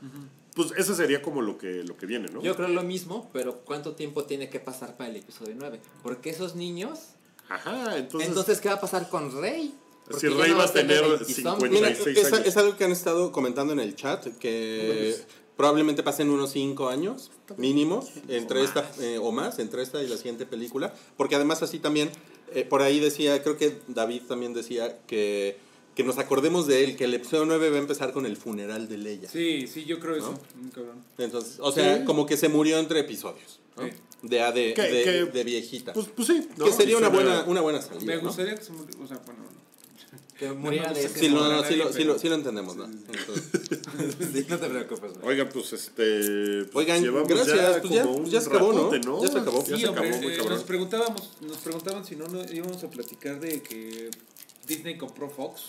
Pues 0.56 0.72
eso 0.76 0.94
sería 0.94 1.20
como 1.20 1.42
lo 1.42 1.58
que, 1.58 1.84
lo 1.84 1.96
que 1.98 2.06
viene, 2.06 2.28
¿no? 2.28 2.42
Yo 2.42 2.56
creo 2.56 2.68
lo 2.68 2.82
mismo, 2.82 3.30
pero 3.32 3.58
¿cuánto 3.58 3.94
tiempo 3.94 4.24
tiene 4.24 4.48
que 4.48 4.58
pasar 4.58 4.96
para 4.96 5.10
el 5.10 5.16
episodio 5.16 5.54
9? 5.56 5.78
Porque 6.02 6.30
esos 6.30 6.56
niños... 6.56 6.98
Ajá, 7.48 7.98
entonces... 7.98 8.28
Entonces, 8.28 8.60
¿qué 8.60 8.68
va 8.68 8.76
a 8.76 8.80
pasar 8.80 9.08
con 9.10 9.38
Rey? 9.38 9.74
Si 10.18 10.28
Rey 10.28 10.52
va 10.52 10.64
a 10.64 10.72
tener 10.72 11.24
50 11.24 11.68
Mira, 11.68 11.88
56 11.88 12.16
es, 12.18 12.32
años. 12.32 12.46
es 12.46 12.56
algo 12.56 12.76
que 12.76 12.84
han 12.84 12.92
estado 12.92 13.32
comentando 13.32 13.74
en 13.74 13.80
el 13.80 13.94
chat, 13.94 14.26
que 14.38 15.16
Probablemente 15.56 16.02
pasen 16.02 16.28
unos 16.28 16.50
5 16.50 16.88
años 16.90 17.30
mínimos 17.56 18.10
entre 18.28 18.62
esta 18.62 18.90
eh, 19.00 19.18
o 19.18 19.32
más 19.32 19.58
entre 19.58 19.82
esta 19.82 20.02
y 20.02 20.06
la 20.06 20.18
siguiente 20.18 20.44
película, 20.44 20.92
porque 21.16 21.34
además 21.34 21.62
así 21.62 21.78
también 21.78 22.10
eh, 22.52 22.64
por 22.64 22.82
ahí 22.82 23.00
decía, 23.00 23.42
creo 23.42 23.56
que 23.56 23.78
David 23.88 24.22
también 24.28 24.52
decía 24.52 24.98
que 25.06 25.58
que 25.96 26.04
nos 26.04 26.18
acordemos 26.18 26.66
de 26.68 26.84
él, 26.84 26.94
que 26.96 27.04
el 27.04 27.14
episodio 27.14 27.46
9 27.46 27.70
va 27.70 27.76
a 27.76 27.80
empezar 27.80 28.12
con 28.12 28.26
el 28.26 28.36
funeral 28.36 28.86
de 28.88 28.98
Leia. 28.98 29.28
Sí, 29.28 29.66
sí, 29.66 29.84
yo 29.86 29.98
creo 29.98 30.14
eso. 30.16 30.38
Entonces, 31.18 31.56
o 31.58 31.72
sea, 31.72 31.98
Sí. 31.98 32.04
como 32.04 32.26
que 32.26 32.36
se 32.36 32.48
murió 32.48 32.78
entre 32.78 33.00
episodios. 33.00 33.60
¿no? 33.76 33.84
Sí. 33.84 33.90
De, 34.22 34.40
a 34.42 34.52
de, 34.52 34.68
de, 34.68 34.74
que- 34.74 35.24
de 35.32 35.44
viejita. 35.44 35.92
Pues, 35.92 36.06
pues 36.14 36.28
sí. 36.28 36.48
¿no? 36.56 36.64
que 36.66 36.72
sería 36.72 36.96
una 36.98 37.08
buena, 37.08 37.44
una 37.46 37.60
buena 37.62 37.80
salida. 37.82 38.04
Me 38.06 38.16
¿no? 38.16 38.22
gustaría 38.28 38.54
que 38.54 38.62
se 38.62 38.72
muriera. 38.72 39.02
O 39.02 39.06
sea, 39.08 39.18
bueno. 39.26 39.40
Que 40.38 40.52
muriera 40.52 40.92
de 40.92 41.08
Sí, 41.08 41.30
no, 41.30 41.50
no, 41.50 41.64
sí, 41.64 41.76
lo, 41.76 41.90
sí, 41.90 42.04
lo, 42.04 42.18
sí 42.18 42.28
lo 42.28 42.34
entendemos, 42.34 42.76
¿no? 42.76 42.84
Entonces, 42.84 44.48
no 44.50 44.58
te 44.58 44.68
preocupes. 44.68 45.12
Oigan, 45.22 45.48
pues 45.48 45.72
este. 45.72 46.64
pues, 46.64 46.74
Oigan, 46.74 47.02
llevamos 47.02 47.26
gracias, 47.28 47.80
pues 47.80 47.92
ya- 47.94 48.04
un 48.04 48.26
ya 48.26 48.40
se 48.42 48.48
acabó, 48.50 48.72
¿no? 48.74 49.22
Ya 49.22 49.28
se 49.32 49.38
acabó. 49.38 49.64
Ya 49.64 49.78
se 49.78 49.88
hombre, 49.88 50.08
acabó, 50.08 50.22
muy 50.22 50.32
eh, 50.32 50.36
cabrón. 50.36 50.54
nos 50.54 50.64
preguntábamos, 50.64 51.30
nos 51.40 51.56
preguntaban 51.58 52.04
si 52.04 52.16
no, 52.16 52.28
no 52.28 52.44
íbamos 52.52 52.84
a 52.84 52.90
platicar 52.90 53.40
de 53.40 53.62
que 53.62 54.10
Disney 54.66 54.98
compró 54.98 55.30
Fox. 55.30 55.62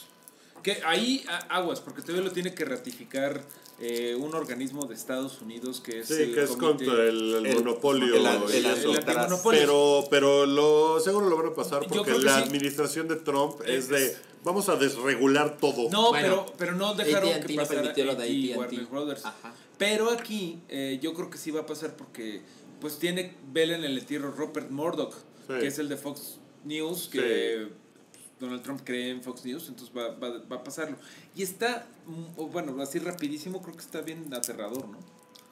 Que 0.75 0.81
ahí 0.85 1.23
a- 1.29 1.55
aguas, 1.59 1.79
porque 1.79 2.01
todavía 2.01 2.23
lo 2.25 2.31
tiene 2.33 2.53
que 2.53 2.65
ratificar 2.65 3.41
eh, 3.79 4.15
un 4.19 4.35
organismo 4.35 4.85
de 4.85 4.95
Estados 4.95 5.41
Unidos 5.41 5.79
que 5.79 5.99
es 5.99 6.07
Sí, 6.07 6.23
el 6.23 6.33
que 6.33 6.43
es 6.43 6.49
comité- 6.57 6.85
contra 6.87 7.03
el, 7.05 7.35
el 7.35 7.45
el- 7.45 7.55
monopolio. 7.55 8.15
el- 8.15 8.25
antimonopolio. 8.25 9.59
pero, 9.61 10.03
pero 10.09 10.45
lo, 10.45 10.99
seguro 10.99 11.29
lo 11.29 11.37
van 11.37 11.45
a 11.47 11.53
pasar 11.53 11.87
porque 11.87 12.17
la 12.19 12.37
sí. 12.37 12.43
administración 12.43 13.07
de 13.07 13.15
Trump 13.15 13.61
es 13.65 13.87
de 13.87 14.13
vamos 14.43 14.67
a 14.67 14.75
desregular 14.75 15.57
todo. 15.57 15.89
No, 15.89 16.09
Bueno, 16.09 16.45
pero, 16.47 16.53
pero 16.57 16.71
no 16.75 16.95
dejaron 16.95 17.29
que 17.41 17.53
no 17.53 17.61
pasara 17.61 17.81
lo 17.95 18.15
de. 18.15 18.53
Warner 18.57 18.85
Brothers. 18.87 19.25
Ajá. 19.25 19.53
Pero 19.77 20.09
aquí 20.11 20.59
eh, 20.67 20.99
yo 21.01 21.13
creo 21.13 21.29
que 21.29 21.37
sí 21.37 21.51
va 21.51 21.61
a 21.61 21.65
pasar 21.65 21.95
porque 21.95 22.41
pues 22.81 22.97
tiene 22.99 23.35
vela 23.53 23.75
en 23.77 23.85
el 23.85 23.97
entierro 23.97 24.31
Rupert 24.31 24.69
Murdoch, 24.69 25.13
Sí. 25.47 25.53
que 25.61 25.67
es 25.67 25.79
el 25.79 25.87
de 25.87 25.95
Fox 25.97 26.39
News, 26.65 27.07
que 27.09 27.69
Donald 28.39 28.61
Trump 28.61 28.81
cree 28.83 29.09
en 29.09 29.23
Fox 29.23 29.43
News, 29.45 29.67
entonces 29.69 29.95
va, 29.95 30.09
va, 30.09 30.39
va 30.51 30.55
a 30.57 30.63
pasarlo. 30.63 30.97
Y 31.35 31.43
está, 31.43 31.87
mm, 32.05 32.51
bueno, 32.51 32.81
así 32.81 32.99
rapidísimo, 32.99 33.61
creo 33.61 33.75
que 33.75 33.81
está 33.81 34.01
bien 34.01 34.31
aterrador, 34.33 34.87
¿no? 34.87 34.97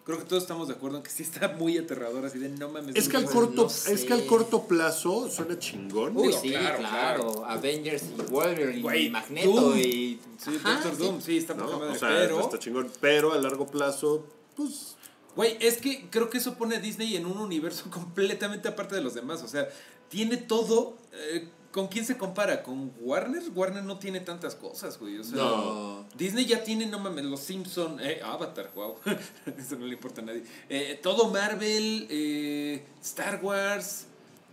Creo 0.06 0.20
que 0.20 0.26
todos 0.26 0.44
estamos 0.44 0.68
de 0.68 0.76
acuerdo 0.76 0.98
en 0.98 1.03
que 1.03 1.10
sí 1.10 1.24
está 1.24 1.48
muy 1.57 1.80
aterrador, 1.80 2.24
así 2.26 2.38
de 2.38 2.49
no 2.49 2.70
mames. 2.70 2.95
Es 2.95 3.10
que, 3.10 3.18
al 3.18 3.24
no 3.26 3.32
corto, 3.32 3.64
no 3.64 3.70
sé. 3.70 3.91
es 3.91 4.06
que 4.06 4.14
al 4.14 4.28
corto 4.28 4.68
plazo 4.68 5.32
suena 5.32 5.57
chingón. 5.57 6.16
Uy, 6.16 6.28
Digo, 6.28 6.40
sí, 6.40 6.49
claro, 6.52 6.78
claro, 6.78 7.45
Avengers 7.48 8.03
y 8.16 8.22
Wolverine 8.32 8.82
Güey, 8.84 9.06
y 9.07 9.10
Magneto 9.10 9.49
Doom. 9.52 9.78
y. 9.80 10.20
Sí, 10.38 10.60
Ajá, 10.64 10.74
Doctor 10.76 10.95
sí. 10.95 11.03
Doom, 11.03 11.22
sí, 11.22 11.38
está 11.38 11.56
¿no? 11.56 11.66
O 11.66 11.95
sea, 11.95 12.10
pero... 12.10 12.40
está 12.40 12.60
chingón. 12.60 12.91
Pero 13.02 13.34
a 13.34 13.40
largo 13.40 13.66
plazo, 13.66 14.28
pues. 14.56 14.95
Güey, 15.36 15.57
es 15.60 15.78
que 15.78 16.07
creo 16.12 16.30
que 16.30 16.38
eso 16.38 16.53
pone 16.53 16.76
a 16.76 16.80
Disney 16.80 17.16
en 17.16 17.26
un 17.26 17.40
universo 17.40 17.86
completamente 17.90 18.68
aparte 18.68 18.94
de 18.94 19.02
los 19.02 19.16
demás. 19.16 19.41
O 19.41 19.48
sea, 19.48 19.68
tiene 20.10 20.38
todo. 20.38 20.98
eh, 21.14 21.49
¿Con 21.76 21.89
quién 21.89 22.06
se 22.06 22.15
compara? 22.18 22.64
¿Con 22.64 22.93
Warner? 23.02 23.43
Warner 23.53 23.84
no 23.84 23.99
tiene 23.99 24.22
tantas 24.22 24.56
cosas, 24.56 24.97
güey. 24.97 25.18
O 25.18 25.26
sea, 25.26 25.35
No. 25.35 26.06
Disney 26.18 26.45
ya 26.45 26.64
tiene, 26.64 26.85
no 26.85 26.99
mames, 26.99 27.26
los 27.26 27.41
Simpson, 27.41 27.99
eh, 27.99 28.22
Avatar, 28.23 28.72
wow. 28.73 28.95
eso 29.60 29.76
no 29.76 29.85
le 29.85 29.95
importa 29.95 30.22
a 30.22 30.23
nadie. 30.23 30.45
Eh, 30.69 30.97
todo 31.03 31.30
Marvel, 31.31 32.07
eh, 32.10 32.81
Star 33.03 33.41
Wars, 33.43 34.06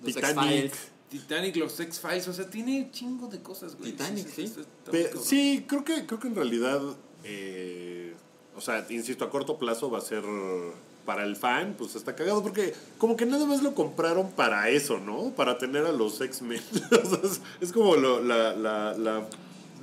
Los 0.02 0.16
Titanic. 0.16 0.74
Titanic, 1.10 1.54
los 1.54 1.78
X-Files. 1.78 2.26
O 2.26 2.32
sea, 2.32 2.50
tiene 2.50 2.90
chingo 2.90 3.28
de 3.28 3.40
cosas, 3.40 3.76
güey. 3.76 3.92
Titanic, 3.92 4.26
sí. 4.26 4.52
cabrón. 4.84 5.22
sí, 5.22 5.64
creo 5.68 5.84
que, 5.84 6.04
creo 6.06 6.18
que 6.18 6.26
en 6.26 6.34
realidad. 6.34 6.80
eh, 7.22 8.14
o 8.56 8.60
sea, 8.60 8.84
insisto, 8.90 9.24
a 9.24 9.30
corto 9.30 9.58
plazo 9.60 9.88
va 9.92 9.98
a 9.98 10.00
ser. 10.00 10.24
Para 11.04 11.24
el 11.24 11.34
fan, 11.34 11.74
pues 11.76 11.96
está 11.96 12.14
cagado 12.14 12.42
porque 12.42 12.74
como 12.98 13.16
que 13.16 13.26
nada 13.26 13.44
más 13.44 13.60
lo 13.62 13.74
compraron 13.74 14.30
para 14.30 14.68
eso, 14.68 14.98
¿no? 14.98 15.32
Para 15.34 15.58
tener 15.58 15.84
a 15.84 15.90
los 15.92 16.20
X-Men. 16.20 16.62
O 17.04 17.08
sea, 17.08 17.18
es, 17.24 17.40
es 17.60 17.72
como 17.72 17.96
lo, 17.96 18.22
la, 18.22 18.54
la, 18.54 18.94
la- 18.96 19.26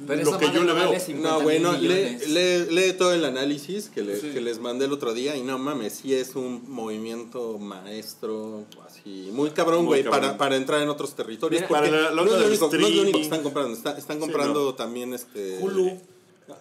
Pero 0.07 0.23
lo 0.31 0.37
que 0.37 0.45
yo 0.45 0.61
le 0.61 0.67
no 0.67 0.75
veo. 0.75 0.85
vale 0.85 0.99
50 1.01 1.29
No, 1.29 1.41
güey, 1.41 1.59
no, 1.59 1.73
mil 1.73 1.89
lee, 1.89 2.17
lee- 2.27 2.67
lee 2.71 2.93
todo 2.93 3.13
el 3.13 3.25
análisis 3.25 3.89
que, 3.89 4.01
le- 4.01 4.15
Sí. 4.17 4.29
que 4.31 4.39
les 4.39 4.59
mandé 4.59 4.85
el 4.85 4.93
otro 4.93 5.13
día 5.13 5.35
y 5.35 5.41
no 5.41 5.57
mames, 5.57 5.91
sí 5.95 6.13
es 6.13 6.37
un 6.37 6.63
movimiento 6.71 7.57
maestro, 7.59 8.63
así, 8.87 9.29
muy 9.33 9.49
cabrón, 9.49 9.85
güey, 9.87 10.03
para, 10.03 10.37
para 10.37 10.55
entrar 10.55 10.81
en 10.81 10.87
otros 10.87 11.15
territorios. 11.15 11.61
Mira, 11.63 11.67
porque 11.67 11.89
para 11.89 12.01
la- 12.03 12.11
la 12.11 12.23
no, 12.23 12.33
es 12.37 12.45
único, 12.47 12.69
no 12.77 12.87
es 12.87 12.95
lo 12.95 13.01
único 13.01 13.17
que 13.17 13.23
están 13.25 13.43
comprando, 13.43 13.73
está- 13.75 13.97
están 13.97 14.15
Sí, 14.17 14.21
comprando 14.21 14.63
no. 14.67 14.73
también 14.75 15.13
este... 15.13 15.57
Hulu. 15.59 15.97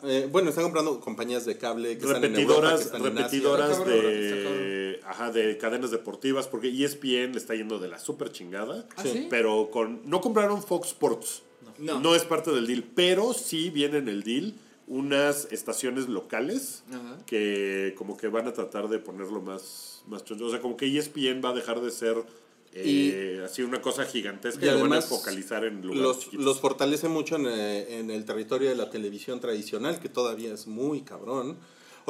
Eh, 0.05 0.28
bueno, 0.31 0.51
están 0.51 0.65
comprando 0.65 1.01
compañías 1.01 1.44
de 1.44 1.56
cable 1.59 1.98
que 1.98 2.06
están 2.06 2.24
en 2.24 2.36
Europa, 2.36 2.60
que 2.60 2.66
repetidoras, 2.66 2.81
están 2.81 3.01
en 3.01 3.06
Asia. 3.06 3.23
repetidoras 3.23 3.77
cabrón, 3.78 4.02
de, 4.02 5.01
ajá, 5.06 5.31
de 5.31 5.59
cadenas 5.59 5.90
deportivas, 5.90 6.48
porque 6.48 6.69
ESPN 6.69 7.32
le 7.32 7.39
está 7.39 7.55
yendo 7.55 7.78
de 7.78 7.89
la 7.89 7.98
super 7.98 8.31
chingada. 8.31 8.86
¿Ah, 8.97 9.02
sí? 9.02 9.27
Pero 9.31 9.70
con 9.70 10.02
no 10.05 10.20
compraron 10.20 10.62
Fox 10.62 10.89
Sports. 10.89 11.43
No. 11.78 12.01
No 12.01 12.15
es 12.15 12.24
parte 12.24 12.51
del 12.51 12.66
deal, 12.66 12.82
pero 12.94 13.32
sí 13.32 13.70
viene 13.70 13.98
en 13.98 14.09
el 14.09 14.24
deal 14.24 14.55
unas 14.89 15.47
estaciones 15.52 16.09
locales 16.09 16.82
Ajá. 16.90 17.19
que 17.27 17.94
como 17.97 18.16
que 18.16 18.28
van 18.28 18.48
a 18.48 18.52
tratar 18.52 18.89
de 18.89 18.98
ponerlo 18.98 19.40
más, 19.40 20.02
más 20.09 20.24
choncho. 20.24 20.47
O 20.47 20.51
sea, 20.51 20.60
como 20.60 20.77
que 20.77 20.86
ESPN 20.98 21.40
va 21.44 21.51
a 21.51 21.52
dejar 21.55 21.81
de 21.81 21.90
ser 21.90 22.16
eh, 22.73 23.43
así 23.45 23.62
una 23.62 23.81
cosa 23.81 24.05
gigantesca 24.05 24.65
y, 24.65 24.69
Y 24.69 24.70
lo 24.73 24.81
van 24.81 24.93
a 24.93 24.97
además, 24.97 25.07
focalizar 25.07 25.65
en 25.65 25.82
lugares 25.82 26.03
los, 26.03 26.20
chiquitos. 26.20 26.45
los 26.45 26.61
fortalece 26.61 27.09
mucho 27.09 27.36
en, 27.36 27.47
eh, 27.47 27.99
en 27.99 28.11
el 28.11 28.24
territorio 28.24 28.69
de 28.69 28.77
la 28.77 28.90
televisión 28.90 29.40
tradicional, 29.40 29.99
que 30.01 30.09
todavía 30.09 30.53
es 30.53 30.66
muy 30.66 31.03
cabrón. 31.03 31.59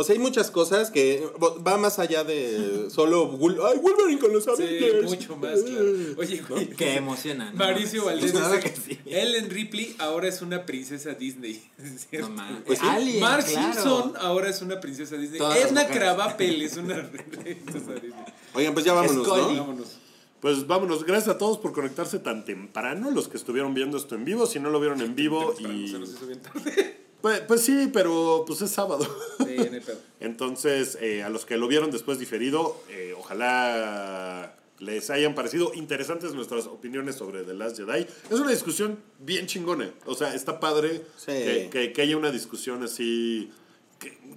O 0.01 0.05
sea, 0.05 0.13
hay 0.13 0.21
muchas 0.21 0.53
cosas 0.53 0.93
que 0.93 1.29
va 1.67 1.77
más 1.77 1.99
allá 1.99 2.23
de 2.23 2.89
solo 2.91 3.37
¡Ay, 3.67 3.79
Wolverine 3.81 4.21
con 4.21 4.33
los 4.33 4.45
Sí, 4.45 4.51
Avengers! 4.51 5.03
mucho 5.11 5.37
más, 5.37 5.61
claro. 5.61 5.87
Oye, 6.19 6.41
güey. 6.49 6.69
Que 6.69 6.95
emociona. 6.95 7.51
¿no? 7.51 7.57
Mauricio 7.57 8.05
Valdés 8.05 8.33
dice 8.33 8.61
que 8.61 8.77
sí. 8.77 9.01
Ellen 9.07 9.51
Ripley 9.51 9.97
ahora 9.99 10.29
es 10.29 10.41
una 10.41 10.65
princesa 10.65 11.15
Disney. 11.15 11.61
No 12.13 12.31
mames. 12.31 12.63
Pues 12.65 12.79
sí. 12.79 12.87
Alien, 12.89 13.19
Mark 13.19 13.45
claro. 13.45 13.73
Simpson 13.73 14.13
ahora 14.21 14.49
es 14.49 14.63
una 14.63 14.79
princesa 14.79 15.17
Disney. 15.17 15.39
Todas 15.41 15.59
Edna. 15.59 15.89
Krabappel 15.89 16.63
es 16.63 16.77
una 16.77 17.11
princesa 17.11 17.95
Disney. 17.95 18.25
Oigan, 18.55 18.75
pues 18.75 18.85
ya 18.87 18.93
vámonos, 18.93 19.27
Scully. 19.27 19.55
¿no? 19.57 19.61
Vámonos. 19.67 19.99
Pues 20.41 20.67
vámonos, 20.67 21.05
gracias 21.05 21.35
a 21.35 21.39
todos 21.39 21.59
por 21.59 21.73
conectarse 21.73 22.19
tan 22.21 22.45
temprano, 22.45 23.11
los 23.11 23.27
que 23.29 23.37
estuvieron 23.37 23.75
viendo 23.75 23.97
esto 23.97 24.15
en 24.15 24.25
vivo, 24.25 24.47
si 24.47 24.61
no 24.61 24.71
lo 24.71 24.79
vieron 24.79 25.01
en 25.01 25.15
vivo 25.17 25.55
y... 25.59 25.89
Se 25.89 25.99
nos 25.99 26.11
hizo 26.11 26.27
bien 26.27 26.41
tarde. 26.41 26.97
Pues, 27.21 27.41
pues 27.41 27.63
sí, 27.63 27.91
pero 27.93 28.45
pues 28.47 28.63
es 28.63 28.71
sábado. 28.71 29.05
Sí, 29.39 29.47
hay 29.59 29.81
pedo. 29.81 29.99
Entonces, 30.21 30.97
eh, 31.01 31.25
a 31.25 31.29
los 31.29 31.45
que 31.45 31.57
lo 31.57 31.67
vieron 31.67 31.91
después 31.91 32.21
diferido, 32.21 32.81
eh, 32.89 33.15
ojalá 33.19 34.55
les 34.79 35.11
hayan 35.11 35.35
parecido 35.35 35.73
interesantes 35.75 36.35
nuestras 36.35 36.67
opiniones 36.67 37.17
sobre 37.17 37.43
The 37.43 37.55
Last 37.55 37.77
Jedi. 37.79 38.07
Es 38.31 38.39
una 38.39 38.53
discusión 38.53 39.01
bien 39.19 39.47
chingona. 39.49 39.91
O 40.07 40.15
sea, 40.15 40.33
está 40.37 40.61
padre 40.61 41.03
Sí. 41.17 41.27
que, 41.33 41.69
que- 41.73 41.93
que 41.93 42.03
haya 42.03 42.17
una 42.17 42.31
discusión 42.31 42.85
así. 42.85 43.51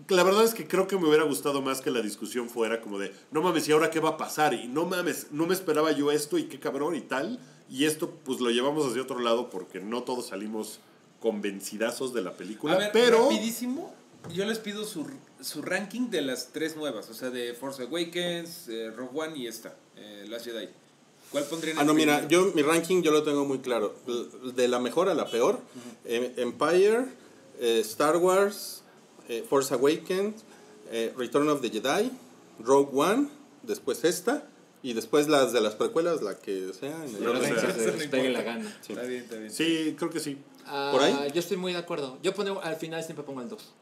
La 0.07 0.23
verdad 0.23 0.43
es 0.43 0.53
que 0.53 0.67
creo 0.67 0.87
que 0.87 0.97
me 0.97 1.07
hubiera 1.07 1.23
gustado 1.23 1.61
más 1.61 1.81
que 1.81 1.91
la 1.91 2.01
discusión 2.01 2.49
fuera 2.49 2.81
como 2.81 2.99
de, 2.99 3.13
no 3.31 3.41
mames, 3.41 3.67
¿y 3.67 3.71
ahora 3.71 3.89
qué 3.89 3.99
va 3.99 4.09
a 4.09 4.17
pasar? 4.17 4.53
Y 4.53 4.67
no 4.67 4.85
mames, 4.85 5.27
no 5.31 5.45
me 5.45 5.53
esperaba 5.53 5.91
yo 5.91 6.11
esto 6.11 6.37
y 6.37 6.45
qué 6.45 6.59
cabrón 6.59 6.95
y 6.95 7.01
tal. 7.01 7.39
Y 7.69 7.85
esto 7.85 8.11
pues 8.25 8.39
lo 8.41 8.49
llevamos 8.49 8.85
hacia 8.85 9.01
otro 9.01 9.19
lado 9.19 9.49
porque 9.49 9.79
no 9.79 10.03
todos 10.03 10.27
salimos 10.27 10.79
convencidazos 11.21 12.13
de 12.13 12.21
la 12.21 12.33
película. 12.33 12.73
A 12.73 12.77
ver, 12.77 12.89
pero... 12.91 13.29
rapidísimo, 13.29 13.93
yo 14.33 14.45
les 14.45 14.59
pido 14.59 14.83
su, 14.85 15.07
su 15.39 15.61
ranking 15.61 16.09
de 16.09 16.21
las 16.21 16.49
tres 16.51 16.75
nuevas, 16.75 17.09
o 17.09 17.13
sea, 17.13 17.29
de 17.29 17.53
Force 17.53 17.83
Awakens, 17.83 18.67
eh, 18.67 18.91
Rogue 18.91 19.21
One 19.21 19.37
y 19.37 19.47
esta, 19.47 19.75
eh, 19.95 20.25
Last 20.27 20.45
Jedi. 20.45 20.67
¿Cuál 21.31 21.45
pondrían 21.45 21.79
Ah, 21.79 21.85
no, 21.85 21.93
mira, 21.93 22.27
yo 22.27 22.51
mi 22.53 22.61
ranking 22.61 23.01
yo 23.03 23.11
lo 23.11 23.23
tengo 23.23 23.45
muy 23.45 23.59
claro. 23.59 23.95
De 24.53 24.67
la 24.67 24.79
mejor 24.79 25.07
a 25.07 25.13
la 25.13 25.29
peor. 25.31 25.61
Em- 26.03 26.33
Empire, 26.35 27.05
eh, 27.61 27.79
Star 27.79 28.17
Wars, 28.17 28.80
eh, 29.31 29.45
Force 29.49 29.73
Awakens, 29.73 30.43
eh, 30.91 31.13
Return 31.17 31.47
of 31.49 31.61
the 31.61 31.69
Jedi, 31.69 32.11
Rogue 32.59 32.89
One, 32.93 33.27
después 33.63 34.03
esta, 34.03 34.47
y 34.83 34.93
después 34.93 35.27
las 35.27 35.53
de 35.53 35.61
las 35.61 35.75
precuelas, 35.75 36.21
la 36.21 36.37
que 36.37 36.71
sea. 36.73 37.05
en 37.05 37.15
el 37.15 37.99
se 37.99 38.07
pegue 38.09 38.29
la 38.29 38.41
gana. 38.41 38.69
Está 38.87 39.03
bien, 39.03 39.21
está 39.23 39.35
bien. 39.37 39.51
Sí, 39.51 39.95
creo 39.97 40.09
que 40.09 40.19
sí. 40.19 40.37
Ah, 40.65 40.89
¿Por 40.91 41.01
ahí? 41.01 41.15
Yo 41.33 41.39
estoy 41.39 41.57
muy 41.57 41.71
de 41.73 41.79
acuerdo. 41.79 42.17
Yo 42.23 42.33
pongo, 42.33 42.61
al 42.61 42.75
final 42.75 43.03
siempre 43.03 43.23
pongo 43.23 43.41
el 43.41 43.49
2. 43.49 43.73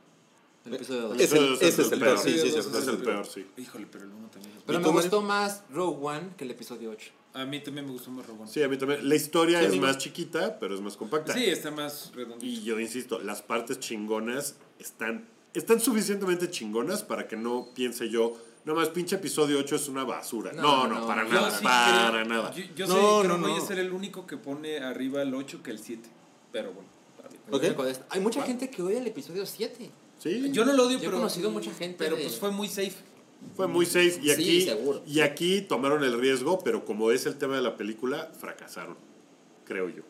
El 0.66 0.74
episodio 0.76 1.02
2. 1.10 1.20
Es 1.22 1.32
el- 1.34 1.54
ese 1.62 1.82
es 1.82 1.92
el 1.94 2.00
peor, 2.00 2.18
sí, 2.20 2.32
sí, 2.32 2.40
sí, 2.40 2.46
sí, 2.48 2.52
sí, 2.52 2.78
Es 2.78 2.84
sí. 2.84 2.90
el 2.92 2.98
peor, 2.98 3.26
sí. 3.26 3.46
Híjole, 3.58 3.88
pero 3.92 4.04
el 4.06 4.12
uno 4.12 4.28
también. 4.30 4.56
es 4.58 4.64
Pero 4.66 4.78
¿Y 4.78 4.82
me 4.82 4.88
tú, 4.88 4.94
Mario? 4.94 5.10
gustó 5.10 5.22
más 5.22 5.64
Rogue 5.72 5.98
One 6.06 6.30
que 6.38 6.44
el 6.44 6.52
episodio 6.52 6.92
8. 6.92 7.12
A 7.34 7.46
mí 7.46 7.60
también 7.64 7.86
me 7.86 7.92
gustó 7.94 8.12
más 8.12 8.28
Rogue 8.28 8.42
One. 8.42 8.52
Sí, 8.52 8.62
a 8.62 8.68
mí 8.68 8.78
también. 8.78 9.08
La 9.08 9.16
historia 9.16 9.60
Sí, 9.62 9.66
es 9.68 9.82
más 9.82 9.98
chiquita, 9.98 10.60
pero 10.60 10.76
es 10.76 10.82
más 10.82 10.98
compacta. 10.98 11.34
Sí, 11.34 11.46
está 11.46 11.72
más 11.72 12.12
redondito. 12.14 12.46
Y 12.46 12.62
yo 12.64 12.78
insisto, 12.80 13.20
las 13.20 13.42
partes 13.42 13.80
chingonas 13.80 14.58
están, 14.80 15.28
están 15.54 15.80
suficientemente 15.80 16.50
chingonas 16.50 17.04
para 17.04 17.28
que 17.28 17.36
no 17.36 17.70
piense 17.74 18.10
yo, 18.10 18.38
no 18.66 18.76
más 18.76 18.90
pinche 18.90 19.16
episodio 19.16 19.58
8 19.60 19.76
es 19.76 19.88
una 19.88 20.04
basura. 20.04 20.52
No, 20.54 20.62
No, 20.62 20.88
no, 20.88 21.00
no, 21.02 21.08
para 21.08 21.24
nada, 21.24 21.50
sí 21.52 21.64
para 21.64 22.12
creo- 22.12 22.26
nada. 22.26 22.52
Yo, 22.54 22.64
yo 22.76 22.88
No, 22.88 22.94
sé, 22.94 23.00
creo 23.00 23.38
no, 23.38 23.46
que 23.46 23.52
voy 23.52 23.62
a 23.62 23.66
ser 23.66 23.80
el 23.80 23.92
único 23.94 24.28
que 24.28 24.38
pone 24.38 24.80
arriba 24.80 25.22
el 25.22 25.34
8 25.34 25.64
que 25.64 25.72
el 25.72 25.80
7. 25.80 26.08
Pero 26.52 26.74
bueno, 26.74 26.90
está 27.18 27.30
bien. 27.60 27.74
Ok. 27.76 27.98
Hay 28.10 28.20
mucha 28.22 28.44
gente 28.44 28.70
que 28.70 28.82
odia 28.82 29.00
el 29.00 29.08
episodio 29.08 29.46
7. 29.46 29.90
Sí. 30.20 30.52
Yo 30.52 30.66
no 30.66 30.74
lo 30.74 30.84
odio, 30.84 30.98
Yo 30.98 31.04
he 31.04 31.06
pero. 31.06 31.18
conocido 31.18 31.50
mucha 31.50 31.72
gente 31.74 31.96
Pero 31.98 32.16
de- 32.18 32.24
pues 32.24 32.38
fue 32.38 32.52
muy 32.52 32.68
safe. 32.68 32.94
Fue 33.56 33.68
muy 33.68 33.86
safe 33.86 34.20
y 34.22 34.26
Sí, 34.26 34.32
aquí, 34.32 34.62
seguro. 34.64 35.02
y 35.08 35.22
aquí 35.22 35.62
tomaron 35.62 36.04
el 36.04 36.20
riesgo, 36.20 36.60
pero 36.60 36.84
como 36.84 37.12
es 37.12 37.26
el 37.26 37.38
tema 37.38 37.56
de 37.56 37.62
la 37.62 37.78
película, 37.78 38.30
fracasaron, 38.38 38.98
creo 39.64 39.88
yo. 39.88 40.04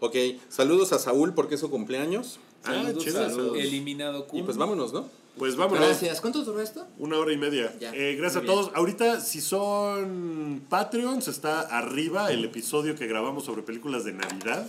Ok, 0.00 0.14
saludos 0.48 0.92
a 0.94 0.98
Saúl 0.98 1.34
porque 1.34 1.56
es 1.56 1.60
su 1.60 1.68
cumpleaños. 1.70 2.40
Ah, 2.64 2.92
chido, 2.98 3.54
eliminado 3.54 4.24
Y 4.26 4.30
Kun. 4.30 4.44
pues 4.44 4.56
vámonos, 4.56 4.92
¿no? 4.92 5.08
Pues 5.38 5.54
vámonos. 5.56 5.86
Gracias. 5.86 6.20
¿Cuánto 6.20 6.42
duró 6.44 6.60
esto? 6.60 6.86
Una 6.98 7.16
hora 7.18 7.32
y 7.32 7.36
media. 7.36 7.72
Eh, 7.80 8.16
gracias 8.18 8.36
a 8.36 8.40
bien. 8.40 8.52
todos. 8.54 8.70
Ahorita, 8.74 9.20
si 9.20 9.40
son 9.40 10.62
Patreons, 10.68 11.28
está 11.28 11.60
arriba 11.60 12.32
el 12.32 12.44
episodio 12.44 12.94
que 12.96 13.06
grabamos 13.06 13.44
sobre 13.44 13.62
películas 13.62 14.04
de 14.04 14.12
Navidad. 14.12 14.66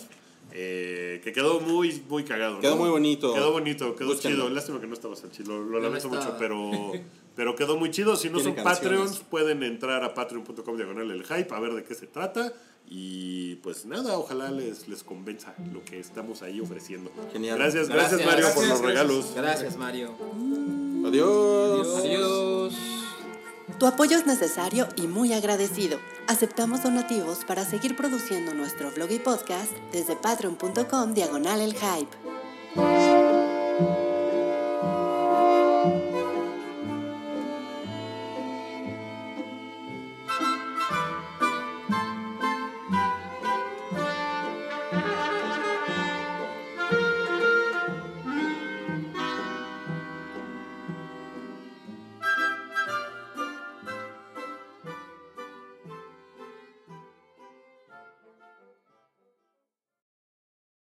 eh, 0.52 1.22
que 1.24 1.32
quedó 1.32 1.60
muy, 1.60 2.02
muy 2.10 2.24
cagado. 2.24 2.56
¿no? 2.56 2.62
Quedó 2.62 2.76
muy 2.76 2.90
bonito. 2.90 3.34
Quedó 3.36 3.52
bonito, 3.52 3.96
quedó 3.96 4.10
Búsquenlo. 4.10 4.46
chido. 4.46 4.50
Lástima 4.56 4.80
que 4.82 4.88
no 4.88 4.94
estaba 4.96 5.16
Sanchi, 5.16 5.44
lo, 5.44 5.64
lo 5.64 5.80
lamento 5.80 6.08
estaba. 6.08 6.24
mucho, 6.26 6.36
pero, 6.40 6.92
pero 7.36 7.56
quedó 7.56 7.76
muy 7.78 7.92
chido. 7.92 8.16
Si 8.16 8.30
no 8.30 8.40
son 8.40 8.54
canciones. 8.54 8.80
Patreons, 8.80 9.20
pueden 9.30 9.62
entrar 9.64 10.04
a 10.04 10.14
patreon.com 10.16 10.76
diagonal 10.76 11.12
el 11.12 11.24
hype 11.24 11.54
a 11.54 11.60
ver 11.60 11.74
de 11.74 11.84
qué 11.84 11.94
se 11.94 12.08
trata. 12.08 12.52
Y 12.92 13.56
pues 13.58 13.86
nada, 13.86 14.18
ojalá 14.18 14.50
les, 14.50 14.88
les 14.88 15.04
convenza 15.04 15.54
lo 15.72 15.84
que 15.86 16.00
estamos 16.00 16.42
ahí 16.42 16.60
ofreciendo. 16.60 17.12
Genial. 17.32 17.60
Gracias, 17.60 17.88
gracias, 17.88 18.20
Gracias. 18.20 18.28
Mario 18.28 18.54
por 18.56 18.64
los 18.68 18.82
gracias. 18.82 18.88
regalos. 18.88 19.34
Gracias, 19.36 19.78
Mario. 19.78 20.16
Adiós. 21.06 21.98
Adiós. 22.00 22.74
Tu 23.78 23.86
apoyo 23.86 24.18
es 24.18 24.26
necesario 24.26 24.90
y 24.96 25.04
muy 25.04 25.34
agradecido. 25.34 26.00
Aceptamos 26.28 26.84
donativos 26.84 27.46
para 27.46 27.64
seguir 27.64 27.96
produciendo 27.96 28.54
nuestro 28.54 28.92
blog 28.92 29.12
y 29.12 29.20
podcast 29.20 29.72
desde 29.92 30.16
patreon.com 30.16 31.14
diagonal 31.14 31.62
el 31.62 31.76
hype. 31.76 33.19